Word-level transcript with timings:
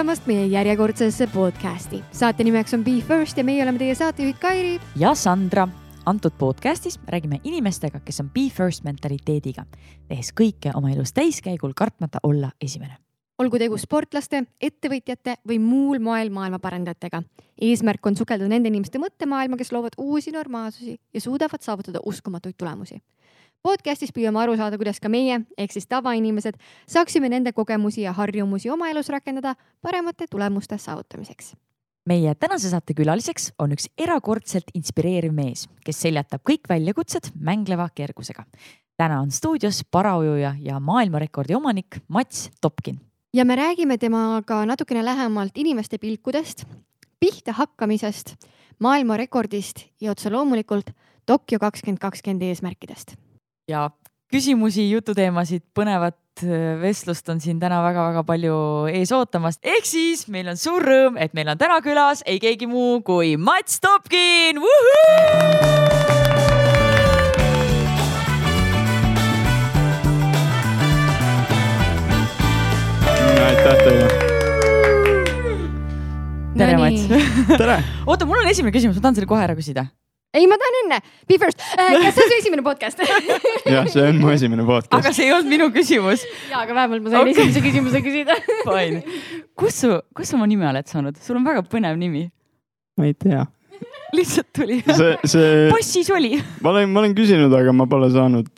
tulemast 0.00 0.24
meie 0.26 0.46
järjekordsesse 0.48 1.26
podcasti. 1.26 1.98
saate 2.12 2.44
nimeks 2.44 2.72
on 2.74 2.84
Be 2.84 3.02
First 3.04 3.36
ja 3.36 3.44
meie 3.44 3.60
oleme 3.62 3.78
teie 3.78 3.94
saatejuhid 3.94 4.38
Kairi. 4.40 4.80
ja 4.96 5.14
Sandra. 5.14 5.68
antud 6.06 6.32
podcastis 6.38 6.96
räägime 7.08 7.40
inimestega, 7.44 8.00
kes 8.00 8.20
on 8.20 8.30
Be 8.30 8.48
First 8.48 8.84
mentaliteediga, 8.84 9.66
tehes 10.08 10.32
kõike 10.40 10.72
oma 10.74 10.90
elus 10.90 11.12
täiskäigul, 11.12 11.72
kartmata 11.76 12.18
olla 12.22 12.50
esimene. 12.60 12.96
olgu 13.38 13.58
tegu 13.58 13.76
sportlaste, 13.76 14.44
ettevõtjate 14.60 15.34
või 15.48 15.58
muul 15.58 15.98
moel 15.98 16.30
maailma 16.30 16.58
parandajatega. 16.58 17.22
eesmärk 17.60 18.06
on 18.06 18.16
sukelduda 18.16 18.48
nende 18.48 18.68
inimeste 18.68 18.98
mõttemaailma, 18.98 19.56
kes 19.56 19.72
loovad 19.72 19.92
uusi 19.98 20.30
normaalsusi 20.30 21.00
ja 21.14 21.20
suudavad 21.20 21.60
saavutada 21.60 22.00
uskumatuid 22.06 22.54
tulemusi 22.56 23.02
podcastis 23.62 24.12
püüame 24.16 24.40
aru 24.40 24.56
saada, 24.56 24.78
kuidas 24.80 25.00
ka 25.00 25.10
meie 25.12 25.42
ehk 25.58 25.74
siis 25.74 25.88
tavainimesed 25.90 26.56
saaksime 26.88 27.28
nende 27.32 27.52
kogemusi 27.56 28.04
ja 28.06 28.14
harjumusi 28.16 28.70
oma 28.72 28.88
elus 28.90 29.10
rakendada 29.12 29.54
paremate 29.82 30.26
tulemuste 30.30 30.78
saavutamiseks. 30.78 31.54
meie 32.06 32.34
tänase 32.34 32.70
saate 32.70 32.94
külaliseks 32.96 33.52
on 33.58 33.72
üks 33.76 33.90
erakordselt 33.98 34.72
inspireeriv 34.74 35.34
mees, 35.36 35.68
kes 35.84 36.00
seljatab 36.06 36.42
kõik 36.48 36.68
väljakutsed 36.68 37.32
mängleva 37.36 37.88
kergusega. 37.94 38.44
täna 38.96 39.20
on 39.20 39.30
stuudios 39.30 39.84
paraujuja 39.90 40.54
ja 40.58 40.80
maailmarekordi 40.80 41.54
omanik 41.54 42.00
Mats 42.08 42.50
Topkin. 42.60 43.00
ja 43.34 43.44
me 43.44 43.56
räägime 43.56 43.98
temaga 43.98 44.64
natukene 44.66 45.04
lähemalt 45.04 45.52
inimeste 45.58 45.98
pilkudest, 45.98 46.64
pihta 47.20 47.52
hakkamisest, 47.52 48.36
maailmarekordist 48.78 49.84
ja 50.00 50.10
otse 50.10 50.30
loomulikult 50.30 50.90
Tokyo 51.26 51.58
kakskümmend 51.58 51.98
kakskümmend 51.98 52.42
eesmärkidest 52.42 53.14
ja 53.70 53.88
küsimusi, 54.30 54.86
jututeemasid, 54.90 55.64
põnevat 55.74 56.44
äh, 56.44 56.76
vestlust 56.82 57.28
on 57.32 57.40
siin 57.42 57.60
täna 57.62 57.80
väga-väga 57.84 58.24
palju 58.26 58.56
ees 58.92 59.12
ootamas. 59.14 59.58
ehk 59.62 59.86
siis 59.86 60.26
meil 60.28 60.50
on 60.52 60.60
suur 60.60 60.84
rõõm, 60.86 61.18
et 61.18 61.34
meil 61.34 61.50
on 61.50 61.58
täna 61.58 61.80
külas 61.84 62.24
ei 62.26 62.40
keegi 62.42 62.70
muu 62.70 63.00
kui 63.06 63.36
Mats 63.36 63.80
Topkin. 63.82 64.62
aitäh 73.50 73.78
teile. 73.84 74.08
tere, 76.60 76.76
Mats. 76.76 77.08
oota, 78.06 78.26
mul 78.26 78.44
on 78.44 78.50
esimene 78.52 78.74
küsimus, 78.74 78.98
ma 78.98 79.08
tahan 79.08 79.18
selle 79.18 79.30
kohe 79.30 79.42
ära 79.42 79.58
küsida 79.58 79.88
ei, 80.34 80.46
ma 80.46 80.58
tahan 80.60 80.78
enne, 80.84 80.98
be 81.28 81.38
first 81.42 81.62
äh,. 81.74 81.94
kas 82.04 82.14
see 82.14 82.24
on 82.24 82.30
su 82.30 82.36
esimene 82.38 82.64
podcast 82.66 83.00
jah, 83.74 83.88
see 83.90 84.04
on 84.06 84.20
mu 84.22 84.30
esimene 84.34 84.66
podcast. 84.66 84.94
aga 84.94 85.12
see 85.16 85.26
ei 85.26 85.34
olnud 85.34 85.50
minu 85.50 85.70
küsimus. 85.74 86.22
ja, 86.50 86.62
aga 86.62 86.76
vähemalt 86.76 87.06
ma 87.06 87.14
sain 87.14 87.30
okay. 87.32 87.48
esimese 87.48 87.64
küsimuse 87.66 88.02
küsida 88.06 88.36
Fine. 88.68 89.02
kus 89.58 89.80
su, 89.82 89.96
kus 90.16 90.30
sa 90.30 90.38
oma 90.38 90.46
nime 90.50 90.68
oled 90.70 90.90
saanud, 90.90 91.18
sul 91.24 91.40
on 91.40 91.48
väga 91.50 91.64
põnev 91.66 91.98
nimi. 91.98 92.28
ma 93.00 93.10
ei 93.10 93.16
tea. 93.18 93.44
lihtsalt 94.16 94.52
tuli. 94.56 94.80
see, 94.86 95.12
see. 95.34 95.68
passis 95.74 96.10
oli. 96.14 96.36
ma 96.62 96.74
olen, 96.74 96.90
ma 96.94 97.02
olen 97.04 97.16
küsinud, 97.18 97.54
aga 97.62 97.74
ma 97.74 97.90
pole 97.90 98.12
saanud 98.14 98.50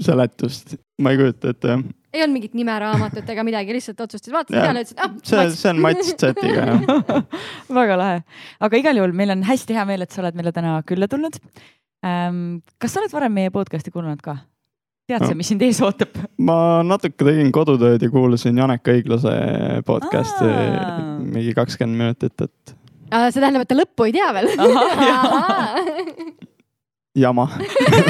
seletust, 0.00 0.78
ma 1.04 1.12
ei 1.12 1.20
kujuta 1.20 1.52
ette 1.52 1.74
jah 1.76 1.88
ei 2.14 2.22
olnud 2.24 2.36
mingit 2.38 2.54
nimeraamatut 2.58 3.28
ega 3.32 3.44
midagi, 3.46 3.74
lihtsalt 3.76 4.00
otsustasid, 4.02 4.34
vaatasid 4.34 4.58
peale, 4.58 4.84
ütlesid 4.84 5.02
ah,. 5.04 5.16
see, 5.26 5.44
see 5.54 5.70
on 5.70 5.82
Mats 5.84 6.12
Z-iga 6.18 6.64
jah 6.72 6.80
väga 7.80 7.98
lahe, 8.00 8.22
aga 8.66 8.80
igal 8.82 9.00
juhul 9.00 9.14
meil 9.16 9.34
on 9.36 9.44
hästi 9.46 9.76
hea 9.78 9.86
meel, 9.88 10.06
et 10.06 10.14
sa 10.14 10.22
oled 10.24 10.38
meile 10.38 10.54
täna 10.56 10.78
külla 10.86 11.10
tulnud 11.10 11.38
ähm,. 12.06 12.60
kas 12.82 12.96
sa 12.96 13.02
oled 13.02 13.14
varem 13.14 13.36
meie 13.38 13.54
podcast'i 13.54 13.94
kuulanud 13.94 14.22
ka? 14.24 14.40
tead 15.10 15.24
sa 15.26 15.32
no., 15.32 15.38
mis 15.38 15.50
sind 15.52 15.62
ees 15.66 15.80
ootab? 15.86 16.18
ma 16.42 16.58
natuke 16.86 17.26
tegin 17.26 17.54
kodutööd 17.54 18.02
ja 18.02 18.12
kuulasin 18.12 18.58
Janek 18.58 18.92
Õiglase 18.94 19.34
podcast'i 19.86 20.50
mingi 21.30 21.54
kakskümmend 21.56 22.04
minutit, 22.04 22.46
et. 22.46 22.76
see 23.30 23.40
tähendab, 23.40 23.66
et 23.66 23.70
ta 23.70 23.78
lõppu 23.78 24.10
ei 24.10 24.16
tea 24.18 24.30
veel 24.34 24.54
jama. 27.20 27.46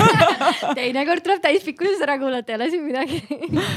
Teinekord 0.79 1.25
tuleb 1.25 1.43
täispikkuses 1.45 2.05
ära 2.05 2.19
kuulata, 2.21 2.53
ei 2.53 2.59
ole 2.61 2.71
siin 2.73 2.87
midagi. 2.87 3.21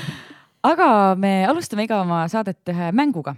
Aga 0.71 0.87
me 1.19 1.41
alustame 1.49 1.87
iga 1.87 1.99
oma 2.03 2.23
saadet 2.31 2.71
ühe 2.71 2.91
mänguga. 2.95 3.35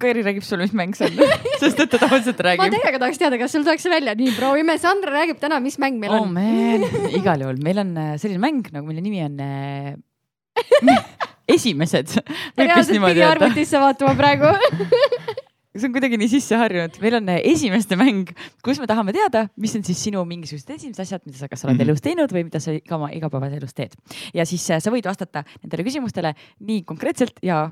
Kairi 0.00 0.24
räägib 0.26 0.42
sulle, 0.42 0.66
mis 0.66 0.74
mäng 0.74 0.96
see 0.98 1.06
on. 1.06 1.34
Sest 1.62 1.82
et 1.84 1.92
ta 1.92 2.00
tavaliselt 2.02 2.40
räägib. 2.42 2.64
ma 2.64 2.72
täiega 2.72 3.00
tahaks 3.02 3.20
teada, 3.20 3.38
kas 3.40 3.52
sul 3.54 3.66
tuleks 3.66 3.84
välja, 3.92 4.16
nii 4.18 4.32
proovime, 4.38 4.78
Sandra 4.82 5.12
räägib 5.14 5.38
täna, 5.42 5.60
mis 5.62 5.78
mäng 5.82 6.00
meil 6.02 6.16
oh, 6.16 6.24
on. 6.24 6.40
igal 7.14 7.44
juhul, 7.44 7.60
meil 7.62 7.84
on 7.84 7.92
äh, 8.00 8.16
selline 8.20 8.42
mäng, 8.42 8.64
nagu 8.74 8.88
mille 8.88 9.04
nimi 9.04 9.22
on 9.22 9.38
äh, 9.44 9.94
esimesed. 11.48 12.16
reaalselt 12.58 13.04
pidi 13.04 13.22
arvutisse 13.26 13.80
vaatama 13.80 14.14
praegu 14.18 14.50
see 15.74 15.88
on 15.88 15.94
kuidagi 15.94 16.18
nii 16.20 16.30
sisse 16.30 16.58
harjunud, 16.58 16.96
meil 17.02 17.16
on 17.18 17.30
äh, 17.32 17.40
esimeste 17.50 17.98
mäng, 17.98 18.30
kus 18.64 18.78
me 18.82 18.86
tahame 18.90 19.14
teada, 19.16 19.48
mis 19.60 19.74
on 19.74 19.82
siis 19.86 20.02
sinu 20.06 20.22
mingisugused 20.28 20.70
esimesed 20.70 21.02
asjad, 21.02 21.24
mida 21.26 21.40
sa 21.40 21.48
kas 21.50 21.64
oled 21.64 21.74
mm 21.74 21.80
-hmm. 21.80 21.88
elus 21.90 22.04
teinud 22.04 22.34
või 22.34 22.44
mida 22.46 22.60
sa 22.62 22.74
iga 22.76 22.94
oma 22.98 23.10
igapäevases 23.10 23.58
elus 23.58 23.74
teed. 23.74 23.96
ja 24.34 24.46
siis 24.46 24.70
äh, 24.70 24.78
sa 24.78 24.92
võid 24.94 25.08
vastata 25.08 25.44
nendele 25.62 25.86
küsimustele 25.88 26.34
nii 26.60 26.84
konkreetselt 26.84 27.42
ja 27.42 27.70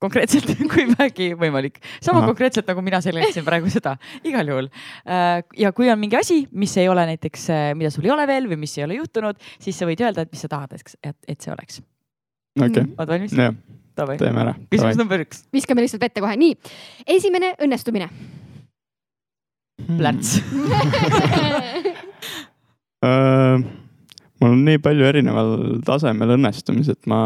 konkreetselt 0.00 0.48
kui 0.72 0.88
vähegi 0.96 1.34
võimalik. 1.36 1.78
sama 2.00 2.20
Aha. 2.20 2.26
konkreetselt 2.32 2.66
nagu 2.66 2.80
mina 2.82 3.00
selgitasin 3.00 3.44
praegu 3.44 3.68
seda, 3.68 3.96
igal 4.24 4.48
juhul. 4.48 4.72
Äh, 5.04 5.44
ja 5.58 5.72
kui 5.72 5.90
on 5.90 6.00
mingi 6.00 6.16
asi, 6.16 6.46
mis 6.52 6.76
ei 6.76 6.88
ole 6.88 7.04
näiteks, 7.06 7.48
mida 7.74 7.90
sul 7.90 8.04
ei 8.04 8.16
ole 8.16 8.26
veel 8.26 8.48
või 8.48 8.56
mis 8.64 8.78
ei 8.78 8.84
ole 8.84 8.94
juhtunud, 8.94 9.36
siis 9.60 9.76
sa 9.76 9.84
võid 9.84 10.00
öelda, 10.00 10.24
et 10.24 10.32
mis 10.32 10.40
sa 10.40 10.48
tahad, 10.48 10.72
et, 10.72 11.16
et 11.28 11.40
see 11.40 11.52
oleks. 11.52 11.82
okei 12.56 12.88
oled 12.96 13.08
valmis? 13.08 13.36
Teeme 13.94 14.42
ära. 14.44 14.54
küsimus 14.72 14.98
number 14.98 15.22
üks. 15.24 15.44
viskame 15.54 15.84
lihtsalt 15.84 16.02
vette 16.04 16.22
kohe, 16.24 16.34
nii. 16.40 16.56
esimene 17.16 17.54
õnnestumine. 17.62 18.08
Hmm.. 19.84 19.96
plärts. 19.98 20.38
Mul 24.40 24.50
on 24.50 24.62
nii 24.66 24.78
palju 24.82 25.04
erineval 25.06 25.50
tasemel 25.86 26.34
õnnestumisi, 26.36 26.94
et 26.94 27.08
ma, 27.10 27.18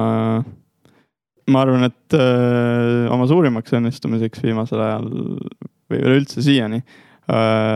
ma 1.50 1.60
arvan, 1.64 1.84
et 1.88 2.16
uh, 2.16 3.06
oma 3.14 3.26
suurimaks 3.30 3.74
õnnestumiseks 3.78 4.42
viimasel 4.44 4.80
ajal 4.84 5.06
või 5.88 5.98
üleüldse 5.98 6.42
siiani 6.44 6.82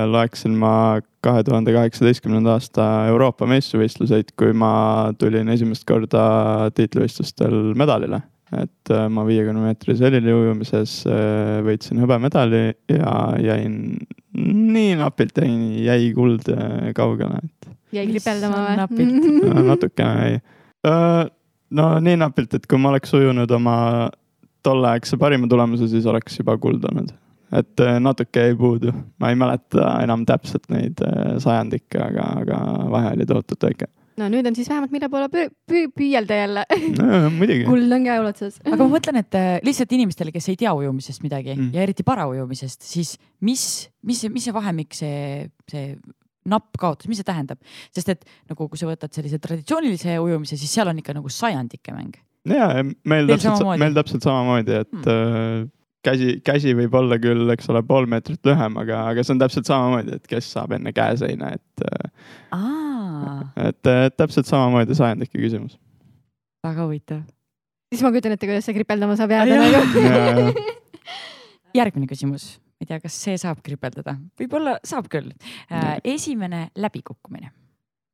loeksin 0.09 0.55
ma 0.57 1.01
kahe 1.21 1.43
tuhande 1.45 1.75
kaheksateistkümnenda 1.75 2.55
aasta 2.57 2.85
Euroopa 3.13 3.45
meistrivõistluseid, 3.51 4.33
kui 4.39 4.55
ma 4.57 5.13
tulin 5.21 5.49
esimest 5.53 5.85
korda 5.89 6.71
tiitlivõistlustel 6.73 7.75
medalile 7.77 8.23
et 8.61 8.93
äh, 8.93 9.07
ma 9.09 9.25
viiekümne 9.27 9.65
meetrise 9.65 10.05
helili 10.07 10.33
ujumises 10.35 11.03
äh, 11.09 11.61
võitsin 11.65 12.01
hõbemedali 12.03 12.65
ja 12.93 13.13
jäin 13.41 13.77
nii 14.37 14.97
napilt 15.01 15.41
jäi, 15.41 15.85
jäi 15.87 16.11
kuld 16.17 16.51
äh, 16.53 16.91
kaugele, 16.97 17.41
et. 17.41 17.71
jäi 17.97 18.07
kripeldama 18.11 18.67
või? 18.67 18.77
napilt 18.83 19.65
natukene 19.73 20.27
jäi. 20.27 20.43
no 21.79 21.89
nii 22.05 22.19
napilt, 22.21 22.59
et 22.59 22.69
kui 22.69 22.81
ma 22.81 22.93
oleks 22.93 23.15
ujunud 23.17 23.57
oma 23.57 23.77
tolleaegse 24.63 25.19
parima 25.19 25.49
tulemuse, 25.51 25.89
siis 25.91 26.07
oleks 26.07 26.39
juba 26.39 26.59
kuld 26.61 26.85
olnud. 26.91 27.15
et 27.57 27.87
natuke 28.05 28.49
jäi 28.49 28.59
puudu, 28.59 28.93
ma 29.21 29.33
ei 29.33 29.41
mäleta 29.41 29.97
enam 30.05 30.27
täpselt 30.29 30.69
neid 30.73 31.01
sajandikke, 31.41 32.05
aga, 32.05 32.29
aga 32.45 32.63
vahe 32.93 33.17
oli 33.17 33.29
tohutult 33.29 33.71
väike 33.71 33.89
no 34.21 34.29
nüüd 34.33 34.49
on 34.49 34.57
siis 34.57 34.69
vähemalt, 34.71 34.93
mille 34.95 35.09
poole 35.13 35.29
püü, 35.33 35.49
püü, 35.69 35.83
püüelda 35.97 36.39
jälle 36.39 36.65
no,. 36.99 37.21
muidugi. 37.35 37.67
kuld 37.69 37.97
on 37.97 38.07
käeulatuses 38.07 38.59
aga 38.65 38.79
ma 38.81 38.89
mõtlen, 38.97 39.21
et 39.23 39.39
äh, 39.39 39.53
lihtsalt 39.67 39.95
inimestele, 39.97 40.35
kes 40.35 40.51
ei 40.53 40.59
tea 40.61 40.73
ujumisest 40.79 41.25
midagi 41.25 41.55
mm. 41.57 41.71
ja 41.77 41.85
eriti 41.87 42.07
paraujumisest, 42.07 42.85
siis 42.87 43.15
mis, 43.45 43.67
mis, 44.07 44.25
mis 44.33 44.49
see 44.49 44.57
vahemik, 44.57 44.97
see, 44.97 45.47
see 45.71 45.95
napp 46.53 46.77
kaotus, 46.81 47.11
mis 47.11 47.23
see 47.23 47.29
tähendab? 47.29 47.61
sest 47.95 48.15
et 48.15 48.27
nagu, 48.51 48.69
kui 48.69 48.81
sa 48.81 48.91
võtad 48.91 49.13
sellise 49.15 49.41
traditsioonilise 49.43 50.19
ujumise, 50.23 50.59
siis 50.61 50.73
seal 50.79 50.91
on 50.93 51.03
ikka 51.03 51.17
nagu 51.19 51.33
sajandike 51.33 51.95
mäng. 51.97 52.19
ja, 52.49 52.73
meil 52.83 53.31
Teil 53.31 53.39
täpselt, 53.39 53.77
meil 53.83 53.97
täpselt 53.97 54.27
samamoodi, 54.27 54.83
et 54.85 54.99
mm 54.99 55.71
käsi, 56.07 56.37
käsi 56.45 56.75
võib 56.77 56.95
olla 56.99 57.19
küll, 57.23 57.51
eks 57.55 57.69
ole, 57.73 57.83
pool 57.87 58.09
meetrit 58.11 58.43
lühem, 58.47 58.79
aga, 58.83 59.05
aga 59.13 59.25
see 59.25 59.35
on 59.37 59.43
täpselt 59.43 59.69
samamoodi, 59.69 60.19
et 60.19 60.27
kes 60.31 60.51
saab 60.57 60.75
enne 60.77 60.93
käeseina, 60.97 61.53
et. 61.57 61.85
et, 63.69 63.93
et 63.93 64.17
täpselt 64.19 64.51
samamoodi 64.51 64.97
sajandike 64.99 65.39
küsimus. 65.39 65.79
väga 66.67 66.87
huvitav. 66.87 67.23
siis 67.93 68.03
ma 68.05 68.13
kujutan 68.15 68.37
ette, 68.37 68.49
kuidas 68.49 68.69
see 68.69 68.77
kripeldama 68.77 69.17
saab 69.21 69.35
jääda 69.37 69.61
nagu. 69.63 70.67
järgmine 71.81 72.11
küsimus, 72.11 72.57
ma 72.59 72.85
ei 72.85 72.91
tea, 72.91 73.01
kas 73.01 73.17
see 73.27 73.39
saab 73.41 73.63
kripeldada, 73.65 74.19
võib-olla 74.41 74.79
saab 74.87 75.09
küll 75.13 75.31
äh,. 75.71 75.97
esimene 76.05 76.69
läbikukkumine. 76.77 77.53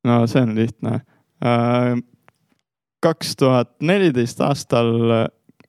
no 0.07 0.21
see 0.29 0.45
on 0.45 0.55
lihtne 0.57 1.01
äh,. 1.43 1.97
kaks 3.03 3.35
tuhat 3.39 3.77
neliteist 3.81 4.41
aastal 4.43 4.95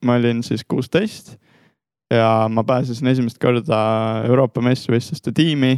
ma 0.04 0.16
olin 0.16 0.42
siis 0.42 0.64
kuusteist 0.64 1.36
ja 2.10 2.48
ma 2.50 2.64
pääsesin 2.66 3.10
esimest 3.12 3.38
korda 3.42 3.80
Euroopa 4.26 4.62
meistrivõistluste 4.64 5.32
tiimi. 5.34 5.76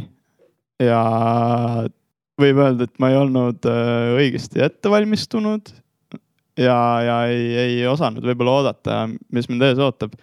ja 0.81 0.99
võib 2.41 2.59
öelda, 2.59 2.87
et 2.87 3.01
ma 3.01 3.11
ei 3.11 3.17
olnud 3.19 3.65
äh, 3.69 4.13
õigesti 4.17 4.63
ette 4.65 4.89
valmistunud 4.91 5.69
ja, 6.57 6.77
ja 7.05 7.17
ei, 7.29 7.43
ei 7.65 7.75
osanud 7.87 8.25
võib-olla 8.25 8.57
oodata, 8.59 9.03
mis 9.33 9.49
mind 9.49 9.67
ees 9.69 9.81
ootab. 9.81 10.15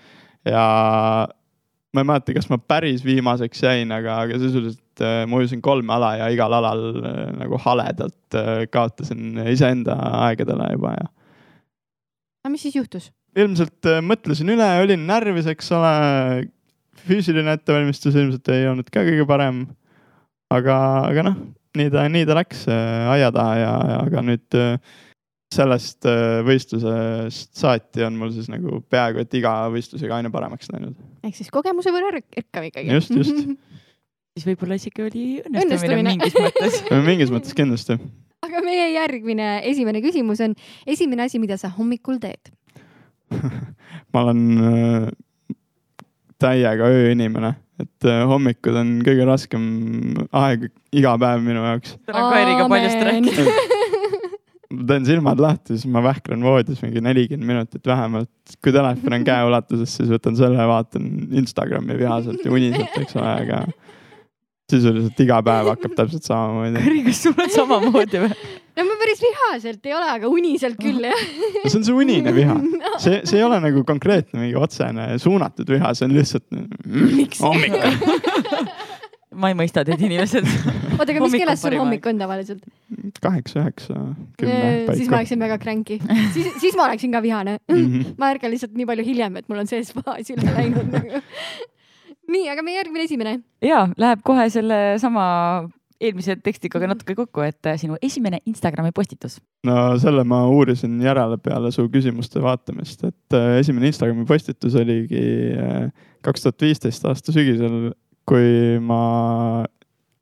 ja 0.49 0.65
ma 1.95 2.03
ei 2.03 2.09
mäleta, 2.11 2.35
kas 2.35 2.51
ma 2.51 2.59
päris 2.59 3.05
viimaseks 3.07 3.63
jäin, 3.63 3.95
aga, 3.95 4.21
aga 4.27 4.43
sisuliselt 4.43 5.05
äh, 5.07 5.23
ma 5.31 5.39
ujusin 5.39 5.63
kolme 5.63 5.95
ala 5.95 6.17
ja 6.19 6.29
igal 6.35 6.59
alal 6.59 6.85
äh, 6.99 7.23
nagu 7.39 7.63
haledalt 7.63 8.39
kaotasin 8.71 9.41
iseenda 9.51 9.97
aegadele 10.27 10.69
juba 10.75 10.95
ja 10.99 11.09
aga 12.41 12.53
mis 12.55 12.67
siis 12.67 12.77
juhtus? 12.79 13.11
Ilmselt 13.39 13.89
äh, 13.89 14.01
mõtlesin 14.05 14.51
üle, 14.55 14.69
olin 14.83 15.07
närvis, 15.09 15.49
eks 15.51 15.71
ole. 15.77 15.93
füüsiline 17.01 17.55
ettevalmistus 17.57 18.17
ilmselt 18.19 18.49
ei 18.53 18.67
olnud 18.69 18.91
ka 18.93 19.01
kõige 19.07 19.25
parem. 19.29 19.63
aga, 20.53 20.77
aga 21.07 21.23
noh, 21.31 21.37
nii 21.79 21.93
ta, 21.95 22.09
nii 22.11 22.27
ta 22.29 22.37
läks 22.37 22.67
äh, 22.69 23.13
aia 23.15 23.31
taha 23.33 23.55
ja, 23.57 23.71
ja 23.93 24.01
aga 24.05 24.25
nüüd 24.27 24.59
äh, 24.59 24.75
sellest 25.51 26.07
võistlusest 26.47 27.57
saati 27.59 28.05
on 28.07 28.19
mul 28.19 28.31
siis 28.31 28.47
nagu 28.53 28.79
peaaegu 28.87 29.19
et 29.25 29.33
iga 29.35 29.55
võistlusega 29.73 30.21
aina 30.21 30.31
paremaks 30.31 30.71
läinud. 30.71 30.95
ehk 31.27 31.35
siis 31.39 31.51
kogemuse 31.51 31.91
võrra 31.91 32.13
rikkam 32.15 32.69
ikkagi. 32.69 32.93
Just, 32.93 33.11
just. 33.11 33.49
siis 34.35 34.47
võib-olla 34.47 34.79
isegi 34.79 35.05
oli 35.05 35.25
Õnnestumine. 35.43 35.65
õnnestumine 35.65 36.05
mingis 36.13 36.37
mõttes. 36.39 36.81
mingis 37.11 37.33
mõttes 37.35 37.57
kindlasti. 37.57 37.97
aga 38.47 38.63
meie 38.65 38.87
järgmine 38.95 39.49
esimene 39.69 40.03
küsimus 40.05 40.43
on 40.45 40.55
esimene 40.87 41.27
asi, 41.27 41.41
mida 41.43 41.59
sa 41.61 41.73
hommikul 41.75 42.21
teed. 42.23 42.53
ma 44.13 44.23
olen 44.25 44.45
äh, 44.61 45.09
täiega 46.41 46.89
ööinimene, 46.91 47.55
et 47.81 48.09
äh, 48.09 48.23
hommikud 48.29 48.77
on 48.81 48.97
kõige 49.07 49.27
raskem 49.29 49.67
aeg 50.31 50.71
iga 50.97 51.17
päev 51.21 51.45
minu 51.45 51.65
jaoks. 51.67 51.97
täna 52.09 52.25
on 52.27 52.35
Kairiga 52.35 52.69
paljust 52.73 53.05
rääkida. 53.11 53.47
ma 54.77 54.87
teen 54.87 55.07
silmad 55.09 55.41
lahti, 55.43 55.75
siis 55.75 55.91
ma 55.91 56.03
vähklen 56.05 56.45
voodis 56.47 56.83
mingi 56.85 57.03
nelikümmend 57.05 57.49
minutit 57.49 57.87
vähemalt. 57.87 58.31
kui 58.63 58.73
telefon 58.75 59.19
on 59.19 59.27
käeulatuses, 59.27 59.97
siis 59.99 60.11
võtan 60.13 60.39
selle, 60.39 60.67
vaatan 60.71 61.09
Instagrami 61.43 61.99
vihaselt 61.99 62.45
ja 62.45 62.53
uniselt, 62.55 62.97
eks 63.03 63.19
ole, 63.19 63.33
aga 63.45 63.65
sisuliselt 64.71 65.23
iga 65.25 65.41
päev 65.47 65.71
hakkab 65.75 65.95
täpselt 65.99 66.27
samamoodi. 66.27 66.81
Kairi, 66.81 67.05
kas 67.09 67.23
sul 67.27 67.37
on 67.37 67.55
samamoodi 67.55 68.25
või? 68.25 68.51
no 68.81 68.87
ma 68.87 68.97
päris 69.01 69.23
vihaselt 69.25 69.89
ei 69.89 69.97
ole, 69.97 70.11
aga 70.15 70.31
uniselt 70.33 70.79
küll 70.81 71.05
jah. 71.05 71.25
see 71.67 71.81
on 71.81 71.87
see 71.87 71.97
unine 71.97 72.35
viha, 72.37 72.57
see, 73.05 73.21
see 73.29 73.41
ei 73.41 73.47
ole 73.47 73.59
nagu 73.63 73.85
konkreetne 73.89 74.41
mingi 74.41 74.57
otsene 74.59 75.13
suunatud 75.23 75.69
viha, 75.75 75.93
see 75.97 76.09
on 76.09 76.17
lihtsalt 76.17 76.47
Miks? 76.87 77.43
hommikul 77.45 77.99
ma 79.41 79.51
ei 79.53 79.57
mõista 79.59 79.85
teid 79.87 80.01
inimesed. 80.03 80.47
oota, 80.97 81.07
aga 81.07 81.17
mis 81.17 81.23
Hommik 81.23 81.35
on 81.35 81.43
keeles 81.45 81.63
sul 81.63 81.77
hommik 81.79 82.07
on 82.11 82.21
tavaliselt? 82.21 82.65
kaheksa, 83.23 83.65
üheksa, 83.65 83.99
kümme 84.41 84.97
siis 84.99 85.11
ma 85.11 85.21
oleksin 85.21 85.43
väga 85.43 85.59
cranky, 85.63 85.99
siis, 86.35 86.49
siis 86.63 86.79
ma 86.79 86.89
oleksin 86.89 87.15
ka 87.15 87.23
vihane. 87.25 87.59
Mhm. 87.71 88.15
ma 88.21 88.33
ärkan 88.35 88.53
lihtsalt 88.53 88.75
nii 88.79 88.89
palju 88.91 89.07
hiljem, 89.07 89.39
et 89.41 89.51
mul 89.51 89.63
on 89.63 89.71
sees 89.71 89.93
faas 89.97 90.33
üle 90.35 90.57
läinud 90.57 90.91
nagu. 90.95 91.23
nii, 92.31 92.47
aga 92.53 92.65
meie 92.67 92.79
järgmine 92.81 93.07
esimene. 93.09 93.37
ja 93.65 93.85
läheb 93.99 94.25
kohe 94.27 94.49
sellesama 94.53 95.27
eelmise 96.01 96.37
tekstiga 96.41 96.81
ka 96.81 96.89
natuke 96.89 97.15
kokku, 97.19 97.43
et 97.45 97.69
äh, 97.69 97.77
sinu 97.81 97.99
esimene 98.03 98.41
Instagrami 98.49 98.93
postitus. 98.97 99.39
no 99.67 99.77
selle 100.01 100.25
ma 100.29 100.41
uurisin 100.49 100.97
järele 101.05 101.37
peale 101.43 101.73
su 101.75 101.87
küsimuste 101.93 102.43
vaatamist, 102.43 103.05
et 103.05 103.37
äh, 103.37 103.59
esimene 103.61 103.91
Instagrami 103.91 104.25
postitus 104.29 104.77
oligi 104.81 105.25
äh, 105.61 105.91
kaks 106.25 106.47
tuhat 106.47 106.67
viisteist 106.67 107.05
aasta 107.09 107.35
sügisel, 107.37 107.93
kui 108.29 108.81
ma 108.85 109.03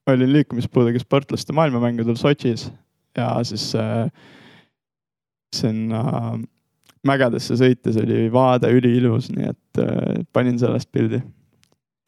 olin 0.09 0.33
liikumispuudega 0.33 1.01
sportlaste 1.03 1.55
maailmamängudel 1.55 2.17
Sotšis 2.17 2.71
ja 3.19 3.33
siis 3.45 3.67
sinna 5.53 6.03
mägedesse 7.07 7.59
sõites 7.61 7.99
oli 8.01 8.29
vaade 8.33 8.71
üliilus, 8.73 9.29
nii 9.35 9.51
et 9.51 9.83
panin 10.33 10.57
sellest 10.61 10.89
pildi. 10.95 11.21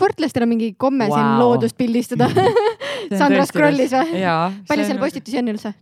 Sportlastel 0.00 0.46
on 0.46 0.52
mingi 0.54 0.72
komme 0.80 1.06
wow. 1.10 1.20
siin 1.20 1.44
loodust 1.44 1.76
pildistada. 1.78 2.30
Sandra 3.20 3.44
scrollis 3.48 3.92
või? 3.94 4.24
palju 4.68 4.88
seal? 4.88 5.00
postitusi 5.02 5.40
on 5.42 5.52
üldse? 5.52 5.76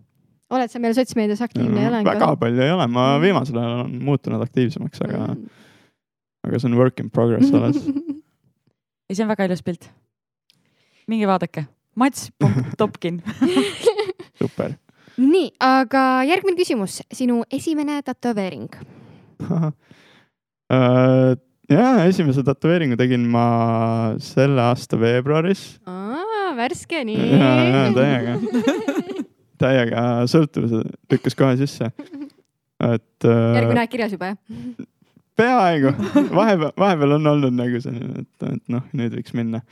oled 0.48 0.72
sa 0.72 0.80
meil 0.80 0.94
sotsmeedias 0.96 1.42
aktiivne 1.44 1.82
ja 1.82 1.90
olen 1.90 2.06
väga 2.08 2.30
palju 2.40 2.62
ei 2.64 2.72
ole, 2.72 2.86
ma 2.88 3.08
viimasel 3.20 3.58
ajal 3.60 3.74
olen 3.82 3.96
muutunud 4.04 4.40
aktiivsemaks, 4.46 5.02
aga, 5.04 5.26
aga 6.46 6.60
see 6.60 6.70
on 6.70 6.78
work 6.78 7.02
in 7.02 7.10
progress 7.12 7.52
alles. 7.52 7.82
ei, 9.08 9.14
see 9.14 9.24
on 9.24 9.32
väga 9.32 9.48
ilus 9.48 9.64
pilt. 9.66 9.90
minge 11.08 11.28
vaadake. 11.28 11.66
Mats 11.98 12.30
Topkin. 12.80 13.20
super. 14.40 14.78
nii, 15.18 15.50
aga 15.60 16.06
järgmine 16.28 16.56
küsimus, 16.56 17.02
sinu 17.12 17.42
esimene 17.52 18.00
tätoveering. 18.06 18.72
Ja 21.72 21.88
esimese 22.08 22.44
tätoveeringu 22.46 22.98
tegin 23.00 23.26
ma 23.30 23.46
selle 24.22 24.62
aasta 24.70 25.00
veebruaris. 25.00 25.64
värske, 26.58 27.02
ja, 27.04 27.50
ja 27.68 27.82
nii. 27.88 27.96
täiega, 27.98 28.36
täiega 29.62 30.04
sõltuvuse 30.30 30.84
lükkas 31.12 31.38
kohe 31.38 31.56
sisse. 31.60 31.90
et 32.78 33.26
äh, 33.26 33.54
järgmine 33.58 33.84
aeg 33.84 33.92
kirjas 33.92 34.14
juba 34.14 34.32
jah? 34.32 34.38
peaaegu, 35.38 35.94
vahepeal, 36.40 36.72
vahepeal 36.78 37.16
on 37.18 37.32
olnud 37.34 37.54
nagu 37.54 37.80
selline, 37.82 38.24
et, 38.24 38.48
et 38.48 38.64
noh, 38.72 38.84
nüüd 38.96 39.14
võiks 39.20 39.34
minna. 39.38 39.62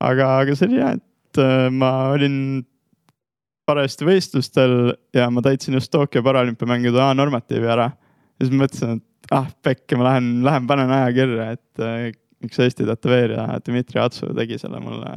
aga, 0.00 0.30
aga 0.42 0.56
see 0.56 0.70
oli 0.70 0.82
hea, 0.82 0.94
et 1.00 1.42
äh, 1.42 1.68
ma 1.74 1.92
olin 2.14 2.64
parajasti 3.66 4.06
võistlustel 4.06 4.76
ja 5.16 5.26
ma 5.32 5.42
täitsin 5.42 5.74
just 5.74 5.90
Tokyo 5.90 6.22
paralümpiamängude 6.22 7.02
A-normatiivi 7.02 7.66
ära. 7.70 7.90
Siis 8.40 8.52
ma 8.52 8.64
mõtlesin, 8.64 9.00
et 9.00 9.34
ah 9.34 9.48
pekki, 9.66 9.98
ma 9.98 10.10
lähen, 10.10 10.30
lähen 10.46 10.70
panen 10.70 10.92
aja 10.92 11.10
kirja, 11.16 11.50
et 11.56 11.82
äh, 11.82 12.06
üks 12.46 12.60
Eesti 12.62 12.86
tätoveerija 12.86 13.60
Dmitri 13.66 14.00
Atsu 14.02 14.30
tegi 14.36 14.58
selle 14.60 14.80
mulle 14.82 15.12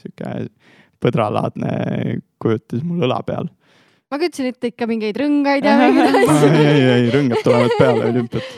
sihuke 0.00 0.34
põdralaadne 1.00 2.20
kujutis 2.42 2.84
mul 2.84 3.06
õla 3.06 3.20
peal. 3.26 3.48
ma 4.10 4.18
kujutasin 4.18 4.50
ette 4.50 4.72
ikka 4.72 4.88
mingeid 4.90 5.20
rõngaid 5.20 5.68
ja 5.68 5.76
ei, 5.84 5.94
mingeid 5.94 6.56
ei, 6.60 6.80
ei 6.94 7.12
rõngad 7.14 7.44
tulevad 7.46 7.76
peale 7.78 8.08
olümpiat. 8.10 8.48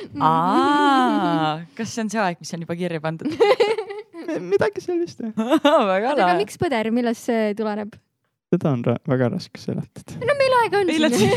kas 1.77 1.93
see 1.95 2.07
on 2.07 2.13
see 2.15 2.23
aeg, 2.23 2.41
mis 2.41 2.55
on 2.57 2.65
juba 2.67 2.79
kirja 2.79 3.03
pandud? 3.05 3.37
midagi 4.53 4.83
sellist 4.85 5.21
jah. 5.23 5.35
väga 5.93 6.15
aga 6.15 6.17
lahe. 6.23 6.39
miks 6.41 6.59
põder, 6.61 6.91
millest 6.95 7.29
see 7.29 7.53
tuleneb? 7.59 7.95
Seda 8.53 8.73
on 8.77 8.85
ra 8.87 8.99
väga 9.09 9.33
raske 9.33 9.61
seletada. 9.61 10.21
no 10.21 10.37
meil 10.39 10.57
aega 10.61 10.83
on 10.83 10.93
meil 10.93 11.09
siin. 11.17 11.35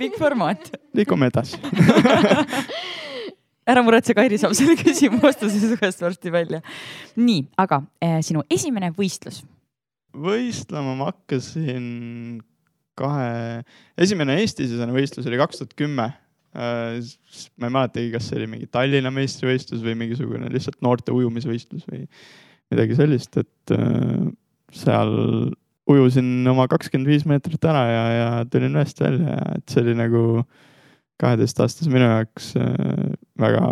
pikk 0.00 0.18
formaat. 0.20 0.70
liigume 0.96 1.30
edasi. 1.32 1.60
ära 3.68 3.84
muretse, 3.84 4.16
Kairi 4.16 4.38
saab 4.40 4.54
selle 4.56 4.76
küsimuse 4.80 5.22
vastuse 5.24 5.72
suhest 5.74 6.04
varsti 6.04 6.32
välja. 6.32 6.62
nii, 7.20 7.46
aga 7.60 7.82
äh, 8.04 8.20
sinu 8.26 8.44
esimene 8.52 8.92
võistlus. 8.96 9.42
võistlema 10.16 10.96
ma 10.98 11.10
hakkasin 11.12 12.40
kahe, 12.98 13.62
esimene 14.00 14.40
Eesti-sisene 14.42 14.94
võistlus 14.94 15.28
oli 15.28 15.38
kaks 15.40 15.62
tuhat 15.62 15.76
kümme. 15.78 16.08
ma 16.58 17.68
ei 17.68 17.72
mäletagi, 17.74 18.08
kas 18.10 18.30
see 18.30 18.38
oli 18.40 18.46
mingi 18.50 18.66
Tallinna 18.72 19.10
meistrivõistlus 19.14 19.82
või 19.84 19.94
mingisugune 20.00 20.48
lihtsalt 20.50 20.80
noorte 20.82 21.12
ujumisvõistlus 21.14 21.84
või 21.86 22.06
midagi 22.72 22.96
sellist, 22.98 23.36
et 23.38 23.74
äh, 23.76 24.24
seal 24.74 25.12
ujusin 25.88 26.48
oma 26.50 26.66
kakskümmend 26.70 27.08
viis 27.08 27.24
meetrit 27.28 27.64
ära 27.68 27.84
ja, 27.88 28.02
ja 28.12 28.30
tulin 28.50 28.76
ühest 28.76 29.00
välja 29.00 29.36
ja 29.36 29.54
et 29.56 29.72
see 29.72 29.84
oli 29.84 29.94
nagu 29.98 30.24
kaheteistaastase 31.18 31.90
minu 31.92 32.06
jaoks 32.06 32.52
äh, 32.60 33.08
väga 33.40 33.62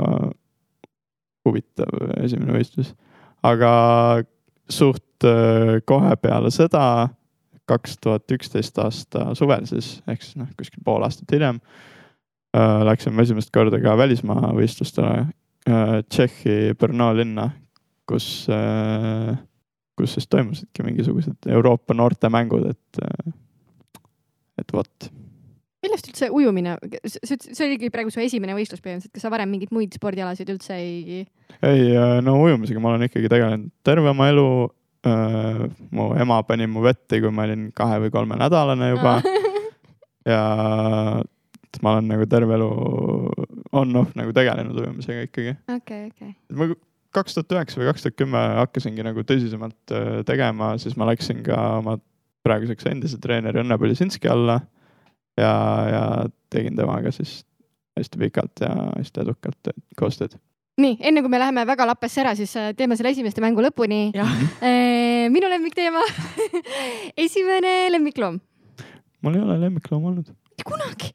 huvitav 1.47 1.93
esimene 2.23 2.57
võistlus. 2.57 2.95
aga 3.47 3.71
suht 4.73 5.27
äh, 5.29 5.77
kohe 5.87 6.17
peale 6.23 6.51
seda, 6.55 7.09
kaks 7.67 7.99
tuhat 8.03 8.33
üksteist 8.33 8.79
aasta 8.83 9.33
suvel 9.39 9.67
siis 9.69 10.01
ehk 10.07 10.23
siis 10.23 10.39
noh, 10.41 10.51
kuskil 10.59 10.83
pool 10.87 11.05
aastat 11.07 11.37
hiljem 11.37 11.61
äh, 12.57 12.81
läksime 12.89 13.23
esimest 13.23 13.53
korda 13.55 13.83
ka 13.83 13.97
välismaa 13.99 14.55
võistlustele 14.57 15.27
Tšehhi 15.67 16.77
Brno 16.79 17.09
linna, 17.19 17.49
kus 18.07 18.47
äh,, 18.55 19.33
kus 19.97 20.17
siis 20.17 20.29
toimusidki 20.31 20.85
mingisugused 20.87 21.49
Euroopa 21.53 21.95
noortemängud, 21.97 22.67
et 22.71 23.03
äh, 23.03 23.33
et 24.61 24.73
vot. 24.73 25.09
millest 25.85 26.09
üldse 26.11 26.29
ujumine, 26.35 26.77
see 27.07 27.37
see 27.39 27.67
oligi 27.69 27.93
praegu 27.95 28.11
su 28.11 28.21
esimene 28.23 28.57
võistlus 28.57 28.83
põhimõtteliselt, 28.83 29.15
kas 29.15 29.27
sa 29.27 29.31
varem 29.33 29.53
mingeid 29.53 29.75
muid 29.77 29.95
spordialasid 29.95 30.51
üldse 30.55 30.79
ei? 30.81 31.21
ei, 31.61 31.85
no 32.25 32.39
ujumisega 32.43 32.83
ma 32.83 32.95
olen 32.95 33.07
ikkagi 33.07 33.31
tegelenud 33.33 33.73
terve 33.87 34.13
oma 34.13 34.33
elu. 34.33 34.49
mu 35.95 36.09
ema 36.19 36.41
pani 36.43 36.67
mu 36.67 36.81
vetti, 36.83 37.21
kui 37.23 37.31
ma 37.31 37.45
olin 37.47 37.69
kahe 37.77 38.01
või 38.03 38.11
kolmenädalane 38.11 38.89
juba 38.91 39.21
ja 40.33 40.41
et 41.77 41.79
ma 41.85 41.93
olen 41.95 42.11
nagu 42.11 42.27
terve 42.27 42.57
elu 42.57 42.71
on-off 43.77 44.17
nagu 44.19 44.35
tegelenud 44.35 44.81
ujumisega 44.83 45.29
ikkagi. 45.29 45.55
okei, 45.77 46.09
okei. 46.11 46.33
ma 46.59 46.73
kaks 47.15 47.37
tuhat 47.37 47.53
üheksa 47.57 47.81
või 47.81 47.91
kaks 47.91 48.05
tuhat 48.05 48.17
kümme 48.19 48.43
hakkasingi 48.61 49.05
nagu 49.07 49.25
tõsisemalt 49.27 49.95
äh, 49.95 50.09
tegema, 50.29 50.75
siis 50.81 50.97
ma 50.99 51.09
läksin 51.11 51.43
ka 51.47 51.59
oma 51.81 51.97
praeguseks 52.47 52.87
endise 52.91 53.19
treeneri 53.23 53.63
Õnne 53.63 53.79
Polisinski 53.81 54.31
alla 54.31 54.61
ja, 55.39 55.53
ja 55.91 56.03
tegin 56.53 56.77
temaga 56.79 57.13
siis 57.15 57.41
hästi 57.99 58.21
pikalt 58.21 58.63
ja 58.63 58.71
hästi 58.97 59.25
edukalt 59.25 59.73
koostööd. 59.99 60.37
nii, 60.81 60.99
enne 61.01 61.25
kui 61.25 61.33
me 61.33 61.41
läheme 61.41 61.67
väga 61.67 61.89
lappesse 61.89 62.23
ära, 62.23 62.37
siis 62.39 62.55
äh, 62.61 62.73
teeme 62.77 62.99
selle 62.99 63.15
esimeste 63.17 63.45
mängu 63.45 63.65
lõpuni. 63.65 64.11
jah, 64.17 64.33
minu 65.33 65.51
lemmikteema. 65.51 66.03
esimene 67.27 67.77
lemmikloom. 67.95 68.41
mul 69.23 69.39
ei 69.39 69.47
ole 69.47 69.61
lemmiklooma 69.67 70.13
olnud. 70.13 70.35
kunagi. 70.65 71.15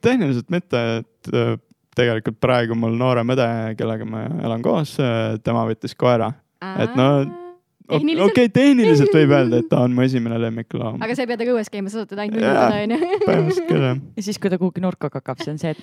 tehniliselt 0.00 0.50
mitte, 0.50 0.86
et 1.02 1.34
äh, 1.34 1.58
tegelikult 2.00 2.40
praegu 2.42 2.76
mul 2.78 2.96
noorem 2.98 3.36
õde, 3.36 3.46
kellega 3.78 4.08
ma 4.08 4.24
elan 4.40 4.64
koos, 4.64 4.96
tema 5.44 5.66
võttis 5.68 5.94
koera. 5.98 6.32
Et 6.80 6.96
no- 6.98 7.20
okei 7.90 7.98
Tehniliselt- 7.98 8.30
okay,, 8.30 8.48
tehniliselt 8.54 9.14
võib 9.16 9.32
öelda, 9.34 9.58
et 9.64 9.68
ta 9.70 9.80
on 9.82 9.94
mu 9.94 10.04
esimene 10.04 10.36
lemmikloom. 10.38 11.00
aga 11.02 11.14
sa 11.16 11.24
ei 11.24 11.26
pea 11.30 11.38
temaga 11.40 11.56
õues 11.58 11.70
käima, 11.72 11.90
sa 11.90 12.00
saad 12.00 12.10
teda 12.12 12.22
ainult 12.22 12.44
Jaa. 12.44 12.52
nuugutada, 12.54 12.82
onju. 12.84 12.98
põhimõtteliselt 13.26 13.66
küll 13.70 13.86
jah. 13.88 13.96
ja 14.16 14.22
siis, 14.26 14.38
kui 14.38 14.52
ta 14.52 14.58
kuhugi 14.60 14.84
nurka 14.84 15.10
kakab, 15.10 15.42
see 15.42 15.50
on 15.54 15.58
see, 15.58 15.72
et 15.74 15.80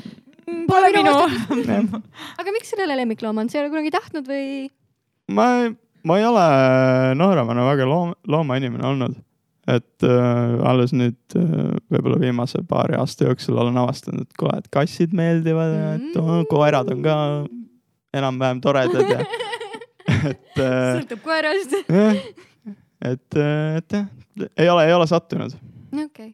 mm, 0.47 0.63
Pole 0.69 0.91
minu. 0.95 2.01
aga 2.39 2.53
miks 2.55 2.71
sellele 2.71 2.95
lemmikloom 3.01 3.43
on, 3.43 3.49
sa 3.51 3.59
ei 3.59 3.65
ole 3.65 3.73
kunagi 3.75 3.91
tahtnud 3.97 4.29
või? 4.31 4.69
ma, 5.35 5.47
ma 6.07 6.19
ei 6.21 6.27
ole 6.29 6.45
nooremana 7.19 7.67
väga 7.73 7.89
loom-, 7.91 8.15
loomainimene 8.31 8.87
olnud. 8.87 9.19
Et 9.67 10.05
äh, 10.07 10.67
alles 10.67 10.93
nüüd 10.95 11.35
äh, 11.35 11.75
võib-olla 11.91 12.19
viimase 12.21 12.61
paari 12.67 12.95
aasta 12.99 13.27
jooksul 13.27 13.59
olen 13.59 13.77
avastanud, 13.81 14.27
et 14.27 14.39
kuule, 14.39 14.55
et 14.61 14.69
kassid 14.73 15.15
meeldivad 15.17 15.73
ja 15.73 15.93
et 15.97 16.19
oh, 16.21 16.41
koerad 16.49 16.91
on 16.93 17.03
ka 17.05 17.17
enam-vähem 18.17 18.61
toredad 18.63 19.11
ja 19.11 19.21
et 20.31 20.61
äh, 20.63 20.93
sõltub 21.01 21.23
koerast. 21.25 21.75
jah, 21.91 22.21
et, 23.11 23.39
et 23.39 23.97
jah, 23.99 24.07
ei 24.55 24.69
ole, 24.71 24.87
ei 24.87 24.95
ole 24.95 25.07
sattunud. 25.09 25.55
okei. 26.05 26.31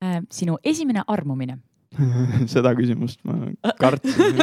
Äh, 0.00 0.22
sinu 0.32 0.56
esimene 0.64 1.04
armumine. 1.06 1.58
seda 2.52 2.70
küsimust 2.78 3.18
ma 3.26 3.34
kartsin. 3.80 4.38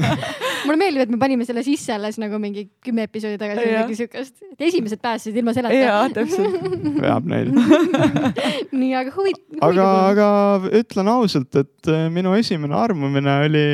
mulle 0.66 0.76
meeldib, 0.78 1.04
et 1.06 1.12
me 1.12 1.18
panime 1.20 1.46
selle 1.48 1.64
sisse 1.64 1.94
alles 1.94 2.18
nagu 2.20 2.36
mingi 2.42 2.66
kümme 2.84 3.06
episoodi 3.08 3.38
tagasi 3.40 3.62
või 3.62 3.72
midagi 3.72 3.96
siukest. 4.02 4.34
et 4.52 4.64
esimesed 4.68 5.00
pääsesid 5.02 5.38
ilma 5.40 5.54
selleta. 5.56 5.78
jaa, 5.78 6.02
täpselt. 6.12 6.58
veab 7.04 7.30
neil. 7.32 7.52
nii, 8.76 8.92
aga 9.00 9.14
huvi. 9.16 9.32
aga, 9.64 9.88
aga 10.10 10.28
ütlen 10.82 11.12
ausalt, 11.14 11.56
et 11.62 11.92
äh, 11.92 12.06
minu 12.12 12.36
esimene 12.36 12.76
armumine 12.76 13.38
oli 13.46 13.66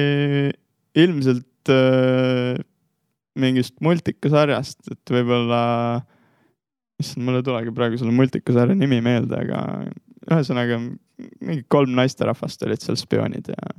ilmselt 0.99 1.75
äh, 1.75 2.63
mingist 3.39 3.77
multikasarjast, 3.85 4.95
et 4.95 5.15
võib-olla, 5.15 5.65
issand, 7.03 7.27
mul 7.27 7.41
ei 7.41 7.47
tulegi 7.47 7.75
praegu 7.75 7.99
selle 7.99 8.15
multikasarja 8.15 8.79
nimi 8.79 9.03
meelde, 9.03 9.43
aga 9.43 9.67
ühesõnaga 10.29 10.79
mingi 11.41 11.65
kolm 11.71 11.97
naisterahvast 11.99 12.63
olid 12.67 12.85
seal 12.85 12.99
spioonid 13.01 13.51
ja 13.55 13.73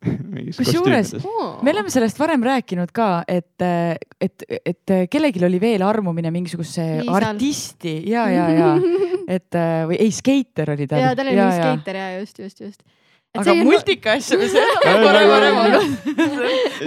Kusjuures- 0.56 1.12
me 1.60 1.72
oleme 1.74 1.90
sellest 1.92 2.16
varem 2.16 2.40
rääkinud 2.46 2.88
ka, 2.96 3.08
et, 3.28 3.60
et, 3.60 4.44
et 4.64 4.92
kellelgi 5.12 5.42
oli 5.44 5.60
veel 5.60 5.84
armumine 5.84 6.30
mingisuguse 6.32 6.86
Liisal. 7.02 7.18
artisti 7.18 7.92
ja, 8.08 8.24
ja, 8.32 8.46
ja 8.48 8.70
et 9.36 9.60
või 9.90 9.98
ei, 10.00 10.14
skeiter 10.14 10.72
oli 10.72 10.88
tal. 10.88 11.04
ja 11.04 11.12
tal 11.18 11.28
oli 11.34 11.44
skeiter 11.58 12.00
ja 12.00 12.08
just, 12.16 12.40
just, 12.40 12.64
just. 12.64 12.80
Aga 13.38 13.54
multika 13.62 14.16
asju, 14.18 14.38
see 14.50 14.62
on 14.74 14.88
Ei, 14.90 15.02
korra 15.04 15.20
varem 15.30 15.58
olnud. 15.60 15.92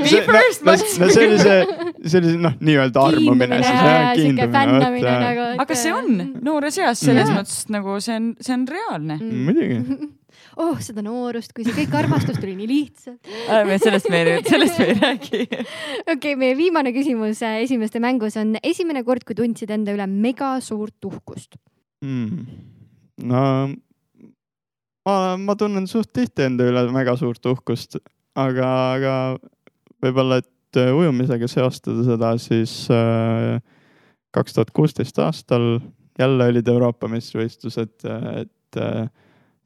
Me 0.03 0.23
first 0.27 0.65
no, 0.65 0.73
must- 0.73 0.97
no 0.99 1.07
see 1.13 1.27
oli 1.27 1.37
see, 1.39 1.59
see 2.03 2.19
oli 2.19 2.33
noh, 2.43 2.57
nii-öelda 2.59 3.05
armumine 3.11 3.59
siis 3.61 3.69
jah, 3.69 4.09
kiindumine. 4.17 4.49
fännamine 4.57 5.13
nagu. 5.23 5.45
aga 5.63 5.77
see 5.79 5.93
on 5.95 6.19
noores 6.43 6.79
eas 6.81 7.05
selles 7.05 7.31
mõttes 7.31 7.63
nagu 7.71 7.95
see 8.03 8.17
on, 8.19 8.33
see 8.43 8.57
on 8.57 8.65
reaalne. 8.73 9.17
muidugi. 9.21 10.09
oh, 10.63 10.75
seda 10.83 11.05
noorust, 11.05 11.53
kui 11.55 11.63
see 11.67 11.77
kõik 11.77 11.95
armastus 12.01 12.41
tuli 12.41 12.57
nii 12.59 12.69
lihtsalt. 12.73 13.31
me 13.69 13.79
sellest 13.79 14.11
me 14.11 14.21
ei, 14.25 14.43
sellest 14.49 14.83
me 14.83 14.89
ei 14.91 14.99
räägi. 14.99 15.41
okei 15.47 16.17
okay,, 16.17 16.35
meie 16.43 16.59
viimane 16.59 16.91
küsimus 16.95 17.39
äh, 17.47 17.61
esimeste 17.63 18.03
mängus 18.03 18.35
on 18.41 18.57
esimene 18.59 19.05
kord, 19.07 19.23
kui 19.23 19.39
tundsid 19.39 19.71
enda 19.71 19.95
üle 19.95 20.09
mega 20.11 20.57
suurt 20.65 21.07
uhkust. 21.07 21.55
mm.. 22.03 22.45
no 23.31 23.47
ma, 25.05 25.35
ma 25.37 25.55
tunnen 25.59 25.87
suht 25.89 26.13
tihti 26.15 26.47
enda 26.47 26.67
üle 26.69 26.85
väga 26.93 27.15
suurt 27.19 27.45
uhkust, 27.51 27.99
aga, 28.35 28.69
aga 28.97 29.15
võib-olla, 30.03 30.41
et 30.43 30.79
äh, 30.81 30.93
ujumisega 30.95 31.49
seostada 31.51 32.05
seda, 32.07 32.35
siis 32.41 32.85
kaks 34.33 34.55
tuhat 34.55 34.71
kuusteist 34.73 35.19
aastal 35.21 35.77
jälle 36.19 36.47
olid 36.51 36.67
Euroopa 36.67 37.09
meistrivõistlused, 37.11 38.05
et 38.41 38.79
äh, 38.81 39.05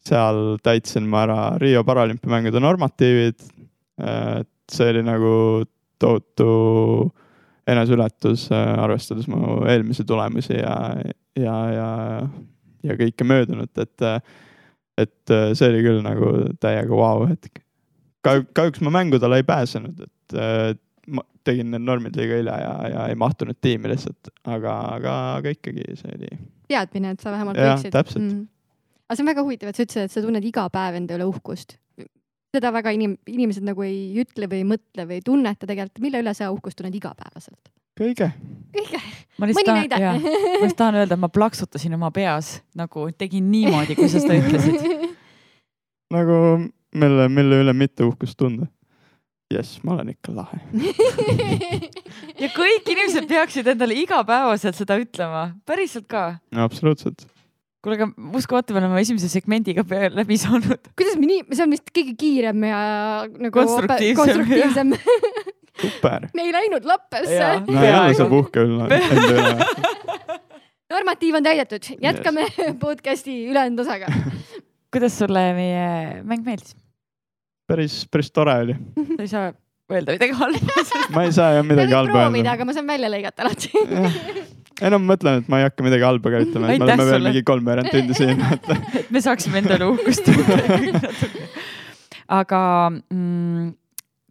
seal 0.07 0.57
täitsin 0.63 1.07
ma 1.09 1.23
ära 1.25 1.39
Riio 1.61 1.83
paralümpiamängude 1.87 2.61
normatiivid. 2.63 3.47
et 3.97 4.71
see 4.71 4.91
oli 4.91 5.01
nagu 5.03 5.65
tohutu 5.99 7.11
eneseületus, 7.67 8.47
arvestades 8.53 9.25
mu 9.27 9.63
eelmisi 9.67 10.05
tulemusi 10.05 10.53
ja, 10.53 10.75
ja, 11.35 11.55
ja, 11.73 11.87
ja 12.83 12.97
kõike 12.99 13.25
möödunut, 13.27 13.73
et, 13.81 14.05
et 14.97 15.33
see 15.53 15.69
oli 15.69 15.85
küll 15.85 16.03
nagu 16.05 16.33
täiega 16.63 16.97
vau 16.97 17.27
hetk. 17.29 17.61
kahjuks 18.25 18.81
ma 18.83 18.91
mängudele 18.97 19.39
ei 19.39 19.45
pääsenud, 19.47 20.03
et 20.03 20.37
äh, 20.37 20.73
ma 21.07 21.23
tegin 21.47 21.71
need 21.71 21.85
normid 21.87 22.17
liiga 22.19 22.41
hilja 22.41 22.59
ja, 22.59 22.75
ja 22.91 23.07
ei 23.11 23.15
mahtunud 23.19 23.57
tiimi 23.61 23.91
lihtsalt, 23.93 24.31
aga, 24.43 24.75
aga, 24.97 25.15
aga 25.39 25.53
ikkagi 25.55 25.85
see 25.99 26.13
oli, 26.17 26.31
teadmine, 26.71 27.15
et 27.15 27.23
sa 27.23 27.33
vähemalt 27.33 27.59
võiksid. 27.61 27.93
täpselt. 27.95 28.33
aga 29.07 29.17
see 29.17 29.25
on 29.25 29.31
väga 29.31 29.45
huvitav, 29.47 29.71
et 29.71 29.79
sa 29.79 29.85
ütlesid, 29.87 30.09
et 30.09 30.15
sa 30.15 30.23
tunned 30.25 30.47
iga 30.47 30.67
päev 30.73 30.99
enda 30.99 31.17
üle 31.17 31.29
uhkust. 31.29 31.77
seda 32.55 32.71
väga 32.73 32.93
inim-, 32.95 33.17
inimesed 33.29 33.65
nagu 33.67 33.83
ei 33.85 34.17
ütle 34.23 34.49
või 34.49 34.63
ei 34.63 34.67
mõtle 34.67 35.07
või 35.07 35.19
ei 35.19 35.25
tunneta 35.25 35.69
tegelikult, 35.69 36.03
mille 36.03 36.23
üle 36.23 36.33
sa 36.35 36.51
uhkust 36.51 36.79
tunned 36.79 36.95
igapäevaselt. 36.95 37.71
kõige. 37.97 38.31
kõige, 38.77 39.01
ma 39.37 39.49
lihtsalt 39.49 39.69
tahan, 39.91 40.21
ma 40.21 40.61
lihtsalt 40.61 40.79
tahan 40.79 41.01
öelda, 41.01 41.17
et 41.17 41.23
ma 41.23 41.29
plaksutasin 41.33 41.97
oma 41.97 42.11
peas 42.15 42.57
nagu 42.77 43.09
tegin 43.17 43.51
niimoodi, 43.51 43.97
kui 43.97 44.09
sa 44.11 44.21
seda 44.23 44.37
ütlesid. 44.39 45.07
nagu 46.15 46.41
mille, 46.95 47.29
mille 47.31 47.61
üle 47.63 47.73
mitte 47.77 48.05
uhkust 48.07 48.37
tunda. 48.39 48.67
jess, 49.47 49.77
ma 49.87 49.93
olen 49.95 50.11
ikka 50.11 50.33
lahe. 50.35 50.57
ja 52.41 52.49
kõik 52.51 52.89
inimesed 52.91 53.29
peaksid 53.29 53.69
endale 53.71 53.95
igapäevaselt 54.01 54.75
seda 54.75 54.97
ütlema, 54.99 55.49
päriselt 55.67 56.07
ka. 56.11 56.29
absoluutselt. 56.51 57.23
kuule, 57.83 57.95
aga 57.95 58.09
uskumatu, 58.35 58.75
me 58.75 58.83
oleme 58.83 59.03
esimese 59.05 59.29
segmendiga 59.31 59.85
läbi 60.13 60.39
saanud. 60.41 60.91
kuidas 60.99 61.15
me 61.19 61.31
nii, 61.31 61.45
see 61.53 61.63
on 61.63 61.77
vist 61.77 61.93
kõige 61.95 62.17
kiirem 62.19 62.67
ja 62.67 62.81
nagu 63.29 63.53
Konstruktiivsem, 63.55 64.19
konstruktiivsem. 64.19 64.97
super. 65.81 66.27
me 66.33 66.47
ei 66.47 66.53
läinud 66.55 66.85
lappesse 66.85 67.45
no 67.67 67.85
jälle 67.85 68.17
saab 68.17 68.33
uhke 68.41 68.65
olla 68.65 68.89
enda 68.89 69.37
üle. 69.37 69.55
normatiiv 70.93 71.37
on 71.37 71.45
täidetud, 71.45 71.93
jätkame 72.03 72.47
podcast'i 72.83 73.37
ülejäänud 73.51 73.83
osaga. 73.85 74.11
kuidas 74.93 75.17
sulle 75.19 75.45
meie 75.57 75.87
mäng 76.23 76.45
meeldis? 76.45 76.75
päris, 77.67 78.03
päris 78.11 78.31
tore 78.31 78.53
oli. 78.63 78.75
sa 79.15 79.23
ei 79.25 79.31
saa 79.31 79.47
öelda 79.91 80.15
midagi 80.15 80.37
halba. 80.41 80.85
ma 81.15 81.23
ei 81.27 81.33
saa 81.35 81.49
jah 81.57 81.65
midagi 81.67 81.95
halba 81.95 82.13
proovida, 82.13 82.37
öelda. 82.37 82.53
aga 82.55 82.67
ma 82.69 82.77
saan 82.77 82.87
välja 82.87 83.11
lõigata 83.11 83.43
alati. 83.45 83.71
ei 84.81 84.93
no 84.93 85.01
ma 85.01 85.13
mõtlen, 85.13 85.41
et 85.41 85.51
ma 85.51 85.59
ei 85.61 85.67
hakka 85.67 85.87
midagi 85.87 86.07
halba 86.07 86.33
ka 86.33 86.43
ütlema, 86.45 86.71
et 86.71 86.79
me 86.79 86.87
oleme 86.87 87.09
veel 87.11 87.27
mingi 87.29 87.43
kolmveerand 87.51 87.91
tundi 87.91 88.17
siin, 88.17 88.45
et 88.55 88.71
et 89.01 89.11
me 89.11 89.23
saaksime 89.23 89.59
endale 89.63 89.91
uhkust 89.91 90.27
tunda. 90.27 91.11
aga 92.39 92.61
mm, 92.91 93.67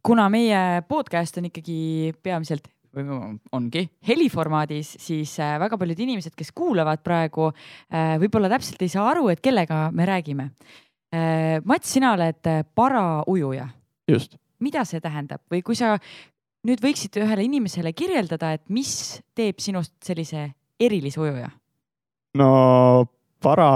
kuna 0.06 0.28
meie 0.32 0.82
podcast 0.88 1.38
on 1.40 1.48
ikkagi 1.50 2.14
peamiselt 2.22 2.68
või 2.96 3.18
ongi 3.52 3.82
heliformaadis, 4.08 4.94
siis 5.02 5.34
äh, 5.42 5.56
väga 5.60 5.76
paljud 5.76 5.98
inimesed, 6.06 6.32
kes 6.38 6.52
kuulavad 6.56 7.02
praegu, 7.04 7.50
võib-olla 8.22 8.48
täpselt 8.54 8.80
ei 8.86 8.92
saa 8.92 9.10
aru, 9.10 9.26
et 9.28 9.42
kellega 9.44 9.90
me 9.92 10.06
räägime. 10.08 10.48
Mats, 11.64 11.92
sina 11.92 12.14
oled 12.16 12.48
äh, 12.50 12.62
paraujuja, 12.74 13.68
just. 14.10 14.34
mida 14.60 14.82
see 14.88 15.00
tähendab 15.00 15.40
või 15.52 15.62
kui 15.64 15.76
sa 15.78 15.94
nüüd 16.66 16.82
võiksid 16.82 17.16
ühele 17.22 17.44
inimesele 17.46 17.92
kirjeldada, 17.96 18.54
et 18.56 18.64
mis 18.68 19.20
teeb 19.36 19.62
sinust 19.62 19.94
sellise 20.04 20.48
erilise 20.80 21.20
ujuja? 21.22 21.50
no 22.36 22.48
para 23.40 23.68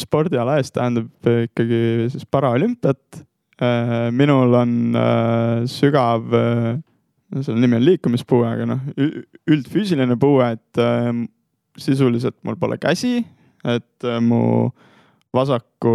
spordiala 0.00 0.60
eest 0.60 0.76
tähendab 0.76 1.32
ikkagi 1.48 2.08
siis 2.14 2.24
paraolümpiat. 2.30 3.24
Minul 4.16 4.54
on 4.56 4.70
äh, 4.96 5.66
sügav, 5.68 6.30
selle 7.40 7.60
nimi 7.60 7.76
on 7.76 7.84
liikumispuue, 7.84 8.46
aga 8.48 8.68
noh, 8.70 8.86
üldfüüsiline 9.50 10.16
puue, 10.20 10.46
et 10.56 10.80
äh, 10.80 11.10
sisuliselt 11.80 12.38
mul 12.46 12.56
pole 12.60 12.78
käsi, 12.80 13.20
et 13.68 14.08
äh, 14.08 14.20
mu 14.24 14.70
vasaku 15.34 15.92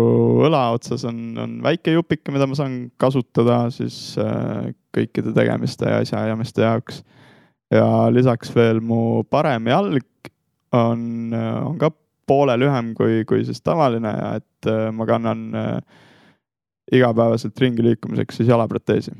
õla 0.47 0.69
otsas 0.75 1.03
on, 1.09 1.19
on 1.41 1.57
väike 1.63 1.95
jupike, 1.95 2.31
mida 2.31 2.47
ma 2.47 2.55
saan 2.57 2.77
kasutada 3.01 3.65
siis 3.73 4.15
äh, 4.21 4.71
kõikide 4.95 5.33
tegemiste 5.35 5.89
ja 5.91 5.99
asjaajamiste 6.03 6.63
jaoks. 6.63 7.03
ja 7.73 8.07
lisaks 8.13 8.53
veel 8.55 8.79
mu 8.79 9.25
parem 9.29 9.67
jalg 9.67 10.29
on, 10.75 11.33
on 11.33 11.77
ka 11.81 11.89
poole 12.27 12.55
lühem 12.57 12.93
kui, 12.97 13.23
kui 13.27 13.43
siis 13.45 13.61
tavaline 13.61 14.13
et 14.37 14.69
äh, 14.69 14.89
ma 14.95 15.07
kannan 15.09 15.45
äh, 15.55 16.03
igapäevaselt 16.91 17.59
ringi 17.61 17.83
liikumiseks 17.85 18.41
siis 18.41 18.49
jalaproteesi. 18.49 19.11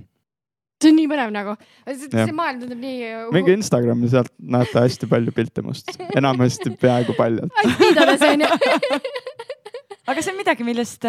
see 0.81 0.91
on 0.91 0.97
nii 0.99 1.07
põnev 1.09 1.31
nagu, 1.33 1.55
see 1.87 2.33
maailm 2.35 2.59
tundub 2.61 2.81
nii. 2.81 3.11
minge 3.33 3.55
Instagrami, 3.55 4.09
sealt 4.11 4.31
näete 4.39 4.83
hästi 4.83 5.09
palju 5.09 5.33
pilte 5.35 5.63
must, 5.65 5.89
enamasti 6.15 6.75
peaaegu 6.81 7.15
paljalt. 7.17 7.53
aga 10.09 10.21
see 10.21 10.33
on 10.33 10.37
midagi, 10.37 10.67
millest, 10.67 11.07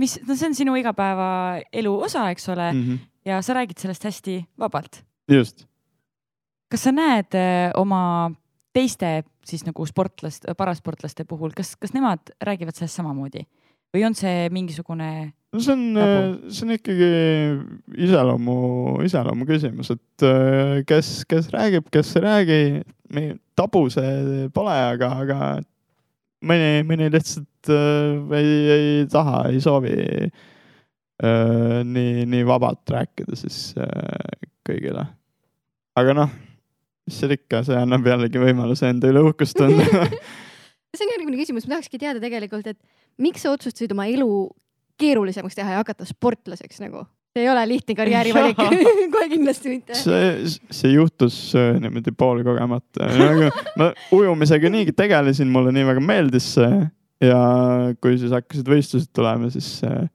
mis, 0.00 0.16
no 0.24 0.38
see 0.38 0.48
on 0.48 0.56
sinu 0.56 0.78
igapäevaelu 0.80 1.92
osa, 2.08 2.30
eks 2.32 2.48
ole 2.54 2.70
mm, 2.72 2.82
-hmm. 2.86 3.04
ja 3.28 3.42
sa 3.42 3.58
räägid 3.58 3.78
sellest 3.82 4.04
hästi 4.04 4.38
vabalt. 4.58 5.02
just, 5.28 5.66
kas 6.70 6.86
sa 6.88 6.92
näed 6.92 7.34
äh, 7.34 7.70
oma 7.76 8.30
teiste 8.72 9.22
siis 9.44 9.66
nagu 9.66 9.86
sportlast, 9.86 10.48
parasportlaste 10.56 11.24
puhul, 11.28 11.52
kas, 11.56 11.76
kas 11.76 11.92
nemad 11.92 12.32
räägivad 12.40 12.74
sellest 12.74 12.96
samamoodi 12.96 13.44
või 13.94 14.02
on 14.08 14.16
see 14.18 14.48
mingisugune, 14.50 15.32
no 15.54 15.62
see 15.62 15.74
on 15.74 15.84
Nagu-, 15.94 16.50
see 16.50 16.66
on 16.66 16.74
ikkagi 16.74 17.10
iseloomu, 18.06 18.56
iseloomu 19.06 19.46
küsimus, 19.48 19.92
et 19.94 20.26
äh, 20.26 20.80
kes, 20.88 21.20
kes 21.30 21.52
räägib, 21.54 21.86
kes 21.94 22.10
ei 22.18 22.24
räägi, 22.24 22.58
tabu 23.58 23.86
see 23.92 24.48
pole, 24.54 24.74
aga, 24.74 25.10
aga 25.22 25.38
mõni, 26.44 26.70
mõni 26.88 27.10
lihtsalt 27.12 27.70
äh, 27.72 28.38
ei, 28.40 28.56
ei 28.74 28.88
taha, 29.10 29.44
ei 29.52 29.60
soovi 29.64 29.94
äh, 30.24 31.78
nii, 31.86 32.26
nii 32.30 32.48
vabalt 32.48 32.94
rääkida 32.96 33.38
siis 33.38 33.76
äh, 33.78 34.48
kõigile. 34.66 35.06
aga 36.00 36.16
noh, 36.16 36.34
mis 37.06 37.20
seal 37.20 37.36
ikka, 37.36 37.62
see 37.66 37.78
annab 37.78 38.06
jällegi 38.08 38.42
võimaluse 38.42 38.90
enda 38.90 39.12
üle 39.12 39.22
uhkust 39.28 39.58
tunda. 39.60 39.86
see 40.96 41.06
on 41.06 41.14
järgmine 41.14 41.38
küsimus, 41.40 41.68
ma 41.68 41.76
tahakski 41.76 42.02
teada 42.02 42.22
tegelikult, 42.22 42.66
et 42.74 43.22
miks 43.22 43.44
sa 43.44 43.54
otsustasid 43.54 43.94
oma 43.94 44.08
elu 44.10 44.28
keerulisemaks 45.00 45.58
teha 45.58 45.76
ja 45.76 45.82
hakata 45.82 46.06
sportlaseks 46.08 46.82
nagu? 46.84 47.04
see 47.34 47.42
ei 47.42 47.48
ole 47.50 47.64
lihtne 47.66 47.96
karjäärivalik, 47.98 48.60
kohe 49.14 49.28
kindlasti 49.32 49.72
mitte. 49.72 49.96
see, 49.98 50.28
see 50.70 50.92
juhtus 50.94 51.38
äh, 51.58 51.72
niimoodi 51.82 52.14
poolkogemata 52.16 53.08
nagu,. 53.18 53.48
ma 53.80 53.90
ujumisega 54.14 54.70
niigi 54.70 54.94
tegelesin, 54.96 55.50
mulle 55.50 55.72
nii 55.74 55.88
väga 55.88 56.04
meeldis 56.04 56.52
see 56.58 56.84
ja 57.24 57.40
kui 58.02 58.20
siis 58.20 58.34
hakkasid 58.34 58.70
võistlused 58.70 59.10
tulema, 59.16 59.50
siis 59.50 59.80
äh, 59.88 60.06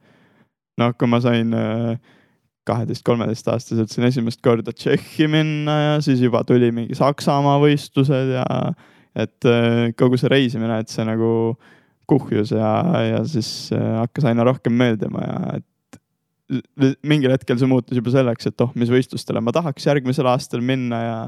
noh, 0.79 0.95
kui 0.95 1.11
ma 1.11 1.19
sain 1.23 1.51
kaheteist-kolmeteistaastaselt 2.69 3.91
siin 3.91 4.07
esimest 4.07 4.41
korda 4.45 4.73
Tšehhi 4.75 5.27
minna 5.31 5.75
ja 5.81 5.97
siis 6.05 6.21
juba 6.23 6.43
tuli 6.47 6.71
mingi 6.75 6.97
Saksamaa 6.97 7.57
võistlused 7.63 8.33
ja 8.37 8.45
et 9.17 9.47
äh, 9.49 9.89
kogu 9.97 10.19
see 10.19 10.31
reisimine, 10.31 10.81
et 10.81 10.91
see 10.91 11.05
nagu 11.07 11.31
kuhjus 12.09 12.53
ja, 12.55 12.71
ja 13.05 13.19
siis 13.29 13.69
äh, 13.75 13.89
hakkas 14.01 14.29
aina 14.31 14.45
rohkem 14.47 14.75
meeldima 14.79 15.23
ja 15.25 15.59
et 15.59 15.65
mingil 17.05 17.33
hetkel 17.33 17.59
see 17.61 17.69
muutus 17.69 17.99
juba 17.99 18.11
selleks, 18.13 18.49
et 18.49 18.65
oh, 18.65 18.71
mis 18.79 18.89
võistlustele 18.89 19.41
ma 19.43 19.53
tahaks 19.53 19.85
järgmisel 19.85 20.29
aastal 20.31 20.63
minna 20.65 21.01
ja 21.03 21.19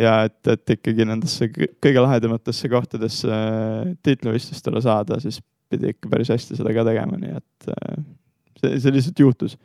ja 0.00 0.14
et, 0.26 0.40
et 0.48 0.74
ikkagi 0.76 1.06
nendesse 1.06 1.48
kõ- 1.52 1.70
kõige 1.84 2.02
lahedamatesse 2.04 2.70
kohtadesse 2.72 3.36
tiitlivõistlustele 4.06 4.82
saada, 4.84 5.18
siis 5.22 5.40
pidi 5.72 5.92
ikka 5.92 6.10
päris 6.12 6.32
hästi 6.32 6.58
seda 6.58 6.72
ka 6.74 6.84
tegema, 6.88 7.18
nii 7.20 7.36
et 7.38 7.70
äh, 7.74 8.02
see, 8.60 8.80
see 8.80 8.96
lihtsalt 8.96 9.24
juhtus. 9.24 9.56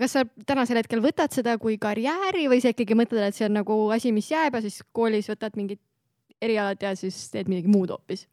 kas 0.00 0.16
sa 0.16 0.24
tänasel 0.46 0.80
hetkel 0.80 1.02
võtad 1.04 1.34
seda 1.34 1.56
kui 1.60 1.76
karjääri 1.82 2.46
või 2.48 2.62
sa 2.62 2.72
ikkagi 2.72 2.96
mõtled, 2.98 3.26
et 3.26 3.36
see 3.36 3.48
on 3.48 3.58
nagu 3.58 3.82
asi, 3.94 4.14
mis 4.16 4.30
jääb 4.30 4.56
ja 4.56 4.62
siis 4.64 4.80
koolis 4.96 5.28
võtad 5.32 5.58
mingid 5.58 5.82
erialad 6.40 6.80
ja 6.82 6.94
siis 6.96 7.26
teed 7.32 7.50
midagi 7.50 7.70
muud 7.70 7.92
hoopis? 7.92 8.26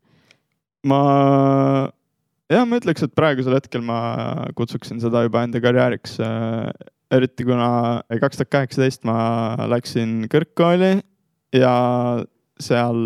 ma, 0.85 1.01
jah, 2.51 2.65
ma 2.67 2.79
ütleks, 2.79 3.05
et 3.05 3.15
praegusel 3.17 3.57
hetkel 3.57 3.83
ma 3.85 3.99
kutsuksin 4.57 5.01
seda 5.03 5.23
juba 5.25 5.43
enda 5.45 5.61
karjääriks. 5.63 6.17
eriti 7.11 7.45
kuna 7.47 8.03
kaks 8.19 8.41
tuhat 8.41 8.51
kaheksateist 8.51 9.05
ma 9.07 9.19
läksin 9.71 10.25
kõrgkooli 10.27 10.97
ja 11.55 11.73
seal 12.59 12.97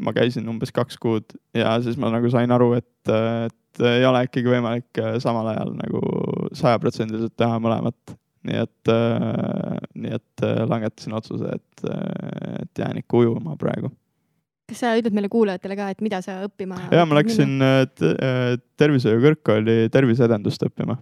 ma 0.00 0.14
käisin 0.16 0.48
umbes 0.48 0.72
kaks 0.72 0.96
kuud 1.02 1.34
ja 1.52 1.74
siis 1.84 1.98
ma 2.00 2.08
nagu 2.14 2.30
sain 2.32 2.50
aru, 2.54 2.72
et, 2.78 3.10
et 3.10 3.84
ei 3.84 4.06
ole 4.06 4.22
ikkagi 4.24 4.48
võimalik 4.48 5.02
samal 5.20 5.50
ajal 5.52 5.74
nagu 5.76 6.02
sajaprotsendiliselt 6.56 7.36
teha 7.36 7.58
mõlemat. 7.60 8.16
nii 8.44 8.58
et, 8.60 8.90
nii 9.96 10.10
et 10.12 10.42
langetasin 10.68 11.14
otsuse, 11.16 11.54
et, 11.56 11.84
et 12.60 12.82
jään 12.82 13.00
ikka 13.00 13.22
ujuma 13.22 13.56
praegu 13.60 13.88
kas 14.70 14.82
sa 14.82 14.92
ütled 14.98 15.16
meile 15.16 15.30
kuulajatele 15.32 15.76
ka, 15.78 15.88
et 15.94 16.04
mida 16.04 16.20
sa 16.24 16.40
õppima? 16.46 16.78
ja 16.94 17.04
ma 17.08 17.18
läksin 17.18 17.56
äh, 17.64 17.82
äh, 18.12 18.54
tervishoiu 18.80 19.22
kõrgkooli 19.24 19.88
terviseedendust 19.94 20.66
õppima. 20.68 20.98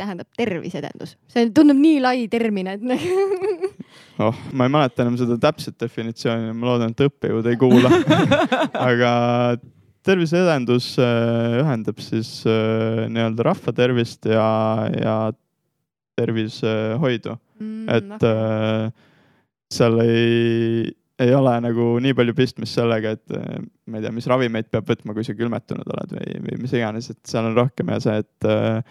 tähendab 0.00 0.28
terviseedendus, 0.38 1.16
see 1.30 1.50
tundub 1.54 1.80
nii 1.80 1.98
lai 2.04 2.24
termin, 2.32 2.70
et 2.74 2.86
oh, 4.24 4.46
ma 4.52 4.68
ei 4.68 4.72
mäleta 4.76 5.04
enam 5.04 5.18
seda 5.20 5.36
täpset 5.40 5.76
definitsiooni, 5.80 6.54
ma 6.54 6.72
loodan, 6.72 6.94
et 6.94 7.04
õppejõud 7.04 7.50
ei 7.50 7.60
kuula. 7.60 7.92
aga 8.90 9.12
terviseedendus 10.06 10.94
äh, 11.04 11.60
ühendab 11.60 12.00
siis 12.00 12.40
nii-öelda 12.46 13.44
rahva 13.50 13.76
tervist 13.76 14.24
ja, 14.30 14.48
ja 14.96 15.20
tervishoidu, 16.16 17.36
Mm, 17.60 17.88
et 17.92 18.24
äh, 18.24 18.88
seal 19.70 20.00
ei, 20.00 20.88
ei 21.20 21.34
ole 21.36 21.52
nagu 21.64 21.92
nii 22.02 22.16
palju 22.16 22.34
pistmist 22.38 22.78
sellega, 22.78 23.14
et 23.18 23.36
äh, 23.36 23.60
ma 23.90 24.00
ei 24.00 24.06
tea, 24.06 24.14
mis 24.16 24.28
ravimeid 24.30 24.70
peab 24.72 24.88
võtma, 24.88 25.14
kui 25.16 25.26
sa 25.26 25.36
külmetunud 25.36 25.94
oled 25.94 26.16
või, 26.16 26.42
või 26.46 26.58
mis 26.64 26.74
iganes, 26.76 27.10
et 27.12 27.20
seal 27.28 27.50
on 27.50 27.56
rohkem 27.58 27.92
ja 27.94 28.00
see, 28.02 28.18
et 28.24 28.50
äh, 28.50 28.82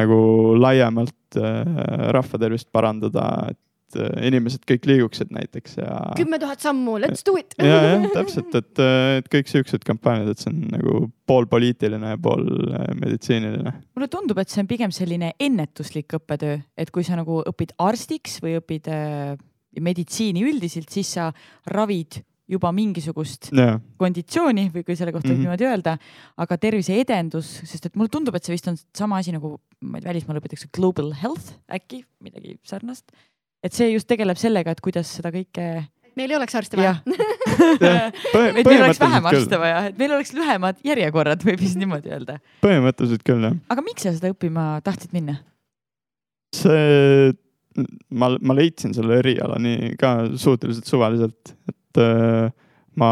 nagu 0.00 0.20
laiemalt 0.58 1.40
äh, 1.40 1.66
rahva 2.14 2.40
tervist 2.40 2.70
parandada, 2.72 3.26
et 3.50 3.98
äh, 3.98 4.26
inimesed 4.28 4.64
kõik 4.68 4.86
liiguksid 4.88 5.32
näiteks 5.34 5.78
ja. 5.80 5.98
kümme 6.18 6.40
tuhat 6.42 6.62
sammu, 6.64 6.96
let's 7.02 7.24
do 7.26 7.36
it. 7.38 7.54
ja, 7.58 7.80
jah, 7.92 8.06
täpselt, 8.14 8.54
et, 8.58 8.82
et 9.20 9.30
kõik 9.32 9.50
siuksed 9.50 9.84
kampaaniad, 9.86 10.30
et 10.32 10.42
see 10.42 10.52
on 10.52 10.62
nagu 10.72 11.04
pool 11.30 11.48
poliitiline 11.50 12.14
ja 12.14 12.20
pool 12.22 12.46
äh, 12.70 12.88
meditsiiniline. 12.98 13.74
mulle 13.96 14.10
tundub, 14.12 14.40
et 14.42 14.52
see 14.52 14.64
on 14.64 14.70
pigem 14.70 14.94
selline 14.94 15.34
ennetuslik 15.38 16.18
õppetöö, 16.20 16.60
et 16.78 16.94
kui 16.94 17.06
sa 17.06 17.18
nagu 17.20 17.42
õpid 17.50 17.76
arstiks 17.82 18.40
või 18.44 18.58
õpid 18.60 18.90
äh, 18.90 19.36
meditsiini 19.78 20.42
üldiselt, 20.48 20.90
siis 20.90 21.12
sa 21.14 21.28
ravid 21.70 22.22
juba 22.50 22.72
mingisugust 22.74 23.52
jaa, 23.54 23.76
konditsiooni 24.00 24.64
või 24.74 24.82
kui 24.82 24.96
selle 24.98 25.12
kohta 25.14 25.28
võib 25.28 25.36
Mhm. 25.38 25.44
niimoodi 25.46 25.66
öelda, 25.68 25.92
aga 26.42 26.56
terviseedendus, 26.58 27.46
sest 27.68 27.86
et 27.86 27.94
mulle 27.96 28.10
tundub, 28.10 28.34
et 28.34 28.42
see 28.44 28.52
vist 28.56 28.66
on 28.66 28.74
sama 28.96 29.18
asi 29.22 29.30
nagu, 29.30 29.52
ma 29.80 29.98
ei 29.98 30.02
tea, 30.02 30.10
välismaal 30.10 30.40
õpitakse 30.40 30.66
global 30.74 31.12
health 31.14 31.52
äkki 31.70 32.02
midagi 32.20 32.58
sarnast. 32.66 33.12
et 33.62 33.72
see 33.72 33.92
just 33.92 34.08
tegeleb 34.08 34.36
sellega, 34.40 34.70
et 34.72 34.80
kuidas 34.80 35.06
seda 35.06 35.30
kõike, 35.30 35.86
meil 36.16 36.30
ei 36.30 36.36
oleks 36.36 36.54
arste 36.58 36.76
vaja. 36.76 36.96
et 37.80 38.66
meil 38.66 38.82
oleks 38.82 38.98
vähem 39.00 39.26
arste 39.30 39.58
vaja, 39.60 39.84
et 39.92 39.98
meil 40.00 40.10
oleks 40.16 40.32
lühemad 40.34 40.80
järjekorrad, 40.84 41.44
võib 41.46 41.60
vist 41.60 41.78
niimoodi 41.78 42.10
öelda. 42.10 42.40
põhimõtteliselt 42.64 43.22
küll 43.22 43.46
jah. 43.46 43.54
aga 43.70 43.84
miks 43.86 44.02
sa 44.02 44.12
seda 44.16 44.32
õppima 44.34 44.80
tahtsid 44.82 45.12
minna? 45.14 45.38
see, 46.56 47.30
ma, 48.10 48.32
ma 48.40 48.56
leidsin 48.56 48.94
selle 48.96 49.20
eriala 49.22 49.58
nii 49.62 49.94
ka 50.00 50.14
suhteliselt 50.40 50.90
suvaliselt, 50.90 51.54
et 51.70 52.02
äh, 52.02 52.50
ma 53.00 53.10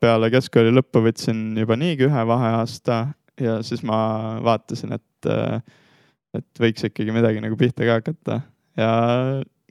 peale 0.00 0.30
keskkooli 0.34 0.74
lõppu 0.76 1.02
võtsin 1.06 1.48
juba 1.58 1.78
niigi 1.80 2.06
ühe 2.08 2.26
vaheaasta 2.28 3.00
ja 3.40 3.58
siis 3.66 3.82
ma 3.86 3.98
vaatasin, 4.44 4.96
et, 4.96 5.30
et 6.36 6.60
võiks 6.60 6.86
ikkagi 6.88 7.14
midagi 7.14 7.42
nagu 7.44 7.58
pihta 7.60 7.84
ka 7.84 7.98
hakata 8.00 8.40
ja 8.76 8.90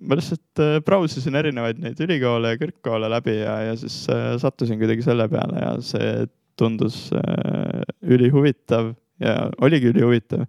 ma 0.01 0.17
lihtsalt 0.17 0.61
äh, 0.61 0.77
brausisin 0.85 1.37
erinevaid 1.39 1.79
neid 1.81 1.99
ülikoole 2.03 2.53
ja 2.53 2.59
kõrgkoole 2.59 3.09
läbi 3.11 3.37
ja, 3.39 3.55
ja 3.69 3.75
siis 3.79 4.03
äh, 4.11 4.33
sattusin 4.41 4.79
kuidagi 4.81 5.05
selle 5.05 5.27
peale 5.31 5.61
ja 5.61 5.73
see 5.85 6.25
tundus 6.59 7.07
äh, 7.15 7.83
ülihuvitav 8.03 8.93
ja 9.23 9.35
oligi 9.63 9.91
ülihuvitav. 9.93 10.45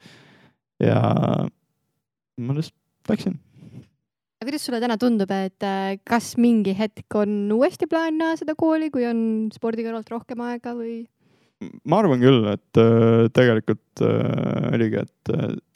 ja 0.83 1.01
ma 2.37 2.57
lihtsalt 2.57 3.13
läksin. 3.13 3.39
Kuidas 4.45 4.67
sulle 4.67 4.81
täna 4.83 4.97
tundub, 5.01 5.31
et 5.33 5.65
äh, 5.65 5.97
kas 6.07 6.35
mingi 6.41 6.75
hetk 6.77 7.15
on 7.17 7.47
uuesti 7.57 7.89
plaan 7.91 8.19
näha 8.21 8.37
seda 8.41 8.57
kooli, 8.59 8.91
kui 8.93 9.07
on 9.09 9.49
spordi 9.55 9.87
kõrvalt 9.87 10.11
rohkem 10.13 10.43
aega 10.47 10.75
või? 10.77 11.05
ma 11.89 12.03
arvan 12.03 12.21
küll, 12.21 12.45
et 12.53 12.81
äh, 12.81 13.29
tegelikult 13.37 14.05
äh, 14.05 14.75
oligi, 14.77 15.01
et 15.07 15.33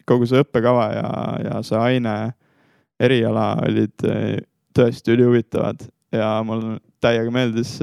kogu 0.08 0.28
see 0.28 0.42
õppekava 0.44 0.90
ja, 0.92 1.08
ja 1.46 1.62
see 1.64 1.78
aine, 1.80 2.16
eriala 3.00 3.54
olid 3.64 4.04
tõesti 4.76 5.14
ülihuvitavad 5.14 5.86
ja 6.12 6.34
mul 6.44 6.74
täiega 7.00 7.32
meeldis 7.32 7.78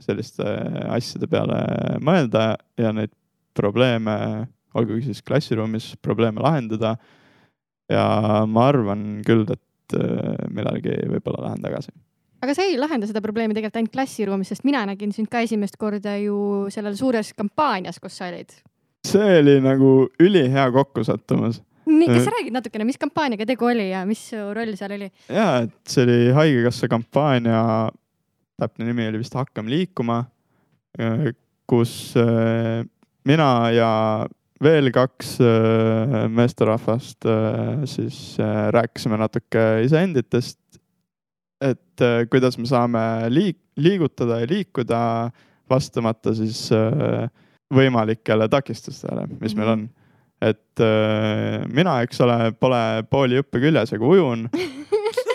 selliste 0.00 0.46
asjade 0.94 1.28
peale 1.28 1.58
mõelda 2.00 2.54
ja 2.80 2.94
neid 2.96 3.12
probleeme, 3.58 4.14
olgugi 4.72 5.10
siis 5.10 5.20
klassiruumis 5.26 5.90
probleeme 6.02 6.40
lahendada. 6.40 6.94
Ja 7.92 8.44
ma 8.46 8.68
arvan 8.70 9.22
küll, 9.26 9.44
et 9.50 9.96
äh, 9.98 10.34
millalgi 10.50 10.96
võib-olla 11.10 11.48
lähen 11.48 11.64
tagasi. 11.64 11.92
aga 12.44 12.54
sa 12.56 12.64
ei 12.66 12.78
lahenda 12.80 13.08
seda 13.08 13.22
probleemi 13.24 13.54
tegelikult 13.56 13.80
ainult 13.80 13.92
klassiruumis, 13.94 14.48
sest 14.52 14.64
mina 14.64 14.84
nägin 14.88 15.12
sind 15.16 15.28
ka 15.32 15.40
esimest 15.44 15.76
korda 15.80 16.16
ju 16.20 16.66
sellel 16.72 16.96
suures 16.96 17.32
kampaanias, 17.36 18.00
kus 18.00 18.16
sa 18.20 18.30
olid. 18.32 18.52
see 19.04 19.38
oli 19.42 19.58
nagu 19.64 19.94
ülihea 20.20 20.70
kokkusattumus 20.72 21.60
nii, 21.84 22.08
kas 22.08 22.22
Äh. 22.22 22.24
sa 22.24 22.32
räägid 22.32 22.54
natukene, 22.56 22.84
mis 22.88 22.96
kampaaniaga 23.00 23.44
tegu 23.46 23.66
oli 23.68 23.90
ja 23.90 24.04
mis 24.08 24.22
roll 24.32 24.72
seal 24.76 24.94
oli? 24.96 25.10
ja, 25.28 25.48
et 25.66 25.74
see 25.88 26.06
oli 26.06 26.32
Haigekassa 26.32 26.88
kampaania, 26.88 27.90
täpne 28.60 28.88
nimi 28.88 29.08
oli 29.10 29.20
vist 29.20 29.34
Hakkame 29.36 29.70
liikuma, 29.72 30.22
kus 31.68 32.14
äh, 32.20 32.84
mina 33.24 33.50
ja 33.74 33.90
veel 34.62 34.90
kaks 34.94 35.38
äh, 35.42 36.26
meesterahvast 36.30 37.26
äh, 37.26 37.84
siis 37.90 38.36
äh, 38.38 38.68
rääkisime 38.74 39.18
natuke 39.18 39.82
iseenditest. 39.84 40.60
et 41.60 42.00
äh, 42.00 42.26
kuidas 42.30 42.58
me 42.58 42.66
saame 42.66 43.00
liik-, 43.30 43.62
liigutada 43.76 44.40
ja 44.42 44.46
liikuda 44.50 45.00
vastamata 45.70 46.34
siis 46.34 46.68
äh, 46.72 47.28
võimalikele 47.74 48.48
takistustele, 48.48 49.26
mis 49.40 49.54
meil 49.56 49.68
on. 49.68 49.84
et 50.42 50.80
äh, 50.82 51.64
mina, 51.72 52.00
eks 52.02 52.20
ole, 52.20 52.52
pole 52.60 53.02
pooli 53.10 53.40
õppe 53.40 53.62
küljes, 53.62 53.94
aga 53.96 54.06
ujun 54.06 54.48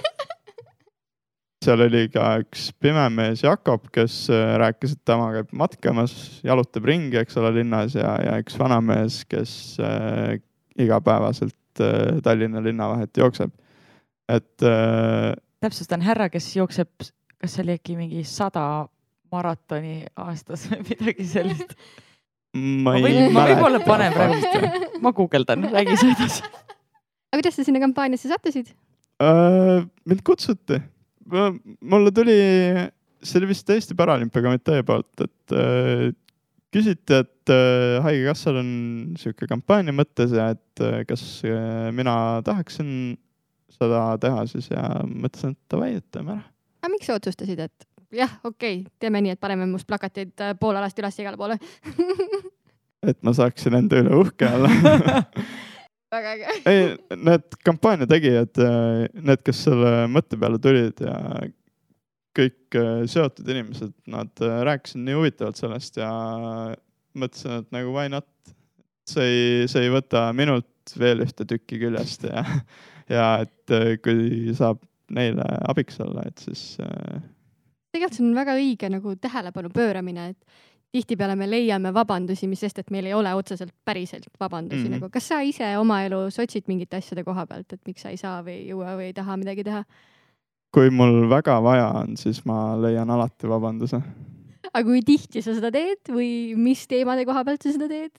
seal 1.64 1.84
oli 1.84 2.06
ka 2.12 2.26
üks 2.44 2.70
pime 2.80 3.06
mees 3.12 3.44
Jakob, 3.44 3.90
kes 3.96 4.22
äh, 4.32 4.56
rääkis, 4.62 4.96
et 4.96 5.02
tema 5.08 5.30
käib 5.36 5.52
matkamas, 5.60 6.14
jalutab 6.46 6.88
ringi, 6.88 7.20
eks 7.20 7.40
ole, 7.42 7.52
linnas 7.60 7.98
ja, 8.00 8.16
ja 8.24 8.38
üks 8.40 8.56
vanamees, 8.60 9.24
kes 9.30 9.52
äh, 9.84 10.38
igapäevaselt 10.80 11.84
äh, 11.84 12.22
Tallinna 12.24 12.64
linnavahet 12.64 13.18
jookseb. 13.18 13.52
et 14.30 14.64
äh, 14.64 15.34
täpsustan, 15.60 16.04
härra, 16.06 16.30
kes 16.32 16.48
jookseb, 16.56 16.92
kas 17.40 17.56
see 17.56 17.66
oli 17.66 17.76
äkki 17.80 17.98
mingi 18.00 18.24
sada 18.28 18.88
maratoni 19.34 20.04
aastas 20.20 20.68
või 20.72 20.86
midagi 20.94 21.26
sellist? 21.28 21.76
ma 22.56 22.96
ma 22.98 23.10
ei 23.12 23.28
ma 23.34 23.46
võib-olla 23.52 23.82
panen 23.86 24.16
praegu, 24.16 24.94
ma 25.04 25.12
guugeldan, 25.16 25.68
räägi 25.74 25.98
sa 26.00 26.14
edasi. 26.16 26.46
aga 27.30 27.42
kuidas 27.42 27.60
sa 27.60 27.68
sinna 27.68 27.84
kampaaniasse 27.84 28.32
sattusid? 28.32 28.72
Äh, 29.20 29.84
mind 30.08 30.24
kutsuti, 30.26 30.80
mulle 31.30 32.12
tuli, 32.16 32.38
see 33.24 33.40
oli 33.42 33.52
vist 33.52 33.70
Eesti 33.74 33.98
Paralümpiakomitee 34.00 34.84
poolt, 34.88 35.26
et 35.26 35.56
äh, 35.56 36.10
küsiti, 36.74 37.18
et 37.18 37.54
äh, 37.54 37.98
Haigekassal 38.06 38.60
on 38.62 38.70
sihuke 39.20 39.48
kampaania 39.50 39.96
mõttes 39.96 40.34
ja 40.36 40.52
et 40.56 40.84
äh, 40.86 41.02
kas 41.10 41.24
äh, 41.48 41.90
mina 41.96 42.16
tahaksin 42.46 43.18
seda 43.80 44.04
teha 44.22 44.46
siis 44.50 44.70
ja 44.72 44.84
mõtlesin, 45.06 45.56
et 45.56 45.74
davai, 45.74 45.94
et 46.00 46.06
teeme 46.14 46.38
ära. 46.38 46.46
aga 46.84 46.92
miks 46.94 47.10
sa 47.10 47.18
otsustasid, 47.20 47.64
et 47.66 47.88
jah, 48.16 48.38
okei 48.44 48.82
okay,, 48.84 48.92
teeme 49.02 49.24
nii, 49.24 49.38
et 49.38 49.42
paneme 49.42 49.68
must 49.70 49.88
plakateid 49.90 50.36
äh, 50.46 50.56
poole 50.60 50.82
alast 50.82 51.00
üles 51.02 51.20
igale 51.22 51.40
poole. 51.40 51.60
et 53.10 53.20
ma 53.24 53.34
saaksin 53.36 53.80
enda 53.80 54.04
üle 54.04 54.16
uhke 54.20 54.50
olla 54.50 54.70
väga 56.12 56.34
äge. 56.36 56.58
ei, 56.70 56.84
need 57.16 57.58
kampaania 57.66 58.10
tegijad, 58.10 58.62
need, 59.14 59.42
kes 59.46 59.64
selle 59.68 59.94
mõtte 60.12 60.40
peale 60.40 60.62
tulid 60.62 61.02
ja 61.06 61.16
kõik 62.38 62.78
äh, 62.78 63.04
seotud 63.10 63.48
inimesed, 63.50 63.94
nad 64.10 64.44
äh, 64.46 64.60
rääkisid 64.68 65.02
nii 65.06 65.18
huvitavalt 65.18 65.60
sellest 65.60 65.98
ja 66.00 66.10
mõtlesin, 67.18 67.64
et 67.64 67.72
nagu 67.76 67.94
why 67.96 68.12
not. 68.12 68.28
see 69.10 69.26
ei, 69.26 69.68
see 69.72 69.88
ei 69.88 69.90
võta 69.90 70.28
minult 70.38 70.94
veel 71.02 71.24
ühte 71.26 71.46
tükki 71.50 71.80
küljest 71.82 72.28
ja, 72.30 72.44
ja 73.16 73.26
et 73.46 73.74
äh, 73.74 73.96
kui 74.04 74.54
saab 74.58 74.84
neile 75.10 75.46
abiks 75.66 75.98
olla, 76.04 76.28
et 76.30 76.38
siis 76.46 76.78
äh, 76.86 77.22
tegelikult 77.90 78.20
see 78.20 78.28
on 78.28 78.36
väga 78.38 78.58
õige 78.60 78.92
nagu 78.94 79.16
tähelepanu 79.18 79.72
pööramine, 79.74 80.30
et 80.34 80.69
tihtipeale 80.92 81.36
me 81.38 81.48
leiame 81.50 81.92
vabandusi, 81.94 82.48
mis 82.50 82.64
sest, 82.64 82.80
et 82.82 82.94
meil 82.94 83.10
ei 83.10 83.14
ole 83.14 83.34
otseselt 83.38 83.74
päriselt 83.86 84.26
vabandusi 84.40 84.82
mm. 84.82 84.86
-hmm. 84.88 85.00
nagu. 85.00 85.10
kas 85.14 85.28
sa 85.28 85.42
ise 85.46 85.78
oma 85.78 86.02
elus 86.04 86.40
otsid 86.40 86.66
mingite 86.68 86.98
asjade 86.98 87.24
koha 87.24 87.46
pealt, 87.46 87.74
et 87.74 87.82
miks 87.88 88.02
sa 88.02 88.10
ei 88.10 88.18
saa 88.18 88.42
või 88.44 88.56
ei 88.58 88.68
jõua 88.72 88.96
või 88.98 89.12
ei 89.12 89.14
taha 89.14 89.38
midagi 89.38 89.64
teha? 89.64 89.84
kui 90.74 90.90
mul 90.90 91.30
väga 91.30 91.60
vaja 91.66 91.88
on, 92.04 92.18
siis 92.18 92.44
ma 92.46 92.76
leian 92.82 93.10
alati 93.10 93.50
vabanduse. 93.50 94.02
aga 94.74 94.84
kui 94.86 95.02
tihti 95.06 95.42
sa 95.42 95.54
seda 95.54 95.72
teed 95.72 96.10
või 96.10 96.56
mis 96.58 96.88
teemade 96.88 97.26
koha 97.26 97.46
pealt 97.46 97.62
sa 97.62 97.74
seda 97.74 97.88
teed? 97.88 98.12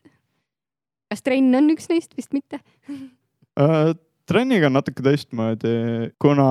kas 1.11 1.23
trenn 1.23 1.55
on 1.55 1.71
üks 1.75 1.91
neist, 1.91 2.15
vist 2.17 2.33
mitte? 2.33 2.61
Äh, 3.61 3.93
trenniga 4.31 4.69
on 4.71 4.77
natuke 4.79 5.03
teistmoodi, 5.03 5.73
kuna 6.23 6.45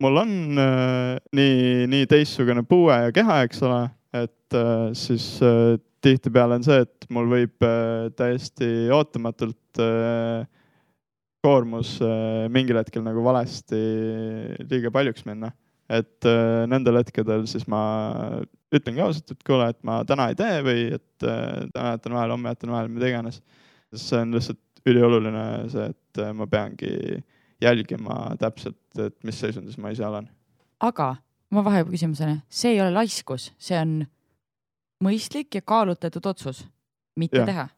mul 0.00 0.20
on 0.22 0.60
äh, 0.62 1.18
nii, 1.36 1.88
nii 1.90 2.06
teistsugune 2.08 2.62
puue 2.64 2.94
ja 2.94 3.10
keha, 3.12 3.40
eks 3.48 3.64
ole, 3.66 3.80
et 4.12 4.54
äh, 4.54 4.90
siis 4.96 5.38
äh, 5.42 5.78
tihtipeale 6.02 6.58
on 6.58 6.66
see, 6.66 6.82
et 6.84 7.06
mul 7.12 7.28
võib 7.30 7.66
äh, 7.66 8.08
täiesti 8.18 8.90
ootamatult 8.94 9.58
koormus 11.40 11.94
mingil 12.52 12.76
hetkel 12.76 13.04
nagu 13.06 13.22
valesti 13.24 13.78
liiga 14.68 14.90
paljuks 14.92 15.22
minna. 15.24 15.52
et 15.88 16.26
nendel 16.68 16.98
hetkedel 17.00 17.46
siis 17.48 17.64
ma 17.70 17.80
ütlengi 18.74 19.00
ausalt, 19.00 19.30
et 19.32 19.46
kuule, 19.46 19.70
et 19.70 19.78
ma 19.86 20.00
täna 20.06 20.28
ei 20.30 20.36
tee 20.36 20.58
või 20.66 20.82
et 20.98 21.22
täna 21.22 21.94
jätan 21.94 22.16
vahele, 22.18 22.34
homme 22.34 22.52
jätan 22.52 22.74
vahele, 22.74 22.92
mida 22.92 23.08
iganes. 23.08 23.40
see 23.94 24.20
on 24.20 24.36
lihtsalt 24.36 24.84
ülioluline 24.90 25.46
see, 25.72 25.86
et 25.94 26.22
ma 26.36 26.50
peangi 26.50 27.22
jälgima 27.62 28.20
täpselt, 28.42 28.82
et 28.98 29.16
mis 29.24 29.40
seisundis 29.40 29.78
ma 29.78 29.94
ise 29.94 30.04
olen. 30.04 30.28
aga 30.90 31.14
ma 31.50 31.64
vaheküsimusena, 31.66 32.40
see 32.48 32.74
ei 32.76 32.80
ole 32.84 32.92
laiskus, 32.94 33.50
see 33.58 33.78
on 33.78 34.00
mõistlik 35.04 35.56
ja 35.58 35.62
kaalutletud 35.66 36.26
otsus, 36.30 36.64
mitte 37.18 37.40
Jah. 37.42 37.48
teha. 37.48 37.68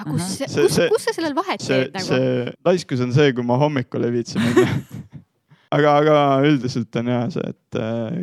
aga 0.00 0.10
kus 0.16 0.36
kus, 0.38 0.74
see- 0.76 0.88
kus 0.92 1.06
sa 1.08 1.14
sellel 1.16 1.34
vahet 1.36 1.60
see 1.60 1.76
teed, 1.84 1.94
nagu? 1.96 2.06
see 2.06 2.52
laiskus 2.64 3.02
on 3.04 3.12
see, 3.16 3.32
kui 3.36 3.44
ma 3.46 3.58
hommikul 3.60 4.06
ei 4.06 4.14
viitsi 4.14 4.40
minna. 4.40 4.66
aga, 5.76 5.96
aga 6.02 6.14
üldiselt 6.46 6.96
on 7.00 7.10
hea 7.12 7.24
see, 7.34 7.50
et 7.52 7.80
äh, 7.80 8.20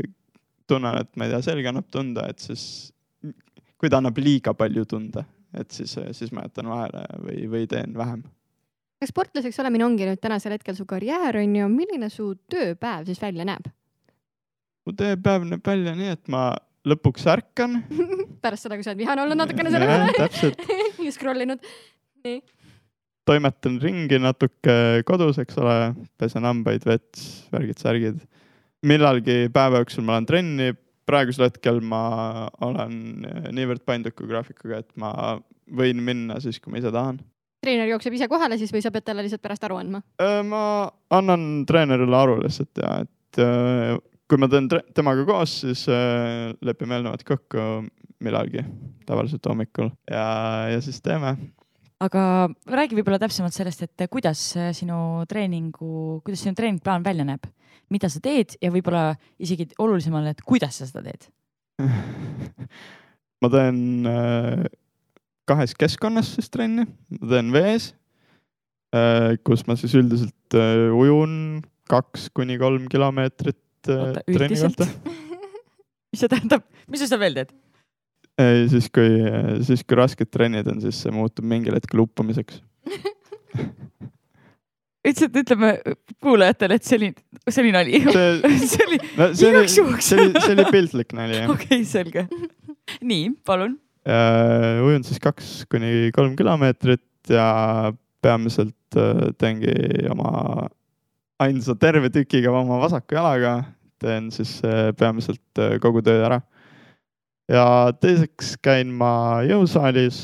tunnen, 0.67 1.01
et 1.03 1.11
ma 1.15 1.27
ei 1.27 1.35
tea, 1.35 1.41
selg 1.51 1.69
annab 1.69 1.89
tunda, 1.93 2.25
et 2.31 2.41
siis 2.43 2.63
kui 3.77 3.91
ta 3.91 4.01
annab 4.01 4.17
liiga 4.17 4.55
palju 4.57 4.85
tunda, 4.89 5.23
et 5.57 5.69
siis, 5.75 5.93
siis 6.17 6.33
ma 6.33 6.47
jätan 6.47 6.69
vahele 6.71 7.03
või, 7.23 7.45
või 7.51 7.69
teen 7.69 7.93
vähem. 7.97 8.23
kas 8.97 9.11
sportlaseks 9.13 9.59
olemine 9.61 9.85
ongi 9.85 10.07
nüüd 10.09 10.21
tänasel 10.21 10.55
hetkel 10.55 10.75
su 10.77 10.87
karjäär 10.89 11.37
on 11.43 11.55
ju, 11.55 11.67
milline 11.69 12.09
su 12.09 12.31
tööpäev 12.49 13.05
siis 13.09 13.21
välja 13.21 13.45
näeb? 13.45 13.69
Mu 14.87 14.95
tööpäev 14.95 15.47
näeb 15.49 15.67
välja 15.67 15.93
nii, 15.97 16.15
et 16.15 16.31
ma 16.31 16.49
lõpuks 16.87 17.27
ärkan. 17.31 17.81
pärast 18.43 18.67
seda, 18.67 18.77
kui 18.77 18.85
sa 18.85 18.93
oled 18.93 19.01
vihane 19.01 19.25
olnud 19.25 19.41
natukene 19.41 19.73
selle 19.73 19.89
peale 19.89 20.15
täpselt, 20.15 20.63
ja 21.05 21.13
scroll 21.15 21.43
inud. 21.43 21.63
nii, 22.25 22.39
toimetan 23.27 23.77
ringi 23.83 24.19
natuke 24.23 25.03
kodus, 25.07 25.39
eks 25.43 25.59
ole, 25.59 25.77
pesen 26.19 26.47
hambaid, 26.47 26.85
vett, 26.87 27.23
värgid-särgid. 27.53 28.21
millalgi 28.87 29.47
päeva 29.53 29.81
jooksul 29.81 30.05
ma 30.05 30.15
lähen 30.15 30.27
trenni, 30.29 30.73
praegusel 31.07 31.47
hetkel 31.47 31.81
ma 31.83 32.47
olen 32.63 33.25
niivõrd 33.55 33.83
paindliku 33.87 34.27
graafikuga, 34.29 34.83
et 34.83 34.91
ma 34.99 35.39
võin 35.67 35.99
minna 36.03 36.39
siis, 36.43 36.61
kui 36.61 36.71
ma 36.71 36.79
ise 36.79 36.93
tahan. 36.93 37.19
treener 37.63 37.89
jookseb 37.89 38.15
ise 38.15 38.29
kohale 38.31 38.59
siis 38.59 38.71
või 38.71 38.83
sa 38.85 38.93
pead 38.93 39.07
talle 39.07 39.25
lihtsalt 39.25 39.43
pärast 39.43 39.65
aru 39.67 39.79
andma? 39.81 40.03
ma 40.47 40.63
annan 41.11 41.65
treenerile 41.67 42.15
aru 42.15 42.37
lihtsalt 42.45 42.83
ja 42.83 43.01
et 43.03 43.41
öö, 43.43 43.97
kui 44.27 44.39
ma 44.41 44.49
teen 44.51 44.67
temaga 44.95 45.23
koos, 45.27 45.61
siis 45.63 45.85
öö, 45.91 46.51
lepime 46.65 46.97
eelnevalt 46.97 47.23
kokku 47.27 47.85
millalgi, 48.23 48.63
tavaliselt 49.07 49.45
hommikul. 49.47 49.91
Ja, 50.11 50.25
ja 50.71 50.81
siis 50.83 50.99
teeme. 51.05 51.35
Aga 52.03 52.21
räägi 52.69 52.97
võib-olla 52.97 53.17
täpsemalt 53.21 53.55
sellest, 53.55 53.87
et 53.87 54.09
kuidas 54.13 54.41
sinu 54.77 55.23
treeningu, 55.29 56.19
kuidas 56.25 56.43
sinu 56.45 56.57
treeningplaan 56.57 57.05
välja 57.05 57.25
näeb, 57.25 57.47
mida 57.93 58.09
sa 58.11 58.21
teed 58.21 58.53
ja 58.61 58.69
võib-olla 58.73 59.15
isegi 59.41 59.69
olulisemale, 59.81 60.35
et 60.35 60.43
kuidas 60.45 60.77
sa 60.77 60.89
seda 60.89 61.05
teed. 61.07 61.29
ma 63.41 63.49
teen 63.53 64.09
äh, 64.09 64.67
kahes 65.49 65.73
keskkonnas 65.77 66.35
siis 66.35 66.51
trenni, 66.53 66.85
ma 67.17 67.31
teen 67.33 67.53
vees 67.53 67.91
äh,, 68.93 69.37
kus 69.45 69.65
ma 69.69 69.77
siis 69.77 69.93
üldiselt 69.97 70.57
äh, 70.57 70.89
ujun 70.93 71.61
kaks 71.89 72.31
kuni 72.35 72.57
kolm 72.61 72.89
kilomeetrit 72.91 73.61
äh, 73.61 73.66
Oota, 73.87 74.23
trenni 74.25 74.59
kohta. 74.61 74.87
mis 76.11 76.23
see 76.23 76.31
tähendab, 76.31 76.65
mis 76.87 77.03
sa 77.03 77.09
seal 77.11 77.21
veel 77.23 77.41
teed? 77.41 77.55
ei, 78.41 78.67
siis 78.69 78.89
kui, 78.93 79.09
siis 79.65 79.83
kui 79.85 79.97
rasked 79.97 80.29
trennid 80.33 80.67
on, 80.69 80.81
siis 80.83 80.99
see 81.05 81.13
muutub 81.13 81.45
mingil 81.47 81.77
hetkel 81.77 82.03
uppumiseks. 82.05 82.61
lihtsalt 85.07 85.39
ütleme 85.41 85.73
kuulajatele, 86.23 86.77
et 86.77 86.85
see 86.87 86.99
oli, 86.99 87.11
see 87.47 87.63
oli 87.63 87.73
see, 88.67 88.85
oli, 88.87 89.01
no 89.17 89.29
see 89.33 89.51
Igaks 89.51 89.77
juhuks. 89.79 90.09
see 90.11 90.23
oli, 90.23 90.33
see 90.43 90.55
oli 90.55 90.65
piltlik 90.73 91.13
nali 91.17 91.41
jah. 91.41 91.51
okei 91.55 91.81
okay,, 91.81 91.85
selge. 91.87 92.27
nii, 93.01 93.31
palun. 93.47 93.77
Äh, 94.07 94.83
ujun 94.85 95.03
siis 95.07 95.19
kaks 95.23 95.65
kuni 95.71 96.11
kolm 96.15 96.35
kilomeetrit 96.39 97.31
ja 97.31 97.47
peamiselt 98.23 98.99
äh, 98.99 99.27
teengi 99.39 99.73
oma 100.13 100.67
ainsa 101.39 101.75
terve 101.77 102.09
tükiga 102.13 102.51
oma 102.53 102.79
vasaku 102.81 103.17
jalaga, 103.17 103.53
teen 104.01 104.31
siis 104.33 104.57
äh, 104.65 104.91
peamiselt 104.97 105.61
äh, 105.61 105.77
kogu 105.81 106.01
töö 106.05 106.25
ära. 106.25 106.41
ja 107.49 107.93
teiseks 108.01 108.55
käin 108.63 108.91
ma 108.93 109.43
jõusaalis, 109.47 110.17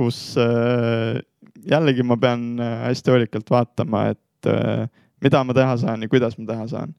kus 0.00 0.36
äh, 0.40 1.20
jällegi 1.68 2.04
ma 2.06 2.16
pean 2.20 2.60
hästi 2.60 3.12
hoolikalt 3.12 3.50
vaatama, 3.50 4.08
et 4.12 4.48
mida 5.22 5.42
ma 5.46 5.54
teha 5.54 5.76
saan 5.78 6.02
ja 6.02 6.08
kuidas 6.10 6.34
ma 6.38 6.46
teha 6.48 6.66
saan. 6.66 6.94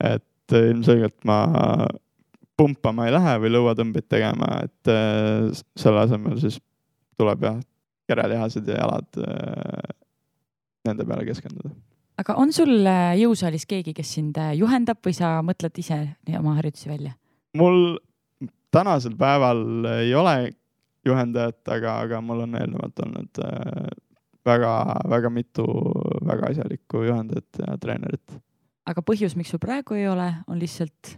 et 0.00 0.54
ilmselgelt 0.56 1.18
ma 1.28 1.44
pumpama 2.56 3.06
ei 3.06 3.12
lähe 3.12 3.34
või 3.42 3.52
lõuatõmbeid 3.52 4.08
tegema, 4.08 4.48
et 4.64 4.92
selle 5.78 6.00
asemel 6.06 6.40
siis 6.40 6.56
tuleb 7.20 7.44
jah, 7.44 7.60
kerelihased 8.08 8.72
ja 8.72 8.80
jalad 8.80 9.20
nende 10.88 11.04
peale 11.04 11.28
keskenduda. 11.28 11.76
Aga 12.20 12.36
on 12.40 12.52
sul 12.54 12.72
äh, 12.84 13.14
jõusaalis 13.20 13.66
keegi, 13.68 13.94
kes 13.96 14.14
sind 14.18 14.38
äh, 14.40 14.52
juhendab 14.58 15.00
või 15.04 15.16
sa 15.16 15.38
mõtled 15.46 15.80
ise 15.82 16.00
oma 16.38 16.56
harjutusi 16.58 16.90
välja? 16.92 17.14
mul 17.56 17.98
tänasel 18.70 19.16
päeval 19.18 19.64
ei 20.04 20.14
ole 20.14 20.52
juhendajat, 21.06 21.62
aga, 21.72 21.96
aga 22.04 22.20
mul 22.24 22.44
on 22.44 22.58
eelnevalt 22.60 23.02
olnud 23.06 23.40
äh, 23.44 23.88
väga-väga 24.46 25.32
mitu 25.32 25.66
väga 26.26 26.52
asjalikku 26.52 27.04
juhendajat 27.08 27.62
ja 27.64 27.78
treenerit. 27.80 28.38
aga 28.86 29.04
põhjus, 29.04 29.36
miks 29.38 29.52
sul 29.54 29.62
praegu 29.62 29.98
ei 29.98 30.06
ole, 30.08 30.28
on 30.48 30.60
lihtsalt 30.60 31.16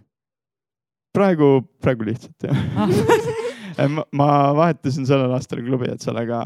praegu, 1.14 1.54
praegu 1.82 2.08
lihtsalt 2.08 2.48
jah 2.48 2.62
ah, 2.78 3.98
ma, 4.18 4.28
vahetasin 4.56 5.08
sellel 5.08 5.34
aastal 5.36 5.62
klubi, 5.64 5.90
et 5.92 6.04
sellega 6.04 6.44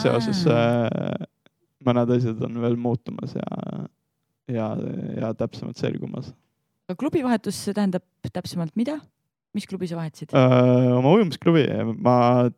seoses 0.00 0.44
Aa. 0.50 0.66
äh, 0.88 1.30
mõned 1.86 2.16
asjad 2.16 2.40
on 2.46 2.62
veel 2.62 2.76
muutumas 2.80 3.36
ja, 3.36 3.84
ja, 4.50 4.70
ja 5.20 5.34
täpsemalt 5.38 5.80
selgumas 5.80 6.32
aga 6.88 6.98
klubivahetus, 7.00 7.58
see 7.66 7.76
tähendab 7.76 8.04
täpsemalt 8.32 8.74
mida? 8.76 8.98
mis 9.54 9.68
klubi 9.70 9.86
sa 9.86 9.96
vahetasid? 10.00 10.34
äh, 10.34 10.90
oma 10.96 11.14
ujumisklubi, 11.14 11.64
ma 12.02 12.16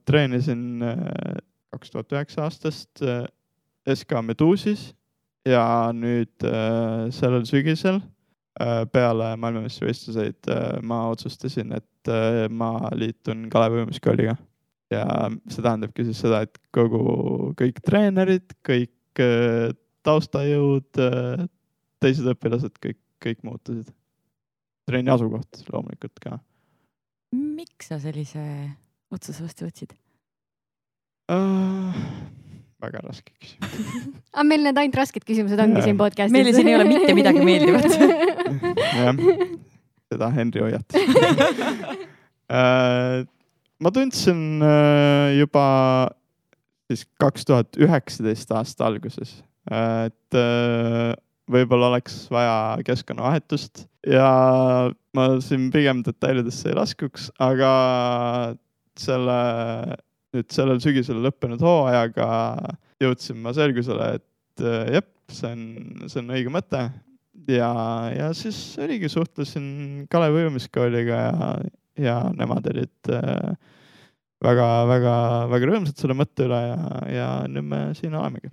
treenisin 0.08 0.82
äh, 0.82 1.38
kaks 1.74 1.92
tuhat 1.92 2.14
üheksa 2.16 2.46
aastast 2.46 3.04
äh, 3.04 3.26
SK 3.92 4.22
Meduusis 4.26 4.90
ja 5.46 5.92
nüüd 5.94 6.42
sellel 7.14 7.44
sügisel 7.46 8.00
peale 8.90 9.28
maailmameistrivõistluseid 9.38 10.48
ma 10.88 11.04
otsustasin, 11.12 11.70
et 11.76 12.10
ma 12.50 12.88
liitun 12.98 13.44
Kalevi 13.52 13.78
ujumiskooliga. 13.78 14.34
ja 14.90 15.04
see 15.46 15.62
tähendabki 15.62 16.08
siis 16.08 16.24
seda, 16.24 16.40
et 16.48 16.58
kogu, 16.74 17.52
kõik 17.60 17.78
treenerid, 17.86 18.56
kõik 18.66 18.90
äh, 19.22 19.70
taustajõud 20.06 21.02
äh,, 21.02 21.46
teised 22.02 22.28
õpilased, 22.30 22.76
kõik, 22.82 23.00
kõik 23.24 23.40
muutusid. 23.46 23.88
trenni 24.86 25.10
asukoht 25.10 25.64
loomulikult 25.72 26.20
ka 26.22 26.36
miks 27.36 27.90
sa 27.90 27.98
sellise 28.02 28.42
otsuse 29.12 29.44
vastu 29.44 29.66
võtsid? 29.66 29.94
uh,? 31.32 31.94
väga 32.82 33.00
raske 33.02 33.32
küsimus. 33.40 33.72
aga 34.32 34.46
meil 34.50 34.66
need 34.66 34.78
ainult 34.80 34.98
rasked 35.00 35.24
küsimused 35.26 35.60
ongi 35.62 35.80
Jaa. 35.80 35.86
siin 35.88 35.98
podcast'is. 36.00 36.34
meile 36.36 36.52
siin 36.54 36.68
ei 36.70 36.76
ole 36.76 36.86
mitte 36.88 37.16
midagi 37.16 37.40
meeldivat. 37.46 37.88
jah, 39.00 39.14
seda 40.12 40.26
Henri 40.36 40.60
hoiatas 40.66 41.00
uh, 42.52 43.24
ma 43.82 43.92
tundsin 43.94 44.40
uh, 44.62 45.32
juba 45.36 45.66
siis 46.90 47.06
kaks 47.20 47.46
tuhat 47.48 47.78
üheksateist 47.80 48.52
aasta 48.54 48.86
alguses 48.86 49.38
et 49.70 50.38
uh, 50.38 51.12
võib-olla 51.50 51.90
oleks 51.92 52.26
vaja 52.30 52.78
keskkonnavahetust 52.86 53.86
ja 54.10 54.28
ma 55.16 55.26
siin 55.42 55.68
pigem 55.74 56.02
detailidesse 56.06 56.70
ei 56.70 56.78
laskuks, 56.78 57.30
aga 57.42 57.70
selle 58.98 59.38
nüüd 60.36 60.52
sellel 60.52 60.80
sügisel 60.82 61.20
lõppenud 61.24 61.62
hooajaga 61.62 62.28
jõudsin 63.02 63.38
ma 63.42 63.52
selgusele, 63.56 64.16
et 64.18 64.64
äh, 64.64 64.96
jep, 64.96 65.10
see 65.32 65.50
on, 65.50 65.64
see 66.06 66.22
on 66.22 66.32
õige 66.36 66.52
mõte. 66.52 66.82
ja, 67.50 67.70
ja 68.14 68.30
siis 68.36 68.58
oligi, 68.82 69.10
suhtlesin 69.12 70.06
Kalevi 70.10 70.44
ujumiskooliga 70.44 71.22
ja, 71.22 71.50
ja 72.00 72.18
nemad 72.36 72.66
olid 72.72 73.14
väga-väga-väga 74.46 75.72
rõõmsad 75.72 76.00
selle 76.00 76.16
mõtte 76.18 76.46
üle 76.46 76.62
ja, 76.62 76.78
ja 77.10 77.28
nüüd 77.50 77.68
me 77.68 77.82
siin 77.98 78.14
olemegi 78.14 78.52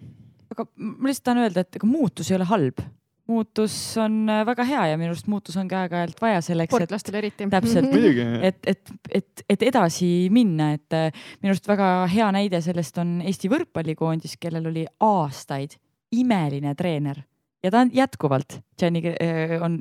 aga 0.53 0.65
ma 0.77 1.09
lihtsalt 1.09 1.29
tahan 1.29 1.45
öelda, 1.45 1.63
et 1.63 1.79
ega 1.79 1.89
muutus 1.89 2.29
ei 2.31 2.37
ole 2.37 2.47
halb. 2.49 2.83
muutus 3.31 3.73
on 4.03 4.27
äh, 4.27 4.41
väga 4.43 4.65
hea 4.67 4.81
ja 4.91 4.97
minu 4.99 5.13
arust 5.13 5.29
muutus 5.31 5.55
ongi 5.59 5.77
aeg-ajalt 5.79 6.17
vaja 6.19 6.41
selleks, 6.43 6.73
et 6.73 6.75
sportlastel 6.75 7.17
eriti. 7.21 7.45
Täpselt. 7.49 7.87
muidugi. 7.93 8.25
et, 8.49 8.59
et, 8.67 8.91
et, 9.21 9.45
et 9.55 9.63
edasi 9.69 10.09
minna, 10.33 10.73
et 10.75 10.97
äh, 10.97 11.23
minu 11.41 11.53
arust 11.53 11.69
väga 11.71 11.93
hea 12.11 12.27
näide 12.35 12.59
sellest 12.65 12.99
on 13.01 13.15
Eesti 13.23 13.51
võrkpallikoondis, 13.53 14.35
kellel 14.43 14.67
oli 14.73 14.83
aastaid 15.07 15.77
imeline 16.13 16.75
treener 16.77 17.23
ja 17.63 17.71
ta 17.71 17.85
on 17.85 17.95
jätkuvalt, 17.95 18.59
Gianni 18.79 19.05
äh, 19.15 19.55
on 19.63 19.79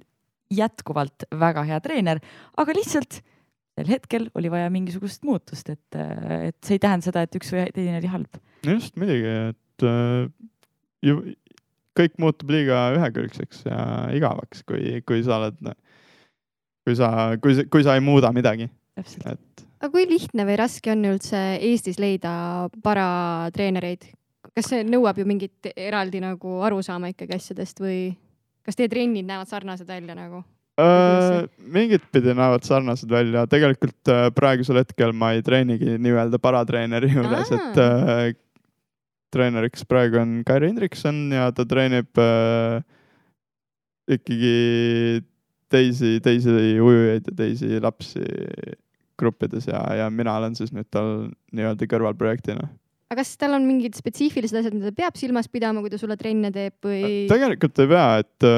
jätkuvalt 0.52 1.26
väga 1.40 1.66
hea 1.66 1.80
treener, 1.82 2.22
aga 2.60 2.78
lihtsalt 2.78 3.20
sel 3.78 3.88
hetkel 3.88 4.28
oli 4.38 4.50
vaja 4.52 4.70
mingisugust 4.72 5.24
muutust, 5.26 5.70
et, 5.72 5.98
et 6.50 6.58
see 6.64 6.76
ei 6.76 6.82
tähenda 6.82 7.08
seda, 7.08 7.24
et 7.24 7.38
üks 7.38 7.52
või 7.54 7.66
teine 7.74 8.00
oli 8.00 8.10
halb. 8.12 8.40
just 8.68 8.98
muidugi, 9.00 9.36
et 9.52 9.86
äh, 9.88 10.26
ju 11.02 11.22
kõik 11.98 12.18
muutub 12.22 12.52
liiga 12.52 12.84
ühekülgseks 12.96 13.66
ja 13.68 13.80
igavaks, 14.16 14.64
kui, 14.68 15.00
kui 15.08 15.24
sa 15.24 15.40
oled, 15.40 15.74
kui 16.86 16.96
sa, 16.98 17.10
kui, 17.42 17.58
kui 17.72 17.84
sa 17.84 17.96
ei 17.98 18.04
muuda 18.04 18.32
midagi, 18.34 18.68
täpselt. 18.96 19.28
et 19.34 19.66
aga 19.82 19.90
kui 19.90 20.06
lihtne 20.08 20.46
või 20.46 20.56
raske 20.60 20.92
on 20.92 21.04
üldse 21.10 21.38
Eestis 21.58 22.00
leida 22.02 22.32
paratreenereid? 22.84 24.12
kas 24.52 24.68
see 24.68 24.82
nõuab 24.84 25.16
ju 25.16 25.24
mingit 25.24 25.70
eraldi 25.72 26.20
nagu 26.20 26.58
arusaama 26.66 27.12
ikkagi 27.12 27.38
asjadest 27.38 27.78
või 27.80 28.12
kas 28.66 28.76
teie 28.76 28.90
trennid 28.92 29.26
näevad 29.28 29.48
sarnased 29.50 29.88
välja 29.88 30.16
nagu? 30.18 30.42
Äh, 30.80 31.42
mingit 31.72 32.04
pidi 32.14 32.32
näevad 32.36 32.64
sarnased 32.66 33.10
välja, 33.12 33.44
tegelikult 33.50 34.12
äh, 34.12 34.28
praegusel 34.34 34.80
hetkel 34.80 35.12
ma 35.16 35.32
ei 35.36 35.42
treenigi 35.44 35.98
nii-öelda 36.00 36.40
paratreeneri 36.42 37.12
juures, 37.12 37.52
et 37.56 37.82
äh, 37.82 38.32
treeneriks 39.32 39.84
praegu 39.88 40.20
on 40.22 40.40
Kairi 40.48 40.70
Hindrikson 40.70 41.24
ja 41.34 41.50
ta 41.56 41.66
treenib 41.68 42.20
äh, 42.20 42.80
ikkagi 44.16 45.22
teisi, 45.72 46.18
teisi 46.24 46.54
ujujaid 46.82 47.28
ja 47.30 47.36
teisi 47.36 47.80
lapsi 47.80 48.24
gruppides 49.20 49.68
ja, 49.68 49.82
ja 50.02 50.08
mina 50.12 50.34
olen 50.40 50.56
siis 50.58 50.72
nüüd 50.74 50.88
tal 50.92 51.28
nii-öelda 51.54 51.88
kõrvalprojektina. 51.88 52.66
aga 53.12 53.20
kas 53.20 53.36
tal 53.40 53.56
on 53.58 53.68
mingid 53.68 53.96
spetsiifilised 53.96 54.58
asjad, 54.58 54.74
mida 54.76 54.90
ta 54.90 55.02
peab 55.04 55.20
silmas 55.20 55.48
pidama, 55.52 55.84
kui 55.84 55.92
ta 55.92 56.00
sulle 56.00 56.16
trenne 56.20 56.52
teeb 56.54 56.76
või? 56.84 57.26
tegelikult 57.30 57.84
ei 57.84 57.90
pea, 57.92 58.06
et 58.24 58.48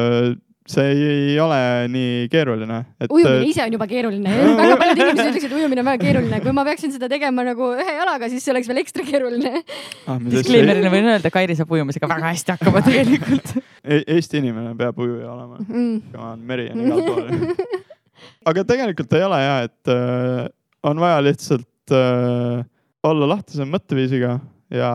see 0.65 0.93
ei 0.97 1.35
ole 1.41 1.57
nii 1.93 2.29
keeruline 2.33 2.79
et.... 2.97 3.11
ujumine 3.13 3.49
ise 3.51 3.61
on 3.67 3.75
juba 3.75 3.87
keeruline. 3.89 4.31
väga 4.61 4.79
paljud 4.81 5.01
inimesed 5.03 5.29
ütleksid, 5.29 5.51
et 5.51 5.57
ujumine 5.59 5.83
on 5.83 5.89
väga 5.91 6.01
keeruline. 6.01 6.41
kui 6.41 6.55
ma 6.57 6.65
peaksin 6.65 6.95
seda 6.95 7.09
tegema 7.13 7.45
nagu 7.45 7.69
ühe 7.77 7.97
jalaga, 7.99 8.31
siis 8.33 8.47
see 8.47 8.55
oleks 8.55 8.71
veel 8.71 8.81
ekstra 8.81 9.05
keeruline. 9.05 9.61
ah, 10.09 10.23
Disclaimer'ina 10.33 10.93
võin 10.95 11.11
öelda, 11.13 11.33
Kairi 11.35 11.59
saab 11.59 11.75
ujumisega 11.77 12.09
väga 12.09 12.33
hästi 12.33 12.57
hakkama 12.57 12.85
tegelikult 12.87 13.53
e. 13.93 14.01
Eesti 14.17 14.41
inimene 14.41 14.73
peab 14.79 15.05
ujuja 15.05 15.31
olema 15.35 15.61
Mm. 15.65 16.41
meri 16.49 16.71
on 16.73 16.81
igal 16.83 17.05
pool. 17.07 17.55
aga 18.51 18.65
tegelikult 18.69 19.15
ei 19.19 19.25
ole 19.27 19.39
ja, 19.43 19.55
et 19.69 19.93
äh, 19.93 20.49
on 20.87 21.01
vaja 21.01 21.21
lihtsalt 21.25 21.93
äh, 21.93 22.65
olla 23.05 23.29
lahtise 23.35 23.69
mõtteviisiga 23.69 24.39
ja 24.73 24.91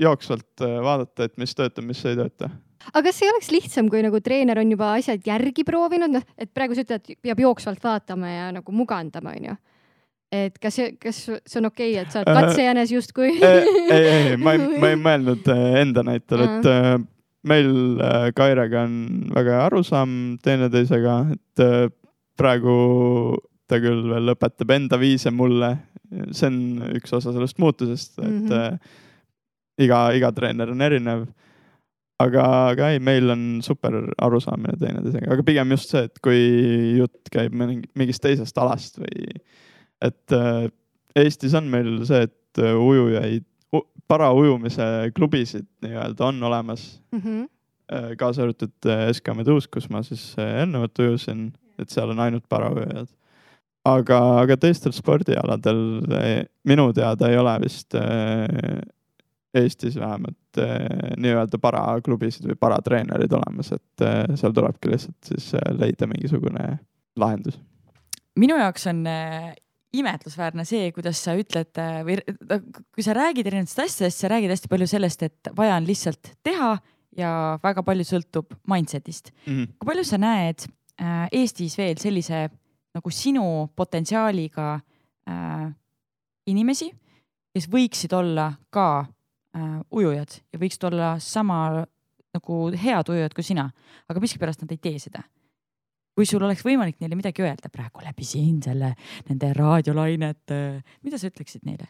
jooksvalt 0.00 0.64
äh, 0.64 0.78
vaadata, 0.84 1.28
et 1.28 1.36
mis 1.40 1.52
töötab, 1.56 1.84
mis 1.88 2.00
ei 2.08 2.16
tööta 2.18 2.50
aga 2.92 3.04
kas 3.08 3.20
ei 3.22 3.30
oleks 3.32 3.52
lihtsam, 3.54 3.88
kui 3.92 4.02
nagu 4.04 4.20
treener 4.24 4.60
on 4.62 4.74
juba 4.74 4.94
asjad 4.98 5.22
järgi 5.26 5.64
proovinud, 5.66 6.18
noh, 6.18 6.26
et 6.38 6.50
praegu 6.54 6.76
sa 6.76 6.84
ütled, 6.86 7.14
peab 7.22 7.40
jooksvalt 7.44 7.82
vaatama 7.84 8.32
ja 8.32 8.50
nagu 8.58 8.74
mugandama, 8.74 9.34
onju. 9.38 9.56
et 10.34 10.58
kas, 10.58 10.80
kas 11.00 11.24
see 11.24 11.58
on 11.60 11.70
okei 11.70 11.94
okay,, 11.94 12.02
et 12.02 12.12
sa 12.12 12.22
oled 12.22 12.40
katsejänes 12.40 12.90
justkui 12.90 13.30
ei, 13.38 13.64
ei, 13.86 14.06
ei, 14.10 14.36
ma 14.36 14.56
ei, 14.56 14.78
ma 14.82 14.90
ei 14.90 15.00
mõelnud 15.06 15.50
äh, 15.52 15.66
enda 15.84 16.02
näitel, 16.06 16.42
et 16.48 16.70
äh, 16.70 16.94
meil 17.46 18.00
äh, 18.00 18.30
Kairega 18.36 18.84
on 18.88 18.96
väga 19.34 19.56
hea 19.56 19.64
arusaam 19.68 20.14
teineteisega, 20.44 21.16
et 21.36 21.64
äh, 21.64 21.88
praegu 22.38 22.76
ta 23.70 23.78
küll 23.80 24.04
veel 24.10 24.34
õpetab 24.34 24.74
enda 24.74 24.98
viise 25.00 25.32
mulle. 25.32 25.76
see 26.36 26.46
on 26.46 26.58
üks 26.94 27.14
osa 27.16 27.32
sellest 27.34 27.58
muutusest, 27.58 28.18
et 28.18 28.28
mm 28.28 28.46
-hmm. 28.46 28.74
äh, 28.74 28.78
iga, 29.78 30.10
iga 30.14 30.30
treener 30.32 30.70
on 30.70 30.80
erinev 30.80 31.24
aga, 32.22 32.44
aga 32.72 32.90
ei, 32.94 33.00
meil 33.02 33.32
on 33.34 33.44
super 33.64 33.96
arusaamine 34.22 34.76
teineteisega, 34.80 35.30
aga 35.34 35.46
pigem 35.46 35.74
just 35.74 35.94
see, 35.94 36.04
et 36.08 36.20
kui 36.24 36.44
jutt 37.00 37.32
käib 37.34 37.56
mingi, 37.58 37.88
mingist 37.98 38.22
teisest 38.24 38.58
alast 38.62 39.00
või 39.02 39.26
et 40.04 40.36
äh, 40.36 40.68
Eestis 41.14 41.54
on 41.54 41.68
meil 41.70 41.96
see, 42.06 42.24
et 42.26 42.62
äh, 42.62 42.74
ujujaid, 42.74 43.46
paraujumise 44.10 44.86
klubisid 45.16 45.66
nii-öelda 45.82 46.28
on 46.28 46.42
olemas 46.50 47.00
mm. 47.12 47.20
-hmm. 47.20 47.50
Kaasa 48.18 48.42
arvatud 48.42 48.86
äh, 48.86 49.10
SK 49.12 49.34
Meduus, 49.36 49.66
kus 49.68 49.90
ma 49.90 50.02
siis 50.02 50.34
eelnevalt 50.40 50.98
ujusin, 50.98 51.52
et 51.78 51.90
seal 51.90 52.10
on 52.10 52.20
ainult 52.20 52.44
paraujujad. 52.48 53.08
aga, 53.84 54.18
aga 54.40 54.56
teistel 54.56 54.92
spordialadel 54.92 55.80
minu 56.64 56.92
teada 56.92 57.28
ei 57.28 57.36
ole 57.38 57.58
vist 57.60 57.94
äh, 57.94 58.80
Eestis 59.54 59.96
vähemalt 59.96 60.58
äh, 60.58 61.14
nii-öelda 61.20 61.58
paraklubisid 61.62 62.46
või 62.50 62.56
paratreenerid 62.60 63.32
olemas, 63.36 63.72
et 63.76 64.04
äh, 64.04 64.24
seal 64.38 64.54
tulebki 64.56 64.90
lihtsalt 64.92 65.30
siis 65.30 65.52
äh, 65.58 65.68
leida 65.78 66.08
mingisugune 66.10 66.78
lahendus. 67.20 67.60
minu 68.38 68.56
jaoks 68.58 68.86
on 68.90 69.04
imetlusväärne 69.94 70.64
see, 70.66 70.88
kuidas 70.92 71.20
sa 71.22 71.36
ütled 71.38 71.78
või 72.06 72.18
kui 72.90 73.04
sa 73.06 73.14
räägid 73.14 73.46
erinevatest 73.46 73.84
asjadest, 73.84 74.24
sa 74.24 74.32
räägid 74.32 74.50
hästi 74.50 74.70
palju 74.72 74.88
sellest, 74.90 75.22
et 75.22 75.52
vaja 75.56 75.76
on 75.78 75.86
lihtsalt 75.86 76.32
teha 76.42 76.72
ja 77.14 77.30
väga 77.62 77.84
palju 77.86 78.02
sõltub 78.08 78.56
mindset'ist. 78.66 79.30
Mm 79.46 79.52
-hmm. 79.52 79.72
kui 79.78 79.92
palju 79.92 80.04
sa 80.04 80.18
näed 80.18 80.66
Eestis 81.32 81.78
veel 81.78 81.98
sellise 81.98 82.48
nagu 82.94 83.10
sinu 83.10 83.46
potentsiaaliga 83.76 84.74
äh, 85.28 85.66
inimesi, 86.46 86.90
kes 87.54 87.66
võiksid 87.70 88.14
olla 88.14 88.52
ka 88.74 89.06
äh, 89.56 89.80
ujujad 89.90 90.38
ja 90.52 90.60
võiksid 90.60 90.88
olla 90.90 91.14
sama 91.22 91.84
nagu 92.34 92.58
head 92.74 93.10
ujujad 93.14 93.34
kui 93.36 93.46
sina, 93.46 93.68
aga 94.10 94.22
miskipärast 94.22 94.64
nad 94.64 94.72
ei 94.74 94.80
tee 94.82 94.98
seda. 94.98 95.22
kui 96.14 96.26
sul 96.30 96.42
oleks 96.46 96.62
võimalik 96.62 97.00
neile 97.02 97.16
midagi 97.18 97.42
öelda 97.42 97.70
praegu 97.74 98.04
läbi 98.04 98.26
siin 98.26 98.60
selle, 98.62 98.92
nende 99.28 99.50
raadiolainete, 99.56 100.58
mida 101.02 101.18
sa 101.18 101.30
ütleksid 101.30 101.66
neile? 101.66 101.88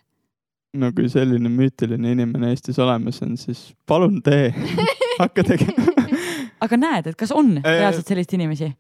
no 0.74 0.90
kui 0.92 1.08
selline 1.08 1.48
müütiline 1.48 2.14
inimene 2.16 2.52
Eestis 2.52 2.80
olemas 2.82 3.22
on, 3.22 3.36
siis 3.40 3.72
palun 3.86 4.20
tee 4.24 4.50
hakka 5.22 5.44
tegema 5.46 5.94
aga 6.64 6.78
näed, 6.80 7.10
et 7.10 7.18
kas 7.18 7.32
on 7.34 7.56
reaalselt 7.62 8.08
selliseid 8.08 8.38
inimesi? 8.38 8.70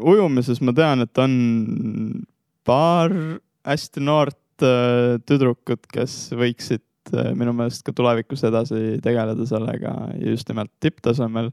ujumises 0.00 0.62
ma 0.64 0.72
tean, 0.72 1.04
et 1.04 1.18
on 1.20 1.32
paar 2.64 3.12
hästi 3.68 4.02
noort 4.04 4.64
äh, 4.64 5.18
tüdrukut, 5.28 5.84
kes 5.92 6.30
võiksid 6.36 6.84
minu 7.38 7.54
meelest 7.56 7.84
ka 7.86 7.94
tulevikus 7.96 8.44
edasi 8.48 8.98
tegeleda 9.04 9.46
sellega 9.48 9.94
ja 10.14 10.32
just 10.32 10.48
nimelt 10.50 10.72
tipptasemel. 10.82 11.50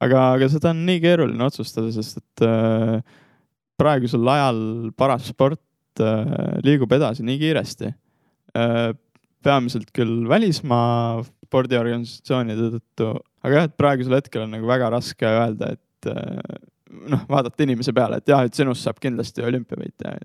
aga, 0.00 0.24
aga 0.36 0.50
seda 0.52 0.72
on 0.74 0.84
nii 0.88 1.00
keeruline 1.04 1.44
otsustada, 1.46 1.90
sest 1.94 2.20
et 2.20 2.46
äh, 2.46 3.00
praegusel 3.78 4.28
ajal 4.34 4.60
parasport 4.98 6.02
äh, 6.02 6.60
liigub 6.66 6.92
edasi 6.98 7.26
nii 7.26 7.42
kiiresti 7.42 7.92
äh,. 8.56 8.94
peamiselt 9.42 9.92
küll 9.94 10.26
välismaa 10.28 11.22
spordiorganisatsioonide 11.48 12.72
tõttu, 12.74 13.12
aga 13.46 13.60
jah, 13.60 13.68
et 13.68 13.76
praegusel 13.78 14.16
hetkel 14.18 14.44
on 14.44 14.50
nagu 14.56 14.66
väga 14.68 14.90
raske 14.92 15.28
öelda, 15.28 15.70
et 15.78 16.10
äh, 16.10 16.58
noh, 17.12 17.22
vaadata 17.30 17.64
inimese 17.64 17.94
peale, 17.96 18.20
et 18.20 18.30
jah, 18.30 18.44
et 18.44 18.56
sinust 18.56 18.84
saab 18.84 19.00
kindlasti 19.02 19.44
olümpiavõitja. 19.46 20.16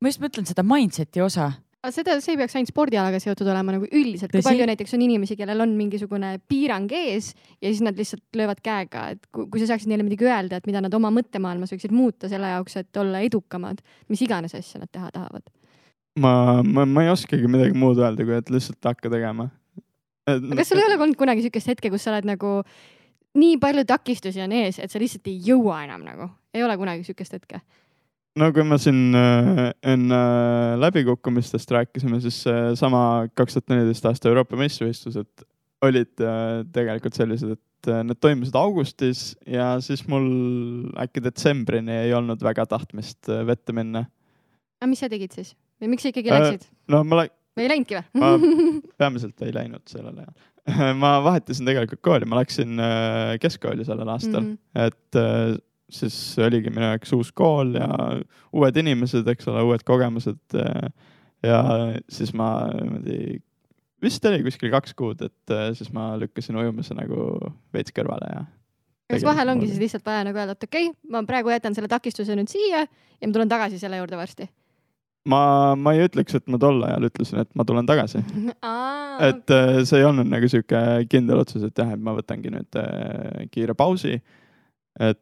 ma 0.00 0.12
just 0.12 0.22
mõtlen 0.22 0.48
seda 0.48 0.64
mindset'i 0.66 1.22
osa. 1.24 1.50
Aga 1.86 1.94
seda, 1.94 2.16
see 2.22 2.34
ei 2.34 2.40
peaks 2.40 2.56
ainult 2.58 2.70
spordialaga 2.72 3.18
seotud 3.22 3.48
olema 3.50 3.76
nagu 3.76 3.86
üldiselt, 3.86 4.32
kui 4.34 4.42
palju 4.44 4.66
näiteks 4.68 4.94
on 4.96 5.04
inimesi, 5.06 5.36
kellel 5.38 5.62
on 5.62 5.74
mingisugune 5.78 6.32
piirang 6.50 6.90
ees 6.98 7.30
ja 7.60 7.68
siis 7.70 7.82
nad 7.86 7.98
lihtsalt 7.98 8.38
löövad 8.38 8.62
käega, 8.64 9.04
et 9.14 9.28
kui, 9.30 9.46
kui 9.52 9.62
sa 9.62 9.70
saaksid 9.70 9.92
neile 9.92 10.06
midagi 10.06 10.26
öelda, 10.26 10.58
et 10.58 10.66
mida 10.66 10.82
nad 10.82 10.94
oma 10.98 11.12
mõttemaailmas 11.14 11.74
võiksid 11.74 11.94
muuta 11.94 12.30
selle 12.32 12.50
jaoks, 12.56 12.78
et 12.82 13.00
olla 13.02 13.22
edukamad, 13.26 13.84
mis 14.10 14.24
iganes 14.26 14.56
asja 14.58 14.82
nad 14.82 14.90
teha 14.90 15.12
tahavad. 15.14 15.46
ma, 16.18 16.34
ma, 16.66 16.88
ma 16.88 17.06
ei 17.06 17.12
oskagi 17.12 17.48
midagi 17.50 17.78
muud 17.78 18.02
öelda, 18.02 18.26
kui 18.26 18.36
et 18.40 18.50
lihtsalt 18.50 18.90
hakka 18.90 19.12
tegema. 19.12 19.48
kas 20.26 20.72
sul 20.72 20.82
ei 20.82 20.90
ole 20.90 20.98
olnud 20.98 21.18
kunagi 21.20 21.46
siukest 21.46 21.70
hetke, 21.76 21.92
kus 21.94 22.08
sa 22.08 22.16
oled 22.16 22.26
nagu 22.34 22.58
nii 23.36 23.60
palju 23.62 23.86
takistusi 23.86 24.42
on 24.42 24.58
ees, 24.58 24.80
et 24.82 24.90
sa 24.90 24.98
lihtsalt 24.98 25.28
ei 25.30 25.38
jõua 25.52 25.84
enam 25.86 26.02
nagu, 26.06 26.32
ei 26.56 26.66
ole 26.66 26.78
kunagi 26.80 27.06
siukest 27.06 27.38
hetke? 27.38 27.62
No 28.36 28.50
kui 28.52 28.64
me 28.68 28.76
siin 28.82 29.14
äh, 29.16 29.60
enne 29.94 30.16
äh, 30.20 30.78
läbikukkumistest 30.82 31.70
rääkisime, 31.72 32.20
siis 32.24 32.42
sama 32.80 33.00
kaks 33.38 33.56
tuhat 33.58 33.72
neliteist 33.72 34.06
aasta 34.10 34.28
Euroopa 34.32 34.58
meistrivõistlused 34.60 35.46
olid 35.86 36.22
äh, 36.24 36.64
tegelikult 36.72 37.16
sellised, 37.18 37.56
et 37.56 37.90
äh, 37.92 38.02
need 38.06 38.18
toimusid 38.24 38.56
augustis 38.58 39.20
ja 39.48 39.74
siis 39.84 40.06
mul 40.10 40.26
äkki 41.02 41.22
detsembrini 41.24 41.92
ei 42.06 42.14
olnud 42.16 42.40
väga 42.44 42.64
tahtmist 42.70 43.28
äh, 43.32 43.42
vette 43.48 43.74
minna. 43.76 44.06
aga 44.80 44.88
mis 44.90 45.00
sa 45.04 45.08
tegid 45.12 45.32
siis 45.36 45.54
või 45.80 45.92
miks 45.94 46.04
sa 46.06 46.12
ikkagi 46.12 46.32
Äh, 46.32 46.40
läksid 46.46 46.68
no 46.92 47.02
ma 47.04 47.22
lä- 47.22 47.30
või 47.56 47.66
ei 47.66 47.72
läinudki 47.74 48.00
ma 48.20 48.34
või? 48.36 48.56
peamiselt 49.00 49.44
ei 49.46 49.52
läinud 49.56 49.84
sellel 49.88 50.16
ajal. 50.24 50.34
ma 51.02 51.12
vahetasin 51.24 51.68
tegelikult 51.68 52.00
kooli, 52.04 52.26
ma 52.28 52.40
läksin 52.40 52.80
äh, 52.82 53.36
keskkooli 53.40 53.84
sellel 53.86 54.08
aastal 54.16 54.42
Mhm. 54.42 54.56
et 54.88 55.20
äh, 55.20 55.56
siis 55.92 56.16
oligi 56.42 56.70
minu 56.72 56.88
jaoks 56.88 57.12
uus 57.16 57.32
kool 57.36 57.74
ja 57.78 57.88
uued 58.56 58.80
inimesed, 58.82 59.26
eks 59.30 59.48
ole, 59.52 59.62
uued 59.68 59.84
kogemused. 59.86 60.42
äh, 60.58 60.90
ja 61.46 61.62
siis 62.10 62.32
ma 62.34 62.50
niimoodi, 62.74 63.38
vist 64.02 64.24
oli 64.28 64.42
kuskil 64.46 64.72
kaks 64.72 64.94
kuud, 64.98 65.22
et 65.22 65.54
äh, 65.54 65.70
siis 65.78 65.92
ma 65.94 66.14
lükkasin 66.20 66.58
ujumise 66.58 66.96
nagu 66.98 67.30
veits 67.74 67.94
kõrvale 67.96 68.30
ja. 68.32 68.44
kas 69.12 69.26
vahel 69.26 69.54
ongi 69.54 69.70
siis 69.70 69.82
lihtsalt 69.82 70.06
vaja 70.06 70.26
nagu 70.26 70.40
öelda, 70.40 70.56
et 70.56 70.68
okei 70.68 70.90
okay,, 70.90 71.10
ma 71.12 71.22
praegu 71.28 71.52
jätan 71.54 71.76
selle 71.76 71.90
takistuse 71.92 72.36
nüüd 72.38 72.50
siia 72.50 72.86
ja 72.86 73.26
ma 73.28 73.34
tulen 73.36 73.52
tagasi 73.52 73.78
selle 73.82 74.00
juurde 74.00 74.18
varsti 74.18 74.48
ma, 75.30 75.40
ma 75.78 75.94
ei 75.94 76.06
ütleks, 76.08 76.38
et 76.38 76.46
ma 76.50 76.58
tol 76.62 76.82
ajal 76.86 77.08
ütlesin, 77.08 77.42
et 77.42 77.52
ma 77.58 77.64
tulen 77.66 77.86
tagasi. 77.88 78.22
Et 79.16 79.48
äh, 79.48 79.78
see 79.88 80.02
ei 80.02 80.04
olnud 80.04 80.28
nagu 80.28 80.44
sihuke 80.44 80.80
kindel 81.08 81.40
otsus, 81.40 81.62
et 81.64 81.78
jah, 81.80 81.88
et 81.94 82.00
ma 82.04 82.12
võtangi 82.12 82.50
nüüd 82.52 82.76
kiire 83.48 83.72
pausi. 83.72 84.18
et 85.00 85.20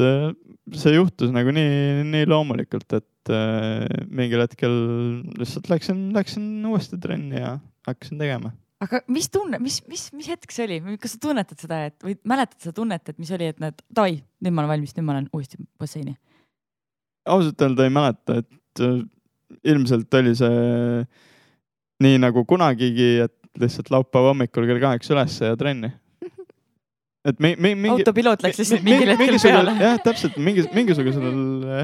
see 0.00 0.94
juhtus 0.94 1.32
nagu 1.34 1.52
nii, 1.54 2.04
nii 2.10 2.28
loomulikult, 2.28 2.86
et 2.98 3.32
äh, 3.32 3.86
mingil 4.10 4.42
hetkel 4.44 4.76
lihtsalt 5.38 5.70
läksin, 5.72 6.06
läksin 6.16 6.46
uuesti 6.68 6.98
trenni 7.02 7.40
ja 7.40 7.56
hakkasin 7.88 8.20
tegema. 8.20 8.52
aga 8.82 9.00
mis 9.08 9.30
tunne, 9.32 9.60
mis, 9.62 9.80
mis, 9.88 10.08
mis 10.16 10.28
hetk 10.28 10.52
see 10.52 10.66
oli, 10.66 10.98
kas 11.00 11.16
sa 11.16 11.22
tunnetad 11.22 11.62
seda, 11.62 11.82
et 11.90 11.96
või 12.04 12.16
mäletad 12.28 12.58
seda 12.60 12.76
tunnet, 12.76 13.08
et 13.08 13.20
mis 13.22 13.32
oli, 13.32 13.50
et 13.52 13.62
näed, 13.62 13.80
davai, 13.88 14.18
nüüd 14.44 14.56
ma 14.56 14.64
olen 14.64 14.74
valmis, 14.74 14.96
nüüd 14.96 15.08
ma 15.08 15.18
lähen 15.18 15.30
uuesti 15.32 15.60
basseini? 15.80 16.16
ausalt 17.26 17.62
öelda 17.64 17.86
ei 17.86 17.90
mäleta, 17.90 18.40
et 18.42 18.84
äh, 18.84 19.00
ilmselt 19.66 20.14
oli 20.14 20.34
see 20.38 21.06
nii 22.04 22.20
nagu 22.22 22.44
kunagigi, 22.48 23.10
et 23.24 23.34
lihtsalt 23.60 23.90
laupäeva 23.90 24.34
hommikul 24.34 24.66
kell 24.68 24.82
kaheksa 24.82 25.14
ülesse 25.14 25.50
ja 25.52 25.56
trenni. 25.58 25.90
Et 27.26 27.40
mi, 27.42 27.52
mi, 27.58 27.72
mingi. 27.74 27.94
autopiloot 28.00 28.42
läks 28.46 28.60
lihtsalt 28.62 28.84
mi- 28.86 28.94
mingil 28.96 29.12
hetkel 29.16 29.38
peale. 29.42 29.72
jah, 29.82 29.96
täpselt 30.04 30.36
mingi, 30.42 30.66
mingisugusel 30.76 31.30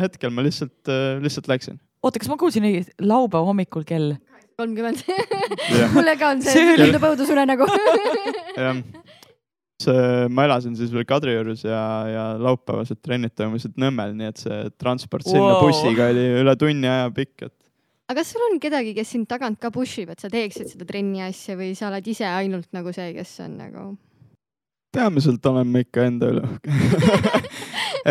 hetkel 0.04 0.30
ma 0.34 0.44
lihtsalt, 0.46 0.92
lihtsalt 1.24 1.48
läksin. 1.50 1.80
oota, 2.02 2.20
kas 2.22 2.30
ma 2.30 2.36
kuulsin 2.40 2.66
õigesti, 2.68 2.94
laupäeva 3.02 3.48
hommikul 3.50 3.86
kell? 3.88 4.14
kolmkümmend 4.60 5.00
mulle 5.96 6.12
ka 6.20 6.34
on 6.34 6.42
see, 6.44 6.76
tundub 6.78 7.06
õudusunenägu 7.08 7.66
jah, 8.60 8.82
see, 9.82 10.28
ma 10.30 10.44
elasin 10.46 10.76
siis 10.78 10.92
veel 10.94 11.06
Kadriorus 11.08 11.64
ja, 11.66 11.80
ja 12.12 12.26
laupäevased 12.38 13.00
trennid 13.02 13.34
toimusid 13.38 13.74
Nõmmel, 13.82 14.12
nii 14.18 14.28
et 14.30 14.44
see 14.44 14.60
transport 14.78 15.26
sinna 15.26 15.56
Wow. 15.56 15.64
bussiga 15.66 16.10
oli 16.12 16.28
üle 16.44 16.54
tunni 16.60 16.86
aja 16.90 17.08
pikk, 17.16 17.48
et 17.48 17.56
aga 18.12 18.20
kas 18.20 18.34
sul 18.34 18.44
on 18.50 18.58
kedagi, 18.62 18.92
kes 18.94 19.08
sind 19.16 19.26
tagant 19.30 19.56
ka 19.62 19.70
push 19.74 20.02
ib, 20.04 20.12
et 20.12 20.20
sa 20.20 20.28
teeksid 20.30 20.68
seda 20.74 20.84
trenni 20.88 21.22
asja 21.24 21.56
või 21.58 21.72
sa 21.78 21.88
oled 21.88 22.06
ise 22.12 22.26
ainult 22.28 22.68
nagu 22.76 22.92
see, 22.94 23.08
kes 23.16 23.32
on 23.46 23.56
nagu 23.62 23.86
peamiselt 24.92 25.46
olen 25.50 25.70
ma 25.72 25.82
ikka 25.84 26.06
enda 26.08 26.30
üle 26.34 26.44
uhke 26.46 26.74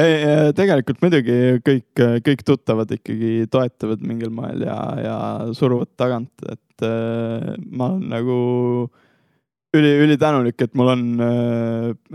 ei, 0.01 0.51
tegelikult 0.57 1.01
muidugi 1.03 1.37
kõik, 1.65 2.03
kõik 2.25 2.43
tuttavad 2.47 2.91
ikkagi 2.95 3.47
toetavad 3.51 4.03
mingil 4.07 4.33
moel 4.33 4.63
ja, 4.65 4.79
ja 5.01 5.15
suruvad 5.57 5.91
tagant, 5.99 6.33
et 6.47 6.85
äh, 6.87 7.53
ma 7.69 7.91
olen 7.91 8.07
nagu 8.11 8.37
üli, 9.75 9.91
ülitänulik, 10.03 10.59
et 10.63 10.73
mul 10.75 10.91
on, 10.91 11.03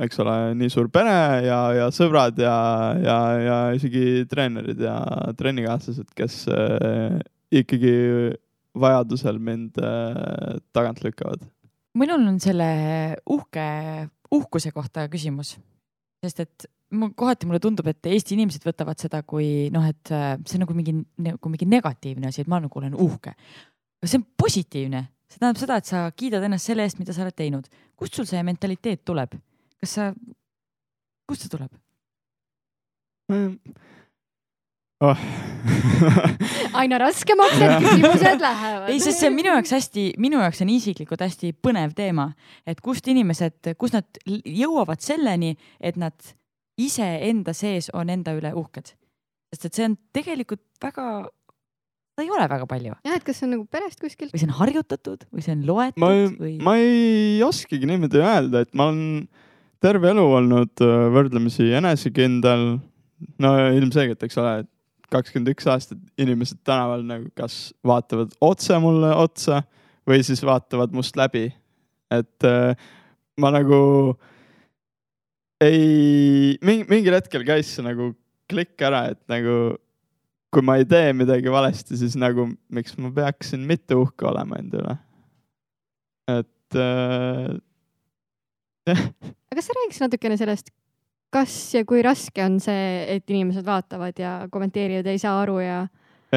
eks 0.05 0.21
ole, 0.25 0.37
nii 0.61 0.73
suur 0.73 0.91
pere 0.93 1.17
ja, 1.47 1.61
ja 1.77 1.87
sõbrad 1.95 2.39
ja, 2.41 2.57
ja, 3.01 3.19
ja 3.41 3.59
isegi 3.77 4.27
treenerid 4.31 4.81
ja 4.85 4.97
trennikaaslased, 5.39 6.11
kes 6.17 6.43
äh, 6.53 7.17
ikkagi 7.63 7.97
vajadusel 8.77 9.41
mind 9.41 9.81
äh, 9.81 10.59
tagant 10.77 11.01
lükkavad. 11.05 11.41
minul 11.97 12.27
on 12.29 12.41
selle 12.41 12.69
uhke, 13.33 13.69
uhkuse 14.35 14.73
kohta 14.75 15.07
küsimus, 15.13 15.57
sest 16.25 16.43
et 16.43 16.67
ma 16.97 17.09
kohati 17.15 17.49
mulle 17.49 17.61
tundub, 17.63 17.89
et 17.91 18.09
Eesti 18.11 18.37
inimesed 18.37 18.65
võtavad 18.67 19.01
seda 19.01 19.23
kui 19.27 19.69
noh, 19.75 19.87
et 19.89 20.13
äh, 20.15 20.35
see 20.47 20.59
on 20.59 20.65
nagu 20.67 20.77
mingi 20.77 20.95
nagu 21.27 21.53
mingi 21.53 21.69
negatiivne 21.71 22.31
asi, 22.31 22.45
et 22.45 22.51
ma 22.51 22.61
nagu 22.63 22.81
olen 22.81 22.95
uhke. 22.95 23.35
aga 24.01 24.11
see 24.11 24.21
on 24.21 24.27
positiivne, 24.39 25.03
see 25.31 25.41
tähendab 25.41 25.63
seda, 25.63 25.81
et 25.81 25.91
sa 25.91 26.05
kiidad 26.15 26.47
ennast 26.47 26.71
selle 26.71 26.87
eest, 26.87 27.01
mida 27.03 27.15
sa 27.17 27.25
oled 27.27 27.37
teinud. 27.37 27.67
kust 27.97 28.15
sul 28.15 28.29
see 28.29 28.43
mentaliteet 28.47 29.05
tuleb? 29.05 29.35
kas 29.83 29.99
sa, 29.99 30.13
kust 31.27 31.47
see 31.47 31.53
tuleb? 31.53 31.75
Oh. 35.05 35.23
aina 36.81 36.99
raskemaks 37.03 37.59
need 37.61 37.75
küsimused 37.85 38.43
lähevad. 38.43 38.89
ei, 38.93 39.01
sest 39.03 39.21
see 39.21 39.31
on 39.31 39.37
minu 39.37 39.53
jaoks 39.53 39.75
hästi, 39.77 40.07
minu 40.23 40.41
jaoks 40.41 40.63
on 40.65 40.73
isiklikult 40.73 41.25
hästi 41.25 41.53
põnev 41.65 41.95
teema, 41.99 42.31
et 42.69 42.81
kust 42.85 43.09
inimesed, 43.11 43.75
kus 43.81 43.97
nad 43.97 44.21
jõuavad 44.27 45.03
selleni, 45.05 45.57
et 45.81 45.99
nad 46.01 46.15
iseenda 46.81 47.55
sees 47.57 47.91
on 47.97 48.13
enda 48.13 48.37
üle 48.37 48.53
uhked. 48.57 48.95
sest 49.53 49.69
et 49.69 49.79
see 49.79 49.89
on 49.89 49.99
tegelikult 50.17 50.63
väga 50.83 51.27
ei 52.23 52.31
ole 52.33 52.47
väga 52.49 52.65
palju 52.69 52.95
jah, 52.95 53.17
et 53.17 53.25
kas 53.25 53.41
see 53.41 53.47
on 53.49 53.57
nagu 53.57 53.67
perest 53.69 54.01
kuskilt? 54.01 54.33
või 54.33 54.41
see 54.41 54.49
on 54.49 54.57
harjutatud 54.61 55.27
või 55.29 55.45
see 55.45 55.57
on 55.57 55.67
loetud 55.69 56.01
ma 56.01 56.13
või? 56.39 56.55
ma 56.65 56.77
ei 56.81 57.43
oskagi 57.45 57.89
niimoodi 57.89 58.23
öelda, 58.23 58.65
et 58.65 58.73
ma 58.77 58.89
olen 58.91 59.27
terve 59.85 60.09
elu 60.15 60.25
olnud 60.39 60.85
äh, 60.85 60.95
võrdlemisi 61.13 61.69
enesekindel. 61.77 62.65
no 63.43 63.53
ilmselgelt, 63.77 64.25
eks 64.25 64.41
ole, 64.41 64.55
et 64.65 64.71
kakskümmend 65.13 65.53
üks 65.55 65.67
aastat 65.71 66.01
inimesed 66.21 66.59
tänaval 66.67 67.05
nagu 67.07 67.31
kas 67.39 67.73
vaatavad 67.87 68.35
otse 68.45 68.79
mulle 68.83 69.13
otsa 69.15 69.63
või 70.07 70.23
siis 70.27 70.43
vaatavad 70.47 70.95
must 70.97 71.17
läbi. 71.19 71.51
et 72.11 72.47
äh, 72.47 72.77
ma 73.41 73.51
nagu 73.51 73.79
ei, 75.61 76.57
mingi, 76.63 76.87
mingil 76.89 77.17
hetkel 77.17 77.45
käis 77.47 77.75
see 77.75 77.85
nagu 77.87 78.13
klikk 78.51 78.83
ära, 78.87 79.07
et 79.15 79.23
nagu 79.31 79.77
kui 80.55 80.65
ma 80.65 80.79
ei 80.81 80.87
tee 80.89 81.11
midagi 81.17 81.51
valesti, 81.53 81.99
siis 81.99 82.15
nagu 82.19 82.47
miks 82.73 82.95
ma 83.03 83.11
peaksin 83.13 83.67
mitte 83.67 83.99
uhke 83.99 84.29
olema 84.31 84.61
enda 84.61 84.83
üle. 84.83 84.97
et 86.37 86.79
äh, 86.81 87.57
aga 88.87 89.59
kas 89.59 89.69
sa 89.69 89.77
räägiks 89.77 90.03
natukene 90.05 90.39
sellest, 90.39 90.71
kas 91.37 91.57
ja 91.77 91.85
kui 91.89 92.03
raske 92.05 92.45
on 92.45 92.59
see, 92.63 93.05
et 93.17 93.29
inimesed 93.31 93.67
vaatavad 93.67 94.17
ja 94.21 94.33
kommenteerivad 94.53 95.07
ja 95.07 95.15
ei 95.15 95.23
saa 95.23 95.37
aru 95.43 95.61
ja 95.61 95.85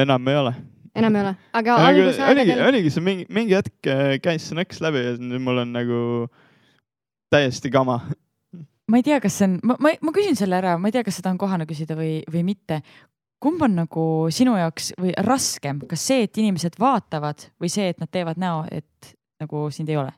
enam 0.00 0.28
ei 0.28 0.38
ole. 0.40 0.54
enam 1.00 1.16
ei 1.16 1.24
ole, 1.24 1.34
aga 1.56 1.76
oligi, 1.88 2.22
oligi, 2.28 2.56
oligi 2.68 2.94
see 2.94 3.04
mingi, 3.06 3.26
mingi 3.32 3.56
hetk 3.56 3.90
äh, 3.90 4.16
käis 4.22 4.48
see 4.48 4.58
nõks 4.58 4.82
läbi 4.84 5.04
ja 5.04 5.14
nüüd 5.20 5.44
mul 5.44 5.62
on 5.64 5.76
nagu 5.76 6.00
täiesti 7.32 7.72
kama. 7.72 8.00
ma 8.90 9.00
ei 9.00 9.06
tea, 9.06 9.20
kas 9.22 9.38
see 9.40 9.48
on, 9.48 9.60
ma, 9.70 9.78
ma, 9.80 9.94
ma 10.04 10.16
küsin 10.16 10.38
selle 10.38 10.58
ära, 10.60 10.76
ma 10.80 10.90
ei 10.90 10.98
tea, 10.98 11.06
kas 11.06 11.20
seda 11.20 11.32
on 11.32 11.40
kohane 11.40 11.68
küsida 11.70 11.96
või, 11.98 12.20
või 12.30 12.44
mitte. 12.52 12.82
kumb 13.40 13.62
on 13.64 13.78
nagu 13.82 14.06
sinu 14.34 14.58
jaoks 14.58 14.92
või 15.00 15.14
raskem, 15.24 15.80
kas 15.88 16.04
see, 16.10 16.26
et 16.26 16.42
inimesed 16.42 16.76
vaatavad 16.80 17.48
või 17.62 17.72
see, 17.72 17.88
et 17.94 18.02
nad 18.02 18.10
teevad 18.12 18.40
näo, 18.40 18.66
et 18.70 19.14
nagu 19.40 19.68
sind 19.74 19.88
ei 19.88 20.00
ole? 20.02 20.12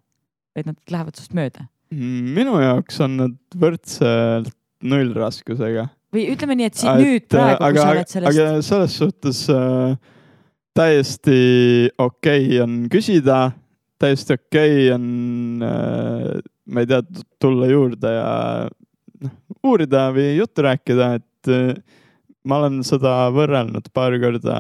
et 0.53 0.67
nad 0.69 0.77
lähevad 0.93 1.17
sinust 1.17 1.33
mööda 1.33 1.63
minu 1.93 2.59
jaoks 2.61 3.01
on 3.05 3.17
nad 3.21 3.57
võrdselt 3.59 4.53
nullraskusega. 4.83 5.89
või 6.13 6.27
ütleme 6.35 6.57
nii, 6.59 6.71
et 6.71 6.81
siin 6.81 7.01
nüüd 7.01 7.29
praegu, 7.33 7.63
kui 7.63 7.81
sa, 7.81 7.89
oled 7.95 8.13
sellest, 8.13 8.31
aga 8.33 8.63
selles 8.67 8.97
suhtes 9.01 9.43
äh, 9.53 9.97
täiesti 10.77 11.41
okei 11.99 12.47
okay 12.47 12.61
on 12.65 12.79
küsida, 12.93 13.41
täiesti 14.03 14.37
okei 14.39 14.77
okay 14.89 14.93
on 14.95 15.67
äh,, 15.67 16.43
ma 16.73 16.85
ei 16.85 16.91
tea, 16.91 17.03
tulla 17.43 17.69
juurde 17.71 18.13
ja 18.13 18.31
noh, 19.23 19.35
uurida 19.65 20.09
või 20.15 20.37
juttu 20.37 20.67
rääkida, 20.67 21.11
et 21.21 21.53
äh, 21.53 21.99
ma 22.49 22.63
olen 22.63 22.81
seda 22.87 23.31
võrrelnud 23.35 23.91
paar 23.95 24.17
korda, 24.23 24.57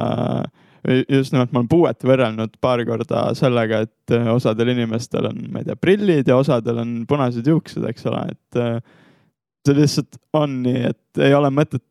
just 1.10 1.34
nimelt 1.34 1.52
ma 1.52 1.62
olen 1.62 1.70
puuet 1.70 2.06
võrrelnud 2.06 2.56
paar 2.62 2.82
korda 2.86 3.28
sellega, 3.38 3.84
et 3.86 4.16
äh, 4.16 4.28
osadel 4.32 4.72
inimestel 4.74 5.30
on, 5.30 5.44
ma 5.52 5.62
ei 5.62 5.70
tea, 5.70 5.78
prillid 5.78 6.28
ja 6.30 6.38
osadel 6.40 6.82
on 6.82 6.96
punased 7.10 7.46
juuksed, 7.48 7.84
eks 7.90 8.06
ole, 8.10 8.24
et 8.34 8.60
äh, 8.62 8.76
see 9.66 9.78
lihtsalt 9.78 10.18
on 10.36 10.62
nii, 10.64 10.88
et 10.90 11.22
ei 11.22 11.34
ole 11.36 11.50
mõtet 11.54 11.84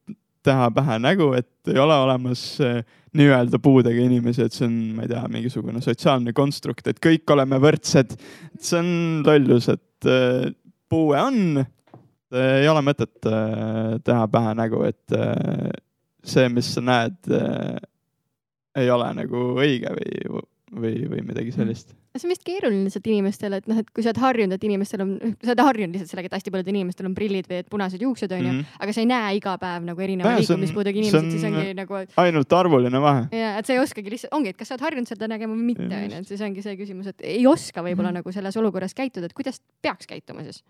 teha 0.43 0.71
pähe 0.73 0.97
nägu, 0.99 1.31
et 1.37 1.69
ei 1.69 1.79
ole 1.79 1.95
olemas 2.03 2.43
äh, 2.65 2.81
nii-öelda 3.17 3.59
puudega 3.59 4.01
inimesi, 4.03 4.45
et 4.45 4.55
see 4.55 4.67
on, 4.67 4.77
ma 4.95 5.05
ei 5.05 5.11
tea, 5.11 5.21
mingisugune 5.31 5.83
sotsiaalne 5.83 6.33
konstrukt, 6.35 6.87
et 6.87 6.99
kõik 7.03 7.31
oleme 7.33 7.59
võrdsed. 7.61 8.15
see 8.59 8.79
on 8.79 8.91
lollus, 9.27 9.67
et 9.73 10.09
äh, 10.09 10.51
puue 10.91 11.19
on, 11.19 11.61
ei 12.31 12.67
ole 12.71 12.83
mõtet 12.87 13.27
äh, 13.27 13.97
teha 14.07 14.27
pähe 14.31 14.53
nägu, 14.55 14.83
et 14.87 15.17
äh, 15.17 15.71
see, 16.23 16.47
mis 16.53 16.69
sa 16.75 16.83
näed, 16.85 17.17
ei 18.77 18.91
ole 18.93 19.07
nagu 19.17 19.39
õige 19.59 19.91
või, 19.97 20.43
või, 20.71 20.93
või 21.11 21.25
midagi 21.33 21.51
sellist. 21.55 21.91
See 22.19 22.27
on 22.27 22.31
vist 22.33 22.43
keeruline 22.43 22.83
lihtsalt 22.87 23.05
inimestele, 23.07 23.57
et 23.61 23.67
noh, 23.71 23.77
et 23.79 23.89
kui 23.95 24.03
sa 24.03 24.09
oled 24.11 24.19
harjunud, 24.19 24.53
et 24.57 24.63
inimestel 24.67 25.01
on, 25.05 25.11
sa 25.41 25.53
oled 25.53 25.61
harjunud 25.63 25.95
lihtsalt 25.95 26.11
sellega, 26.11 26.27
et 26.27 26.35
hästi 26.35 26.51
paljudel 26.51 26.75
inimestel 26.75 27.07
on 27.07 27.15
prillid 27.15 27.47
või 27.47 27.59
et 27.63 27.69
punased 27.71 28.01
juuksed 28.03 28.31
onju 28.35 28.49
mm. 28.51 28.57
-hmm. 28.59 28.81
aga 28.83 28.93
sa 28.97 28.99
ei 29.01 29.07
näe 29.13 29.35
iga 29.37 29.53
päev 29.61 29.85
nagu 29.87 30.01
erineva 30.01 30.35
liikumispuudega 30.37 30.99
on- 30.99 31.31
siis 31.31 31.43
ongi 31.47 31.73
nagu, 31.73 31.93
ainult 32.25 32.53
arvuline 32.53 33.01
vahe. 33.01 33.27
ja 33.31 33.57
et 33.57 33.65
sa 33.65 33.73
ei 33.73 33.79
oskagi 33.79 34.09
lihtsalt, 34.11 34.33
ongi, 34.33 34.49
et 34.49 34.57
kas 34.57 34.67
sa 34.67 34.75
oled 34.75 34.83
harjunud 34.89 35.07
seda 35.07 35.27
nägema 35.31 35.55
või 35.55 35.63
mitte 35.71 35.87
onju, 35.87 36.17
et 36.19 36.27
siis 36.27 36.41
ongi 36.41 36.61
see 36.61 36.75
küsimus, 36.75 37.07
et 37.07 37.21
ei 37.23 37.47
oska 37.47 37.81
võib-olla 37.81 38.11
Mhm. 38.11 38.19
nagu 38.19 38.31
selles 38.31 38.57
olukorras 38.57 38.93
käituda, 38.93 39.25
et 39.25 39.33
kuidas 39.33 39.61
peaks 39.81 40.05
käituma 40.07 40.43
siis. 40.43 40.63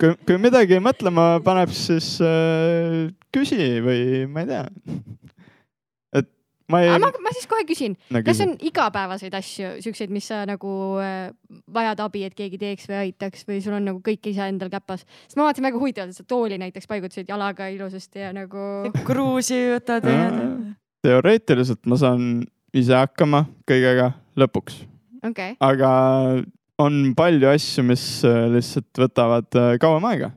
kui, 0.00 0.14
kui 0.26 0.38
midagi 0.38 0.78
mõtlema 0.78 1.40
paneb, 1.42 1.70
siis 1.70 2.20
äh, 2.20 3.12
küsi 3.34 3.80
või 3.82 4.26
ma 4.30 4.40
ei 4.40 4.46
tea. 4.46 4.68
Ma 6.72 6.82
ei 6.84 6.98
ma, 7.00 7.10
ma 7.24 7.32
siis 7.36 7.48
kohe 7.50 7.64
küsin, 7.68 7.96
no, 8.14 8.22
kas 8.26 8.42
on 8.44 8.54
igapäevaseid 8.68 9.34
asju, 9.38 9.70
siukseid, 9.84 10.12
mis 10.14 10.28
sa 10.30 10.42
nagu 10.48 10.72
äh, 11.02 11.30
vajad 11.74 12.02
abi, 12.04 12.24
et 12.28 12.36
keegi 12.38 12.60
teeks 12.60 12.88
või 12.90 13.00
aitaks 13.06 13.46
või 13.48 13.62
sul 13.64 13.78
on 13.78 13.88
nagu 13.90 14.02
kõik 14.04 14.30
ise 14.32 14.50
endal 14.50 14.72
käpas, 14.72 15.06
sest 15.26 15.38
ma 15.38 15.48
vaatasin 15.48 15.68
väga 15.70 15.80
huvitavalt, 15.80 16.12
et 16.12 16.20
sa 16.20 16.28
tooli 16.28 16.60
näiteks 16.60 16.90
paigutasid 16.90 17.30
jalaga 17.30 17.70
ilusasti 17.72 18.26
ja 18.26 18.34
nagu. 18.36 18.68
kruusi 19.08 19.64
võtad 19.74 20.06
ja 20.08 20.28
teoreetiliselt 21.04 21.86
ma 21.88 21.98
saan 22.00 22.30
ise 22.76 22.96
hakkama 22.96 23.44
kõigega 23.68 24.12
lõpuks, 24.38 24.82
okei, 25.30 25.56
aga 25.64 25.90
on 26.82 27.12
palju 27.18 27.50
asju, 27.50 27.84
mis 27.86 28.04
äh, 28.26 28.46
lihtsalt 28.52 29.02
võtavad 29.02 29.58
äh, 29.58 29.74
kauem 29.82 30.06
aega. 30.10 30.32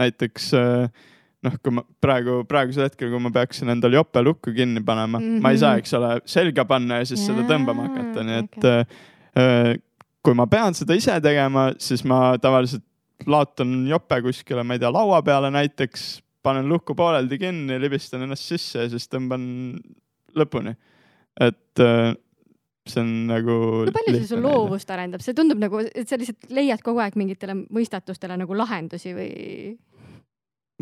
näiteks 0.00 0.50
äh, 0.58 1.04
noh, 1.44 1.56
kui 1.62 1.74
ma 1.76 1.82
praegu, 2.04 2.38
praegusel 2.48 2.86
hetkel, 2.88 3.10
kui 3.12 3.20
ma 3.22 3.30
peaksin 3.34 3.68
endal 3.74 3.92
jope 3.98 4.22
lukku 4.24 4.54
kinni 4.56 4.80
panema 4.84 5.18
mm, 5.20 5.24
-hmm. 5.26 5.42
ma 5.44 5.50
ei 5.52 5.58
saa, 5.60 5.74
Mhm. 5.74 5.84
eks 5.84 5.94
ole, 5.98 6.12
selga 6.24 6.64
panna 6.64 7.00
ja 7.02 7.04
siis 7.10 7.26
seda 7.26 7.42
Jaa, 7.44 7.50
tõmbama 7.52 7.88
hakata, 7.88 8.24
nii 8.24 8.38
et 8.42 8.58
okei. 8.58 8.80
äh, 9.36 9.74
kui 10.24 10.34
ma 10.34 10.46
pean 10.46 10.74
seda 10.74 10.96
ise 10.96 11.20
tegema, 11.20 11.72
siis 11.78 12.04
ma 12.04 12.38
tavaliselt 12.40 12.84
laotan 13.26 13.86
jope 13.88 14.22
kuskile, 14.22 14.64
ma 14.64 14.74
ei 14.74 14.78
tea, 14.82 14.90
laua 14.92 15.22
peale 15.22 15.50
näiteks, 15.50 16.22
panen 16.42 16.68
lukku 16.68 16.94
pooleldi 16.94 17.38
kinni, 17.38 17.78
libistan 17.80 18.22
ennast 18.22 18.42
sisse 18.44 18.82
ja 18.82 18.88
siis 18.88 19.08
tõmban 19.08 19.44
lõpuni. 20.36 20.74
et 21.40 21.80
äh, 21.80 22.14
see 22.86 23.00
on 23.00 23.26
nagu. 23.26 23.84
no 23.88 23.92
palju 23.92 24.18
see 24.18 24.26
sul 24.28 24.42
loovust 24.44 24.90
arendab, 24.90 25.22
see 25.24 25.34
tundub 25.34 25.58
nagu, 25.58 25.80
et 25.94 26.08
sa 26.08 26.18
lihtsalt 26.20 26.50
leiad 26.50 26.82
kogu 26.84 27.00
aeg 27.00 27.16
mingitele 27.16 27.54
mõistatustele 27.72 28.36
nagu 28.36 28.54
lahendusi 28.54 29.14
või? 29.16 29.30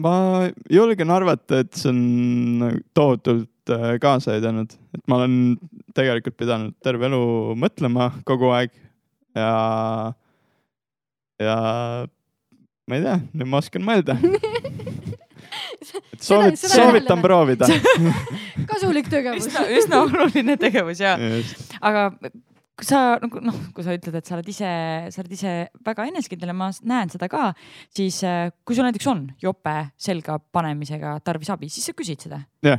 Ma 0.00 0.14
julgen 0.72 1.12
arvata, 1.12 1.62
et 1.62 1.74
see 1.76 1.90
on 1.92 2.80
tohutult 2.96 3.72
äh, 3.72 3.96
kaasa 4.02 4.36
aidanud, 4.36 4.72
et 4.94 5.02
ma 5.10 5.20
olen 5.20 5.36
tegelikult 5.96 6.38
pidanud 6.40 6.76
terve 6.84 7.08
elu 7.10 7.22
mõtlema 7.60 8.10
kogu 8.28 8.52
aeg 8.56 8.72
ja, 9.36 9.52
ja 11.42 11.56
ma 12.88 12.98
ei 12.98 13.04
tea, 13.04 13.18
nüüd 13.34 13.50
ma 13.52 13.60
oskan 13.60 13.84
mõelda. 13.86 14.16
et 16.12 16.24
soovit-, 16.24 16.60
soovitan 16.62 17.20
proovida. 17.24 17.68
kasulik 18.70 19.10
tegevus. 19.12 19.50
üsna, 19.50 20.04
oluline 20.06 20.56
tegevus 20.60 21.02
ja, 21.04 21.18
aga 21.84 22.08
kui 22.78 22.88
sa 22.88 23.00
nagu 23.20 23.42
noh, 23.44 23.58
kui 23.76 23.84
sa 23.84 23.94
ütled, 23.96 24.14
et 24.16 24.28
sa 24.28 24.36
oled 24.38 24.48
ise, 24.48 24.70
sa 25.12 25.20
oled 25.22 25.34
ise 25.36 25.50
väga 25.84 26.06
enesekindel 26.08 26.52
ja 26.52 26.56
ma 26.56 26.70
näen 26.88 27.12
seda 27.12 27.28
ka, 27.32 27.50
siis 27.92 28.22
äh, 28.28 28.46
kui 28.64 28.78
sul 28.78 28.88
näiteks 28.88 29.10
on 29.12 29.26
jope 29.42 29.74
selga 30.00 30.38
panemisega 30.40 31.18
tarvis 31.24 31.52
abi, 31.52 31.68
siis 31.72 31.90
sa 31.90 31.96
küsid 31.96 32.24
seda. 32.28 32.40
ja 32.64 32.78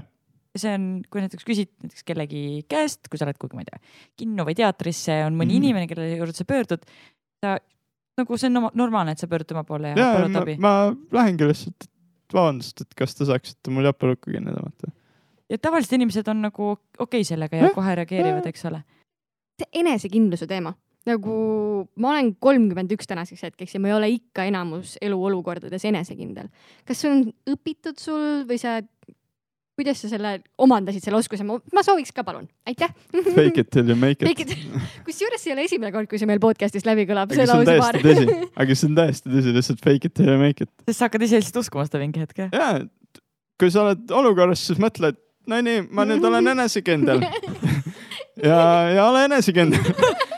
see 0.60 0.74
on, 0.78 0.88
kui 1.10 1.24
näiteks 1.24 1.46
küsid 1.48 1.72
näiteks 1.82 2.06
kellegi 2.06 2.44
käest, 2.70 3.08
kui 3.10 3.22
sa 3.22 3.28
lähed 3.28 3.40
kuhugi, 3.42 3.58
ma 3.58 3.66
ei 3.66 3.70
tea, 3.70 3.80
kinno 4.22 4.46
või 4.48 4.58
teatrisse, 4.58 5.22
on 5.28 5.38
mõni 5.38 5.56
mm. 5.56 5.62
inimene, 5.62 5.90
kelle 5.90 6.10
juurde 6.12 6.36
sa 6.38 6.46
pöördud, 6.50 6.84
sa 7.42 7.56
nagu 8.20 8.38
see 8.38 8.50
on 8.52 8.58
norma- 8.60 8.74
normaalne, 8.78 9.16
et 9.16 9.24
sa 9.24 9.30
pöördud 9.30 9.50
tema 9.50 9.64
poole 9.68 9.94
ja, 9.94 9.98
ja 9.98 10.12
palud 10.18 10.34
ma, 10.34 10.44
abi. 10.44 10.58
ma 10.62 10.74
lähengi 11.18 11.50
lihtsalt, 11.50 11.88
et 11.88 12.38
vabandust, 12.38 12.84
et 12.86 12.98
kas 12.98 13.18
te 13.18 13.30
saaksite 13.30 13.74
mul 13.74 13.90
jope 13.90 14.12
lukku 14.12 14.34
kinni 14.34 14.54
tõmmata. 14.54 14.94
ja 15.50 15.62
tavaliselt 15.62 15.98
inimesed 15.98 16.30
on 16.34 16.46
nagu 16.46 16.70
okei 16.74 17.08
okay 17.08 17.30
sellega 17.30 17.58
ja 17.58 17.70
Jah, 17.70 17.76
kohe 17.78 17.98
reageerivad, 18.02 18.46
eks 18.54 18.70
ole. 18.70 18.84
See 19.60 19.84
enesekindluse 19.84 20.48
teema, 20.50 20.74
nagu 21.10 21.34
ma 22.00 22.14
olen 22.14 22.32
kolmkümmend 22.42 22.94
üks 22.96 23.10
tänaseks 23.10 23.44
hetkeks 23.50 23.76
ja 23.76 23.82
ma 23.84 23.92
ei 23.92 23.98
ole 23.98 24.10
ikka 24.16 24.48
enamus 24.50 24.96
eluolukordades 25.04 25.86
enesekindel. 25.90 26.50
kas 26.88 27.04
see 27.04 27.12
on 27.12 27.26
õpitud 27.54 28.00
sul 28.00 28.46
või 28.50 28.60
sa, 28.62 28.80
kuidas 29.78 30.00
sa 30.04 30.10
selle 30.12 30.38
omandasid, 30.64 31.04
selle 31.04 31.20
oskuse, 31.20 31.46
ma 31.46 31.84
sooviks 31.86 32.14
ka, 32.16 32.24
palun, 32.26 32.46
aitäh. 32.70 32.94
Fake 33.34 33.66
it 33.66 33.72
till 33.74 33.90
you 33.90 33.98
make 34.00 34.24
it. 34.24 34.46
It, 34.46 34.56
kusjuures 35.06 35.42
see 35.42 35.52
ei 35.52 35.58
ole 35.58 35.68
esimene 35.68 35.92
kord, 35.96 36.08
kui 36.10 36.22
see 36.22 36.30
meil 36.30 36.42
podcast'is 36.44 36.88
läbi 36.88 37.08
kõlab, 37.10 37.34
aga 37.34 37.50
see 37.50 37.58
on 37.58 37.68
täiesti 37.68 38.04
tõsi, 38.08 38.40
aga 38.64 38.80
see 38.80 38.90
on 38.90 38.98
täiesti 39.02 39.36
tõsi, 39.36 39.56
lihtsalt 39.60 39.86
fake 39.86 40.10
it 40.10 40.18
till 40.18 40.32
you 40.32 40.40
make 40.42 40.64
it. 40.64 40.72
sest 40.88 41.02
sa 41.02 41.10
hakkad 41.10 41.28
ise 41.28 41.42
lihtsalt 41.42 41.62
uskuma 41.66 41.86
seda 41.90 42.02
mingi 42.06 42.24
hetk, 42.24 42.46
jah? 42.46 42.54
ja, 42.54 43.22
kui 43.60 43.74
sa 43.74 43.90
oled 43.90 44.18
olukorras, 44.24 44.64
siis 44.70 44.82
mõtle, 44.82 45.14
et 45.14 45.22
no 45.52 45.60
nii, 45.60 45.88
ma 45.92 46.08
nüüd 46.08 46.24
olen 46.32 46.54
enesekindel 46.56 47.26
ja, 48.42 48.60
ja 48.94 49.10
ole 49.10 49.26
enesekindel. 49.30 49.82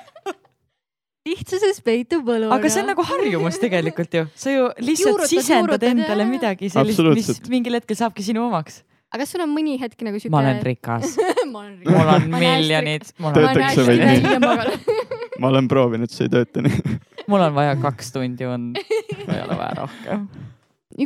lihtsuses 1.26 1.80
peitub 1.86 2.26
võlu. 2.28 2.50
aga 2.54 2.70
see 2.70 2.84
on 2.84 2.92
nagu 2.92 3.06
harjumus 3.06 3.58
tegelikult 3.62 4.14
ju, 4.14 4.26
sa 4.38 4.54
ju 4.54 4.68
lihtsalt 4.78 5.16
Juurutad, 5.16 5.32
sisendad 5.32 5.72
juurutad, 5.74 5.88
endale 5.92 6.26
jaa. 6.26 6.32
midagi 6.32 6.70
sellist, 6.74 7.02
mis 7.18 7.50
mingil 7.52 7.80
hetkel 7.80 7.98
saabki 7.98 8.26
sinu 8.26 8.46
omaks. 8.46 8.84
aga 9.10 9.24
kas 9.24 9.34
sul 9.34 9.46
on 9.46 9.54
mõni 9.54 9.78
hetk 9.82 10.06
nagu 10.06 10.22
siuke? 10.22 10.34
ma 10.36 10.44
olen 10.44 10.62
rikas, 10.66 11.16
mul 11.56 12.14
on 12.14 12.28
miljonid, 12.36 13.10
mul 13.24 13.38
Töötaks 13.38 13.80
see 13.82 14.40
maganud. 14.44 14.90
ma 15.42 15.52
olen 15.52 15.70
proovinud, 15.72 16.14
see 16.14 16.30
ei 16.30 16.36
tööta 16.38 16.66
nii. 16.66 16.98
mul 17.32 17.48
on 17.48 17.58
vaja 17.58 17.78
kaks 17.82 18.14
tundi 18.16 18.50
und, 18.50 18.78
ei 19.26 19.40
ole 19.42 19.58
vaja 19.58 19.74
rohkem. 19.82 20.28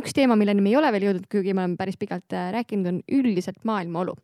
üks 0.02 0.16
teema, 0.16 0.36
milleni 0.36 0.64
me 0.64 0.74
ei 0.74 0.80
ole 0.80 0.92
veel 0.98 1.08
jõudnud, 1.08 1.30
kuigi 1.32 1.56
me 1.56 1.64
oleme 1.64 1.80
päris 1.80 1.96
pikalt 2.00 2.36
äh, 2.36 2.52
rääkinud, 2.58 2.92
on 2.92 3.00
üldiselt 3.20 3.64
maailma 3.64 4.04
olu. 4.04 4.20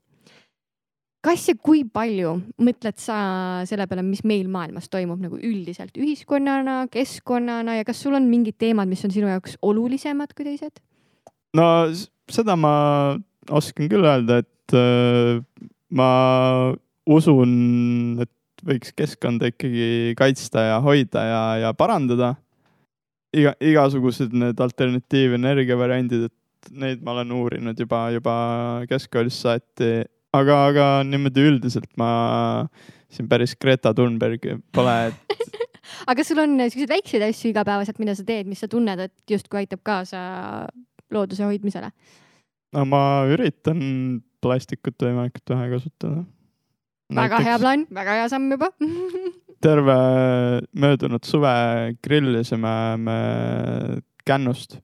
Kas 1.26 1.48
ja 1.50 1.56
kui 1.58 1.82
palju 1.90 2.36
mõtled 2.62 2.98
sa 3.02 3.16
selle 3.66 3.86
peale, 3.90 4.04
mis 4.06 4.22
meil 4.26 4.46
maailmas 4.52 4.90
toimub 4.92 5.22
nagu 5.22 5.38
üldiselt 5.42 5.96
ühiskonnana, 5.98 6.84
keskkonnana 6.92 7.80
ja 7.80 7.86
kas 7.86 8.02
sul 8.04 8.14
on 8.18 8.28
mingid 8.30 8.58
teemad, 8.62 8.88
mis 8.90 9.02
on 9.06 9.14
sinu 9.14 9.30
jaoks 9.32 9.58
olulisemad 9.66 10.36
kui 10.36 10.46
teised? 10.46 10.78
no 11.56 11.66
seda 12.30 12.56
ma 12.58 12.74
oskan 13.50 13.90
küll 13.90 14.06
öelda, 14.06 14.40
et 14.44 14.76
äh, 14.76 15.42
ma 15.94 16.10
usun, 17.06 17.52
et 18.22 18.66
võiks 18.66 18.94
keskkonda 18.96 19.52
ikkagi 19.52 20.16
kaitsta 20.18 20.66
ja 20.70 20.80
hoida 20.82 21.22
ja, 21.26 21.44
ja 21.66 21.70
parandada. 21.76 22.34
iga, 23.36 23.52
igasugused 23.60 24.34
need 24.34 24.60
alternatiivenergia 24.62 25.76
variandid, 25.78 26.28
et 26.30 26.70
neid 26.72 27.02
ma 27.04 27.14
olen 27.14 27.34
uurinud 27.36 27.78
juba, 27.78 28.08
juba 28.14 28.36
keskkoolist 28.90 29.44
saati, 29.44 29.90
aga, 30.40 30.58
aga 30.70 30.86
niimoodi 31.08 31.46
üldiselt 31.50 31.90
ma 32.00 32.10
siin 33.12 33.28
päris 33.30 33.54
Greta 33.60 33.94
Thunberg 33.96 34.44
pole, 34.76 34.96
et 35.08 35.26
aga 36.04 36.18
kas 36.20 36.30
sul 36.32 36.42
on 36.42 36.58
siukseid 36.66 36.92
väikseid 36.92 37.24
asju 37.28 37.50
igapäevaselt, 37.52 38.00
mida 38.02 38.16
sa 38.18 38.26
teed, 38.26 38.48
mis 38.50 38.62
sa 38.62 38.70
tunned, 38.70 39.02
et 39.02 39.34
justkui 39.36 39.62
aitab 39.62 39.82
kaasa 39.86 40.20
looduse 41.14 41.46
hoidmisele? 41.46 41.90
no 42.76 42.86
ma 42.88 43.02
üritan 43.30 43.80
plastikut 44.44 44.98
võimalikult 45.02 45.54
vähe 45.54 45.68
kasutada. 45.74 46.24
väga 47.20 47.42
hea 47.48 47.58
plaan, 47.62 47.86
väga 47.94 48.20
hea 48.20 48.30
samm 48.32 48.52
juba. 48.56 48.72
terve 49.66 49.96
möödunud 50.76 51.24
suve 51.24 51.54
grillisime 52.04 52.74
me 53.00 53.18
kännust. 54.26 54.78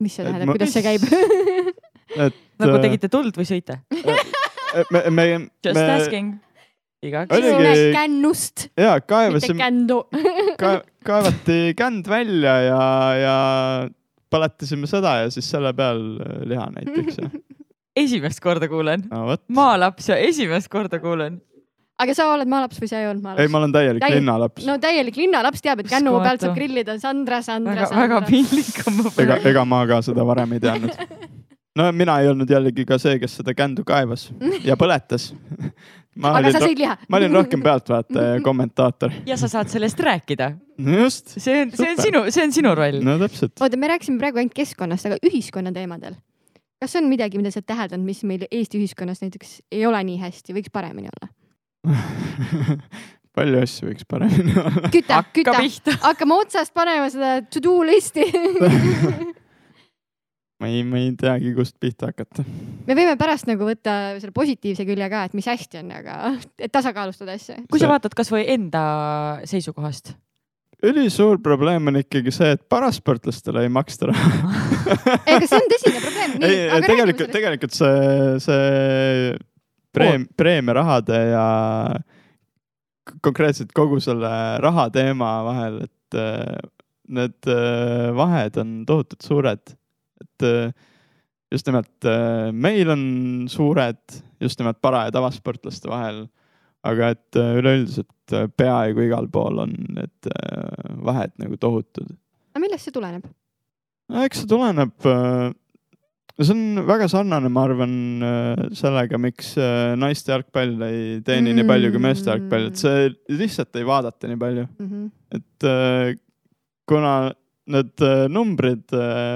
mis 0.00 0.16
see 0.16 0.24
tähendab, 0.24 0.54
kuidas 0.54 0.72
see 0.72 0.84
käib? 0.88 1.04
et 2.16 2.36
nagu 2.60 2.76
äh, 2.78 2.84
tegite 2.86 3.10
tuld 3.12 3.36
või 3.36 3.48
sõite? 3.48 3.82
me, 4.90 5.02
me, 5.10 5.24
Just 5.64 5.74
me 5.78 5.86
asking. 5.96 6.28
igaks 7.02 7.32
Oligi- 7.36 7.50
juhuks. 7.54 7.84
kännust, 7.96 8.66
ja 8.76 8.94
mitte 8.94 9.06
kaevasime, 9.12 9.58
kändu. 9.62 10.00
kaevati 11.06 11.60
känd 11.78 12.08
välja 12.10 12.54
ja, 12.66 12.82
ja 13.20 13.36
põletasime 14.30 14.86
seda 14.90 15.16
ja 15.24 15.30
siis 15.34 15.48
selle 15.50 15.72
peal 15.76 16.02
äh, 16.22 16.42
liha 16.50 16.66
näiteks 16.76 17.16
ja 17.22 17.30
esimest 18.04 18.40
korda 18.44 18.68
kuulen, 18.70 19.06
no 19.10 19.36
maalaps 19.48 20.08
ja 20.12 20.16
esimest 20.22 20.68
korda 20.72 21.00
kuulen. 21.02 21.40
aga 22.00 22.14
sa 22.16 22.28
oled 22.34 22.48
maalaps 22.48 22.78
või 22.80 22.88
sa 22.92 23.00
ei 23.00 23.08
olnud 23.10 23.24
maalaps? 23.24 23.42
ei, 23.42 23.48
ma 23.52 23.58
olen 23.64 23.72
täielik 23.74 24.04
Täie- 24.04 24.20
linnalaps 24.20 24.68
no 24.68 24.76
täielik 24.80 25.16
linnalaps 25.18 25.64
teab, 25.64 25.80
et 25.82 25.90
kännu 25.90 26.14
pealt 26.22 26.44
saab 26.46 26.54
grillida 26.56 26.98
Sandra, 27.02 27.40
Sandra, 27.42 27.74
väga, 27.80 27.90
väga 27.96 28.20
Sandra. 28.20 28.28
piinlik 28.30 28.86
on 28.86 29.00
mu 29.00 29.12
ega, 29.24 29.40
ega 29.54 29.64
ma 29.68 29.82
ka 29.90 30.02
seda 30.06 30.24
varem 30.28 30.52
ei 30.56 30.62
teadnud. 30.68 30.94
no 31.78 31.92
mina 31.92 32.18
ei 32.20 32.28
olnud 32.30 32.50
jällegi 32.50 32.84
ka 32.88 32.98
see, 33.00 33.18
kes 33.22 33.38
seda 33.40 33.54
kändu 33.56 33.84
kaevas 33.86 34.28
ja 34.66 34.76
põletas. 34.80 35.30
ma 36.22 36.34
aga 36.40 36.52
sa, 36.54 36.62
sõid 36.64 36.80
liha? 36.82 36.96
ma 37.08 37.20
olin 37.20 37.36
rohkem 37.38 37.62
pealtvaataja 37.64 38.38
ja 38.38 38.40
kommentaator. 38.44 39.14
ja 39.28 39.36
sa 39.40 39.50
saad 39.50 39.70
sellest 39.72 40.00
rääkida. 40.04 40.52
no 40.82 41.04
just, 41.04 41.36
see 41.36 41.62
on, 41.62 41.74
see 41.76 41.92
on 41.92 42.02
sinu, 42.02 42.24
see 42.34 42.48
on 42.48 42.56
sinu 42.56 42.74
roll. 42.78 42.98
no 43.06 43.18
täpselt. 43.22 43.54
oota, 43.60 43.78
me 43.80 43.92
rääkisime 43.92 44.18
praegu 44.22 44.42
ainult 44.42 44.56
keskkonnast, 44.56 45.10
aga 45.10 45.20
ühiskonna 45.26 45.72
teemadel. 45.76 46.18
kas 46.82 46.98
on 46.98 47.06
midagi, 47.12 47.38
mida 47.38 47.54
sa 47.54 47.60
oled 47.60 47.70
täheldanud, 47.70 48.06
mis 48.06 48.24
meil 48.26 48.48
Eesti 48.50 48.80
ühiskonnas 48.80 49.22
näiteks 49.22 49.60
ei 49.70 49.86
ole 49.86 50.02
nii 50.10 50.18
hästi, 50.24 50.56
võiks 50.56 50.74
paremini 50.74 51.12
olla? 51.14 51.30
palju 53.36 53.60
asju 53.62 53.92
võiks 53.92 54.08
paremini 54.10 54.56
olla. 54.58 54.90
küta, 54.90 55.22
küta, 55.36 55.54
hakkame 56.02 56.40
otsast 56.42 56.74
panema 56.74 57.06
seda 57.12 57.38
to 57.46 57.62
do 57.62 57.78
listi. 57.86 58.26
ma 60.60 60.68
ei, 60.68 60.82
ma 60.86 61.00
ei 61.00 61.12
teagi, 61.18 61.52
kust 61.56 61.76
pihta 61.80 62.10
hakata. 62.10 62.44
me 62.86 62.96
võime 62.96 63.16
pärast 63.20 63.48
nagu 63.48 63.68
võtta 63.68 64.16
selle 64.20 64.34
positiivse 64.36 64.86
külje 64.88 65.10
ka, 65.12 65.26
et 65.28 65.36
mis 65.36 65.48
hästi 65.48 65.82
on, 65.82 65.92
aga 66.00 66.34
et 66.64 66.72
tasakaalustada 66.72 67.36
asja. 67.38 67.60
kui 67.70 67.80
sa 67.80 67.86
See- 67.86 67.94
vaatad 67.94 68.16
kasvõi 68.18 68.44
enda 68.54 68.82
seisukohast, 69.48 70.14
ülisuur 70.86 71.40
probleem 71.44 71.90
on 71.90 72.00
ikkagi 72.00 72.32
see, 72.34 72.54
et 72.56 72.62
parasportlastele 72.72 73.66
ei 73.66 73.72
maksta 73.72 74.08
raha. 74.10 74.30
ega 75.32 75.44
see 75.44 75.58
on 75.58 75.68
tõsine 75.74 76.02
probleem. 76.04 76.36
ei, 76.40 76.82
tegelikult, 76.86 77.32
tegelikult 77.34 77.76
see, 77.76 78.14
see 78.44 79.34
preem-, 79.96 80.28
preemiarahade 80.40 81.20
ja 81.32 81.46
konkreetselt 83.24 83.72
kogu 83.76 84.00
selle 84.02 84.30
raha 84.62 84.88
teema 84.94 85.32
vahel, 85.46 85.80
et 85.88 86.18
äh, 86.18 86.56
need 87.10 87.50
äh, 87.50 88.10
vahed 88.16 88.58
on 88.62 88.80
tohutult 88.88 89.26
suured. 89.26 89.76
Et 90.20 90.46
äh, 90.46 90.72
just 91.52 91.68
nimelt 91.68 92.08
äh, 92.08 92.50
meil 92.52 92.90
on 92.92 93.02
suured 93.50 94.20
just 94.40 94.60
nimelt 94.60 94.80
para- 94.82 95.06
ja 95.08 95.14
tavasportlaste 95.14 95.90
vahel, 95.90 96.24
aga 96.86 97.12
et 97.16 97.40
äh, 97.40 97.56
üleüldiselt 97.60 98.36
peaaegu 98.56 99.08
igal 99.08 99.26
pool 99.32 99.58
on 99.64 99.74
need 99.96 100.30
vahed 101.02 101.32
nagu 101.42 101.58
tohutud. 101.60 102.12
aga 102.54 102.62
millest 102.62 102.86
see 102.86 102.94
tuleneb? 102.94 103.26
no 104.10 104.22
eks 104.26 104.44
see 104.44 104.50
tuleneb, 104.50 104.94
see 106.40 106.54
on 106.54 106.84
väga 106.86 107.08
sarnane, 107.10 107.50
ma 107.52 107.66
arvan, 107.66 107.92
sellega, 108.78 109.18
miks 109.20 109.52
naiste 110.00 110.32
jalgpall 110.32 110.78
ei 110.86 111.02
teeni 111.26 111.50
mm. 111.50 111.58
nii 111.58 111.68
palju 111.68 111.92
kui 111.94 112.04
meeste 112.06 112.30
jalgpall, 112.30 112.70
et 112.70 112.80
see 112.80 113.10
lihtsalt 113.34 113.76
ei 113.82 113.86
vaadata 113.90 114.30
nii 114.30 114.40
palju, 114.40 114.66
et 115.36 115.68
äh, 115.68 116.14
kuna 116.90 117.14
need 117.70 118.04
äh, 118.04 118.26
numbrid, 118.32 118.86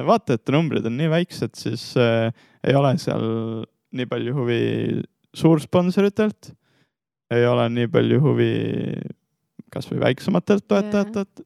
vaatajate 0.09 0.55
numbrid 0.55 0.87
on 0.89 0.99
nii 0.99 1.11
väiksed, 1.13 1.55
siis 1.59 1.93
äh, 2.01 2.29
ei 2.65 2.77
ole 2.79 2.95
seal 3.03 3.25
nii 3.95 4.11
palju 4.11 4.35
huvi 4.37 4.61
suursponsoritelt, 5.35 6.53
ei 7.35 7.47
ole 7.47 7.67
nii 7.73 7.91
palju 7.91 8.21
huvi 8.23 8.53
kasvõi 9.75 10.01
väiksematelt 10.05 10.67
toetajatelt 10.71 11.43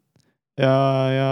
ja, 0.60 0.74
ja 1.14 1.30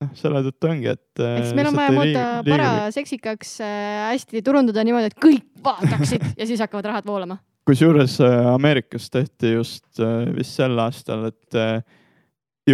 noh, 0.00 0.10
selle 0.18 0.42
tõttu 0.46 0.70
ongi, 0.70 0.90
et. 0.94 1.20
siis 1.20 1.54
meil 1.56 1.70
on 1.70 1.78
vaja 1.78 1.94
muuta 1.94 2.24
para 2.46 2.72
seksikaks 2.94 3.54
äh, 3.64 4.10
hästi 4.14 4.42
turundada 4.46 4.84
niimoodi, 4.86 5.12
et 5.12 5.20
kõik 5.20 5.46
vaataksid 5.64 6.26
ja 6.40 6.48
siis 6.48 6.62
hakkavad 6.62 6.90
rahad 6.92 7.08
voolama. 7.08 7.40
kusjuures 7.68 8.18
äh, 8.24 8.52
Ameerikas 8.54 9.10
tehti 9.12 9.56
just 9.58 10.00
äh, 10.00 10.28
vist 10.36 10.56
sel 10.56 10.78
aastal, 10.80 11.28
et 11.32 11.58
äh, 11.58 11.82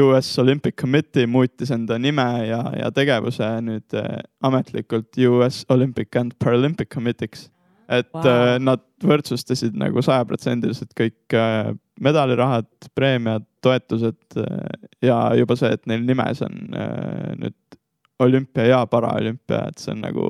US 0.00 0.38
Olympic 0.38 0.76
Committee 0.80 1.26
muutis 1.26 1.70
enda 1.70 1.98
nime 1.98 2.26
ja, 2.48 2.60
ja 2.76 2.90
tegevuse 2.94 3.48
nüüd 3.64 3.96
äh, 3.96 4.20
ametlikult 4.44 5.18
US 5.28 5.64
Olympic 5.72 6.16
and 6.16 6.36
Paralympic 6.42 6.90
Committee'ks. 6.94 7.50
et 7.88 8.08
Wow. 8.14 8.22
wow. 8.24 8.58
nad 8.58 8.82
võrdsustasid 9.02 9.76
nagu 9.78 10.02
sajaprotsendiliselt 10.02 10.94
kõik 10.98 11.34
äh, 11.38 11.70
medalirahad, 12.00 12.68
preemiad, 12.94 13.44
toetused 13.62 14.40
äh, 14.42 14.88
ja 15.02 15.20
juba 15.38 15.56
see, 15.56 15.70
et 15.70 15.86
neil 15.86 16.02
nimes 16.06 16.42
on 16.42 16.56
äh, 16.74 17.36
nüüd 17.38 17.78
olümpia 18.18 18.64
ja 18.66 18.80
paraolümpia, 18.90 19.68
et 19.68 19.78
see 19.78 19.92
on 19.92 20.02
nagu 20.02 20.26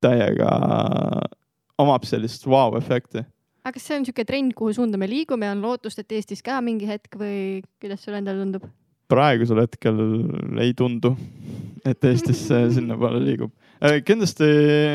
täiega, 0.00 0.48
omab 1.82 2.06
sellist 2.08 2.46
vau-efekti 2.48 3.26
aga 3.64 3.76
kas 3.76 3.86
see 3.86 3.96
on 3.96 4.04
niisugune 4.04 4.28
trend, 4.28 4.54
kuhu 4.56 4.74
suunda 4.76 4.98
me 5.00 5.08
liigume, 5.10 5.48
on 5.52 5.64
lootust, 5.64 6.00
et 6.00 6.14
Eestis 6.16 6.42
ka 6.44 6.60
mingi 6.64 6.88
hetk 6.88 7.18
või 7.20 7.60
kuidas 7.82 8.04
sulle 8.04 8.20
endale 8.22 8.42
tundub? 8.42 8.66
Praegusel 9.10 9.62
hetkel 9.64 10.00
ei 10.62 10.74
tundu, 10.78 11.14
et 11.86 12.04
Eestis 12.08 12.46
sinnapoole 12.76 13.22
liigub. 13.24 13.52
kindlasti 14.06 14.48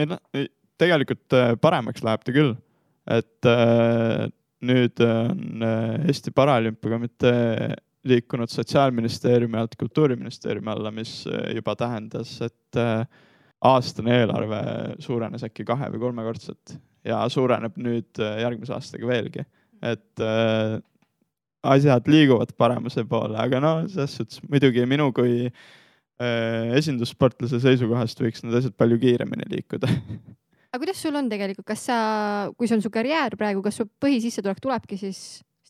noh, 0.10 0.22
tegelikult 0.80 1.36
äh, 1.36 1.54
paremaks 1.62 2.04
läheb 2.06 2.26
ta 2.26 2.36
küll, 2.36 2.56
et 3.12 3.50
äh, 3.50 4.26
nüüd 4.66 5.02
on 5.06 5.66
äh, 5.66 6.08
Eesti 6.10 6.34
Paralümpiakomitee 6.36 7.76
liikunud 8.06 8.52
Sotsiaalministeeriumi 8.54 9.58
alt 9.58 9.78
Kultuuriministeeriumi 9.80 10.72
alla, 10.74 10.92
mis 10.94 11.24
äh, 11.30 11.54
juba 11.58 11.76
tähendas, 11.80 12.38
et 12.46 12.82
äh, 12.82 13.06
aastane 13.66 14.20
eelarve 14.22 14.62
suurenes 15.02 15.46
äkki 15.48 15.66
kahe 15.66 15.90
või 15.94 16.04
kolmekordselt 16.04 16.76
ja 17.06 17.24
suureneb 17.32 17.78
nüüd 17.82 18.22
äh, 18.22 18.40
järgmise 18.44 18.76
aastaga 18.76 19.10
veelgi, 19.10 19.46
et 19.86 20.24
äh, 20.24 20.78
asjad 21.72 22.08
liiguvad 22.12 22.54
paremuse 22.60 23.06
poole, 23.10 23.38
aga 23.42 23.62
no 23.64 23.74
selles 23.90 24.16
suhtes 24.20 24.44
muidugi 24.50 24.86
minu 24.90 25.12
kui 25.16 25.50
äh, 25.50 26.76
esindussportlase 26.80 27.62
seisukohast 27.64 28.22
võiks 28.24 28.46
need 28.46 28.60
asjad 28.62 28.78
palju 28.78 29.00
kiiremini 29.02 29.50
liikuda. 29.56 29.90
aga 30.72 30.84
kuidas 30.84 31.02
sul 31.02 31.16
on 31.16 31.32
tegelikult, 31.32 31.68
kas 31.68 31.88
sa, 31.90 31.98
kui 32.58 32.70
see 32.70 32.78
on 32.78 32.86
su 32.86 32.94
karjäär 32.94 33.38
praegu, 33.40 33.64
kas 33.66 33.82
su 33.82 33.88
põhisissetulek 34.04 34.62
tulebki 34.64 35.00
siis 35.00 35.20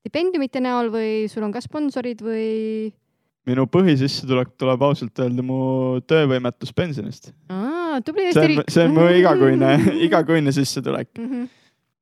stipendiumite 0.05 0.61
näol 0.61 0.91
või 0.93 1.25
sul 1.31 1.45
on 1.47 1.53
ka 1.55 1.63
sponsorid 1.65 2.21
või? 2.25 2.93
minu 3.45 3.67
põhisissetulek 3.69 4.55
tuleb 4.59 4.83
ausalt 4.87 5.21
öelda 5.21 5.45
mu 5.45 5.59
töövõimetuspensionist. 6.09 7.31
tubli 8.05 8.25
see 8.25 8.31
Eesti 8.31 8.47
riik., 8.51 8.71
see 8.73 8.87
on 8.87 8.95
mu 8.97 9.05
igakuine, 9.19 9.71
igakuine 10.07 10.53
sissetulek. 10.55 11.11
Mhm. 11.17 11.47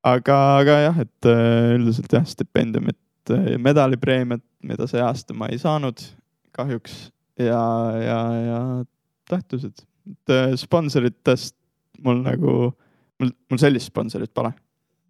aga, 0.04 0.38
aga 0.60 0.78
jah, 0.86 1.00
et 1.04 1.28
äh, 1.28 1.74
üldiselt 1.78 2.12
jah, 2.12 2.24
stipendiumit, 2.28 2.98
medalipreemiat, 3.58 4.42
mida 4.64 4.88
see 4.90 5.02
aasta 5.02 5.36
ma 5.36 5.48
ei 5.52 5.58
saanud 5.60 6.02
kahjuks 6.54 7.08
ja, 7.40 7.62
ja, 7.98 8.18
ja 8.48 8.58
toetused. 9.30 9.84
et 10.10 10.34
äh, 10.34 10.52
sponsoritest 10.60 11.56
mul 12.04 12.20
nagu, 12.24 12.52
mul, 13.20 13.32
mul 13.50 13.60
sellist 13.60 13.90
sponsorit 13.90 14.32
pole. 14.34 14.52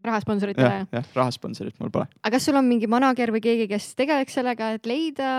rahasponsoritele 0.05 0.69
jah, 0.69 0.87
jah, 0.93 1.11
rahasponsorit 1.17 1.77
mul 1.81 1.91
pole. 1.91 2.07
aga 2.23 2.37
kas 2.37 2.47
sul 2.49 2.59
on 2.61 2.69
mingi 2.69 2.89
manager 2.91 3.33
või 3.35 3.43
keegi, 3.45 3.69
kes 3.71 3.93
tegeleks 3.99 4.39
sellega, 4.39 4.75
et 4.79 4.89
leida 4.89 5.35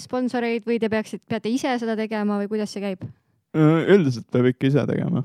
sponsoreid 0.00 0.66
või 0.68 0.80
te 0.82 0.90
peaksite, 0.92 1.24
peate 1.28 1.52
ise 1.52 1.74
seda 1.80 1.96
tegema 1.98 2.40
või 2.42 2.50
kuidas 2.50 2.74
see 2.74 2.84
käib? 2.84 3.06
üldiselt 3.56 4.28
peab 4.32 4.50
ikka 4.50 4.68
ise 4.68 4.84
tegema. 4.90 5.24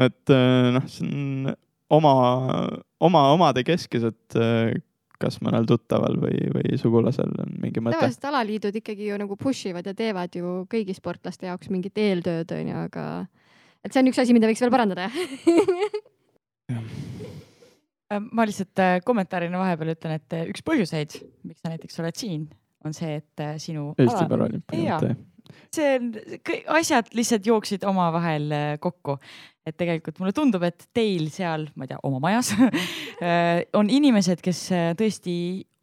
et 0.00 0.32
äh, 0.32 0.72
noh, 0.76 0.88
see 0.90 1.08
on 1.08 1.54
oma, 1.92 2.14
oma, 3.04 3.28
omade 3.34 3.64
keskis, 3.66 4.06
et 4.08 4.38
kas 5.24 5.40
mõnel 5.44 5.66
tuttaval 5.68 6.18
või, 6.20 6.38
või 6.54 6.78
sugulasel 6.80 7.32
on 7.44 7.56
mingi 7.64 7.82
mõte. 7.82 7.98
tavaliselt 7.98 8.28
alaliidud 8.30 8.80
ikkagi 8.82 9.10
ju 9.10 9.20
nagu 9.24 9.38
push 9.40 9.72
ivad 9.72 9.88
ja 9.88 9.96
teevad 9.96 10.36
ju 10.36 10.60
kõigi 10.70 10.96
sportlaste 10.96 11.48
jaoks 11.50 11.72
mingit 11.72 11.98
eeltööd 11.98 12.52
onju, 12.60 12.76
aga 12.88 13.06
et 13.84 13.92
see 13.92 14.04
on 14.04 14.12
üks 14.12 14.20
asi, 14.22 14.36
mida 14.36 14.50
võiks 14.50 14.62
veel 14.64 14.74
parandada 14.74 15.08
ma 18.34 18.46
lihtsalt 18.46 18.82
äh, 18.82 18.98
kommentaarina 19.04 19.60
vahepeal 19.60 19.94
ütlen, 19.94 20.18
et 20.18 20.36
äh, 20.36 20.48
üks 20.52 20.64
põhjuseid, 20.66 21.16
miks 21.46 21.62
sa 21.62 21.72
näiteks 21.72 22.00
oled 22.02 22.18
siin, 22.18 22.48
on 22.84 22.96
see, 22.96 23.18
et 23.22 23.42
äh, 23.42 23.56
sinu 23.62 23.92
Eesti 23.96 24.16
ala- 24.16 24.28
Paralümpiakomitee. 24.30 25.16
see 25.74 25.96
on, 25.98 26.12
asjad 26.78 27.10
lihtsalt 27.16 27.46
jooksid 27.46 27.84
omavahel 27.88 28.52
kokku. 28.82 29.18
Et 29.66 29.76
tegelikult 29.80 30.18
mulle 30.20 30.32
tundub, 30.36 30.62
et 30.66 30.82
teil 30.92 31.30
seal, 31.32 31.62
ma 31.74 31.86
ei 31.86 31.88
tea, 31.94 31.98
oma 32.04 32.18
majas 32.20 32.50
äh, 33.24 33.62
on 33.78 33.88
inimesed, 33.88 34.42
kes 34.44 34.60
äh, 34.76 34.90
tõesti 34.98 35.34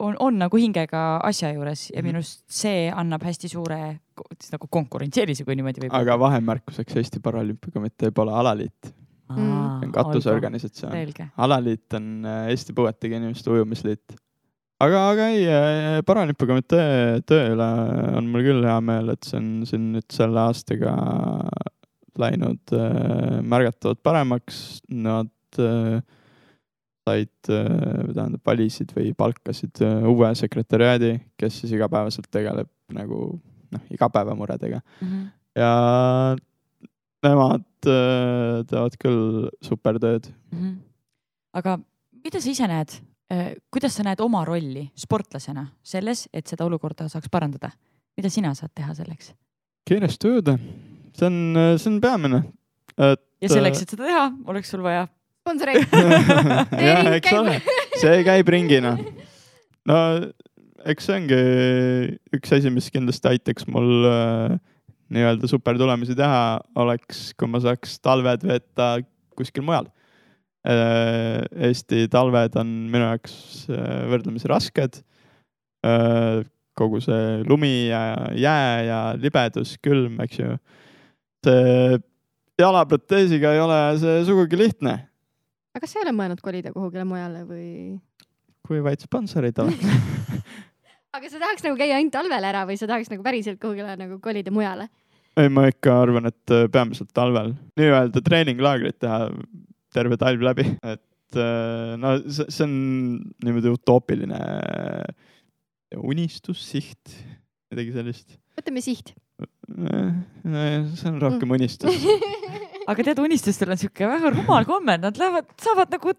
on, 0.02 0.14
on 0.22 0.38
nagu 0.38 0.60
hingega 0.60 1.18
asja 1.26 1.50
juures 1.56 1.88
ja 1.90 1.98
Mhm. 1.98 2.06
minu 2.06 2.20
arust 2.22 2.42
see 2.46 2.88
annab 2.90 3.22
hästi 3.26 3.50
suure 3.50 3.80
nagu 4.52 4.68
konkurentsieelise, 4.70 5.44
kui 5.44 5.56
niimoodi 5.58 5.82
võib 5.82 5.94
aga 5.98 6.18
vahemärkuseks 6.20 6.96
Eesti 7.00 7.20
Paralümpiakomitee 7.24 8.10
pole 8.14 8.32
alaliit, 8.34 8.92
Mm. 9.32 9.36
see 9.80 9.86
on 9.86 9.92
katusorganisatsioon. 9.94 11.28
alaliit 11.40 11.94
on 11.96 12.26
äh, 12.26 12.50
Eesti 12.52 12.74
Puuetega 12.76 13.16
Inimeste 13.16 13.50
Ujumisliit. 13.50 14.14
aga, 14.80 15.08
aga 15.10 15.28
ei, 15.32 16.02
Paralümpiakomitee 16.06 17.22
töö 17.26 17.54
üle 17.54 17.68
on 18.18 18.26
mul 18.28 18.42
küll 18.44 18.62
hea 18.66 18.80
meel, 18.84 19.08
et 19.14 19.24
see 19.24 19.38
on 19.38 19.48
siin 19.66 19.92
nüüd 19.94 20.06
selle 20.12 20.40
aastaga 20.44 20.92
läinud 22.18 22.74
äh, 22.76 23.38
märgatavalt 23.42 24.02
paremaks. 24.02 24.82
Nad 24.90 25.32
äh, 25.58 26.02
said, 27.02 27.32
tähendab, 27.48 28.40
valisid 28.46 28.92
või 28.94 29.12
palkasid 29.18 29.80
äh, 29.82 30.04
uue 30.06 30.30
sekretäriaadi, 30.38 31.16
kes 31.40 31.62
siis 31.62 31.74
igapäevaselt 31.74 32.28
tegeleb 32.30 32.70
nagu 32.94 33.24
noh, 33.72 33.84
igapäevamuredega 33.90 34.82
Mhm. 35.00 35.22
ja 35.56 35.72
nemad 37.22 37.64
äh, 37.90 38.62
teevad 38.70 38.98
küll 39.02 39.48
super 39.64 39.98
tööd. 39.98 40.30
Mhm. 40.52 40.76
aga 41.54 41.78
mida 42.24 42.40
sa 42.40 42.50
ise 42.50 42.68
näed, 42.68 43.00
kuidas 43.72 43.96
sa 43.96 44.04
näed 44.06 44.20
oma 44.20 44.44
rolli 44.44 44.90
sportlasena 44.96 45.66
selles, 45.82 46.28
et 46.32 46.46
seda 46.46 46.64
olukorda 46.64 47.08
saaks 47.08 47.28
parandada? 47.32 47.72
mida 48.16 48.30
sina 48.30 48.54
saad 48.54 48.70
teha 48.74 48.94
selleks? 48.94 49.32
kiiresti 49.88 50.22
tööd, 50.22 50.52
see 51.18 51.28
on, 51.28 51.38
see 51.78 51.90
on 51.90 52.00
peamine. 52.02 52.44
et 52.98 53.22
ja 53.42 53.50
selleks, 53.50 53.82
et 53.84 53.94
seda 53.94 54.06
teha, 54.06 54.26
oleks 54.52 54.72
sul 54.72 54.84
vaja. 54.84 55.06
sponsoreid. 55.42 55.96
jah, 56.88 57.08
eks 57.16 57.32
ole, 57.34 57.58
see 57.98 58.20
käib 58.26 58.52
ringina. 58.54 58.96
no 59.90 59.98
eks 60.88 61.08
see 61.08 61.16
ongi 61.20 61.40
üks 62.36 62.54
asi, 62.54 62.70
mis 62.74 62.90
kindlasti 62.94 63.32
aitaks 63.32 63.66
mul 63.70 64.06
äh, 64.08 64.54
nii-öelda 65.12 65.50
supertulemusi 65.50 66.16
teha, 66.18 66.60
oleks, 66.80 67.30
kui 67.38 67.50
ma 67.50 67.60
saaks 67.62 67.98
talved 68.02 68.46
veeta 68.48 68.94
kuskil 69.38 69.64
mujal. 69.66 69.90
Eesti 70.62 72.06
talved 72.12 72.54
on 72.60 72.68
minu 72.92 73.08
jaoks 73.08 73.34
äh, 73.72 74.04
võrdlemisi 74.12 74.50
rasked. 74.50 75.02
kogu 76.78 77.00
see 77.02 77.42
lumi 77.50 77.88
ja 77.90 78.30
jää 78.38 78.76
ja 78.86 78.98
libedus, 79.18 79.74
külm, 79.82 80.20
eks 80.22 80.38
ju. 80.38 80.54
See 81.46 82.00
jalaproteesiga 82.60 83.54
ei 83.56 83.62
ole 83.62 83.80
see 84.02 84.20
sugugi 84.28 84.58
lihtne 84.60 84.98
aga 85.72 85.84
kas 85.84 85.94
sa 85.94 86.00
ei 86.00 86.06
ole 86.06 86.16
mõelnud 86.16 86.42
kolida 86.44 86.72
kuhugile 86.74 87.04
mujale 87.08 87.46
või? 87.48 87.68
kui 88.62 88.78
vaid 88.84 89.00
sponsorid 89.02 89.56
oleks. 89.58 89.86
aga 91.16 91.30
sa 91.30 91.40
tahaks 91.40 91.64
nagu 91.64 91.78
käia 91.80 91.96
ainult 91.98 92.14
talvel 92.14 92.44
ära 92.46 92.66
või 92.68 92.76
sa 92.80 92.88
tahaks 92.90 93.10
nagu 93.12 93.24
päriselt 93.24 93.60
kuhugile 93.62 93.96
nagu 93.98 94.20
kolida 94.22 94.52
mujale? 94.54 94.90
ei, 95.40 95.48
ma 95.48 95.64
ikka 95.70 95.96
arvan, 96.04 96.28
et 96.28 96.52
äh, 96.52 96.66
peamiselt 96.72 97.12
talvel 97.16 97.54
nii-öelda 97.80 98.20
treeninglaagrit 98.24 99.00
teha 99.00 99.30
terve 99.92 100.18
talv 100.20 100.44
läbi, 100.44 100.66
et 100.84 101.40
äh, 101.40 101.94
no 102.00 102.18
see, 102.26 102.48
see 102.52 102.66
on 102.68 102.76
niimoodi 103.44 103.72
utoopiline 103.72 104.40
unistus, 106.04 106.60
siht, 106.68 107.16
midagi 107.72 107.96
sellist. 107.96 108.36
võtame 108.60 108.84
siht. 108.84 109.16
See 109.62 111.08
on 111.10 111.20
rohkem 111.22 111.54
unistus. 111.56 112.04
aga 112.90 113.06
tead, 113.06 113.22
unistustel 113.22 113.72
on 113.72 113.80
sihuke 113.80 114.08
väga 114.10 114.32
rumal 114.34 114.66
komme, 114.68 114.98
nad 115.00 115.18
lähevad, 115.18 115.48
saavad 115.62 115.92
nagu 115.94 116.14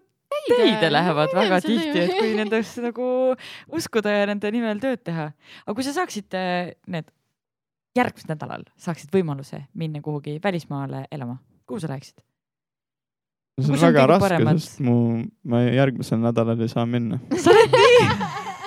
teide 0.48 0.90
lähevad 0.92 1.34
väga 1.34 1.60
tihti, 1.64 1.98
et 2.04 2.14
kui 2.18 2.32
nendest 2.36 2.80
nagu 2.84 3.08
uskuda 3.72 4.12
ja 4.12 4.28
nende 4.30 4.50
nimel 4.54 4.80
tööd 4.82 5.02
teha. 5.06 5.30
aga 5.64 5.76
kui 5.76 5.86
sa 5.86 5.94
saaksid 5.96 6.36
äh, 6.38 6.74
need 6.90 7.08
järgmisel 7.94 8.34
nädalal 8.34 8.64
saaksid 8.80 9.12
võimaluse 9.14 9.64
minna 9.78 10.02
kuhugi 10.04 10.38
välismaale 10.42 11.06
elama, 11.14 11.38
kuhu 11.68 11.80
sa 11.82 11.90
läheksid? 11.92 12.18
see 13.60 13.70
on 13.70 13.78
on 13.78 13.82
väga 13.86 14.06
raske, 14.10 14.24
paremad- 14.26 14.58
sest 14.60 14.80
mu, 14.82 14.96
ma 15.46 15.62
järgmisel 15.62 16.18
nädalal 16.18 16.60
ei 16.60 16.70
saa 16.72 16.86
minna. 16.86 17.20
sa 17.44 17.52
oled 17.54 17.76
nii, 17.78 18.08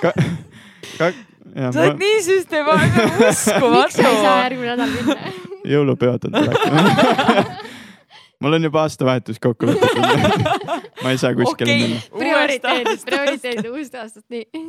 ka, 0.00 0.12
ka, 0.98 1.10
ja, 1.10 1.12
sa 1.58 1.82
oled 1.82 1.96
ma, 1.96 2.00
nii 2.02 2.18
süstemaatne, 2.24 3.04
miks 3.18 3.44
sa 3.44 3.56
ei 3.58 3.60
saa 3.60 3.84
uskumatu. 3.84 4.24
järgmine 4.24 4.76
nädal 4.78 4.92
minna? 4.96 5.32
jõulupeod 5.72 6.28
on 6.28 6.36
tulekul. 6.36 7.50
mul 8.42 8.58
on 8.58 8.68
juba 8.68 8.84
aastavahetus 8.86 9.40
kokku 9.42 9.68
lepitud. 9.68 10.46
ma 11.04 11.14
ei 11.14 11.20
saa 11.20 11.34
kuskile 11.36 11.74
okei 11.74 11.80
minna., 11.84 12.02
prioriteedid, 12.22 13.06
prioriteedid 13.06 13.70
uuest 13.72 13.98
aastast, 13.98 14.26
nii. 14.32 14.64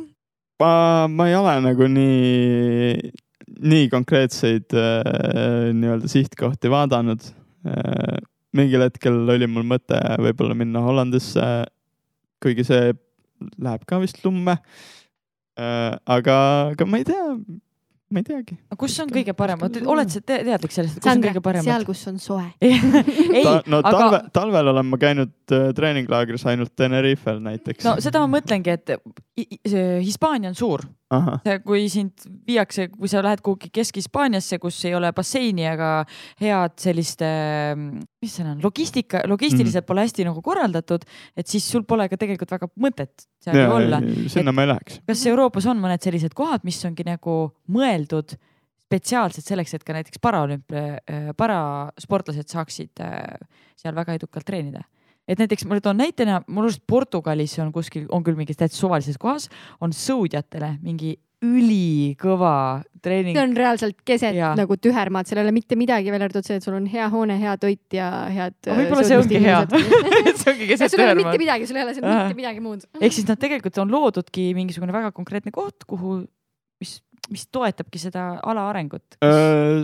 ma, 0.62 0.72
ma 1.12 1.28
ei 1.30 1.36
ole 1.38 1.56
nagu 1.68 1.90
nii, 1.94 3.12
nii 3.74 3.90
konkreetseid 3.92 4.74
äh, 4.74 5.70
nii-öelda 5.76 6.10
sihtkohti 6.10 6.72
vaadanud 6.72 7.30
äh,. 7.66 8.18
mingil 8.56 8.82
hetkel 8.82 9.14
oli 9.30 9.46
mul 9.46 9.62
mõte 9.62 9.98
võib-olla 10.18 10.56
minna 10.58 10.82
Hollandisse, 10.82 11.44
kuigi 12.42 12.64
see 12.66 12.90
läheb 13.62 13.84
ka 13.86 14.00
vist 14.02 14.24
lumme 14.24 14.58
äh,. 14.58 14.88
aga, 15.60 16.36
aga 16.74 16.86
ma 16.88 17.00
ei 17.00 17.04
tea, 17.08 17.24
ma 18.10 18.22
ei 18.22 18.26
teagi. 18.26 18.56
kus 18.80 18.96
on 19.04 19.10
kõige 19.12 19.34
parem, 19.38 19.60
oled 19.86 20.10
sa 20.12 20.20
te- 20.20 20.40
teadlik 20.46 20.72
sellest, 20.74 20.96
kus 20.98 21.04
on 21.04 21.10
Sandra 21.12 21.32
kõige, 21.34 21.44
parem? 21.46 21.64
seal, 21.66 21.84
kus 21.88 22.04
on 22.10 22.18
soe. 22.22 22.46
ei, 22.64 23.44
Ta, 23.44 23.56
no 23.70 23.82
aga 23.82 23.92
talve, 23.96 24.22
talvel 24.40 24.72
olen 24.74 24.88
ma 24.90 25.00
käinud 25.00 25.54
äh, 25.56 25.68
treeninglaagris 25.76 26.46
ainult 26.50 26.74
Tenerifel 26.78 27.42
näiteks 27.44 27.86
no 27.86 27.96
seda 28.02 28.22
ma 28.24 28.32
mõtlengi, 28.38 28.74
et 28.78 28.96
Hispaania 30.04 30.50
on 30.52 30.58
suur, 30.58 30.86
kui 31.66 31.88
sind 31.90 32.26
viiakse, 32.46 32.88
kui 32.94 33.10
sa 33.10 33.22
lähed 33.24 33.42
kuhugi 33.44 33.70
Kesk-Hispaaniasse, 33.74 34.60
kus 34.62 34.78
ei 34.88 34.94
ole 34.94 35.10
basseini 35.16 35.66
ega 35.70 35.90
head 36.40 36.76
sellist, 36.80 37.24
mis 38.22 38.36
see 38.36 38.46
on, 38.46 38.60
logistika, 38.62 39.24
logistiliselt 39.30 39.88
pole 39.88 40.04
hästi 40.06 40.28
nagu 40.28 40.42
korraldatud, 40.44 41.06
et 41.36 41.50
siis 41.50 41.66
sul 41.66 41.86
pole 41.88 42.06
ka 42.10 42.20
tegelikult 42.20 42.54
väga 42.54 42.70
mõtet 42.80 43.26
seal 43.42 43.58
ju 43.58 43.66
olla. 43.74 43.98
sinna 44.30 44.54
ma 44.54 44.66
ei 44.66 44.72
läheks. 44.74 45.00
kas 45.08 45.26
Euroopas 45.32 45.66
on 45.72 45.82
mõned 45.82 46.04
sellised 46.04 46.36
kohad, 46.36 46.62
mis 46.68 46.78
ongi 46.86 47.06
nagu 47.08 47.40
mõeldud 47.74 48.36
spetsiaalselt 48.90 49.46
selleks, 49.46 49.74
et 49.76 49.84
ka 49.86 49.94
näiteks 49.94 50.18
paraolümpia, 50.22 51.34
parasportlased 51.38 52.50
saaksid 52.50 53.02
äh, 53.04 53.38
seal 53.78 53.94
väga 53.94 54.18
edukalt 54.18 54.46
treenida? 54.46 54.82
Et 55.28 55.40
näiteks 55.40 55.66
ma 55.68 55.80
toon 55.80 56.00
näitena, 56.00 56.42
mul 56.48 56.68
arust 56.68 56.84
Portugalis 56.88 57.58
on 57.62 57.72
kuskil, 57.72 58.06
on 58.10 58.24
küll 58.26 58.38
mingis 58.38 58.60
täitsa 58.60 58.80
suvalises 58.80 59.18
kohas, 59.20 59.48
on 59.80 59.94
sõudjatele 59.96 60.76
mingi 60.82 61.16
ülikõva 61.40 62.82
treening 63.00 63.32
see. 63.32 63.42
on 63.42 63.54
reaalselt 63.56 63.96
keset 64.04 64.36
Jaa. 64.36 64.52
nagu 64.58 64.76
tühermaad, 64.76 65.28
seal 65.28 65.40
ei 65.40 65.46
ole 65.46 65.54
mitte 65.56 65.76
midagi 65.80 66.12
välja 66.12 66.28
arvatud 66.28 66.44
see, 66.44 66.58
et 66.60 66.66
sul 66.66 66.76
on 66.76 66.88
hea 66.90 67.06
hoone, 67.12 67.36
hea 67.40 67.54
toit 67.60 67.96
ja 67.96 68.10
head. 68.32 68.58
võib-olla 68.68 69.06
see 69.08 69.16
ongi 69.16 69.40
hea. 69.40 69.62
see 70.42 70.52
ongi 70.52 70.68
keset 70.68 70.92
sul 70.92 71.00
ei 71.00 71.08
ole 71.08 71.16
mitte 71.22 71.40
midagi, 71.40 71.68
sul 71.70 71.80
ei 71.80 71.86
ole 71.86 71.96
seal 71.96 72.04
mitte 72.04 72.36
midagi 72.36 72.64
muud. 72.64 72.84
ehk 73.00 73.16
siis 73.16 73.28
nad 73.30 73.40
tegelikult 73.40 73.80
on 73.80 73.94
loodudki 73.94 74.50
mingisugune 74.58 74.92
väga 74.92 75.14
konkreetne 75.16 75.54
koht, 75.54 75.88
kuhu, 75.88 76.18
mis, 76.82 76.98
mis 77.32 77.48
toetabki 77.48 78.02
seda 78.02 78.34
ala 78.44 78.68
arengut. 78.74 79.16
Äh, 79.24 79.80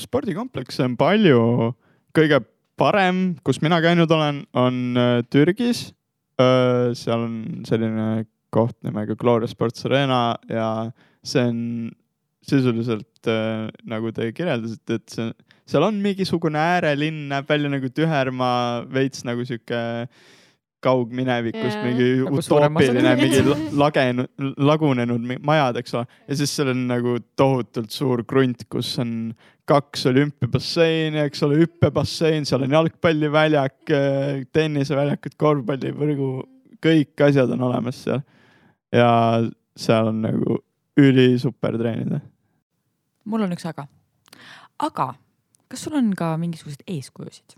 spordikomplekse 0.00 0.88
on 0.88 0.96
palju, 1.00 1.74
kõige 2.16 2.40
parem, 2.80 3.36
kus 3.46 3.60
mina 3.62 3.80
käinud 3.84 4.10
olen, 4.10 4.44
on 4.54 4.80
äh, 4.98 5.18
Türgis. 5.30 5.92
seal 6.34 7.20
on 7.22 7.62
selline 7.62 8.24
koht 8.50 8.74
nimega 8.82 9.14
Gloria 9.14 9.46
Sports 9.46 9.84
Arena 9.86 10.34
ja 10.50 10.90
see 11.22 11.44
on 11.46 11.60
sisuliselt 12.44 13.28
äh, 13.30 13.68
nagu 13.88 14.12
te 14.14 14.30
kirjeldasite, 14.36 14.98
et 14.98 15.14
see, 15.14 15.30
seal 15.70 15.86
on 15.86 16.00
mingisugune 16.04 16.60
äärelinn, 16.60 17.28
näeb 17.30 17.48
välja 17.48 17.70
nagu 17.72 17.88
Tühermaa, 17.88 18.84
veits 18.92 19.24
nagu 19.24 19.46
sihuke 19.48 19.80
kaugminevikust 20.84 21.78
Jaa. 21.78 21.84
mingi 21.86 22.08
Nagu 22.20 22.40
utoopiline, 22.42 23.14
mingi 23.20 23.40
la- 23.46 23.58
lagenud, 23.84 24.30
lagunenud 24.70 25.26
majad, 25.46 25.80
eks 25.80 25.96
ole. 25.98 26.06
ja 26.28 26.38
siis 26.40 26.52
seal 26.56 26.72
on 26.74 26.84
nagu 26.90 27.16
tohutult 27.40 27.94
suur 27.94 28.24
krunt, 28.28 28.66
kus 28.70 28.92
on 29.02 29.34
kaks 29.68 30.04
olümpiabasseini, 30.10 31.22
eks 31.24 31.42
ole, 31.46 31.62
hüppebassein, 31.62 32.44
seal 32.48 32.66
on 32.66 32.76
jalgpalliväljak, 32.76 33.92
tenniseväljakud, 34.52 35.38
korvpallivõrgu, 35.40 36.30
kõik 36.84 37.24
asjad 37.28 37.54
on 37.56 37.64
olemas 37.70 38.02
seal. 38.04 38.20
ja 38.92 39.08
seal 39.76 40.12
on 40.12 40.20
nagu 40.22 40.60
ülisuper 41.00 41.78
treenida. 41.80 42.20
mul 43.24 43.42
on 43.46 43.56
üks 43.56 43.66
aga. 43.66 43.88
aga 44.78 45.14
kas 45.68 45.86
sul 45.86 45.96
on 45.98 46.12
ka 46.14 46.36
mingisuguseid 46.38 46.84
eeskujusid 46.86 47.56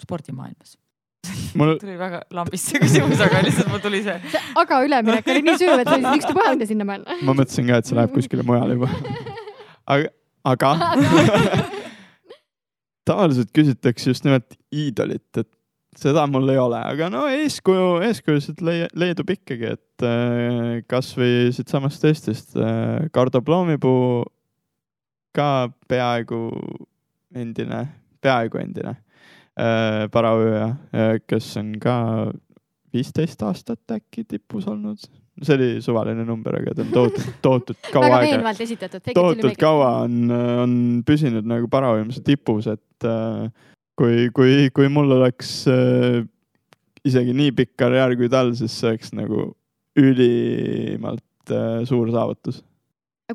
spordimaailmas? 0.00 0.76
Mul, 1.58 1.74
tuli 1.82 1.96
väga 1.98 2.22
lambist 2.36 2.70
see 2.70 2.80
küsimus, 2.82 3.20
aga 3.24 3.42
lihtsalt 3.46 3.70
mul 3.72 3.82
tuli 3.84 4.02
see. 4.06 4.16
see 4.32 4.42
aga 4.62 4.80
üleminek 4.86 5.30
oli 5.34 5.44
nii 5.46 5.60
sügav, 5.60 5.82
et 5.82 5.90
sa 5.90 5.98
võisid 5.98 6.22
ükstapuha 6.22 6.48
minna 6.54 6.68
sinna 6.70 6.88
mõelda. 6.88 7.20
ma 7.26 7.36
mõtlesin 7.36 7.68
ka, 7.70 7.80
et 7.80 7.90
see 7.90 7.98
läheb 7.98 8.16
kuskile 8.16 8.46
mujale 8.46 8.76
juba. 8.78 8.90
aga, 9.94 10.12
aga 10.52 10.74
tavaliselt 13.10 13.50
küsitakse 13.56 14.12
just 14.12 14.26
nimelt 14.26 14.58
iidolit, 14.70 15.28
et 15.40 15.50
seda 15.98 16.24
mul 16.30 16.48
ei 16.52 16.60
ole, 16.60 16.80
aga 16.92 17.10
no 17.12 17.24
eeskuju, 17.30 18.00
eeskujusid 18.06 18.62
leidub 18.62 19.32
ikkagi, 19.34 19.74
et 19.76 20.06
äh, 20.06 20.80
kasvõi 20.90 21.50
siitsamast 21.56 22.04
Eestist 22.08 22.56
äh, 22.58 23.08
Kardo 23.14 23.42
Ploomipuu 23.44 24.24
ka 25.34 25.70
peaaegu 25.90 26.48
endine, 27.36 27.84
peaaegu 28.22 28.58
endine 28.62 28.96
äh, 29.58 30.04
paraööja, 30.12 30.68
kes 31.26 31.50
on 31.60 31.74
ka 31.82 31.96
viisteist 32.94 33.42
aastat 33.46 33.96
äkki 33.96 34.24
tipus 34.28 34.68
olnud. 34.70 35.02
see 35.40 35.54
oli 35.56 35.68
suvaline 35.80 36.24
number, 36.28 36.58
aga 36.58 36.74
ta 36.76 36.82
on 36.84 36.90
tohutult, 36.92 37.36
tohutult 37.46 37.86
kaua 37.94 38.08
väga 38.10 38.20
veenvalt 38.26 38.60
esitatud. 38.60 39.12
tohutult 39.14 39.56
kaua 39.60 39.92
on, 40.04 40.34
on 40.64 40.74
püsinud 41.06 41.46
nagu 41.48 41.70
paravõimluse 41.72 42.20
tipus, 42.26 42.68
et 42.68 43.08
äh, 43.08 43.48
kui, 43.96 44.28
kui, 44.36 44.68
kui 44.74 44.90
mul 44.92 45.16
oleks 45.16 45.54
äh, 45.70 46.20
isegi 47.06 47.34
nii 47.36 47.54
pikk 47.56 47.76
karjäär 47.80 48.16
kui 48.20 48.28
tal, 48.32 48.52
siis 48.58 48.74
see 48.76 48.92
oleks 48.92 49.14
nagu 49.16 49.50
ülimalt 49.98 51.54
äh, 51.54 51.82
suur 51.88 52.12
saavutus. 52.12 52.62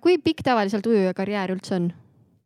kui 0.02 0.20
pikk 0.22 0.44
tavaliselt 0.46 0.86
ujuja 0.92 1.16
karjäär 1.18 1.56
üldse 1.56 1.80
on? 1.80 1.94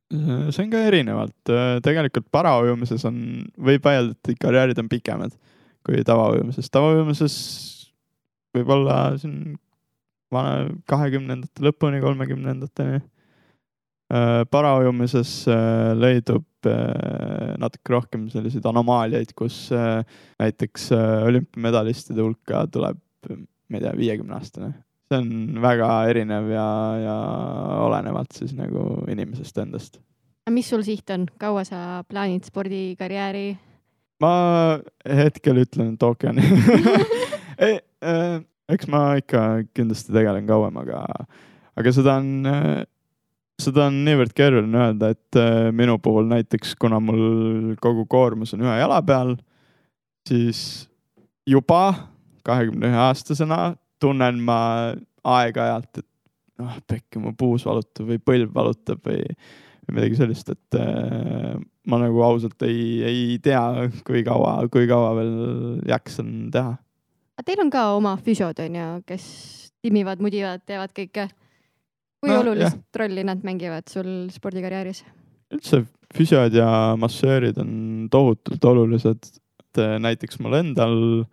See 0.10 0.64
on 0.64 0.72
ka 0.74 0.80
erinevalt, 0.90 1.52
tegelikult 1.86 2.26
paraujumises 2.34 3.04
on, 3.06 3.20
võib 3.62 3.84
vaielda, 3.86 4.16
et 4.18 4.40
karjäärid 4.42 4.80
on 4.82 4.90
pikemad 4.90 5.36
kui 5.86 6.04
tavaujumises, 6.06 6.70
tavaujumises 6.74 7.36
võib-olla 8.56 8.98
siin 9.22 9.56
vana 10.34 10.68
kahekümnendate 10.90 11.66
lõpuni, 11.66 12.02
kolmekümnendateni. 12.04 13.02
paraujumises 14.50 15.32
äh, 15.54 15.92
leidub 15.94 16.66
äh, 16.66 17.54
natuke 17.62 17.94
rohkem 17.94 18.24
selliseid 18.34 18.66
anomaaliaid, 18.66 19.36
kus 19.38 19.68
äh, 19.72 20.02
näiteks 20.42 20.92
äh, 20.98 21.28
olümpiamedalistide 21.30 22.22
hulka 22.26 22.64
tuleb, 22.74 22.98
ma 23.30 23.78
ei 23.78 23.84
tea, 23.84 23.94
viiekümne 23.98 24.34
aastane 24.34 24.72
see 25.10 25.22
on 25.22 25.62
väga 25.64 25.90
erinev 26.12 26.52
ja, 26.54 26.68
ja 27.02 27.16
olenevalt 27.86 28.36
siis 28.38 28.54
nagu 28.58 29.04
inimesest 29.10 29.58
endast. 29.58 30.00
mis 30.50 30.70
sul 30.70 30.84
siht 30.86 31.10
on, 31.14 31.28
kaua 31.42 31.64
sa 31.68 32.04
plaanid 32.10 32.46
spordikarjääri? 32.50 33.48
ma 34.22 34.34
hetkel 35.06 35.64
ütlen, 35.64 35.96
et 35.96 36.04
ookeani 36.04 36.46
ei, 37.66 37.80
eks 38.70 38.90
ma 38.92 39.04
ikka 39.20 39.44
kindlasti 39.74 40.14
tegelen 40.14 40.48
kauem, 40.50 40.78
aga, 40.84 41.04
aga 41.80 41.94
seda 41.96 42.20
on, 42.22 42.30
seda 43.62 43.88
on 43.90 44.02
niivõrd 44.06 44.36
keeruline 44.38 44.84
öelda, 44.86 45.14
et 45.16 45.40
äh, 45.40 45.70
minu 45.76 45.98
puhul 46.04 46.30
näiteks, 46.30 46.76
kuna 46.80 47.02
mul 47.04 47.76
kogu 47.82 48.06
koormus 48.10 48.54
on 48.56 48.66
ühe 48.68 48.78
jala 48.82 49.02
peal, 49.06 49.36
siis 50.30 50.62
juba 51.50 52.10
kahekümne 52.46 52.92
ühe 52.92 53.00
aastasena 53.10 53.74
tunnen 54.00 54.40
ma 54.44 54.60
aeg-ajalt, 55.28 56.02
et 56.02 56.08
noh, 56.60 56.78
pekki 56.88 57.22
mu 57.24 57.34
puus 57.38 57.66
valutab 57.68 58.10
või 58.10 58.20
põlv 58.24 58.54
valutab 58.56 59.02
või, 59.06 59.24
või 59.88 59.98
midagi 59.98 60.20
sellist, 60.20 60.52
et 60.54 60.80
äh, 60.80 61.56
ma 61.90 62.02
nagu 62.02 62.24
ausalt 62.26 62.62
ei, 62.68 63.02
ei 63.08 63.40
tea, 63.44 63.90
kui 64.08 64.24
kaua, 64.28 64.62
kui 64.72 64.88
kaua 64.90 65.14
veel 65.20 65.36
jaksan 65.90 66.50
teha. 66.54 66.78
Teil 67.46 67.62
on 67.64 67.70
ka 67.72 67.86
oma 67.96 68.18
füsiod 68.20 68.58
onju, 68.60 68.88
kes 69.08 69.26
timmivad, 69.84 70.20
mudivad, 70.24 70.66
teevad 70.68 70.92
kõike. 70.96 71.30
kui 72.20 72.34
No, 72.34 72.42
olulist 72.42 73.00
rolli 73.00 73.24
nad 73.24 73.46
mängivad 73.48 73.88
sul 73.88 74.28
spordikarjääris? 74.34 75.06
üldse 75.50 75.80
füsiod 76.14 76.54
ja 76.54 76.96
massöörid 77.00 77.58
on 77.58 78.08
tohutult 78.12 78.66
olulised. 78.66 79.24
et 79.60 79.78
äh, 79.82 79.96
näiteks 80.00 80.40
mul 80.40 80.54
endal, 80.60 81.26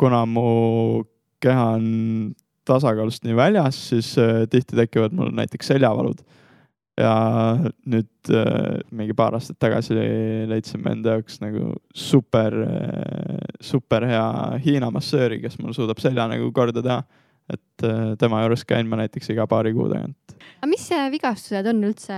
kuna 0.00 0.24
mu 0.26 1.04
keha 1.42 1.66
on 1.76 1.86
tasakaalust 2.68 3.24
nii 3.26 3.36
väljas, 3.38 3.78
siis 3.90 4.12
äh, 4.20 4.44
tihti 4.50 4.78
tekivad 4.78 5.16
mul 5.16 5.32
näiteks 5.36 5.72
seljavalud. 5.72 6.22
ja 7.00 7.12
nüüd 7.88 8.28
äh, 8.34 8.80
mingi 8.92 9.14
paar 9.16 9.32
aastat 9.38 9.56
tagasi 9.62 9.94
leidsime 10.50 10.92
enda 10.92 11.14
jaoks 11.16 11.38
nagu 11.40 11.70
super, 11.96 12.52
super 13.64 14.04
hea 14.04 14.26
Hiina 14.64 14.90
massööri, 14.92 15.40
kes 15.40 15.56
mul 15.62 15.72
suudab 15.76 16.02
selja 16.02 16.28
nagu 16.28 16.50
korda 16.52 16.82
teha. 16.84 17.00
Et 17.52 17.84
äh, 17.86 18.14
tema 18.20 18.42
juures 18.44 18.64
käin 18.68 18.88
ma 18.90 18.98
näiteks 19.00 19.32
iga 19.34 19.46
paari 19.50 19.72
kuu 19.76 19.88
tagant. 19.92 20.34
aga 20.60 20.70
mis 20.70 20.86
vigastused 21.14 21.70
on 21.72 21.84
üldse 21.88 22.16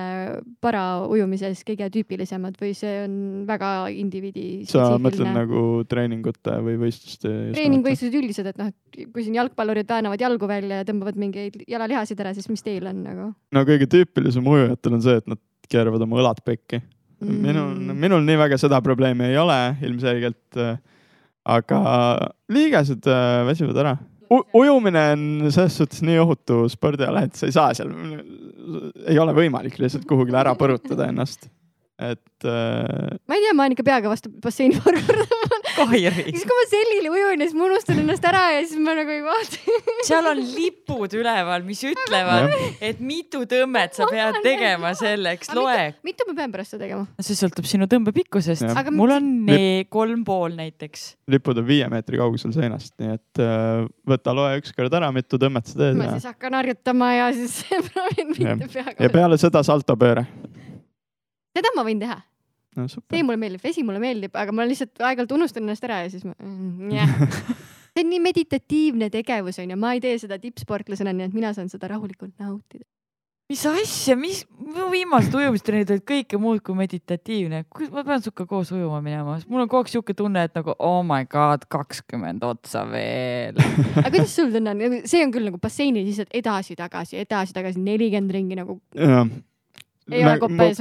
paraujumises 0.65 1.65
kõige 1.69 1.89
tüüpilisemad 1.97 2.59
või 2.61 2.73
see 2.79 3.03
on 3.05 3.17
väga 3.49 3.73
indiviidi 3.97 4.47
sa 4.71 4.93
mõtled 5.03 5.33
nagu 5.33 5.65
treeningute 5.91 6.59
või 6.67 6.79
võistluste? 6.87 7.33
treeningvõistlused 7.57 8.19
üldiselt, 8.23 8.53
et 8.53 8.63
noh, 8.63 8.73
kui 9.15 9.27
siin 9.27 9.39
jalgpallurid 9.41 9.91
väänavad 9.91 10.23
jalgu 10.23 10.51
välja 10.51 10.83
ja 10.83 10.89
tõmbavad 10.89 11.21
mingeid 11.21 11.63
jalalihasid 11.69 12.21
ära, 12.25 12.35
siis 12.37 12.51
mis 12.53 12.65
teil 12.65 12.89
on 12.91 13.05
nagu 13.07 13.31
no 13.33 13.69
kõige 13.69 13.91
tüüpilisem 13.91 14.47
ujujatel 14.49 14.99
on 14.99 15.05
see, 15.05 15.21
et 15.23 15.31
nad 15.31 15.41
keeravad 15.73 16.05
oma 16.05 16.21
õlad 16.21 16.43
pekki 16.45 16.83
mm.. 17.23 17.43
minul, 17.47 17.95
minul 17.95 18.25
nii 18.27 18.39
väga 18.41 18.59
seda 18.61 18.81
probleemi 18.85 19.31
ei 19.31 19.39
ole 19.41 19.59
ilmselgelt. 19.87 20.63
aga 21.43 21.79
liigesed 22.55 23.07
äh, 23.11 23.43
väsivad 23.49 23.79
ära. 23.83 23.97
Ujumine 24.33 25.03
on 25.15 25.25
selles 25.51 25.77
suhtes 25.81 26.03
nii 26.07 26.19
ohutu 26.23 26.63
spordiala, 26.73 27.25
et 27.27 27.39
sa 27.39 27.49
ei 27.49 27.55
saa 27.55 27.73
seal, 27.77 27.93
ei 29.07 29.19
ole 29.21 29.35
võimalik 29.37 29.79
lihtsalt 29.83 30.07
kuhugile 30.09 30.41
ära 30.43 30.55
põrutada 30.59 31.09
ennast. 31.11 31.49
Et 32.01 32.47
äh, 32.49 33.19
ma 33.29 33.37
ei 33.37 33.45
tea, 33.45 33.55
ma 33.55 33.67
olen 33.67 33.77
ikka 33.77 33.85
peaga 33.87 34.11
vastu 34.13 34.33
basseini 34.43 34.79
paar 34.81 34.97
korda. 35.07 35.43
Kairi, 35.73 36.27
siis 36.29 36.45
kui 36.45 36.57
ma 36.57 36.65
sellile 36.69 37.11
ujun 37.13 37.41
ja 37.41 37.47
siis 37.49 37.57
ma 37.57 37.65
unustan 37.65 38.01
ennast 38.03 38.25
ära 38.29 38.43
ja 38.53 38.61
siis 38.65 38.81
ma 38.83 38.93
nagu 38.97 39.13
ei 39.15 39.23
vaata. 39.25 39.77
seal 40.09 40.29
on 40.29 40.41
lipud 40.43 41.15
üleval, 41.17 41.65
mis 41.65 41.81
ütlevad, 41.89 42.53
et 42.85 43.01
mitu 43.01 43.45
tõmmet 43.49 43.97
sa 43.97 44.09
pead 44.11 44.41
tegema 44.45 44.93
selleks, 44.99 45.53
loe. 45.57 45.93
mitu 46.05 46.27
ma 46.29 46.37
pean 46.43 46.53
pärast 46.55 46.75
seda 46.75 46.85
tegema? 46.85 47.07
see 47.25 47.39
sõltub 47.39 47.69
sinu 47.69 47.89
tõmbe 47.91 48.13
pikkusest 48.17 48.67
Jah.. 48.67 48.77
Aga 48.83 48.93
mul 48.95 49.15
on 49.17 49.31
Lip- 49.49 49.89
kolm 49.93 50.27
pool 50.29 50.57
näiteks. 50.59 51.07
lipud 51.33 51.63
on 51.63 51.69
viie 51.69 51.89
meetri 51.93 52.21
kaugusel 52.21 52.53
seinast, 52.57 52.93
nii 53.01 53.17
et 53.17 53.43
äh, 53.43 53.87
võta 54.09 54.37
loe 54.37 54.61
ükskord 54.61 54.93
ära, 55.01 55.09
mitu 55.15 55.41
tõmmet 55.41 55.73
sa 55.73 55.79
teed 55.79 55.99
ma 55.99 56.11
ja, 56.11 56.19
siis 56.19 56.29
hakkan 56.29 56.59
harjutama 56.61 57.13
ja 57.17 57.31
siis 57.37 57.63
proovin 57.89 58.35
mitte 58.35 58.69
peaga 58.73 58.99
ja. 58.99 59.13
peale 59.13 59.41
seda 59.41 59.65
saltopööre. 59.67 60.27
Seda 61.57 61.73
ma 61.77 61.85
võin 61.87 62.01
teha, 62.03 62.19
no 62.79 62.89
see 62.89 63.25
mulle 63.27 63.41
meeldib, 63.41 63.63
vesi 63.65 63.85
mulle 63.87 64.01
meeldib, 64.03 64.37
aga 64.39 64.55
ma 64.55 64.67
lihtsalt 64.69 65.03
aeg-ajalt 65.03 65.37
unustan 65.37 65.67
ennast 65.67 65.85
ära 65.89 66.03
ja 66.05 66.13
siis 66.13 66.25
ma, 66.29 66.37
jah. 66.93 67.13
see 67.93 68.05
on 68.05 68.09
nii 68.09 68.23
meditatiivne 68.25 69.11
tegevus 69.13 69.61
onju, 69.63 69.77
ma 69.81 69.93
ei 69.97 70.01
tee 70.05 70.17
seda 70.23 70.41
tippsportlasena, 70.41 71.13
nii 71.17 71.29
et 71.29 71.37
mina 71.37 71.53
saan 71.57 71.69
seda 71.73 71.93
rahulikult 71.93 72.33
nautida. 72.41 72.87
mis 73.53 73.67
asja, 73.69 74.15
mis, 74.17 74.39
mu 74.57 74.87
viimased 74.89 75.35
ujumistrennid 75.37 75.91
olid 75.93 76.05
kõike 76.09 76.39
muud 76.41 76.63
kui 76.65 76.77
meditatiivne. 76.79 77.67
ma 77.93 78.05
pean 78.07 78.25
sinuga 78.25 78.47
koos 78.49 78.73
ujuma 78.73 79.03
minema, 79.05 79.37
sest 79.37 79.53
mul 79.53 79.67
on 79.67 79.69
kogu 79.69 79.85
aeg 79.85 79.93
sihuke 79.93 80.17
tunne, 80.17 80.47
et 80.49 80.57
nagu 80.57 80.73
oh 80.79 81.03
my 81.05 81.29
god, 81.29 81.69
kakskümmend 81.69 82.45
otsa 82.49 82.87
veel. 82.89 83.61
aga 84.01 84.09
kuidas 84.09 84.33
sul 84.41 84.55
tunne 84.55 84.73
on, 84.73 85.01
see 85.05 85.21
on 85.27 85.37
küll 85.37 85.51
nagu 85.51 85.61
basseini 85.61 86.07
lihtsalt 86.09 86.33
edasi-tagasi, 86.41 87.21
edasi-tagasi 87.27 87.85
nelikümmend 87.85 88.39
ringi 88.41 88.63
nagu. 88.63 88.81
Ei 90.11 90.25
ole 90.25 90.39
kopa 90.43 90.67
ees. 90.71 90.81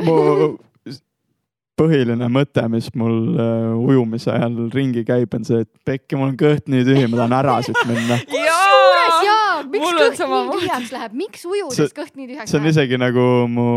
põhiline 1.81 2.27
mõte, 2.29 2.63
mis 2.69 2.89
mul 2.97 3.15
äh, 3.41 3.71
ujumise 3.77 4.29
ajal 4.33 4.57
ringi 4.73 5.03
käib, 5.07 5.33
on 5.33 5.45
see, 5.47 5.63
et 5.65 5.69
pekki, 5.87 6.17
mul 6.19 6.31
on 6.31 6.37
kõht 6.37 6.67
nii 6.69 6.85
tühi, 6.85 7.07
ma 7.09 7.21
tahan 7.23 7.37
ära 7.39 7.55
siit 7.65 7.79
minna. 7.89 8.19
kusjuures 8.33 9.17
jaa, 9.25 9.63
miks 9.65 9.85
Mul 9.87 9.97
kõht 10.03 10.21
nii 10.21 10.51
tühjaks 10.59 10.93
läheb, 10.97 11.15
miks 11.23 11.47
ujudes 11.47 11.79
See- 11.79 11.95
kõht 11.97 12.13
nii 12.19 12.29
tühjaks 12.33 12.51
see 12.53 12.59
on 12.59 12.67
läheb? 12.67 12.75
isegi 12.75 13.01
nagu 13.01 13.25
mu 13.49 13.67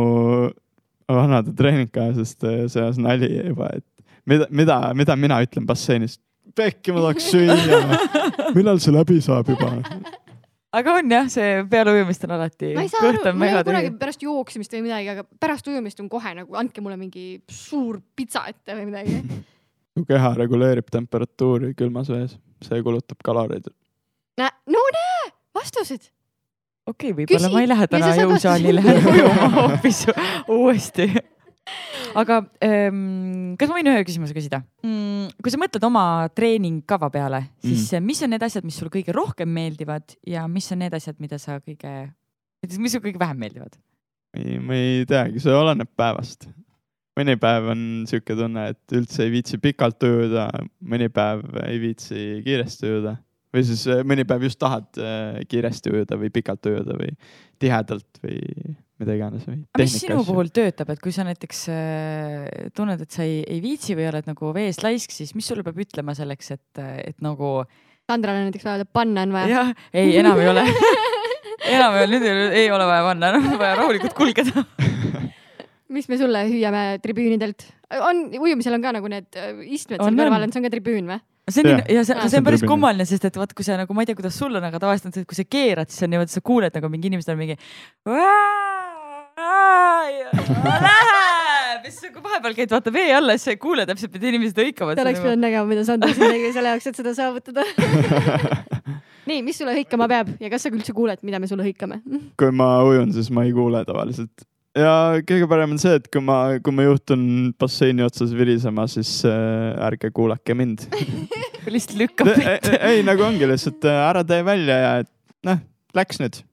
vanade 1.09 1.53
treeningkaaslaste 1.57 2.57
seas 2.73 3.01
nali 3.01 3.29
juba, 3.39 3.71
et 3.79 3.85
mida, 4.29 4.49
mida, 4.51 4.79
mida 4.97 5.17
mina 5.17 5.41
ütlen 5.45 5.67
basseinis. 5.69 6.19
pekki, 6.57 6.93
ma 6.93 7.07
tahaks 7.07 7.31
süüa. 7.33 7.57
millal 8.57 8.81
see 8.83 8.93
läbi 8.95 9.21
saab 9.25 9.49
juba? 9.53 9.73
Aga 10.79 10.95
on 10.99 11.13
jah, 11.15 11.29
see 11.33 11.51
peale 11.71 11.95
ujumist 11.95 12.25
on 12.27 12.35
alati, 12.37 12.73
ma 12.77 12.85
ei 12.85 12.93
saa 12.93 13.05
aru 13.09 13.21
ma 13.25 13.31
ei 13.33 13.41
mega 13.43 13.61
ole 13.61 13.67
kunagi 13.69 13.93
pärast 14.01 14.25
jooksmist 14.25 14.75
või 14.77 14.85
midagi, 14.89 15.11
aga 15.15 15.27
pärast 15.43 15.69
ujumist 15.71 16.01
on 16.03 16.09
kohe 16.13 16.35
nagu 16.41 16.59
andke 16.61 16.85
mulle 16.85 16.99
mingi 17.01 17.27
suur 17.51 18.01
pitsa 18.17 18.47
ette 18.51 18.77
või 18.79 18.89
midagi. 18.91 19.21
mu 19.99 20.07
keha 20.09 20.33
reguleerib 20.41 20.91
temperatuuri 20.93 21.75
külmas 21.79 22.11
vees, 22.13 22.37
see 22.65 22.83
kulutab 22.87 23.23
kaloreid. 23.27 23.71
no 24.39 24.85
näe, 24.99 25.31
vastused. 25.57 26.11
okei 26.87 27.13
okay,, 27.13 27.19
võib-olla 27.21 27.53
ma 27.53 27.63
ei 27.65 27.71
lähe 27.71 27.91
täna 27.93 28.11
sa 28.11 28.17
saad 28.19 28.27
jõusaali, 28.27 28.75
vastuse. 28.75 28.81
lähen 28.81 29.09
ujuma 29.15 29.53
hoopis 29.61 30.05
uuesti. 30.59 31.09
aga 32.21 32.41
ähm, 32.65 33.55
kas 33.61 33.71
ma 33.71 33.79
võin 33.79 33.91
ühe 33.93 34.03
küsimuse 34.07 34.37
küsida 34.37 34.61
mm,? 34.85 35.33
kui 35.41 35.53
sa 35.53 35.61
mõtled 35.61 35.87
oma 35.89 36.05
treeningkava 36.37 37.09
peale, 37.15 37.45
siis 37.65 37.89
mm. 37.93 38.11
mis 38.11 38.21
on 38.25 38.35
need 38.35 38.45
asjad, 38.45 38.67
mis 38.67 38.77
sulle 38.81 38.93
kõige 38.93 39.15
rohkem 39.17 39.51
meeldivad 39.51 40.17
ja 40.29 40.45
mis 40.51 40.69
on 40.75 40.85
need 40.85 40.97
asjad, 40.97 41.17
mida 41.23 41.41
sa 41.41 41.59
kõige, 41.63 41.95
mis 42.77 42.93
sulle 42.93 43.07
kõige 43.09 43.23
vähem 43.23 43.41
meeldivad? 43.41 43.79
ei, 44.37 44.59
ma 44.61 44.77
ei 44.77 45.09
teagi, 45.09 45.41
see 45.43 45.55
oleneb 45.55 45.91
päevast. 45.97 46.49
mõni 47.19 47.37
päev 47.41 47.71
on 47.73 47.85
sihuke 48.11 48.37
tunne, 48.39 48.71
et 48.75 48.97
üldse 48.99 49.25
ei 49.25 49.33
viitsi 49.33 49.61
pikalt 49.63 50.03
ujuda, 50.05 50.49
mõni 50.85 51.09
päev 51.15 51.47
ei 51.65 51.81
viitsi 51.83 52.43
kiiresti 52.47 52.91
ujuda 52.91 53.17
või 53.55 53.63
siis 53.67 53.85
äh, 53.91 54.03
mõni 54.07 54.27
päev 54.27 54.49
just 54.49 54.59
tahad 54.61 54.89
äh, 54.99 55.43
kiiresti 55.49 55.93
ujuda 55.95 56.19
või 56.21 56.33
pikalt 56.35 56.67
ujuda 56.71 56.97
või 56.99 57.15
tihedalt 57.63 58.23
või 58.25 58.75
mida 59.03 59.17
iganes 59.17 59.47
või. 59.49 59.63
aga 59.75 59.87
mis 59.87 59.97
sinu 60.03 60.21
puhul 60.27 60.51
töötab, 60.55 60.93
et 60.95 61.01
kui 61.03 61.15
sa 61.15 61.27
näiteks 61.27 61.65
äh, 61.73 62.69
tunned, 62.77 63.03
et 63.03 63.15
sa 63.15 63.27
ei, 63.27 63.41
ei 63.51 63.63
viitsi 63.65 63.97
või 63.99 64.07
oled 64.11 64.29
nagu 64.31 64.53
vees 64.55 64.79
laisk, 64.85 65.15
siis 65.15 65.35
mis 65.39 65.49
sulle 65.51 65.67
peab 65.67 65.81
ütlema 65.83 66.15
selleks, 66.17 66.55
et, 66.55 66.85
et 67.11 67.19
nagu 67.25 67.57
Sandrale 68.05 68.45
näiteks 68.45 68.67
vaja 68.67 68.85
panna 68.85 69.25
on 69.25 69.35
vaja. 69.35 69.51
jah, 69.51 69.75
ei 69.97 70.19
enam 70.21 70.41
ei 70.41 70.51
ole 70.53 70.67
enam 71.75 71.97
ei 71.97 72.05
ole, 72.05 72.11
nüüd 72.13 72.27
ei 72.27 72.35
ole, 72.35 72.49
ei 72.63 72.73
ole 72.75 72.89
vaja 72.91 73.07
panna, 73.09 73.33
on 73.39 73.61
vaja 73.61 73.79
rahulikult 73.81 74.17
kulgeda. 74.19 74.65
mis 75.95 76.09
me 76.11 76.19
sulle 76.21 76.47
hüüame 76.51 76.85
tribüünidelt? 77.03 77.71
on, 77.95 78.27
ujumisel 78.41 78.75
on 78.77 78.83
ka 78.85 78.95
nagu 78.97 79.11
need 79.11 79.39
äh, 79.39 79.63
istmed 79.77 80.03
seal 80.03 80.19
kõrval 80.19 80.47
on, 80.47 80.53
see 80.53 80.61
on 80.61 80.67
ka 80.67 80.73
tribüün 80.73 81.11
või? 81.11 81.21
see 81.51 81.65
on 81.65 81.71
nii, 81.71 81.97
ja 81.97 82.05
see, 82.07 82.17
see 82.33 82.41
on 82.41 82.47
päris 82.47 82.65
kummaline, 82.67 83.05
sest 83.09 83.27
et 83.29 83.37
vaat 83.37 83.53
kui 83.57 83.67
sa 83.67 83.77
nagu, 83.81 83.97
ma 83.97 84.05
ei 84.05 84.09
tea, 84.09 84.19
kuidas 84.19 84.39
sul 84.41 84.55
on, 84.57 84.65
aga 84.65 84.81
tavaliselt 84.81 85.11
on 85.11 85.17
see, 85.17 85.25
et 85.27 85.31
kui 85.31 85.39
sa 85.39 85.45
keerad, 85.45 85.93
siis 85.93 86.07
on 86.07 86.15
niimoodi, 86.15 86.33
sa 86.33 86.43
kuuled 86.45 86.79
nagu 86.79 86.91
mingi 86.93 87.11
inimesed 87.13 87.35
on 87.35 87.41
mingi. 87.41 87.59
Läheb, 90.65 91.89
siis 91.89 92.13
kui 92.13 92.23
vahepeal 92.23 92.55
käid 92.55 92.71
vaata 92.71 92.93
vee 92.95 93.11
alla, 93.17 93.35
siis 93.35 93.49
sa 93.49 93.55
ei 93.55 93.59
kuule 93.63 93.83
täpselt, 93.89 94.13
mida 94.15 94.31
inimesed 94.31 94.61
hõikavad. 94.63 94.95
ta 94.99 95.03
oleks 95.03 95.23
pidanud 95.25 95.43
nägema, 95.43 95.67
mida 95.71 95.83
Sandra 95.87 96.11
siin 96.15 96.31
tegi 96.31 96.53
selle 96.55 96.71
jaoks, 96.75 96.87
et 96.91 97.01
seda 97.01 97.13
saavutada. 97.17 97.63
nii, 99.31 99.41
mis 99.43 99.59
sulle 99.59 99.75
hõikama 99.75 100.07
peab 100.11 100.29
ja 100.43 100.51
kas 100.53 100.67
sa 100.67 100.73
üldse 100.73 100.95
kuuled, 100.97 101.19
mida 101.27 101.41
me 101.43 101.51
sulle 101.51 101.67
hõikame? 101.67 101.97
kui 102.41 102.51
ma 102.55 102.69
ujun, 102.87 103.11
siis 103.17 103.31
ma 103.35 103.47
ei 103.49 103.53
kuule 103.57 103.83
tavaliselt. 103.89 104.47
ja 104.79 104.95
kõige 105.27 105.51
parem 105.51 105.75
on 105.75 105.83
see, 105.83 105.99
et 105.99 106.07
kui 106.15 106.23
ma, 106.25 106.39
kui 106.63 106.73
ma 106.77 106.87
juhtun 106.87 107.23
basseini 107.59 108.07
otsas 108.07 108.31
virisema, 108.39 108.87
siis 108.91 109.17
äh, 109.29 109.75
ärge 109.91 110.15
kuulake 110.15 110.55
mind. 110.59 110.79
lihtsalt 111.75 111.99
lükkab 111.99 112.29
ei, 112.37 112.59
ei, 112.79 112.99
nagu 113.07 113.25
ongi 113.27 113.49
lihtsalt 113.51 113.83
äh, 113.89 114.03
ära 114.11 114.23
tee 114.29 114.45
välja 114.47 114.77
ja 114.79 114.99
et 115.03 115.11
noh, 115.49 115.59
läks 115.97 116.23
nüüd. 116.23 116.45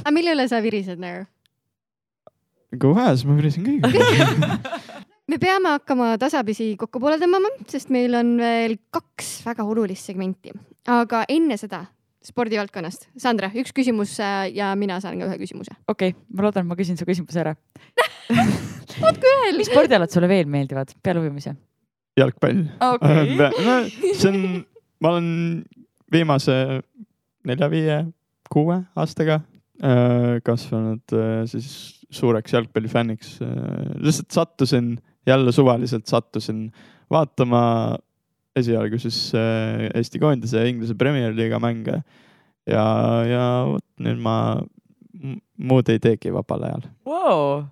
aga 0.00 0.14
mille 0.14 0.38
üle 0.38 0.48
sa 0.48 0.64
virised 0.64 1.02
nagu? 1.02 1.26
Kui 2.76 2.94
vaja, 2.94 3.14
siis 3.16 3.28
ma 3.28 3.36
virisin 3.38 3.64
kõigiga. 3.64 4.58
me 5.30 5.38
peame 5.40 5.74
hakkama 5.76 6.10
tasapisi 6.20 6.74
kokku 6.80 7.00
poole 7.00 7.16
tõmbama, 7.20 7.50
sest 7.70 7.92
meil 7.94 8.16
on 8.18 8.34
veel 8.42 8.76
kaks 8.94 9.38
väga 9.46 9.64
olulist 9.68 10.08
segmenti, 10.10 10.52
aga 10.88 11.24
enne 11.32 11.56
seda 11.60 11.86
spordivaldkonnast. 12.28 13.08
Sandra, 13.20 13.48
üks 13.56 13.72
küsimus 13.72 14.16
äh, 14.20 14.50
ja 14.52 14.74
mina 14.76 14.98
saan 15.00 15.20
ka 15.20 15.30
ühe 15.30 15.38
küsimuse. 15.40 15.72
okei 15.88 16.12
okay,, 16.12 16.20
ma 16.34 16.44
loodan, 16.44 16.66
et 16.66 16.72
ma 16.72 16.76
küsin 16.76 16.98
su 17.00 17.08
küsimuse 17.08 17.40
ära. 17.40 17.54
veel 18.98 19.56
mis 19.56 19.70
spordialad 19.70 20.12
sulle 20.12 20.28
veel 20.28 20.48
meeldivad 20.50 20.92
peale 21.02 21.24
ujumise? 21.24 21.54
jalgpall. 22.18 22.64
okei 22.82 23.36
no 23.38 23.76
see 24.10 24.28
on, 24.32 24.40
ma 25.00 25.14
olen 25.14 25.30
viimase 26.12 26.56
nelja-viie, 27.48 28.02
kuue 28.52 28.82
aastaga 28.98 29.38
äh, 29.38 29.57
kasvanud 30.44 31.14
äh, 31.14 31.44
siis 31.46 31.68
suureks 32.10 32.52
jalgpallifänniks. 32.52 33.38
lihtsalt 34.00 34.30
sattusin, 34.34 34.96
jälle 35.26 35.52
suvaliselt 35.52 36.06
sattusin 36.06 36.70
vaatama 37.10 37.62
esialgu 38.58 38.98
siis 38.98 39.18
äh, 39.36 39.88
Eesti 39.94 40.20
koondise 40.22 40.62
ja 40.62 40.68
Inglise 40.68 40.96
Premier 40.98 41.34
liiga 41.36 41.60
mänge. 41.62 42.02
ja, 42.68 42.84
ja 43.24 43.44
vot 43.68 43.84
nüüd 44.02 44.20
ma 44.20 44.36
muud 45.70 45.90
ei 45.90 46.00
teegi 46.02 46.32
vabal 46.34 46.66
ajal. 46.68 46.86
wow.. 47.08 47.66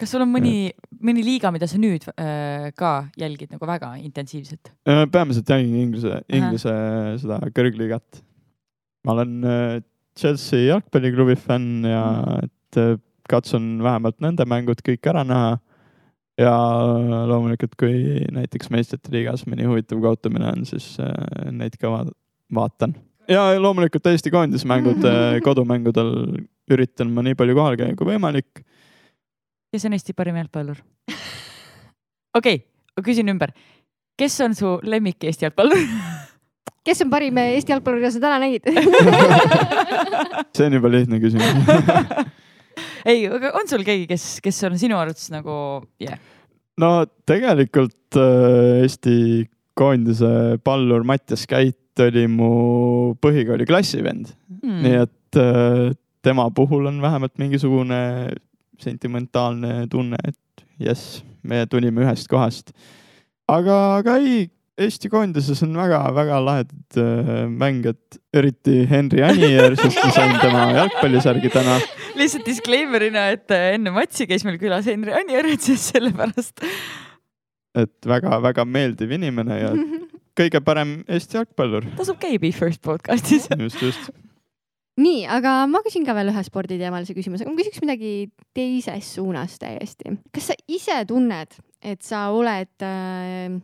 kas 0.00 0.14
sul 0.14 0.24
on 0.24 0.30
mõni, 0.32 0.70
mõni 1.02 1.24
liiga, 1.26 1.52
mida 1.54 1.68
sa 1.70 1.80
nüüd 1.80 2.06
äh, 2.14 2.70
ka 2.78 2.92
jälgid 3.20 3.52
nagu 3.54 3.68
väga 3.68 3.94
intensiivselt? 4.00 4.72
Äh, 4.88 5.04
peamiselt 5.12 5.50
jälgin 5.50 5.80
Inglise, 5.84 6.22
Inglise 6.32 6.74
seda 7.22 7.40
kõrgliigat. 7.56 8.22
ma 9.06 9.16
olen 9.16 9.36
äh, 9.44 9.80
Chelsea 10.18 10.66
jalgpalliklubi 10.66 11.36
fänn 11.38 11.86
ja 11.86 12.04
et 12.42 12.78
äh, 12.80 12.96
katsun 13.30 13.78
vähemalt 13.84 14.18
nende 14.22 14.46
mängud 14.48 14.82
kõik 14.86 15.06
ära 15.10 15.24
näha. 15.26 15.58
ja 16.40 16.52
loomulikult, 17.28 17.74
kui 17.76 18.22
näiteks 18.32 18.70
meistrite 18.72 19.12
liigas 19.12 19.42
mõni 19.44 19.66
huvitav 19.68 20.00
kohtumine 20.00 20.48
on, 20.48 20.64
siis 20.64 20.94
äh, 21.02 21.50
neid 21.52 21.76
ka 21.80 21.90
va- 21.92 22.12
vaatan. 22.54 22.94
ja 23.28 23.44
loomulikult 23.60 24.06
Eesti 24.06 24.32
koondismängud 24.34 25.04
äh, 25.04 25.40
kodumängudel 25.46 26.14
üritan 26.70 27.12
ma 27.12 27.24
nii 27.26 27.36
palju 27.38 27.58
kohal 27.58 27.76
käia 27.80 27.96
kui 27.98 28.12
võimalik. 28.12 28.64
kes 29.72 29.86
on 29.86 29.98
Eesti 29.98 30.16
parim 30.16 30.40
jalgpallur? 30.40 30.80
okei 32.38 32.62
okay,, 32.62 33.04
küsin 33.04 33.30
ümber. 33.30 33.54
kes 34.18 34.40
on 34.40 34.54
su 34.54 34.78
lemmik 34.82 35.22
Eesti 35.24 35.48
jalgpallur? 35.48 35.86
kes 36.86 37.04
on 37.04 37.12
parim 37.12 37.38
Eesti 37.42 37.74
jalgpallur, 37.74 38.02
keda 38.02 38.12
sa 38.14 38.22
täna 38.24 38.40
nägid? 38.42 38.66
see 40.56 40.66
on 40.66 40.76
juba 40.78 40.92
lihtne 40.92 41.20
küsimus. 41.22 41.70
ei, 43.10 43.24
aga 43.28 43.54
on 43.60 43.70
sul 43.70 43.84
keegi, 43.86 44.06
kes, 44.10 44.26
kes 44.44 44.60
on 44.68 44.78
sinu 44.80 44.98
arvates 45.00 45.30
nagu 45.34 45.54
yeah., 46.02 46.20
no 46.80 47.04
tegelikult 47.28 48.18
äh, 48.18 48.84
Eesti 48.84 49.46
koondise 49.78 50.60
pallur 50.64 51.04
Mattias 51.08 51.46
Käit 51.48 52.00
oli 52.00 52.26
mu 52.30 52.52
põhikooli 53.20 53.66
klassivend 53.68 54.32
mm., 54.60 54.78
nii 54.84 55.02
et 55.04 55.40
äh, 55.40 55.90
tema 56.24 56.48
puhul 56.54 56.88
on 56.90 57.00
vähemalt 57.02 57.36
mingisugune 57.40 58.30
sentimentaalne 58.80 59.86
tunne, 59.92 60.16
et 60.24 60.64
jess, 60.80 61.20
me 61.42 61.66
tulime 61.68 62.04
ühest 62.04 62.28
kohast. 62.32 62.72
aga, 63.48 63.76
aga 64.00 64.16
ei, 64.20 64.48
Eesti 64.80 65.10
koondises 65.12 65.60
on 65.66 65.74
väga-väga 65.76 66.38
lahedad 66.40 66.96
äh, 67.00 67.42
mängijad, 67.52 68.00
eriti 68.32 68.86
Henri 68.88 69.20
Anier, 69.26 69.74
sest 69.76 69.98
ma 70.00 70.12
sain 70.14 70.36
tema 70.40 70.62
jalgpallisärgi 70.72 71.50
täna. 71.52 71.76
lihtsalt 72.16 72.46
disclaimer'ina, 72.48 73.26
et 73.34 73.52
äh, 73.52 73.74
enne 73.74 73.92
matši 73.92 74.24
käis 74.30 74.46
meil 74.46 74.56
külas 74.62 74.88
Henri 74.88 75.12
Anier, 75.18 75.50
et 75.52 75.60
siis 75.60 75.84
sellepärast. 75.92 76.64
et 77.76 78.08
väga-väga 78.08 78.64
meeldiv 78.64 79.12
inimene 79.18 79.58
ja 79.60 79.74
kõige 80.40 80.62
parem 80.64 81.00
Eesti 81.08 81.36
jalgpallur. 81.36 81.84
tasub 81.98 82.20
käia 82.22 82.40
Be 82.40 82.52
First 82.56 82.80
podcast'is. 82.86 83.50
just, 83.66 83.82
just. 83.84 84.08
nii, 85.00 85.26
aga 85.28 85.66
ma 85.68 85.82
küsin 85.84 86.06
ka 86.08 86.14
veel 86.16 86.32
ühe 86.32 86.44
sporditeemalise 86.46 87.16
küsimuse, 87.18 87.44
ma 87.44 87.58
küsiks 87.58 87.82
midagi 87.84 88.14
teises 88.56 89.12
suunas 89.18 89.58
täiesti. 89.60 90.16
kas 90.32 90.54
sa 90.54 90.56
ise 90.72 91.02
tunned, 91.10 91.60
et 91.84 92.00
sa 92.06 92.30
oled 92.32 92.86
äh, 92.86 93.60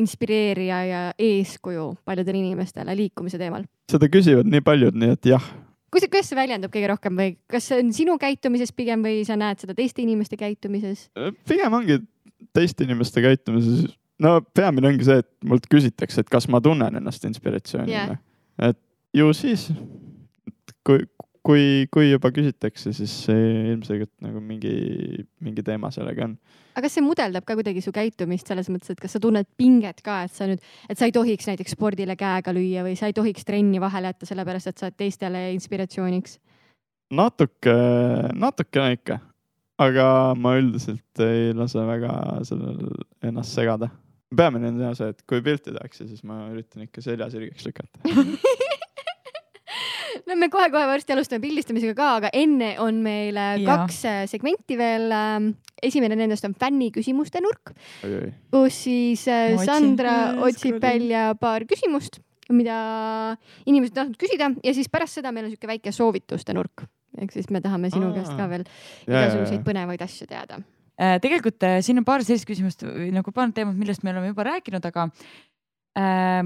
inspireerija 0.00 0.78
ja 0.88 1.02
eeskuju 1.18 1.88
paljudele 2.04 2.42
inimestele 2.42 2.96
liikumise 2.96 3.40
teemal? 3.40 3.66
seda 3.92 4.08
küsivad 4.12 4.48
nii 4.48 4.64
paljud, 4.64 4.96
nii 4.98 5.16
et 5.16 5.30
jah, 5.32 5.48
kus, 5.92 6.06
kuidas 6.08 6.30
see 6.30 6.38
väljendub 6.38 6.72
kõige 6.74 6.92
rohkem 6.92 7.18
või 7.18 7.34
kas 7.50 7.70
see 7.70 7.80
on 7.82 7.92
sinu 7.96 8.16
käitumises 8.20 8.72
pigem 8.76 9.04
või 9.04 9.22
sa 9.28 9.36
näed 9.40 9.62
seda 9.62 9.76
teiste 9.78 10.04
inimeste 10.04 10.38
käitumises? 10.40 11.08
pigem 11.48 11.80
ongi 11.80 12.00
teiste 12.56 12.86
inimeste 12.86 13.24
käitumises, 13.24 13.90
no 14.22 14.38
peamine 14.54 14.92
ongi 14.92 15.08
see, 15.08 15.22
et 15.22 15.30
mult 15.48 15.68
küsitakse, 15.72 16.24
et 16.24 16.32
kas 16.32 16.48
ma 16.52 16.62
tunnen 16.64 17.00
ennast 17.00 17.24
inspiratsioonina 17.28 18.06
yeah.. 18.12 18.22
et 18.70 18.80
ju 19.16 19.28
siis, 19.36 19.68
kui, 20.86 21.04
kui, 21.46 21.64
kui 21.92 22.10
juba 22.10 22.32
küsitakse, 22.34 22.92
siis 22.96 23.14
ilmselgelt 23.32 24.12
nagu 24.24 24.42
mingi, 24.44 24.74
mingi 25.42 25.64
teema 25.66 25.92
sellega 25.94 26.30
on. 26.30 26.36
Aga 26.72 26.84
kas 26.86 26.96
see 26.96 27.04
mudeldab 27.04 27.46
ka 27.48 27.56
kuidagi 27.58 27.82
su 27.84 27.92
käitumist 27.94 28.48
selles 28.48 28.70
mõttes, 28.72 28.92
et 28.92 29.00
kas 29.02 29.16
sa 29.16 29.20
tunned 29.22 29.48
pinget 29.60 30.02
ka, 30.04 30.22
et 30.26 30.34
sa 30.34 30.48
nüüd, 30.50 30.62
et 30.88 30.98
sa 30.98 31.08
ei 31.08 31.14
tohiks 31.14 31.48
näiteks 31.50 31.76
spordile 31.76 32.16
käega 32.18 32.54
lüüa 32.54 32.84
või 32.86 32.96
sa 32.98 33.10
ei 33.10 33.16
tohiks 33.16 33.46
trenni 33.48 33.80
vahele 33.82 34.12
jätta, 34.12 34.28
sellepärast 34.28 34.72
et 34.72 34.80
sa 34.80 34.88
oled 34.88 34.98
teistele 35.00 35.50
inspiratsiooniks? 35.56 36.38
natuke, 37.12 37.74
natukene 38.40 38.96
ikka, 38.96 39.18
aga 39.84 40.06
ma 40.38 40.54
üldiselt 40.56 41.24
ei 41.24 41.52
lase 41.56 41.84
väga 41.84 42.14
sellel 42.48 42.94
ennast 43.24 43.58
segada. 43.58 43.90
peamine 44.32 44.72
on 44.72 44.96
see, 44.96 45.12
et 45.12 45.20
kui 45.28 45.42
pilti 45.44 45.74
tehakse, 45.74 46.08
siis 46.08 46.24
ma 46.24 46.46
üritan 46.48 46.86
ikka 46.86 47.04
selja 47.04 47.28
sirgeks 47.28 47.68
lükata. 47.68 48.00
no 50.28 50.36
me 50.38 50.48
kohe-kohe 50.52 50.86
varsti 50.90 51.14
alustame 51.14 51.42
pildistamisega 51.44 51.94
ka, 51.98 52.08
aga 52.20 52.30
enne 52.36 52.72
on 52.82 53.00
meil 53.04 53.38
äh, 53.38 53.54
Jaa. 53.62 53.82
kaks 53.82 54.00
äh, 54.08 54.22
segmenti 54.30 54.78
veel. 54.78 55.12
esimene 55.82 56.14
nendest 56.18 56.44
on 56.46 56.54
fänniküsimuste 56.54 57.40
nurk, 57.42 57.72
oi-oi, 58.06 58.28
kus 58.54 58.82
siis 58.84 59.24
äh, 59.26 59.54
otsin- 59.56 59.66
Sandra 59.66 60.16
otsib 60.38 60.76
scrollin. 60.76 60.82
välja 60.82 61.24
paar 61.40 61.66
küsimust, 61.66 62.20
mida 62.52 63.36
inimesed 63.66 63.96
tahtnud 63.96 64.18
küsida 64.20 64.52
ja 64.62 64.74
siis 64.76 64.90
pärast 64.92 65.18
seda 65.18 65.32
meil 65.32 65.48
on 65.48 65.52
niisugune 65.52 65.74
väike 65.74 65.94
soovituste 65.94 66.54
nurk. 66.54 66.84
ehk 67.18 67.32
siis 67.34 67.50
me 67.50 67.60
tahame 67.60 67.90
sinu 67.92 68.10
Aa. 68.10 68.16
käest 68.20 68.36
ka 68.36 68.48
veel 68.48 68.64
ja, 68.64 69.12
ja, 69.12 69.24
igasuguseid 69.26 69.64
põnevaid 69.66 70.02
asju 70.04 70.26
teada. 70.30 70.62
Tegelikult 71.22 71.64
siin 71.82 71.98
on 71.98 72.04
paar 72.06 72.22
sellist 72.22 72.46
küsimust 72.46 72.84
nagu 72.84 73.32
paar 73.34 73.50
teemat, 73.52 73.74
millest 73.74 74.04
me 74.04 74.12
oleme 74.12 74.28
juba 74.30 74.44
rääkinud, 74.46 74.84
aga 74.86 75.08
äh, 75.98 76.44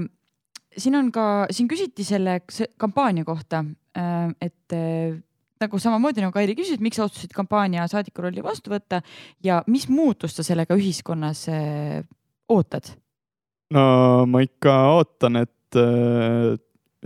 siin 0.77 0.97
on 0.99 1.11
ka, 1.13 1.47
siin 1.53 1.69
küsiti 1.69 2.05
selle 2.07 2.39
kampaania 2.79 3.25
kohta 3.27 3.63
äh,, 3.97 4.29
et 4.41 4.75
äh, 4.75 5.17
nagu 5.61 5.79
samamoodi 5.81 6.21
nagu 6.21 6.35
Kairi 6.35 6.55
küsis, 6.57 6.77
et 6.77 6.83
miks 6.85 6.99
sa 6.99 7.07
otsustasid 7.07 7.33
kampaania 7.35 7.87
saadiku 7.89 8.27
rolli 8.27 8.43
vastu 8.45 8.73
võtta 8.73 9.01
ja 9.45 9.61
mis 9.67 9.87
muutust 9.89 10.37
sa 10.37 10.45
sellega 10.45 10.77
ühiskonnas 10.77 11.47
äh, 11.51 12.01
ootad? 12.53 12.93
no 13.73 13.83
ma 14.29 14.43
ikka 14.45 14.75
ootan, 14.95 15.43
et 15.43 15.53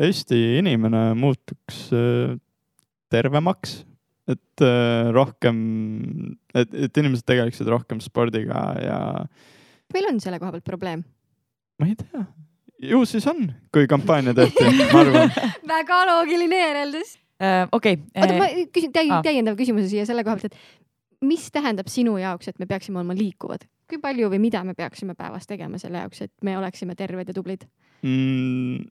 Eesti 0.02 0.38
inimene 0.60 1.16
muutuks 1.18 1.80
tervemaks, 3.12 3.74
et 4.30 4.64
rohkem, 5.12 5.58
et, 6.54 6.70
et 6.86 7.00
inimesed 7.02 7.26
tegeleksid 7.28 7.68
rohkem 7.74 8.00
spordiga 8.06 8.62
ja 8.78 9.00
meil 9.94 10.12
on 10.12 10.22
selle 10.24 10.40
koha 10.40 10.54
pealt 10.56 10.68
probleem. 10.68 11.04
ma 11.82 11.90
ei 11.90 11.98
tea, 12.00 12.24
ju 12.82 13.02
siis 13.06 13.28
on, 13.30 13.50
kui 13.74 13.88
kampaania 13.90 14.34
tehti, 14.38 14.68
ma 14.94 15.02
arvan. 15.04 15.34
väga 15.76 16.04
loogiline 16.10 16.62
järeldus. 16.62 17.18
Äh, 17.42 17.66
okei 17.72 17.98
oota, 17.98 18.34
ma 18.38 18.46
okay., 18.46 18.68
küsin 18.74 18.94
täi- 18.94 19.10
aa., 19.10 19.24
täiendava 19.26 19.58
küsimuse 19.58 19.90
siia 19.90 20.06
selle 20.06 20.24
koha 20.26 20.38
pealt, 20.38 20.54
et 20.54 21.26
mis 21.26 21.48
tähendab 21.54 21.90
sinu 21.92 22.18
jaoks, 22.22 22.52
et 22.52 22.60
me 22.62 22.68
peaksime 22.70 23.02
olema 23.02 23.18
liikuvad? 23.18 23.68
kui 23.92 24.00
palju 24.00 24.30
või 24.32 24.40
mida 24.40 24.62
me 24.64 24.72
peaksime 24.72 25.18
päevas 25.20 25.50
tegema 25.50 25.76
selle 25.82 26.00
jaoks, 26.00 26.22
et 26.24 26.32
me 26.48 26.54
oleksime 26.56 26.96
terved 26.96 27.28
ja 27.28 27.36
tublid? 27.36 27.66
mm,. 28.06 28.86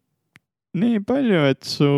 nii 0.82 1.00
palju, 1.08 1.40
et 1.54 1.64
su, 1.64 1.88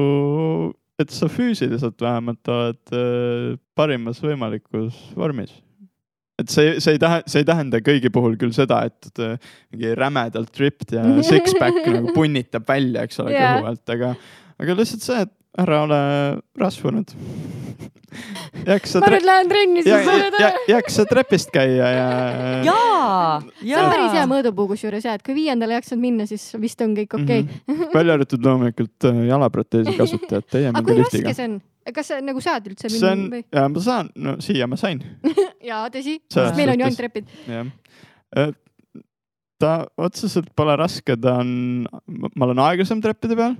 et 1.03 1.11
sa 1.11 1.29
füüsiliselt 1.33 2.01
vähemalt 2.05 2.53
oled 2.53 2.95
äh, 2.95 3.59
parimas 3.75 4.23
võimalikus 4.23 5.01
vormis. 5.19 5.57
Et 6.43 6.53
see, 6.53 6.77
see 6.83 6.97
ei 6.97 7.03
tähenda, 7.03 7.31
see 7.31 7.43
ei 7.43 7.49
tähenda 7.49 7.83
kõigi 7.85 8.13
puhul 8.15 8.39
küll 8.41 8.55
seda, 8.57 8.83
et 8.91 9.23
äh, 9.23 9.53
mingi 9.75 9.93
rämedalt 9.99 10.63
ripped 10.63 10.97
ja 10.97 11.05
six-pack 11.31 11.87
nagu 11.97 12.15
punnitab 12.17 12.67
välja, 12.69 13.07
eks 13.07 13.23
ole 13.25 13.37
Jaa. 13.37 13.55
kõhu 13.59 13.71
alt, 13.73 13.85
aga, 13.97 14.13
aga 14.63 14.79
lihtsalt 14.81 15.07
see, 15.07 15.23
et 15.27 15.35
ära 15.59 15.83
ole 15.85 15.99
rasvunud. 16.59 17.13
jaksa 18.69 19.01
ma 19.01 19.09
nüüd 19.15 19.25
lähen 19.25 19.49
trenni, 19.49 19.83
siis 19.85 20.05
sa 20.05 20.15
oled 20.15 20.37
ja, 20.37 20.49
ära. 20.51 20.61
jaksa 20.69 21.05
trepist 21.09 21.49
käia 21.53 21.89
ja. 21.95 22.07
jaa, 22.67 23.41
see 23.57 23.77
on 23.79 23.89
päris 23.89 24.13
hea 24.13 24.21
jaa. 24.21 24.29
mõõdupuu 24.29 24.69
kusjuures 24.75 25.07
ja, 25.09 25.17
et 25.17 25.25
kui 25.25 25.37
viiendale 25.37 25.79
jaksanud 25.79 26.03
minna, 26.03 26.27
siis 26.29 26.45
vist 26.61 26.81
on 26.85 26.93
kõik 26.99 27.17
okei 27.17 27.45
okay.. 27.47 27.61
Mhm. 27.73 27.93
välja 27.95 28.17
arvatud 28.19 28.45
loomulikult 28.45 29.09
äh, 29.09 29.23
jalaproteesi 29.31 29.97
kasutajad, 29.97 30.49
teie 30.49 30.69
aga 30.69 30.77
minge 30.77 30.91
kui 30.91 31.01
liftiga 31.01 31.31
raske. 31.31 31.41
see 31.41 31.49
on? 31.51 31.59
kas 31.97 32.13
sa 32.13 32.21
nagu 32.23 32.45
saad 32.45 32.69
üldse 32.71 32.93
see 32.93 33.01
minna 33.01 33.13
on 33.17 33.25
või?, 33.33 33.45
ja 33.49 33.67
ma 33.73 33.85
saan, 33.89 34.13
no 34.29 34.37
siia 34.45 34.69
ma 34.71 34.81
sain, 34.81 35.03
jaa, 35.71 35.87
tõsi, 35.93 36.19
Selles 36.33 36.57
meil 36.61 36.75
on 36.75 36.85
ju 36.85 36.89
ainult 36.91 37.01
trepid. 37.01 37.33
jah. 37.49 38.53
ta 39.63 39.75
otseselt 39.97 40.53
pole 40.59 40.77
raske, 40.81 41.17
ta 41.17 41.41
on, 41.41 41.53
ma 42.37 42.49
olen 42.49 42.61
aeglasem 42.69 43.01
treppide 43.05 43.41
peal, 43.41 43.57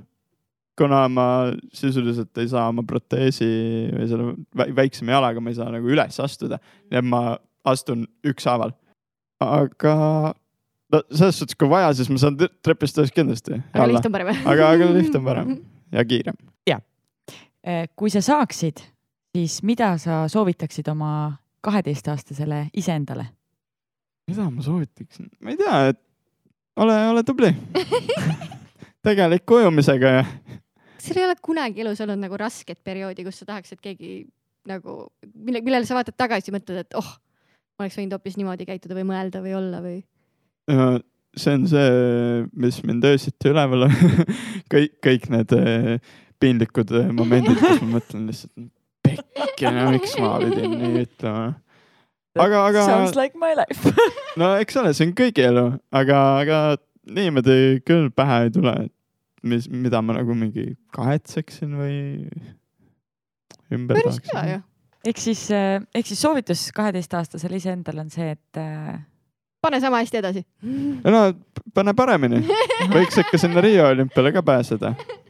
kuna 0.83 1.05
ma 1.13 1.27
sisuliselt 1.77 2.39
ei 2.43 2.51
saa 2.51 2.67
oma 2.73 2.83
proteesi 2.87 3.47
või 3.95 4.07
selle 4.11 4.29
vä- 4.59 4.71
väiksema 4.83 5.15
jalaga, 5.17 5.41
ma 5.43 5.53
ei 5.53 5.59
saa 5.59 5.71
nagu 5.73 5.91
üles 5.95 6.19
astuda, 6.23 6.59
nii 6.91 6.99
et 7.03 7.09
ma 7.09 7.23
astun 7.71 8.07
ükshaaval. 8.27 8.75
aga 9.43 9.95
no 10.93 11.01
selles 11.11 11.39
suhtes, 11.41 11.57
kui 11.59 11.71
vaja, 11.71 11.93
siis 11.99 12.11
ma 12.13 12.19
saan 12.23 12.37
tre- 12.39 12.51
trepist 12.63 12.99
üles 12.99 13.15
kindlasti 13.15 13.57
aga 13.73 13.87
lift, 13.91 14.07
on 14.07 14.15
parem. 14.15 14.33
aga, 14.55 14.71
aga 14.77 14.91
lift 14.95 15.19
on 15.19 15.25
parem 15.27 15.55
ja 15.93 16.05
kiirem. 16.05 16.39
Äh, 17.63 17.85
kui 17.95 18.11
sa 18.11 18.19
saaksid, 18.19 18.81
siis 19.37 19.61
mida 19.63 19.93
sa 20.03 20.25
soovitaksid 20.27 20.89
oma 20.91 21.37
kaheteistaastasele 21.63 22.65
iseendale? 22.75 23.29
mida 24.27 24.49
ma 24.51 24.63
soovitaksin, 24.67 25.29
ma 25.39 25.55
ei 25.55 25.61
tea, 25.61 25.77
et 25.93 26.01
ole, 26.83 26.97
ole 27.13 27.23
tubli. 27.23 27.53
tegeliku 29.07 29.61
ujumisega 29.61 30.11
ja 30.17 30.25
kas 31.03 31.11
sul 31.11 31.19
ei 31.19 31.27
ole 31.27 31.35
kunagi 31.43 31.83
elus 31.83 32.01
olnud 32.05 32.21
nagu 32.23 32.39
rasket 32.39 32.79
perioodi, 32.85 33.25
kus 33.27 33.43
sa 33.43 33.49
tahaks, 33.49 33.75
et 33.75 33.83
keegi 33.83 34.23
nagu, 34.71 35.09
mille, 35.35 35.63
millele 35.65 35.87
sa 35.89 35.97
vaatad 35.99 36.15
tagasi, 36.15 36.55
mõtled, 36.55 36.85
et 36.85 36.99
oh, 36.99 37.09
ma 37.75 37.87
oleks 37.87 37.99
võinud 37.99 38.15
hoopis 38.15 38.39
niimoodi 38.39 38.67
käituda 38.69 38.95
või 38.95 39.09
mõelda 39.09 39.43
või 39.43 39.57
olla 39.59 39.81
või? 39.83 39.97
no, 40.71 41.01
see 41.35 41.57
on 41.59 41.67
see, 41.67 41.89
mis 42.55 42.79
mind 42.87 43.09
öösiti 43.09 43.51
üleval 43.51 43.89
on. 43.89 43.97
kõik, 44.73 44.95
kõik 45.03 45.27
need 45.35 45.57
eh, 45.59 46.15
piinlikud 46.43 46.95
eh, 47.01 47.11
momendid, 47.19 47.59
kus 47.59 47.83
ma 47.83 47.97
mõtlen 47.97 48.31
lihtsalt, 48.31 48.71
pekki, 49.03 49.67
no 49.75 49.91
miks 49.91 50.15
ma 50.23 50.37
pidin 50.45 50.79
nii 50.79 51.05
ütlema. 51.09 51.45
aga, 52.39 52.65
aga 52.71 52.87
Sounds 52.87 53.19
like 53.19 53.35
my 53.35 53.57
life. 53.59 53.91
no 54.41 54.55
eks 54.63 54.79
ole, 54.79 54.95
see 54.95 55.11
on 55.11 55.19
kõigi 55.19 55.51
elu, 55.51 55.67
aga, 55.91 56.25
aga 56.45 56.65
niimoodi 57.11 57.83
küll 57.83 58.13
pähe 58.15 58.45
ei 58.47 58.55
tule, 58.55 58.79
et 58.87 58.95
mis, 59.43 59.69
mida 59.69 60.03
ma 60.03 60.19
nagu 60.19 60.35
mingi 60.39 60.73
kahetseksin 60.95 61.79
või 61.79 61.97
ümber 63.73 64.01
päris 64.01 64.21
hea 64.33 64.45
ju. 64.57 64.61
ehk 65.13 65.23
siis, 65.23 65.47
ehk 65.53 66.11
siis 66.11 66.21
soovitus 66.23 66.67
kaheteistaastasele 66.77 67.59
iseendale 67.63 68.05
on 68.05 68.13
see, 68.13 68.35
et 68.37 68.61
äh, 68.61 69.01
pane 69.63 69.81
sama 69.83 70.03
hästi 70.03 70.21
edasi. 70.23 70.45
no 71.07 71.25
pane 71.75 71.95
paremini, 71.99 72.43
võiks 72.93 73.21
ikka 73.23 73.41
sinna 73.41 73.65
Riia 73.65 73.89
olümpiale 73.93 74.35
ka 74.35 74.45
pääseda. 74.47 74.95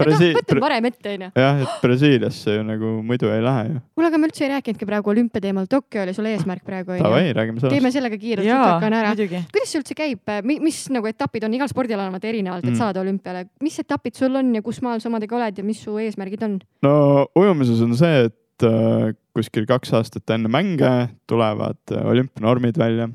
Brasiil- 0.00 0.34
mõtle 0.38 0.60
varem 0.62 0.84
ette, 0.88 1.10
onju. 1.14 1.28
jah, 1.36 1.58
et 1.62 1.82
Brasiiliasse 1.82 2.54
ju 2.56 2.62
nagu 2.64 2.92
muidu 3.06 3.28
ei 3.30 3.42
lähe 3.44 3.64
ju. 3.68 3.80
kuule, 3.94 4.08
aga 4.08 4.18
me 4.18 4.26
üldse 4.30 4.44
ei 4.46 4.50
rääkinudki 4.54 4.86
praegu 4.88 5.10
olümpiateemal, 5.12 5.66
Tokyo 5.70 6.02
oli 6.02 6.14
sul 6.16 6.26
eesmärk 6.30 6.64
praegu 6.64 6.94
onju. 6.96 7.02
Davai, 7.04 7.32
räägime 7.36 7.60
sellest. 7.60 7.76
teeme 7.76 7.92
sellega 7.92 8.18
kiirelt, 8.18 8.48
hakkan 8.48 8.92
ära. 8.98 9.12
muidugi. 9.14 9.42
kuidas 9.52 9.68
see 9.70 9.80
üldse 9.82 9.94
käib, 9.98 10.32
mis 10.64 10.80
nagu 10.90 11.06
etapid 11.06 11.44
on, 11.44 11.54
igal 11.54 11.68
spordialal 11.70 12.08
on 12.08 12.16
vaata 12.16 12.28
erinevalt, 12.32 12.64
et 12.64 12.70
Mm. 12.72 12.78
saada 12.80 13.00
olümpiale, 13.04 13.44
mis 13.60 13.78
etapid 13.78 14.14
sul 14.16 14.34
on 14.36 14.54
ja 14.54 14.62
kus 14.62 14.80
maal 14.82 14.98
sa 15.00 15.08
omadega 15.12 15.36
oled 15.36 15.58
ja 15.58 15.64
mis 15.64 15.82
su 15.84 15.98
eesmärgid 15.98 16.42
on? 16.42 16.60
no 16.82 17.26
ujumises 17.36 17.80
on 17.84 17.94
see, 17.94 18.24
et 18.30 18.62
äh, 18.66 19.12
kuskil 19.36 19.66
kaks 19.66 19.92
aastat 19.92 20.30
enne 20.30 20.48
mänge 20.48 21.10
tulevad 21.28 21.76
äh, 21.92 22.02
olümpianormid 22.10 22.76
välja 22.78 23.08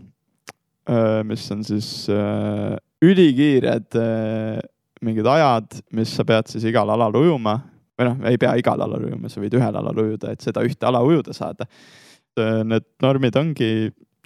äh,, 0.90 1.24
mis 1.24 1.50
on 1.52 1.64
siis 1.64 2.08
äh, 2.10 2.78
ülikiired 3.04 3.96
äh, 3.96 4.62
mingid 5.06 5.28
ajad, 5.30 5.82
mis 5.94 6.14
sa 6.16 6.26
pead 6.28 6.50
siis 6.52 6.66
igal 6.68 6.90
alal 6.90 7.16
ujuma 7.20 7.60
või 7.98 8.10
noh, 8.10 8.18
ei 8.30 8.38
pea 8.42 8.54
igal 8.60 8.82
alal 8.82 9.08
ujuma, 9.10 9.30
sa 9.30 9.42
võid 9.42 9.56
ühel 9.58 9.80
alal 9.80 10.04
ujuda, 10.04 10.34
et 10.34 10.44
seda 10.46 10.62
ühte 10.66 10.86
ala 10.86 11.02
ujuda 11.06 11.34
saada. 11.34 11.66
Need 12.38 12.86
normid 13.02 13.38
ongi 13.40 13.72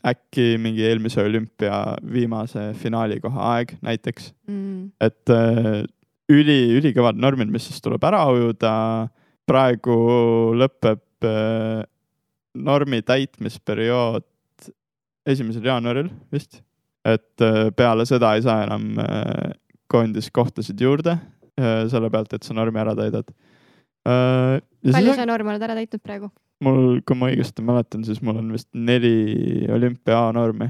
äkki 0.03 0.57
mingi 0.59 0.83
eelmise 0.83 1.21
olümpia 1.23 1.95
viimase 2.11 2.71
finaalikoha 2.81 3.47
aeg 3.55 3.75
näiteks 3.85 4.33
Mm. 4.51 4.91
et 4.99 5.29
äh, 5.29 5.85
üli, 6.31 6.57
ülikõvad 6.79 7.15
normid, 7.15 7.51
mis 7.53 7.69
siis 7.69 7.81
tuleb 7.81 8.03
ära 8.03 8.25
ujuda. 8.33 9.07
praegu 9.47 10.53
lõpeb 10.55 11.25
äh, 11.27 11.83
normi 12.55 13.01
täitmisperiood 13.01 14.23
esimesel 15.25 15.65
jaanuaril 15.65 16.09
vist, 16.31 16.61
et 17.05 17.41
äh, 17.41 17.71
peale 17.75 18.05
seda 18.05 18.35
ei 18.35 18.41
saa 18.41 18.63
enam 18.63 18.91
äh, 19.91 19.95
koondiskohtasid 19.95 20.81
juurde 20.81 21.17
äh, 21.17 21.83
selle 21.91 22.11
pealt, 22.13 22.33
et 22.33 22.47
sa 22.47 22.55
normi 22.57 22.81
ära 22.81 22.95
täidad 22.97 23.27
äh,. 24.07 24.61
palju 24.87 25.17
sa 25.17 25.27
norm 25.29 25.51
oled 25.51 25.67
ära 25.67 25.77
täitnud 25.77 26.03
praegu? 26.03 26.31
mul, 26.63 27.01
kui 27.05 27.17
ma 27.17 27.31
õigesti 27.31 27.65
mäletan, 27.65 28.05
siis 28.07 28.21
mul 28.23 28.39
on 28.41 28.51
vist 28.55 28.69
neli 28.77 29.67
olümpia 29.71 30.27
A-normi, 30.27 30.69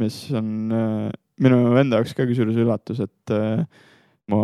mis 0.00 0.22
on 0.36 0.50
äh, 0.74 1.10
minu 1.42 1.60
enda 1.80 2.00
jaoks 2.00 2.16
ka 2.16 2.26
kusjuures 2.28 2.58
üllatus, 2.60 3.02
et 3.04 3.34
äh, 3.34 3.62
ma 4.30 4.42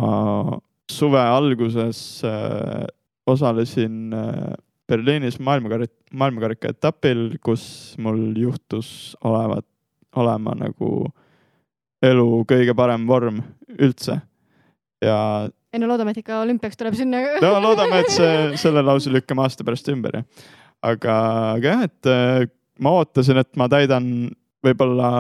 suve 0.90 1.20
alguses 1.20 2.22
äh, 2.26 2.86
osalesin 3.26 4.14
äh, 4.14 4.55
Berliinis 4.86 5.40
maailmakarika, 5.42 5.94
maailmakarika 6.14 6.70
etapil, 6.70 7.32
kus 7.42 7.97
mul 7.99 8.36
juhtus 8.38 9.16
olevat, 9.26 9.66
olema 10.14 10.55
nagu 10.55 11.09
elu 12.11 12.27
kõige 12.49 12.75
parem 12.77 13.07
vorm 13.09 13.43
üldse. 13.77 14.21
ja 15.05 15.19
ei 15.77 15.81
no 15.83 15.91
loodame, 15.91 16.15
et 16.15 16.23
ikka 16.23 16.41
olümpiaks 16.41 16.79
tuleb 16.81 16.95
sinna. 16.97 17.21
no 17.45 17.57
loodame, 17.61 18.01
et 18.05 18.13
see, 18.15 18.37
selle 18.61 18.85
lause 18.87 19.13
lükkame 19.13 19.45
aasta 19.45 19.67
pärast 19.67 19.89
ümber 19.93 20.21
jah. 20.21 20.29
aga, 20.87 21.17
aga 21.57 21.73
jah, 21.73 21.83
et 21.89 22.11
äh, 22.13 22.47
ma 22.81 22.95
ootasin, 23.01 23.43
et 23.43 23.51
ma 23.61 23.69
täidan 23.73 24.31
võib-olla 24.65 25.11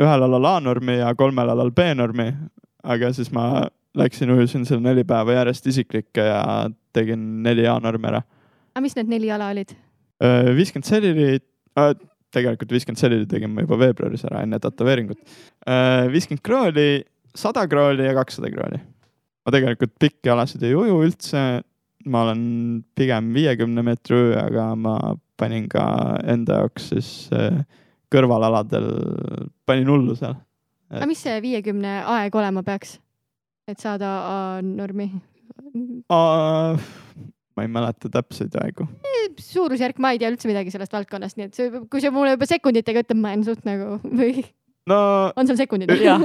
ühel 0.00 0.24
alal 0.26 0.48
A-normi 0.54 0.98
ja 0.98 1.12
kolmel 1.14 1.52
alal 1.52 1.70
B-normi, 1.76 2.30
aga 2.82 3.12
siis 3.14 3.30
ma 3.34 3.68
läksin, 3.98 4.32
ujusin 4.34 4.64
seal 4.68 4.82
neli 4.82 5.04
päeva 5.06 5.40
järjest 5.40 5.66
isiklikke 5.70 6.24
ja 6.24 6.42
tegin 6.96 7.42
neli 7.44 7.66
A-normi 7.68 8.10
ära. 8.10 8.22
aga 8.74 8.84
mis 8.84 8.96
need 8.98 9.10
neli 9.12 9.30
ala 9.30 9.50
olid? 9.54 9.76
viiskümmend 10.56 10.88
selili 10.88 11.28
äh,, 11.78 11.94
tegelikult 12.34 12.74
viiskümmend 12.74 13.00
selili 13.00 13.26
tegin 13.30 13.52
ma 13.54 13.64
juba 13.64 13.78
veebruaris 13.80 14.24
ära 14.28 14.44
enne 14.44 14.60
tätoveeringut. 14.62 15.18
viiskümmend 16.12 16.42
krooli, 16.46 17.02
sada 17.34 17.66
krooli 17.70 18.06
ja 18.06 18.14
kakssada 18.18 18.50
krooli. 18.52 18.80
ma 19.46 19.54
tegelikult 19.54 19.96
pikki 19.98 20.30
alasid 20.30 20.62
ei 20.62 20.74
uju 20.74 21.00
üldse. 21.06 21.62
ma 22.06 22.22
olen 22.24 22.84
pigem 22.96 23.34
viiekümne 23.34 23.82
meetri 23.84 24.16
ujuja, 24.16 24.46
aga 24.46 24.70
ma 24.74 24.96
panin 25.40 25.68
ka 25.68 25.84
enda 26.28 26.60
jaoks 26.62 26.90
siis 26.92 27.10
äh, 27.36 27.62
kõrvalaladel, 28.12 28.88
panin 29.68 29.88
hullu 29.90 30.16
seal. 30.18 30.36
aga 30.90 31.08
mis 31.08 31.22
see 31.22 31.38
viiekümne 31.44 32.00
aeg 32.16 32.34
olema 32.36 32.64
peaks? 32.66 32.98
et 33.70 33.78
saada 33.78 34.10
A-normi? 34.30 35.10
Ma 37.60 37.66
ei 37.66 37.72
mäleta 37.72 38.08
täpseid 38.12 38.56
aegu. 38.62 38.88
suurusjärk, 39.40 40.00
ma 40.00 40.14
ei 40.14 40.22
tea 40.22 40.32
üldse 40.32 40.48
midagi 40.48 40.72
sellest 40.72 40.96
valdkonnast, 40.96 41.36
nii 41.36 41.50
et 41.50 41.58
see, 41.58 41.84
kui 41.92 42.00
see 42.02 42.12
mulle 42.14 42.34
juba 42.34 42.48
sekunditega 42.48 43.04
ütleb, 43.04 43.20
ma 43.20 43.34
olen 43.34 43.44
suht 43.46 43.68
nagu 43.68 43.98
või 44.08 44.40
no 44.88 44.98
on 45.36 45.48
seal 45.48 45.58
sekundid? 45.60 45.92
Jah. 46.04 46.22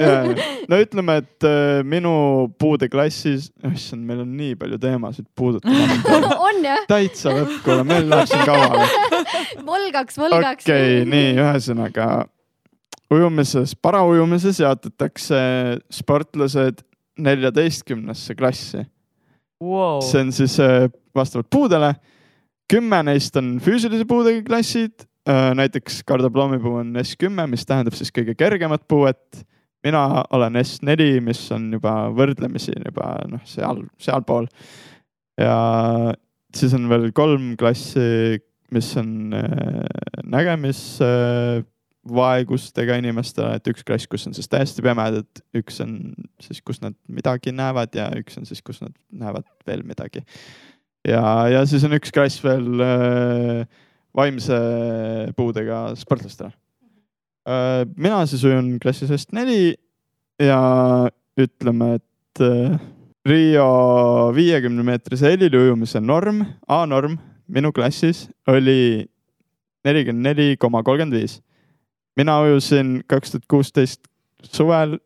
no 0.72 0.80
ütleme, 0.82 1.18
et 1.24 1.48
äh, 1.48 1.82
minu 1.88 2.14
puudeklassis, 2.62 3.50
issand, 3.72 4.06
meil 4.08 4.24
on 4.24 4.32
nii 4.38 4.56
palju 4.60 4.80
teemasid 4.82 5.28
puudutada. 5.38 6.38
on 6.48 6.64
jah, 6.66 6.86
täitsa 6.90 7.36
lõpp, 7.36 7.60
kuule, 7.66 7.84
meil 7.88 8.10
läheb 8.12 8.32
siin 8.32 8.48
kaua. 8.48 8.88
volgaks, 9.72 10.20
volgaks. 10.22 10.66
okei, 10.66 11.04
nii, 11.10 11.36
ühesõnaga 11.44 12.10
ujumises, 13.14 13.76
paraujumises 13.86 14.60
jaotatakse 14.64 15.40
sportlased 15.94 16.84
neljateistkümnesse 17.22 18.36
klassi. 18.36 18.86
Wow. 19.64 20.02
see 20.04 20.22
on 20.22 20.32
siis 20.36 20.60
äh, 20.60 20.90
vastavalt 21.16 21.50
puudele. 21.50 21.96
kümme 22.72 23.04
neist 23.06 23.36
on 23.38 23.60
füüsilise 23.62 24.08
puudega 24.10 24.42
klassid. 24.48 25.06
näiteks 25.56 26.04
Kardo 26.06 26.30
Ploomipuu 26.30 26.76
on 26.76 26.94
S 27.02 27.16
kümme, 27.18 27.48
mis 27.50 27.66
tähendab 27.66 27.96
siis 27.98 28.12
kõige 28.14 28.36
kergemat 28.38 28.88
puuet. 28.88 29.46
mina 29.84 30.24
olen 30.34 30.60
S 30.64 30.82
neli, 30.82 31.20
mis 31.22 31.52
on 31.52 31.72
juba 31.74 32.12
võrdlemisi 32.14 32.74
juba 32.78 33.16
noh, 33.30 33.42
seal, 33.46 33.84
sealpool. 33.98 34.48
ja 35.38 36.14
siis 36.56 36.74
on 36.74 36.90
veel 36.90 37.12
kolm 37.14 37.56
klassi, 37.58 38.42
mis 38.72 38.98
on 38.98 39.34
äh, 39.34 39.86
nägemisvaegustega 42.06 42.98
inimestele, 43.00 43.56
et 43.56 43.68
üks 43.68 43.84
klass, 43.84 44.08
kus 44.08 44.28
on 44.28 44.34
siis 44.34 44.48
täiesti 44.48 44.82
pimedad, 44.82 45.28
üks 45.56 45.82
on 45.82 46.14
siis, 46.42 46.62
kus 46.62 46.82
nad 46.82 46.94
midagi 47.08 47.52
näevad 47.52 47.96
ja 47.96 48.10
üks 48.16 48.38
on 48.38 48.46
siis, 48.46 48.62
kus 48.62 48.82
nad 48.82 48.94
näevad 49.12 49.46
veel 49.68 49.84
midagi. 49.84 50.24
ja, 51.08 51.48
ja 51.50 51.66
siis 51.66 51.84
on 51.84 51.94
üks 51.94 52.12
klass 52.12 52.44
veel 52.44 52.82
äh, 52.82 53.66
vaimse 54.16 54.56
puudega 55.36 55.96
sportlastele 55.96 56.52
äh,. 57.48 57.86
mina 57.98 58.26
siis 58.26 58.44
ujun 58.44 58.80
klassis 58.80 59.10
S4 59.10 59.76
ja 60.40 61.10
ütleme, 61.38 61.96
et 61.96 62.42
äh, 62.42 62.80
Rio 63.26 64.32
viiekümne 64.36 64.84
meetrise 64.86 65.32
helili 65.32 65.58
ujumise 65.58 66.00
norm, 66.00 66.44
A-norm 66.68 67.18
minu 67.48 67.72
klassis 67.74 68.28
oli 68.48 69.08
nelikümmend 69.86 70.26
neli 70.26 70.58
koma 70.58 70.84
kolmkümmend 70.84 71.18
viis. 71.18 71.40
Mina 72.16 72.40
ujusin 72.42 73.04
kaks 73.08 73.32
tuhat 73.32 73.48
kuusteist 73.52 74.08
suvel 74.44 74.98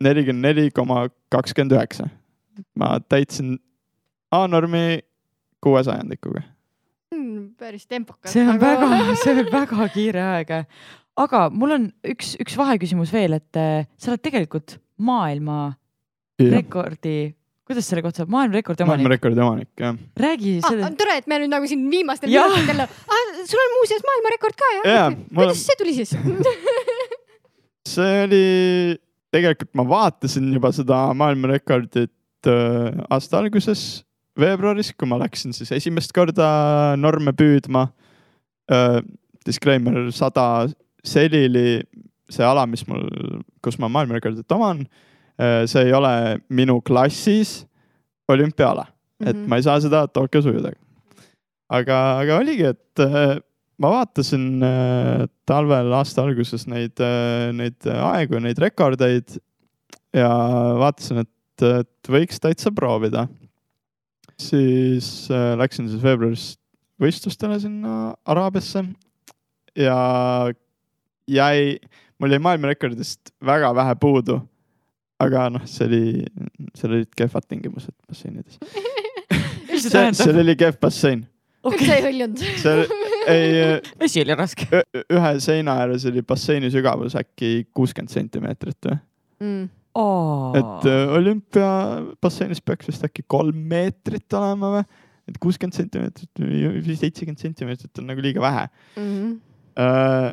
nelikümmend 0.00 0.44
neli 0.44 0.70
koma 0.70 1.08
kakskümmend 1.32 1.76
üheksa. 1.76 2.08
ma 2.74 2.96
täitsin 3.08 3.58
A-normi 4.32 5.00
kuue 5.60 5.82
sajandikuga. 5.84 6.42
Hmm, 7.14 7.54
päris 7.58 7.86
tempokas. 7.86 8.32
see 8.32 8.48
on 8.48 8.60
väga, 8.60 8.88
see 9.22 9.34
on 9.36 9.50
väga 9.52 9.88
kiire 9.94 10.22
aeg. 10.22 10.52
aga 11.16 11.46
mul 11.50 11.76
on 11.76 11.88
üks, 12.04 12.34
üks 12.40 12.56
vaheküsimus 12.58 13.12
veel, 13.12 13.38
et 13.38 13.60
äh, 13.60 13.86
sa 13.96 14.12
oled 14.12 14.24
tegelikult 14.24 14.78
maailma 14.96 15.74
rekordi, 16.40 17.35
kuidas 17.66 17.88
selle 17.90 18.02
kohta 18.04 18.22
saab, 18.22 18.30
maailmarekordi 18.34 18.84
omanik. 18.84 19.02
maailmarekordi 19.02 19.42
omanik, 19.42 19.70
jah. 19.80 19.96
räägi 20.22 20.52
ah,. 20.60 20.68
selle, 20.70 20.90
tore, 21.00 21.16
et 21.20 21.26
me 21.30 21.40
nüüd 21.42 21.52
nagu 21.52 21.70
siin 21.70 21.82
viimastel 21.90 22.30
minutitel 22.30 22.84
ah,, 22.84 23.32
sul 23.50 23.62
on 23.62 23.74
muuseas 23.80 24.04
maailmarekord 24.06 24.58
ka 24.60 24.70
jah 24.76 25.08
on- 25.08 25.18
kuidas 25.34 25.64
see 25.66 25.78
tuli 25.80 25.96
siis? 25.96 26.14
see 27.96 28.14
oli, 28.26 28.42
tegelikult 29.34 29.72
ma 29.78 29.86
vaatasin 29.90 30.48
juba 30.54 30.70
seda 30.76 31.00
maailmarekordit 31.18 32.50
äh, 32.52 33.04
aasta 33.10 33.42
alguses, 33.42 33.84
veebruaris, 34.38 34.92
kui 34.94 35.10
ma 35.10 35.18
läksin 35.24 35.56
siis 35.56 35.74
esimest 35.74 36.14
korda 36.16 36.48
norme 37.00 37.34
püüdma 37.36 37.88
äh,. 38.72 39.00
Disclaimer, 39.46 40.08
sada 40.10 40.66
selili, 41.06 41.78
see 42.34 42.42
ala, 42.42 42.64
mis 42.66 42.80
mul, 42.88 43.04
kus 43.62 43.76
ma 43.78 43.86
maailmarekordit 43.94 44.50
oman 44.56 44.80
see 45.38 45.82
ei 45.84 45.92
ole 45.92 46.38
minu 46.48 46.78
klassis 46.80 47.66
olümpiaala, 48.28 48.86
et 49.20 49.36
Mhm. 49.36 49.48
ma 49.48 49.56
ei 49.56 49.62
saa 49.62 49.80
seda 49.80 50.06
Tokyos 50.08 50.46
ujuda. 50.48 50.72
aga, 51.70 51.96
aga 52.22 52.38
oligi, 52.38 52.64
et 52.72 53.00
äh, 53.04 53.38
ma 53.78 53.90
vaatasin 53.90 54.62
äh, 54.62 55.26
talvel 55.46 55.92
aasta 55.92 56.22
alguses 56.22 56.66
neid, 56.66 56.96
neid 57.52 57.86
aegu, 57.86 58.38
neid 58.40 58.58
rekordeid 58.58 59.38
ja 60.14 60.30
vaatasin, 60.80 61.18
et, 61.26 61.62
et 61.62 62.08
võiks 62.08 62.40
täitsa 62.40 62.72
proovida. 62.72 63.26
siis 64.40 65.30
äh, 65.30 65.54
läksin 65.58 65.88
siis 65.88 66.02
veebruaris 66.02 66.56
võistlustele 67.00 67.58
sinna 67.60 68.14
Araabiasse 68.24 68.82
ja 69.76 69.96
jäi, 71.28 71.78
mul 72.18 72.32
jäi 72.32 72.40
maailmarekordist 72.40 73.32
väga 73.44 73.74
vähe 73.76 73.94
puudu. 74.00 74.40
Aga 75.22 75.46
noh, 75.54 75.64
see 75.70 75.86
oli, 75.88 76.02
seal 76.76 76.92
olid 76.98 77.12
kehvad 77.16 77.46
tingimused 77.48 77.94
basseinides. 78.08 78.58
mis 79.70 79.86
see 79.86 79.90
see, 79.90 79.90
seal 79.90 80.12
tähendab? 80.12 80.42
oli 80.44 80.56
kehv 80.60 80.78
bassein, 80.82 81.24
miks 81.66 81.86
sa 81.88 81.96
ei 81.96 82.04
hõljunud? 82.06 82.44
see 82.62 82.84
ei 83.32 83.56
vesi 84.02 84.22
oli 84.22 84.36
raske. 84.38 84.82
Ühe 85.04 85.32
seina 85.42 85.80
ääres 85.82 86.06
oli 86.10 86.22
basseini 86.26 86.70
sügavus 86.74 87.16
äkki 87.18 87.66
kuuskümmend 87.76 88.12
sentimeetrit 88.12 88.90
või? 88.90 89.00
Mm. 89.44 89.64
et 90.56 90.86
äh, 90.88 91.02
olümpiabasseinis 91.16 92.62
peaks 92.64 92.88
vist 92.88 93.04
äkki 93.04 93.24
kolm 93.28 93.56
meetrit 93.68 94.32
olema 94.36 94.78
või? 94.78 94.84
et 95.26 95.38
kuuskümmend 95.42 95.76
sentimeetrit 95.76 96.40
või 96.40 96.96
seitsekümmend 96.96 97.42
sentimeetrit 97.42 98.02
on 98.02 98.12
nagu 98.12 98.24
liiga 98.24 98.44
vähe 98.44 98.68
Mm. 98.96 99.38
äh,. 99.80 100.30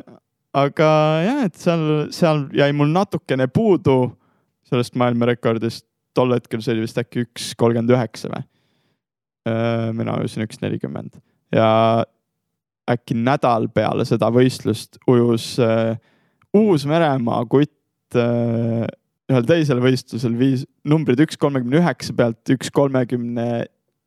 aga 0.54 0.90
jah, 1.24 1.40
et 1.48 1.56
seal, 1.58 1.82
seal 2.14 2.46
jäi 2.54 2.70
mul 2.72 2.92
natukene 2.94 3.48
puudu 3.50 4.14
sellest 4.70 4.96
maailmarekordist. 5.00 5.86
tol 6.14 6.32
hetkel 6.36 6.62
see 6.62 6.76
oli 6.76 6.84
vist 6.86 6.98
äkki 6.98 7.24
üks 7.26 7.52
kolmkümmend 7.58 7.90
üheksa 7.90 8.30
või 8.32 8.44
mina 9.98 10.14
ujusin 10.16 10.46
üks 10.46 10.60
nelikümmend 10.62 11.18
ja 11.52 12.04
äkki 12.90 13.16
nädal 13.16 13.68
peale 13.74 14.04
seda 14.08 14.30
võistlust 14.32 14.98
ujus 15.10 15.54
äh, 15.62 15.96
Uus-Meremaa 16.54 17.42
kutt 17.50 18.18
äh, 18.18 18.84
ühel 19.30 19.46
teisel 19.48 19.80
võistlusel 19.82 20.36
viis 20.38 20.66
numbrid 20.86 21.22
üks 21.24 21.38
kolmekümne 21.40 21.80
üheksa 21.80 22.14
pealt 22.16 22.54
üks 22.54 22.70
kolmekümne 22.74 23.64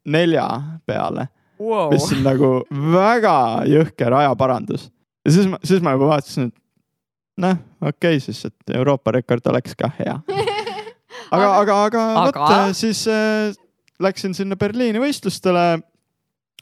nelja 0.08 0.46
peale, 0.88 1.28
wow. 1.60 1.90
mis 1.92 2.06
on 2.16 2.22
nagu 2.24 2.52
väga 2.94 3.38
jõhker 3.68 4.14
ajaparandus. 4.22 4.88
ja 5.26 5.34
siis 5.36 5.50
ma, 5.52 5.60
siis 5.66 5.84
ma 5.84 5.96
juba 5.98 6.14
vaatasin, 6.14 6.52
et 6.52 7.44
noh, 7.44 7.58
okei 7.82 8.20
okay, 8.20 8.24
siis, 8.24 8.46
et 8.48 8.78
Euroopa 8.78 9.18
rekord 9.18 9.50
oleks 9.52 9.76
ka 9.76 9.92
hea. 10.00 10.20
aga, 11.32 11.52
aga, 11.62 11.78
aga 11.90 12.06
vot 12.28 12.40
Aga? 12.40 12.48
äh, 12.68 12.72
siis 12.78 13.04
äh, 13.12 13.52
läksin 14.04 14.36
sinna 14.38 14.58
Berliini 14.60 15.02
võistlustele. 15.02 15.82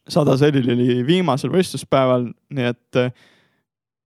sada 0.09 0.35
selili 0.37 0.73
oli 0.73 0.99
viimasel 1.05 1.49
võistluspäeval, 1.53 2.27
nii 2.53 2.67
et 2.69 2.99
äh, 3.01 3.09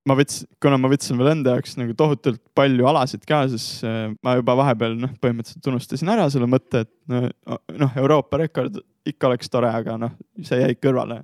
ma 0.07 0.15
võtsin, 0.17 0.47
kuna 0.63 0.77
ma 0.81 0.89
võtsin 0.91 1.19
veel 1.19 1.33
enda 1.33 1.55
jaoks 1.57 1.75
nagu 1.79 1.95
tohutult 1.97 2.41
palju 2.57 2.87
alasid 2.89 3.25
ka, 3.27 3.43
siis 3.51 3.83
äh, 3.87 4.07
ma 4.25 4.37
juba 4.39 4.55
vahepeal 4.61 4.95
noh, 4.99 5.11
põhimõtteliselt 5.21 5.71
unustasin 5.71 6.13
ära 6.13 6.29
selle 6.31 6.49
mõtte, 6.49 6.85
et 6.85 6.93
no- 7.11 7.59
noh, 7.83 7.99
Euroopa 7.99 8.39
rekord 8.41 8.79
ikka 9.09 9.29
oleks 9.29 9.51
tore, 9.51 9.71
aga 9.73 9.97
noh, 9.99 10.15
see 10.45 10.61
jäi 10.61 10.77
kõrvale, 10.79 11.21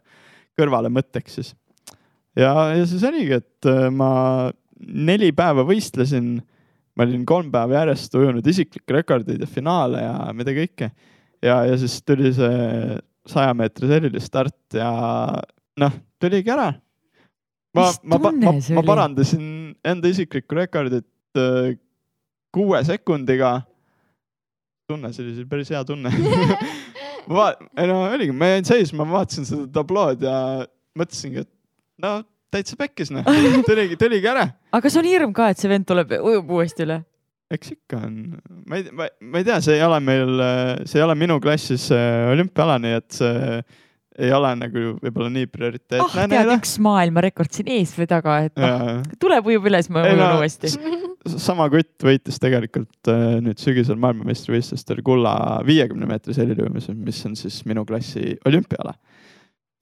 kõrvale 0.60 0.92
mõtteks 0.94 1.40
siis. 1.40 1.54
ja, 2.38 2.52
ja 2.76 2.84
siis 2.90 3.04
oligi, 3.08 3.40
et 3.42 3.72
äh, 3.72 3.88
ma 3.94 4.52
neli 4.86 5.32
päeva 5.36 5.66
võistlesin, 5.68 6.38
ma 6.96 7.04
olin 7.04 7.26
kolm 7.28 7.52
päeva 7.52 7.82
järjest 7.82 8.16
ujunud 8.16 8.48
isiklikke 8.48 9.00
rekordeid 9.00 9.44
ja 9.44 9.50
finaale 9.50 10.04
ja 10.04 10.16
mida 10.38 10.56
kõike. 10.56 10.92
ja, 11.44 11.62
ja 11.68 11.78
siis 11.80 12.00
tuli 12.04 12.32
see 12.36 12.98
saja 13.26 13.54
meetri 13.58 13.90
selline 13.90 14.22
start 14.22 14.78
ja 14.78 14.90
noh, 15.82 15.96
tuligi 16.22 16.52
ära. 16.54 16.72
ma 17.76 17.90
ma, 18.04 18.20
ma, 18.20 18.32
ma, 18.32 18.54
ma 18.78 18.86
parandasin 18.86 19.48
enda 19.86 20.12
isiklikku 20.12 20.56
rekordit 20.56 21.40
äh, 21.40 21.76
kuue 22.56 22.84
sekundiga. 22.88 23.60
tunne, 24.88 25.12
see 25.14 25.26
oli 25.26 25.48
päris 25.50 25.72
hea 25.74 25.82
tunne. 25.84 26.12
ma 27.36 27.50
ei 27.76 27.90
no 27.90 28.04
oligi, 28.06 28.32
ma 28.32 28.54
jäin 28.54 28.68
seisma, 28.68 29.04
ma 29.04 29.20
vaatasin 29.20 29.48
seda 29.50 29.68
tablood 29.74 30.24
ja 30.24 30.38
mõtlesingi, 30.96 31.44
et 31.44 31.52
no 32.04 32.20
täitsa 32.54 32.78
pekkis 32.80 33.12
noh, 33.14 33.26
tuligi, 33.70 33.98
tuligi 34.00 34.32
ära. 34.32 34.50
aga 34.72 34.86
kas 34.86 34.98
on 35.02 35.10
hirm 35.10 35.36
ka, 35.36 35.52
et 35.54 35.62
see 35.62 35.72
vend 35.72 35.88
tuleb 35.90 36.18
ujub 36.20 36.56
uuesti 36.58 36.86
üle? 36.88 37.02
eks 37.54 37.76
ikka 37.76 38.02
on, 38.08 38.20
ma 38.66 38.82
ei, 38.82 38.92
ma, 38.92 39.10
ma 39.22 39.42
ei 39.42 39.48
tea, 39.48 39.62
see 39.64 39.78
ei 39.78 39.86
ole 39.86 40.02
meil, 40.04 40.46
see 40.90 41.00
ei 41.00 41.06
ole 41.06 41.18
minu 41.20 41.40
klassis 41.44 41.90
äh, 41.94 42.30
olümpiaala, 42.34 42.80
nii 42.82 42.96
et 43.00 43.20
see 43.20 43.60
ei 44.16 44.32
ole 44.32 44.52
nagu 44.58 44.84
võib-olla 45.02 45.30
nii 45.34 45.48
ah, 45.48 45.52
prioriteetne 45.52 46.28
tead, 46.32 46.52
üks 46.56 46.76
maailmarekord 46.84 47.52
siin 47.56 47.72
ees 47.76 47.92
või 47.98 48.08
taga, 48.10 48.38
et 48.48 48.56
noh, 48.60 49.02
tuleb, 49.22 49.50
ujub 49.52 49.68
üles, 49.70 49.90
ma 49.92 50.06
ujun 50.08 50.22
no, 50.22 50.30
uuesti. 50.40 50.72
sama 51.42 51.68
kutt 51.74 52.06
võitis 52.08 52.40
tegelikult 52.42 53.12
äh, 53.12 53.38
nüüd 53.44 53.60
sügisel 53.62 54.00
maailmameistrivõistlustel 54.02 55.04
kulla 55.06 55.36
viiekümne 55.68 56.08
meetri 56.10 56.36
seliliujumisel, 56.38 56.96
mis 56.96 57.20
on 57.28 57.36
siis 57.40 57.60
minu 57.68 57.86
klassi 57.88 58.38
olümpiaala. 58.48 58.96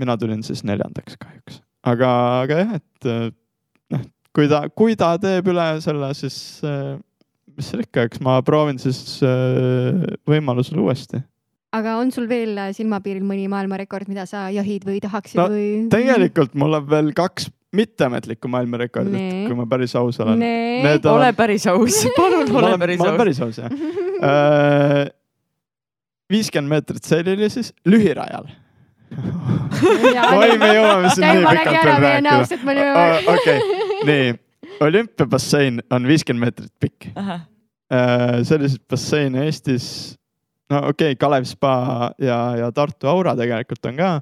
mina 0.02 0.18
tulin 0.18 0.42
siis 0.44 0.64
neljandaks 0.66 1.20
kahjuks, 1.22 1.62
aga, 1.84 2.10
aga 2.44 2.60
jah, 2.64 2.76
et 2.80 3.10
äh, 3.10 3.26
noh, 3.94 4.04
kui 4.36 4.48
ta, 4.52 4.64
kui 4.72 4.96
ta 5.00 5.14
teeb 5.22 5.50
üle 5.54 5.68
selle, 5.84 6.10
siis 6.18 6.38
äh, 6.68 6.96
mis 7.58 7.70
seal 7.70 7.84
ikka, 7.86 8.08
eks 8.10 8.22
ma 8.26 8.40
proovin 8.46 8.80
siis 8.82 9.20
äh, 9.26 10.04
võimalusel 10.30 10.80
uuesti. 10.84 11.22
aga 11.74 11.96
on 12.02 12.12
sul 12.14 12.28
veel 12.30 12.58
silmapiiril 12.78 13.24
mõni 13.26 13.48
maailmarekord, 13.52 14.08
mida 14.12 14.26
sa 14.30 14.48
jahid 14.54 14.86
või 14.86 15.00
tahaksid 15.04 15.40
No, 15.42 15.48
või? 15.52 15.68
tegelikult 15.94 16.54
mul 16.58 16.80
on 16.80 16.88
veel 16.92 17.12
kaks 17.18 17.50
mitteametlikku 17.74 18.46
maailmarekordit 18.54 19.16
Nee., 19.18 19.46
kui 19.48 19.56
ma 19.58 19.66
päris 19.66 19.96
aus 19.98 20.20
olen. 20.22 20.38
Nee. 20.38 20.84
Need 20.86 21.08
on- 21.10 21.18
ole 21.18 21.32
päris 21.34 21.66
aus, 21.72 22.04
palun 22.20 22.52
ma 22.54 22.60
ole 22.68 22.78
päris 22.84 23.00
ma 23.02 23.08
olen 23.08 23.16
aus. 23.16 23.22
päris 23.24 23.40
aus 23.42 23.58
jah. 23.64 23.74
viiskümmend 26.34 26.70
meetrit 26.74 27.06
selili 27.10 27.50
siis 27.54 27.72
lühirajal. 27.90 28.46
oi, 29.14 30.58
me 30.60 30.70
jõuame 30.74 31.14
siin 31.14 31.26
nii 31.28 31.46
pikalt 31.48 32.02
veel 32.04 32.28
rääkida 32.28 33.34
okei, 33.34 33.80
nii, 34.10 34.28
olümpiabassein 34.88 35.82
on 35.94 36.08
viiskümmend 36.10 36.46
meetrit 36.48 36.74
pikk. 36.82 37.10
selliseid 38.50 38.84
basseine 38.90 39.46
Eestis, 39.48 39.88
no 40.72 40.86
okei 40.90 41.14
okay,, 41.14 41.20
Kalev 41.20 41.48
Spa 41.50 41.76
ja, 42.22 42.40
ja 42.60 42.72
Tartu 42.76 43.10
Aura 43.12 43.36
tegelikult 43.40 43.92
on 43.92 44.00
ka, 44.00 44.14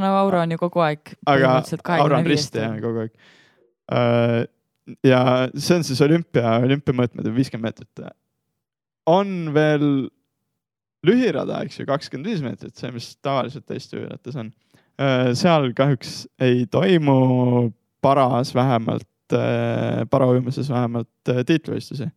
no 0.00 0.14
Auro 0.20 0.40
on 0.44 0.54
ju 0.54 0.60
kogu 0.60 0.84
aeg. 0.86 1.14
aga 1.26 1.58
Aura 1.98 2.22
on 2.22 2.30
risti 2.30 2.62
jah 2.62 2.78
kogu 2.82 3.06
aeg. 3.06 3.12
ja 5.06 5.20
see 5.56 5.76
on 5.76 5.84
siis 5.86 6.00
olümpia, 6.06 6.60
olümpiamõõtmed 6.64 7.26
on 7.26 7.36
viiskümmend 7.36 7.68
meetrit. 7.70 8.16
on 9.10 9.52
veel 9.54 10.10
lühirada, 11.06 11.62
eks 11.64 11.80
ju, 11.80 11.86
kakskümmend 11.88 12.28
viis 12.28 12.42
meetrit, 12.44 12.74
see, 12.76 12.90
mis 12.94 13.12
tavaliselt 13.24 13.70
Eesti 13.72 14.00
ujulates 14.00 14.36
on. 14.40 14.50
seal 15.38 15.70
kahjuks 15.72 16.26
ei 16.44 16.66
toimu 16.68 17.70
paras 18.04 18.50
vähemalt, 18.54 19.32
paraujumises 20.10 20.68
vähemalt 20.68 21.30
äh, 21.32 21.40
tiitlivõistlusi. 21.46 22.10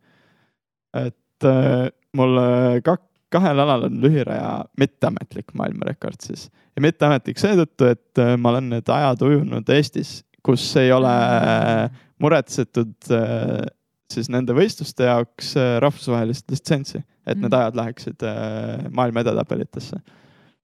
et 0.94 1.46
äh, 1.48 1.88
mul 2.12 2.38
äh, 2.38 2.80
kak-, 2.84 3.08
kahel 3.34 3.62
alal 3.64 3.88
on 3.88 4.00
lühiraja 4.02 4.64
mitteametlik 4.78 5.54
maailmarekord 5.58 6.22
siis 6.22 6.48
ja 6.74 6.82
mitteametlik 6.84 7.40
seetõttu, 7.40 7.90
et 7.94 8.22
äh, 8.22 8.34
ma 8.38 8.54
olen 8.54 8.70
need 8.74 8.90
ajad 8.90 9.24
ujunud 9.26 9.72
Eestis, 9.74 10.16
kus 10.44 10.66
ei 10.80 10.92
ole 10.94 11.12
äh, 11.14 12.02
muretsetud 12.22 13.10
äh, 13.14 13.64
siis 14.12 14.30
nende 14.32 14.56
võistluste 14.56 15.08
jaoks 15.08 15.54
äh, 15.58 15.76
rahvusvahelist 15.82 16.50
litsentsi, 16.52 17.02
et 17.26 17.38
need 17.38 17.50
Mhm. 17.50 17.58
ajad 17.60 17.78
läheksid 17.80 18.22
äh, 18.28 18.84
maailma 18.90 19.24
edetabelitesse. 19.24 20.00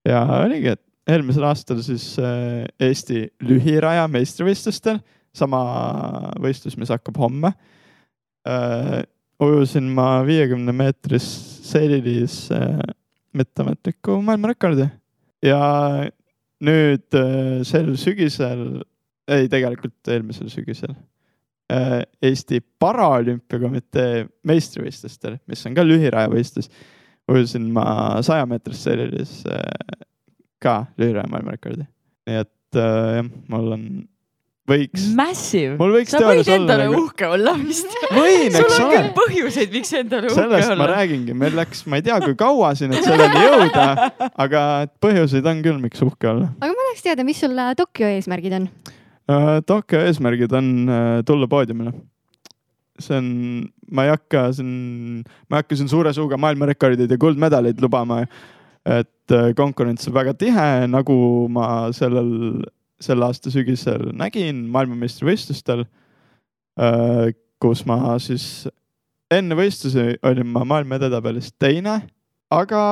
ja 0.09 0.23
oligi, 0.45 0.75
et 0.77 0.83
eelmisel 1.11 1.45
aastal 1.49 1.81
siis 1.83 2.19
äh, 2.19 2.67
Eesti 2.81 3.29
lühiraja 3.43 4.07
meistrivõistlustel, 4.09 5.01
sama 5.33 5.61
võistlus, 6.43 6.77
mis 6.77 6.91
hakkab 6.91 7.17
homme 7.19 7.53
äh,, 8.47 9.03
ujusin 9.41 9.87
ma 9.95 10.21
viiekümne 10.27 10.73
meetris 10.73 11.25
seililis 11.71 12.49
mitteametliku 13.33 14.19
maailmarekordi 14.27 14.89
ja 15.47 15.61
nüüd 16.61 17.17
sel 17.65 17.95
sügisel, 17.97 18.83
ei 19.31 19.49
tegelikult 19.49 20.11
eelmisel 20.13 20.51
sügisel 20.53 20.93
Eesti 22.23 22.61
Paraolümpiakomitee 22.83 24.25
meistrivõistlustel, 24.49 25.37
mis 25.51 25.65
on 25.69 25.77
ka 25.77 25.85
lühirajavõistlus, 25.87 26.71
ujusin 27.31 27.69
ma 27.75 27.85
saja 28.27 28.47
meetrist 28.51 28.87
seililis 28.89 29.41
äh, 29.47 29.61
ka 30.63 30.81
lühiraja 31.01 31.31
maailmarekordi. 31.31 31.87
nii 32.29 32.41
et 32.43 32.79
äh, 32.81 33.21
jah, 33.21 33.29
mul 33.53 33.77
on, 33.77 33.85
võiks, 34.71 35.07
Massive. 35.19 35.77
mul 35.81 35.95
võiks 35.99 36.13
sa 36.15 36.21
võid 36.25 36.43
olla 36.43 36.57
endale 36.59 36.89
nagu- 36.91 37.01
uhke 37.05 37.31
olla 37.37 37.55
vist. 37.61 37.95
võin, 38.15 38.51
sul 38.51 38.61
eks 38.67 38.77
on 38.77 38.85
ole 38.87 38.93
küll 38.97 39.11
põhjuseid, 39.21 39.73
miks 39.79 39.95
endale 40.01 40.31
uhke 40.31 40.39
sellest 40.41 40.73
ma 40.73 40.77
olla. 40.77 40.91
räägingi, 40.97 41.37
meil 41.45 41.59
läks, 41.59 41.85
ma 41.87 42.01
ei 42.01 42.07
tea, 42.07 42.19
kui 42.25 42.37
kaua 42.39 42.75
siin, 42.79 42.95
et 42.95 43.07
selleni 43.07 43.45
jõuda, 43.47 43.87
aga 44.47 44.65
et 44.87 44.95
põhjuseid 45.03 45.47
on 45.55 45.63
küll, 45.67 45.81
miks 45.83 46.03
uhke 46.07 46.31
olla. 46.35 46.51
aga 46.59 46.73
ma 46.75 46.89
tahaks 46.91 47.07
teada, 47.09 47.27
mis 47.27 47.41
sul 47.43 47.55
äh, 47.59 47.75
Tokyo 47.79 48.11
eesmärgid 48.17 48.59
on? 48.59 48.71
Tokyo 49.67 50.01
eesmärgid 50.07 50.53
on 50.57 50.89
äh, 50.89 51.21
tulla 51.27 51.49
poodiumile. 51.51 51.93
see 53.01 53.17
on, 53.17 53.29
ma 53.89 54.05
ei 54.05 54.11
hakka 54.13 54.51
siin, 54.53 54.73
ma 55.49 55.57
ei 55.57 55.63
hakka 55.63 55.77
siin 55.79 55.89
suure 55.89 56.11
suuga 56.13 56.37
maailmarekordeid 56.37 57.11
ja 57.11 57.17
kuldmedaleid 57.21 57.81
lubama. 57.81 58.25
et 58.85 59.33
äh, 59.33 59.53
konkurents 59.57 60.09
on 60.09 60.15
väga 60.15 60.35
tihe, 60.35 60.87
nagu 60.89 61.17
ma 61.53 61.93
sellel, 61.97 62.63
selle 63.01 63.29
aasta 63.29 63.53
sügisel 63.53 64.11
nägin 64.17 64.67
maailmameistrivõistlustel. 64.73 65.87
kus 67.61 67.83
ma 67.85 68.17
siis 68.23 68.67
enne 69.31 69.57
võistlusi 69.59 70.15
olin 70.25 70.49
ma 70.49 70.65
maailma 70.65 70.97
edetabelis 70.97 71.51
teine, 71.61 72.01
aga 72.51 72.83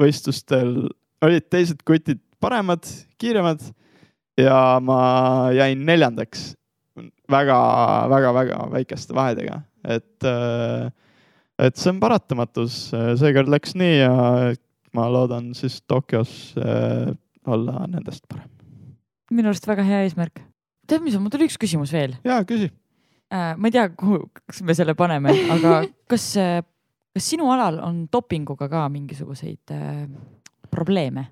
võistlustel 0.00 0.88
olid 1.24 1.48
teised 1.52 1.82
kutid 1.86 2.22
paremad, 2.40 2.86
kiiremad 3.20 3.62
ja 4.40 4.80
ma 4.82 4.98
jäin 5.54 5.84
neljandaks 5.86 6.52
väga-väga-väga 7.30 8.58
väikeste 8.72 9.14
vahedega, 9.16 9.60
et, 9.88 10.26
et 11.58 11.80
see 11.80 11.90
on 11.90 12.00
paratamatus, 12.02 12.76
seekord 13.20 13.50
läks 13.50 13.74
nii 13.78 13.96
ja 13.98 14.12
ma 14.94 15.06
loodan 15.10 15.52
siis 15.58 15.80
Tokyos 15.88 16.54
äh, 16.58 17.14
olla 17.46 17.86
nendest 17.90 18.26
parem. 18.28 18.48
minu 19.30 19.50
arust 19.50 19.66
väga 19.66 19.84
hea 19.86 20.04
eesmärk. 20.06 20.40
tead, 20.86 21.02
mis 21.02 21.16
on, 21.16 21.24
mul 21.24 21.32
tuli 21.34 21.48
üks 21.48 21.58
küsimus 21.60 21.92
veel. 21.94 22.16
ja 22.24 22.40
küsi. 22.48 22.70
ma 23.30 23.68
ei 23.68 23.74
tea, 23.74 23.88
kuhu, 23.90 24.28
kas 24.44 24.62
me 24.62 24.76
selle 24.76 24.94
paneme, 24.98 25.34
aga 25.54 25.80
kas, 26.12 26.30
kas 27.14 27.30
sinu 27.30 27.50
alal 27.52 27.80
on 27.84 28.04
dopinguga 28.12 28.68
ka 28.70 28.86
mingisuguseid 28.92 29.74
äh, 29.74 30.04
probleeme? 30.70 31.30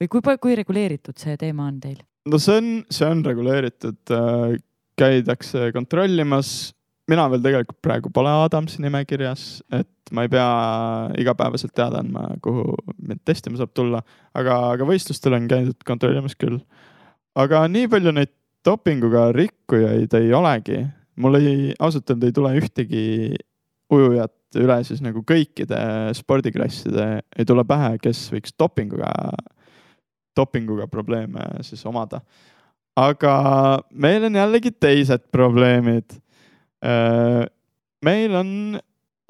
Või 0.00 0.08
kui, 0.10 0.36
kui 0.40 0.56
reguleeritud 0.58 1.20
see 1.20 1.36
teema 1.40 1.68
on 1.68 1.78
teil? 1.82 2.00
no 2.28 2.40
see 2.40 2.58
on, 2.60 2.68
see 2.92 3.08
on 3.08 3.22
reguleeritud, 3.24 4.00
käidakse 5.00 5.70
kontrollimas. 5.76 6.72
mina 7.10 7.26
veel 7.30 7.42
tegelikult 7.42 7.80
praegu 7.82 8.10
pole 8.14 8.30
Adamsi 8.44 8.82
nimekirjas, 8.84 9.62
et 9.74 10.12
ma 10.14 10.24
ei 10.26 10.30
pea 10.30 10.50
igapäevaselt 11.18 11.72
teada 11.74 12.02
andma, 12.02 12.26
kuhu 12.42 12.76
mind 12.98 13.22
testima 13.24 13.58
saab 13.58 13.72
tulla, 13.74 14.02
aga, 14.34 14.58
aga 14.74 14.86
võistlustel 14.86 15.36
on 15.38 15.48
käidud 15.50 15.86
kontrollimas 15.86 16.36
küll. 16.38 16.60
aga 17.34 17.66
nii 17.68 17.88
palju 17.90 18.14
neid 18.14 18.34
dopinguga 18.66 19.30
rikkujaid 19.32 20.14
ei 20.20 20.34
olegi. 20.36 20.84
mul 21.16 21.40
ei, 21.40 21.72
ausalt 21.78 22.10
öelda 22.10 22.28
ei 22.28 22.36
tule 22.36 22.52
ühtegi 22.60 23.06
ujujat 23.90 24.36
üle 24.60 24.76
siis 24.86 25.00
nagu 25.02 25.22
kõikide 25.26 25.80
spordiklasside 26.18 27.06
ei 27.38 27.46
tule 27.46 27.64
pähe, 27.64 27.96
kes 28.02 28.28
võiks 28.34 28.54
dopinguga 28.58 29.10
dopinguga 30.36 30.86
probleeme 30.90 31.44
siis 31.66 31.84
omada. 31.86 32.20
aga 32.96 33.34
meil 33.90 34.24
on 34.24 34.34
jällegi 34.34 34.70
teised 34.70 35.30
probleemid. 35.32 36.16
meil 38.04 38.34
on 38.34 38.80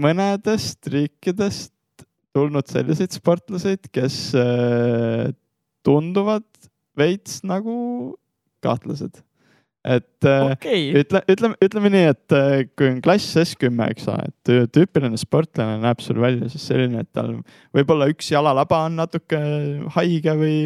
mõnedest 0.01 0.87
riikidest 0.91 1.73
tulnud 2.35 2.69
selliseid 2.71 3.15
sportlaseid, 3.15 3.89
kes 3.93 4.31
äh, 4.39 5.31
tunduvad 5.87 6.47
veits 6.99 7.41
nagu 7.47 7.75
kahtlased. 8.65 9.23
Et 9.81 10.27
äh, 10.29 10.51
okei, 10.53 10.81
ütle, 11.01 11.23
ütleme, 11.33 11.57
ütleme 11.65 11.91
nii, 11.95 12.09
et 12.13 12.35
äh, 12.37 12.51
kui 12.77 12.91
on 12.91 12.99
klass 13.05 13.33
S 13.41 13.55
kümme, 13.57 13.87
eks 13.95 14.09
ole, 14.13 14.27
et 14.29 14.35
tüü- 14.49 14.69
tüüpiline 14.77 15.17
sportlane 15.21 15.79
näeb 15.81 16.03
sul 16.05 16.21
välja 16.21 16.51
siis 16.53 16.67
selline, 16.69 17.01
et 17.01 17.09
tal 17.17 17.39
võib-olla 17.77 18.11
üks 18.13 18.29
jalalaba 18.33 18.83
on 18.91 19.01
natuke 19.01 19.41
haige 19.97 20.37
või, 20.37 20.61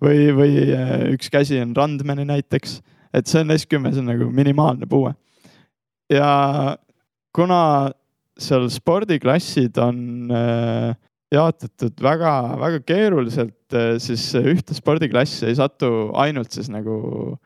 või, 0.00 0.30
või 0.38 0.64
äh, 0.72 0.94
üks 1.12 1.28
käsi 1.32 1.60
on 1.60 1.76
randmeni 1.76 2.24
näiteks. 2.28 2.80
et 3.12 3.28
see 3.28 3.44
on 3.44 3.52
S 3.52 3.68
kümme, 3.68 3.92
see 3.92 4.00
on 4.04 4.10
nagu 4.14 4.30
minimaalne 4.32 4.88
puue. 4.88 5.12
ja 6.12 6.76
kuna 7.36 7.92
seal 8.40 8.68
spordiklassid 8.72 9.76
on 9.80 10.32
jaotatud 11.32 12.00
väga-väga 12.04 12.80
keeruliselt, 12.86 13.76
siis 14.00 14.28
ühte 14.38 14.76
spordiklassi 14.76 15.48
ei 15.48 15.56
satu 15.58 16.10
ainult 16.16 16.52
siis 16.54 16.68
nagu, 16.72 17.36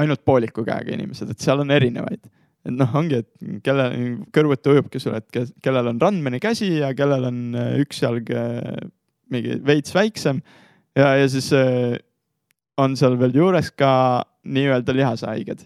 ainult 0.00 0.24
pooliku 0.26 0.64
käega 0.66 0.94
inimesed, 0.94 1.30
et 1.32 1.42
seal 1.42 1.62
on 1.62 1.72
erinevaid. 1.74 2.20
et 2.66 2.74
noh, 2.74 2.94
ongi, 2.98 3.22
et 3.22 3.62
kelle 3.64 3.86
kõrvuti 4.34 4.72
ujubki 4.72 5.00
sul, 5.02 5.14
et 5.18 5.26
kes- 5.32 5.52
kellel 5.62 5.92
on 5.92 6.00
randmeni 6.02 6.40
käsi 6.42 6.72
ja 6.80 6.90
kellel 6.98 7.28
on 7.28 7.38
äh, 7.54 7.76
üks 7.84 8.02
jalg 8.02 8.30
äh, 8.34 8.80
mingi 9.30 9.60
veits 9.66 9.94
väiksem 9.94 10.42
ja, 10.98 11.12
ja 11.20 11.28
siis 11.30 11.52
äh, 11.54 11.94
on 12.76 12.96
seal 12.98 13.16
veel 13.20 13.38
juures 13.38 13.70
ka 13.72 14.24
nii-öelda 14.46 14.92
lihasehaiged. 14.94 15.62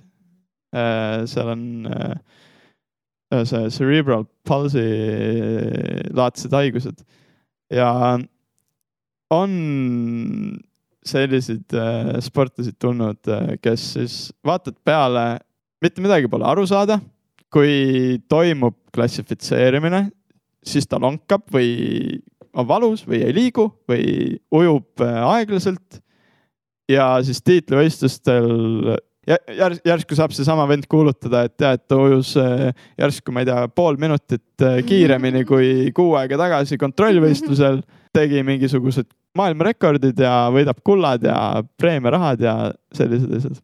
seal 1.27 1.49
on 1.51 1.63
see 3.51 3.71
cerebral 3.75 4.23
palsy 4.47 4.85
laadsed 6.15 6.55
haigused 6.55 7.03
ja 7.75 7.89
on 9.35 9.51
selliseid 11.07 11.73
äh, 11.75 12.19
sportlasid 12.21 12.77
tulnud, 12.81 13.31
kes 13.65 13.87
siis 13.95 14.17
vaatad 14.47 14.77
peale, 14.85 15.39
mitte 15.81 16.03
midagi 16.05 16.29
pole 16.29 16.45
aru 16.49 16.67
saada. 16.69 17.01
kui 17.51 18.21
toimub 18.31 18.77
klassifitseerimine, 18.95 20.05
siis 20.63 20.87
ta 20.87 21.01
lonkab 21.03 21.49
või 21.51 22.21
on 22.55 22.67
valus 22.69 23.03
või 23.07 23.25
ei 23.27 23.35
liigu 23.35 23.65
või 23.91 24.37
ujub 24.55 25.03
äh, 25.03 25.17
aeglaselt. 25.35 25.99
ja 26.91 27.17
siis 27.23 27.43
tiitlivõistlustel 27.43 28.97
jä- 29.31 29.43
järs- 29.59 29.81
järsku 29.87 30.15
saab 30.19 30.33
seesama 30.35 30.67
vend 30.69 30.87
kuulutada, 30.91 31.45
et 31.47 31.57
tead, 31.57 31.85
ta 31.89 31.97
ujus 31.97 32.37
äh, 32.39 32.71
järsku, 32.99 33.33
ma 33.33 33.43
ei 33.43 33.47
tea, 33.51 33.69
pool 33.75 33.99
minutit 33.99 34.63
äh, 34.63 34.81
kiiremini 34.87 35.45
kui 35.45 35.91
kuu 35.95 36.15
aega 36.19 36.39
tagasi 36.39 36.79
kontrollvõistlusel. 36.79 37.83
tegi 38.13 38.43
mingisugused 38.43 39.07
maailmarekordid 39.39 40.19
ja 40.21 40.49
võidab 40.53 40.81
kullad 40.87 41.25
ja 41.27 41.63
preemiarahad 41.79 42.43
ja 42.43 42.57
sellised 42.97 43.37
asjad. 43.39 43.61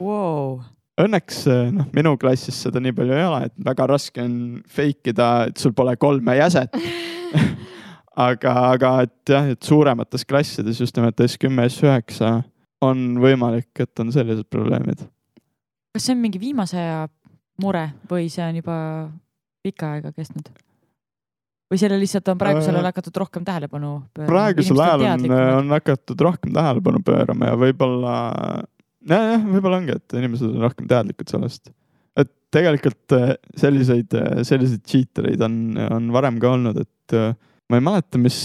wow. 0.00 0.60
Õnneks 1.02 1.46
äh, 1.48 1.70
noh, 1.72 1.88
minu 1.96 2.14
klassis 2.20 2.58
seda 2.66 2.80
nii 2.82 2.92
palju 2.94 3.16
ei 3.16 3.24
ole, 3.24 3.46
et 3.48 3.54
väga 3.64 3.86
raske 3.90 4.22
on 4.22 4.34
fake 4.68 5.14
ida, 5.14 5.30
et 5.48 5.56
sul 5.58 5.72
pole 5.74 5.94
kolme 5.96 6.36
jäset. 6.36 6.76
aga, 8.28 8.52
aga 8.74 8.90
et 9.06 9.32
jah, 9.32 9.48
et 9.54 9.62
suuremates 9.64 10.26
klassides 10.28 10.82
just 10.82 10.96
nimelt 10.98 11.20
S10, 11.24 11.56
S9 11.64 12.28
on 12.84 13.06
võimalik, 13.22 13.70
et 13.80 14.04
on 14.04 14.12
sellised 14.12 14.50
probleemid. 14.52 15.06
kas 15.92 16.06
see 16.06 16.14
on 16.16 16.22
mingi 16.22 16.40
viimase 16.40 16.78
aja 16.80 17.06
mure 17.62 17.88
või 18.10 18.28
see 18.32 18.44
on 18.44 18.60
juba 18.60 18.76
pikka 19.64 19.96
aega 19.96 20.12
kestnud? 20.12 20.52
Või 21.72 21.80
sellele 21.80 22.02
lihtsalt 22.02 22.30
on 22.32 22.40
praegusel 22.40 22.76
ajal 22.76 22.84
Äh, 22.84 22.90
hakatud 22.92 23.20
rohkem 23.22 23.44
tähelepanu 23.46 23.92
pöörama? 24.12 24.30
praegusel 24.30 24.82
ajal 24.84 25.04
on, 25.08 25.36
on 25.58 25.76
hakatud 25.76 26.24
rohkem 26.28 26.52
tähelepanu 26.56 27.02
pöörama 27.06 27.52
ja 27.52 27.60
võib-olla, 27.60 28.16
nojah, 29.12 29.46
võib-olla 29.54 29.80
ongi, 29.82 29.96
et 29.96 30.18
inimesed 30.20 30.50
on 30.50 30.66
rohkem 30.66 30.90
teadlikud 30.90 31.32
sellest. 31.32 31.72
et 32.16 32.30
tegelikult 32.52 33.16
äh, 33.16 33.32
selliseid, 33.56 34.18
selliseid 34.48 34.84
cheater 34.84 35.30
eid 35.32 35.42
on, 35.44 35.56
on 35.88 36.12
varem 36.14 36.38
ka 36.42 36.52
olnud, 36.58 36.82
et 36.84 37.16
äh, 37.16 37.32
ma 37.72 37.80
ei 37.80 37.86
mäleta, 37.88 38.20
mis, 38.20 38.36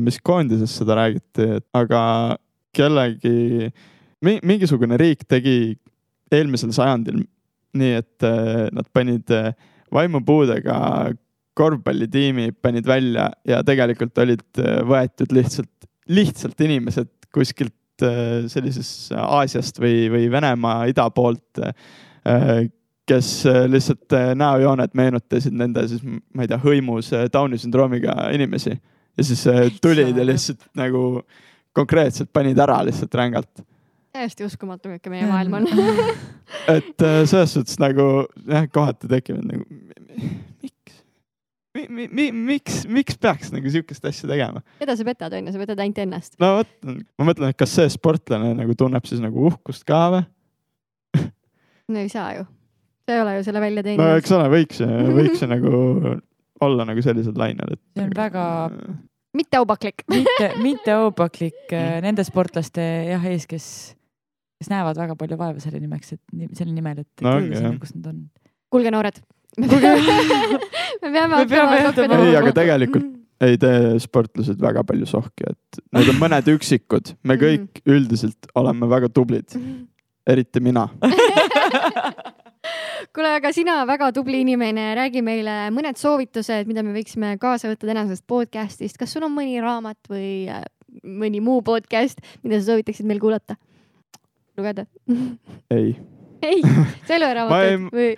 mis 0.00 0.16
koondises 0.24 0.72
seda 0.80 0.96
räägiti, 0.96 1.58
aga 1.76 2.00
kellegi, 2.74 3.68
mingisugune 4.24 4.96
riik 4.96 5.26
tegi 5.28 5.74
eelmisel 6.32 6.72
sajandil 6.72 7.20
nii, 7.78 7.94
et 8.00 8.26
äh, 8.26 8.68
nad 8.74 8.88
panid 8.94 9.30
äh, 9.34 9.52
vaimupuudega 9.94 10.76
korvpallitiimi 11.54 12.52
panid 12.62 12.86
välja 12.86 13.30
ja 13.48 13.62
tegelikult 13.66 14.18
olid 14.18 14.44
äh, 14.58 14.80
võetud 14.86 15.34
lihtsalt, 15.34 15.88
lihtsalt 16.08 16.60
inimesed 16.66 17.12
kuskilt 17.34 18.02
äh, 18.02 18.46
sellisest 18.50 19.12
Aasiast 19.18 19.80
või, 19.82 20.08
või 20.12 20.30
Venemaa 20.32 20.86
ida 20.90 21.08
poolt, 21.14 21.62
kes 23.06 23.46
äh, 23.46 23.64
lihtsalt 23.68 24.12
äh, 24.12 24.32
näojooned 24.34 24.94
meenutasid 24.94 25.54
nende 25.56 25.86
siis, 25.88 26.02
ma 26.04 26.44
ei 26.44 26.48
tea, 26.48 26.58
hõimus 26.62 27.12
äh, 27.12 27.26
Downi 27.32 27.58
sündroomiga 27.60 28.30
inimesi. 28.32 28.78
ja 29.16 29.24
siis 29.24 29.46
äh, 29.46 29.68
tulid 29.82 30.16
ja 30.16 30.26
lihtsalt 30.26 30.64
nagu 30.76 31.22
konkreetselt 31.72 32.32
panid 32.32 32.58
ära 32.58 32.80
lihtsalt 32.86 33.14
rängalt. 33.14 33.64
täiesti 34.12 34.44
uskumatu, 34.44 34.88
milline 34.88 35.10
meie 35.10 35.26
maailm 35.28 35.58
on. 35.60 35.68
et 36.76 37.02
äh, 37.02 37.20
selles 37.26 37.54
suhtes 37.54 37.78
nagu 37.82 38.24
jah, 38.48 38.68
kohati 38.72 39.08
tekivad 39.08 39.44
nagu 39.52 39.64
mi,, 41.74 41.86
mi, 41.88 42.08
mi, 42.08 42.26
miks, 42.54 42.82
miks 42.90 43.18
peaks 43.20 43.52
nagu 43.54 43.70
sihukest 43.70 44.04
asja 44.10 44.30
tegema? 44.30 44.62
keda 44.80 44.96
sa 44.98 45.06
petad, 45.06 45.38
onju, 45.38 45.54
sa 45.54 45.62
petad 45.62 45.84
ainult 45.84 46.02
ennast. 46.04 46.36
no 46.42 46.52
vot, 46.60 46.74
ma 47.18 47.28
mõtlen, 47.30 47.54
et 47.54 47.60
kas 47.60 47.74
see 47.78 47.88
sportlane 47.94 48.52
nagu 48.58 48.76
tunneb 48.78 49.06
siis 49.08 49.22
nagu 49.24 49.48
uhkust 49.50 49.86
ka 49.88 50.02
või? 50.14 50.26
no 51.94 52.04
ei 52.04 52.12
saa 52.12 52.36
ju. 52.38 52.46
sa 53.06 53.16
ei 53.16 53.24
ole 53.24 53.38
ju 53.38 53.48
selle 53.48 53.64
välja 53.64 53.82
no 53.82 53.88
teeninud. 53.88 54.20
eks 54.22 54.36
ole, 54.36 54.52
võiks, 54.54 54.84
võiks 55.18 55.42
ju 55.44 55.50
nagu 55.50 55.74
olla 56.64 56.86
nagu 56.88 57.02
sellisel 57.04 57.34
lainel, 57.36 57.74
et. 57.76 57.82
see 57.96 58.06
on 58.06 58.14
väga 58.16 58.46
mitte 59.34 59.58
aupaklik. 59.58 60.04
mitte, 60.14 60.48
mitte 60.62 60.94
aupaklik 60.94 61.74
äh, 61.74 61.98
nende 62.04 62.24
sportlaste 62.26 62.84
jah 63.10 63.28
ees, 63.30 63.46
kes, 63.50 63.66
kes 64.60 64.70
näevad 64.72 64.98
väga 65.00 65.16
palju 65.18 65.38
vaeva 65.40 65.62
selle 65.62 65.82
nimeks, 65.82 66.14
et 66.16 66.56
selle 66.56 66.72
nimel, 66.72 67.02
et 67.04 67.24
No 67.24 67.34
no, 67.34 67.42
jõuda 67.42 67.62
sinna, 67.62 67.78
kus 67.82 67.94
nad 67.98 68.12
on. 68.12 68.22
kuulge, 68.72 68.94
noored. 68.94 69.18
me 71.02 71.10
peame 71.10 71.36
Me 71.36 71.46
peame 71.50 71.80
jätma 71.80 72.20
ei, 72.20 72.36
aga 72.38 72.52
tegelikult 72.56 73.10
ei 73.44 73.58
tee 73.60 73.96
sportlased 74.02 74.60
väga 74.62 74.84
palju 74.86 75.06
sohki, 75.08 75.50
et 75.50 75.80
need 75.94 76.10
on 76.12 76.20
mõned 76.20 76.48
üksikud, 76.54 77.14
me 77.26 77.36
kõik 77.40 77.82
üldiselt 77.90 78.48
oleme 78.56 78.88
väga 78.90 79.10
tublid, 79.12 79.56
eriti 80.30 80.62
mina. 80.64 80.86
kuule, 83.14 83.34
aga 83.34 83.52
sina, 83.54 83.80
väga 83.88 84.10
tubli 84.16 84.40
inimene, 84.44 84.92
räägi 84.98 85.22
meile 85.26 85.56
mõned 85.74 85.98
soovitused, 86.00 86.70
mida 86.70 86.84
me 86.86 86.94
võiksime 86.96 87.34
kaasa 87.42 87.70
võtta 87.70 87.90
tänasest 87.90 88.24
podcast'ist. 88.30 88.98
kas 89.00 89.14
sul 89.14 89.26
on 89.26 89.34
mõni 89.34 89.60
raamat 89.62 90.10
või 90.10 90.48
äh, 90.50 90.64
mõni 91.02 91.42
muu 91.44 91.62
podcast, 91.66 92.22
mida 92.42 92.60
sa 92.60 92.72
soovitaksid 92.72 93.08
meil 93.08 93.22
kuulata? 93.22 93.58
lugeda? 94.58 94.86
ei, 95.74 95.94
ei, 96.48 96.60
sa 97.06 97.16
ei 97.16 97.22
loe 97.22 97.30
Ma 97.30 97.38
raamatuid 97.40 97.88
või? 97.94 98.10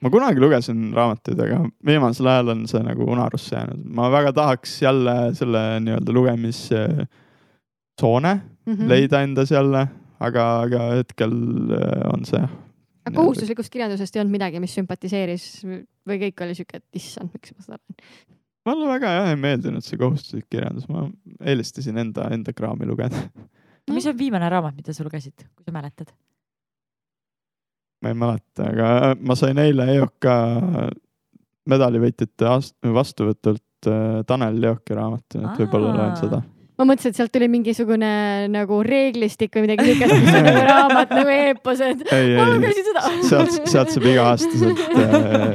Ma 0.00 0.08
kunagi 0.10 0.40
lugesin 0.40 0.92
raamatuid, 0.96 1.40
aga 1.46 1.58
viimasel 1.86 2.26
ajal 2.32 2.48
on 2.54 2.60
see 2.70 2.82
nagu 2.86 3.02
unarusse 3.12 3.52
jäänud. 3.56 3.80
ma 3.84 4.10
väga 4.12 4.32
tahaks 4.32 4.82
jälle 4.82 5.34
selle 5.34 5.80
nii-öelda 5.84 6.12
lugemissoone 6.16 8.32
Mhm. 8.70 8.88
leida 8.88 9.22
endas 9.24 9.50
jälle, 9.50 9.86
aga, 10.20 10.42
aga 10.66 10.80
hetkel 11.00 11.32
äh, 11.74 12.12
on 12.12 12.24
see 12.28 12.40
aga 12.40 13.16
kohustuslikust 13.16 13.70
kirjandusest 13.72 14.16
ei 14.16 14.20
olnud 14.22 14.34
midagi, 14.36 14.60
mis 14.62 14.74
sümpatiseeris 14.76 15.44
või 16.06 16.16
kõik 16.26 16.42
oli 16.44 16.54
siuke, 16.58 16.74
et 16.78 16.86
issand, 17.00 17.28
miks 17.34 17.50
ma 17.56 17.60
seda 17.64 17.76
loen. 17.80 17.96
mulle 18.68 18.86
väga 18.92 19.06
jah 19.16 19.28
ei 19.32 19.38
meeldinud 19.40 19.82
see 19.86 19.98
kohustuslik 20.00 20.46
kirjandus, 20.52 20.86
ma 20.92 20.98
eelistasin 21.40 21.96
enda, 22.04 22.22
enda 22.36 22.50
kraami 22.52 22.84
lugeda. 22.86 23.16
mis 23.90 24.06
on 24.06 24.18
viimane 24.18 24.48
raamat, 24.52 24.74
mida 24.76 24.92
sa 24.94 25.02
lugesid, 25.06 25.36
kui 25.56 25.64
sa 25.66 25.72
mäletad? 25.74 26.08
Ma 28.00 28.12
ei 28.12 28.16
mäleta, 28.16 28.70
aga 28.70 29.14
ma 29.20 29.36
sain 29.36 29.58
eile 29.60 29.86
EOK 29.96 30.28
medalivõitjate 31.70 32.48
ast- 32.48 32.76
vastuvõtult 32.94 33.88
äh, 33.90 34.22
Tanel 34.28 34.60
Leoki 34.62 34.96
raamatu, 34.96 35.40
et 35.42 35.60
võib-olla 35.62 35.92
loen 35.96 36.16
seda. 36.18 36.40
ma 36.80 36.86
mõtlesin, 36.88 37.12
et 37.12 37.20
sealt 37.20 37.32
tuli 37.34 37.48
mingisugune 37.52 38.12
nagu 38.52 38.80
reeglistik 38.86 39.56
või 39.56 39.66
midagi 39.68 39.90
siukest, 39.90 40.14
mis 40.16 40.32
on 40.32 40.48
nagu 40.48 40.64
raamat 40.70 41.14
nagu 41.18 41.34
eeposed. 41.36 42.06
ma 42.10 42.46
lugesin 42.54 42.88
seda. 42.90 43.04
sealt, 43.28 43.58
sealt 43.74 43.94
saab 43.96 44.08
iga-aastaselt 44.12 44.84
äh, 44.96 45.48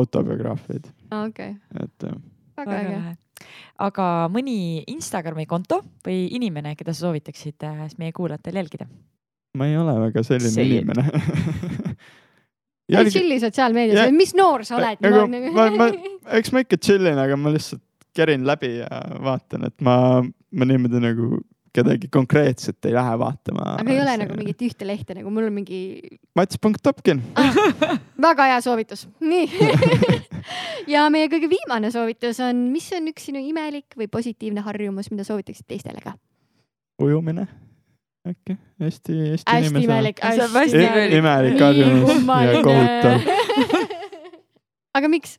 autobiograafiaid, 0.00 0.92
okei, 1.24 1.56
et 1.82 2.08
äh, 2.08 2.20
väga 2.60 2.80
äge. 2.84 3.00
aga 3.90 4.10
mõni 4.32 4.58
Instagrami 4.94 5.48
konto 5.50 5.82
või 6.06 6.26
inimene, 6.38 6.76
keda 6.78 6.94
sa 6.94 7.08
soovitaksid 7.08 7.66
äh, 7.66 7.88
meie 7.98 8.14
kuulajatel 8.16 8.62
jälgida? 8.62 8.86
Ma 9.58 9.66
ei 9.66 9.76
ole 9.80 9.96
väga 10.06 10.22
selline 10.26 10.62
it. 10.62 10.66
inimene 10.66 11.04
ei 13.00 13.10
chill'i 13.10 13.38
sotsiaalmeedias 13.42 13.98
Ja- 13.98 14.08
või 14.10 14.18
mis 14.22 14.34
noor 14.38 14.64
sa 14.66 14.78
oled? 14.78 15.06
ma, 15.54 15.68
ma, 15.76 15.88
eks 16.38 16.52
ma 16.54 16.64
ikka 16.64 16.78
chillin, 16.78 17.18
aga 17.18 17.38
ma 17.38 17.52
lihtsalt 17.54 17.84
kerin 18.16 18.46
läbi 18.46 18.76
ja 18.80 18.88
vaatan, 19.22 19.68
et 19.70 19.76
ma, 19.86 19.94
ma 20.50 20.66
niimoodi 20.66 21.02
nagu 21.02 21.38
kedagi 21.70 22.08
konkreetset 22.10 22.84
ei 22.88 22.94
lähe 22.94 23.18
vaatama. 23.18 23.76
aga 23.78 23.92
ei 23.92 24.00
ole 24.02 24.16
nagu 24.24 24.38
mingit 24.38 24.64
ühte 24.66 24.86
lehte 24.86 25.14
nagu 25.14 25.30
mul 25.30 25.46
on 25.46 25.54
mingi 25.60 26.00
Mats.topkin. 26.34 27.22
väga 28.26 28.48
hea 28.50 28.58
soovitus, 28.64 29.06
nii. 29.22 29.46
ja 30.94 31.06
meie 31.14 31.30
kõige 31.30 31.50
viimane 31.52 31.92
soovitus 31.94 32.42
on, 32.42 32.66
mis 32.74 32.90
on 32.96 33.06
üks 33.12 33.30
sinu 33.30 33.42
imelik 33.42 33.94
või 33.98 34.10
positiivne 34.10 34.66
harjumus, 34.66 35.12
mida 35.14 35.26
soovitaksid 35.26 35.68
teistele 35.70 36.02
ka? 36.02 36.16
ujumine 37.00 37.46
äkki, 38.28 38.56
hästi, 38.80 39.12
hästi 39.30 39.52
hästi 39.52 39.84
imelik, 39.84 40.18
hästi 40.20 40.76
imelik. 40.76 41.14
imelik 41.18 41.60
harjumus 41.60 42.10
ja 42.44 42.62
kohutav. 42.62 43.20
aga 44.96 45.08
miks? 45.08 45.38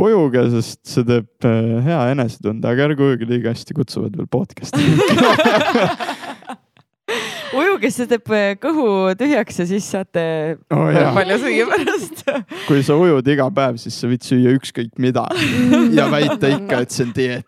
ujuge, 0.00 0.46
sest 0.54 0.80
see 0.88 1.04
teeb 1.04 1.46
äh, 1.48 1.76
hea 1.84 2.00
enesetunde, 2.14 2.68
aga 2.70 2.88
ärge 2.88 3.04
ujuge 3.04 3.28
liiga 3.28 3.52
hästi, 3.52 3.76
kutsuvad 3.76 4.16
veel 4.16 4.28
podcast'i. 4.32 4.80
ujuge, 7.60 7.90
see 7.92 8.08
teeb 8.08 8.32
äh, 8.32 8.48
kõhu 8.62 8.86
tühjaks 9.20 9.60
ja 9.60 9.68
siis 9.68 9.90
saate 9.92 10.24
oh, 10.72 10.88
jah. 10.94 11.12
palju 11.16 11.36
süüa 11.44 11.68
pärast. 11.74 12.24
kui 12.68 12.80
sa 12.86 12.96
ujud 12.96 13.28
iga 13.34 13.50
päev, 13.52 13.76
siis 13.82 14.00
sa 14.00 14.08
võid 14.08 14.24
süüa 14.24 14.56
ükskõik 14.56 14.96
mida 15.02 15.28
ja 15.98 16.08
väita 16.12 16.54
ikka, 16.56 16.84
et 16.86 16.96
see 16.96 17.08
on 17.08 17.14
dieet. 17.16 17.44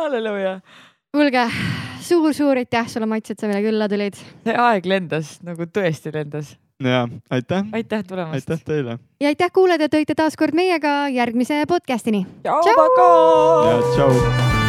halleluuja. 0.00 0.58
Kuulge 1.14 1.44
suur-suur 2.06 2.60
aitäh 2.60 2.88
sulle, 2.88 3.06
Mats, 3.10 3.32
et 3.32 3.38
sa 3.40 3.50
meile 3.50 3.62
külla 3.64 3.88
tulid. 3.90 4.18
aeg 4.46 4.86
lendas 4.86 5.38
nagu 5.46 5.66
tõesti 5.66 6.12
lendas. 6.14 6.56
ja 6.80 7.06
aitäh, 7.30 7.66
aitäh 7.72 8.04
tulemast. 8.06 8.50
aitäh 8.50 8.64
teile 8.64 8.98
ja 9.20 9.34
aitäh 9.34 9.52
kuulajad, 9.52 9.88
et 9.88 9.94
olite 9.94 10.14
taas 10.14 10.36
kord 10.36 10.54
meiega 10.54 11.08
järgmise 11.08 11.64
podcastini. 11.68 12.26
tšau, 12.46 12.88
ja 13.66 13.78
tšau. 13.94 14.68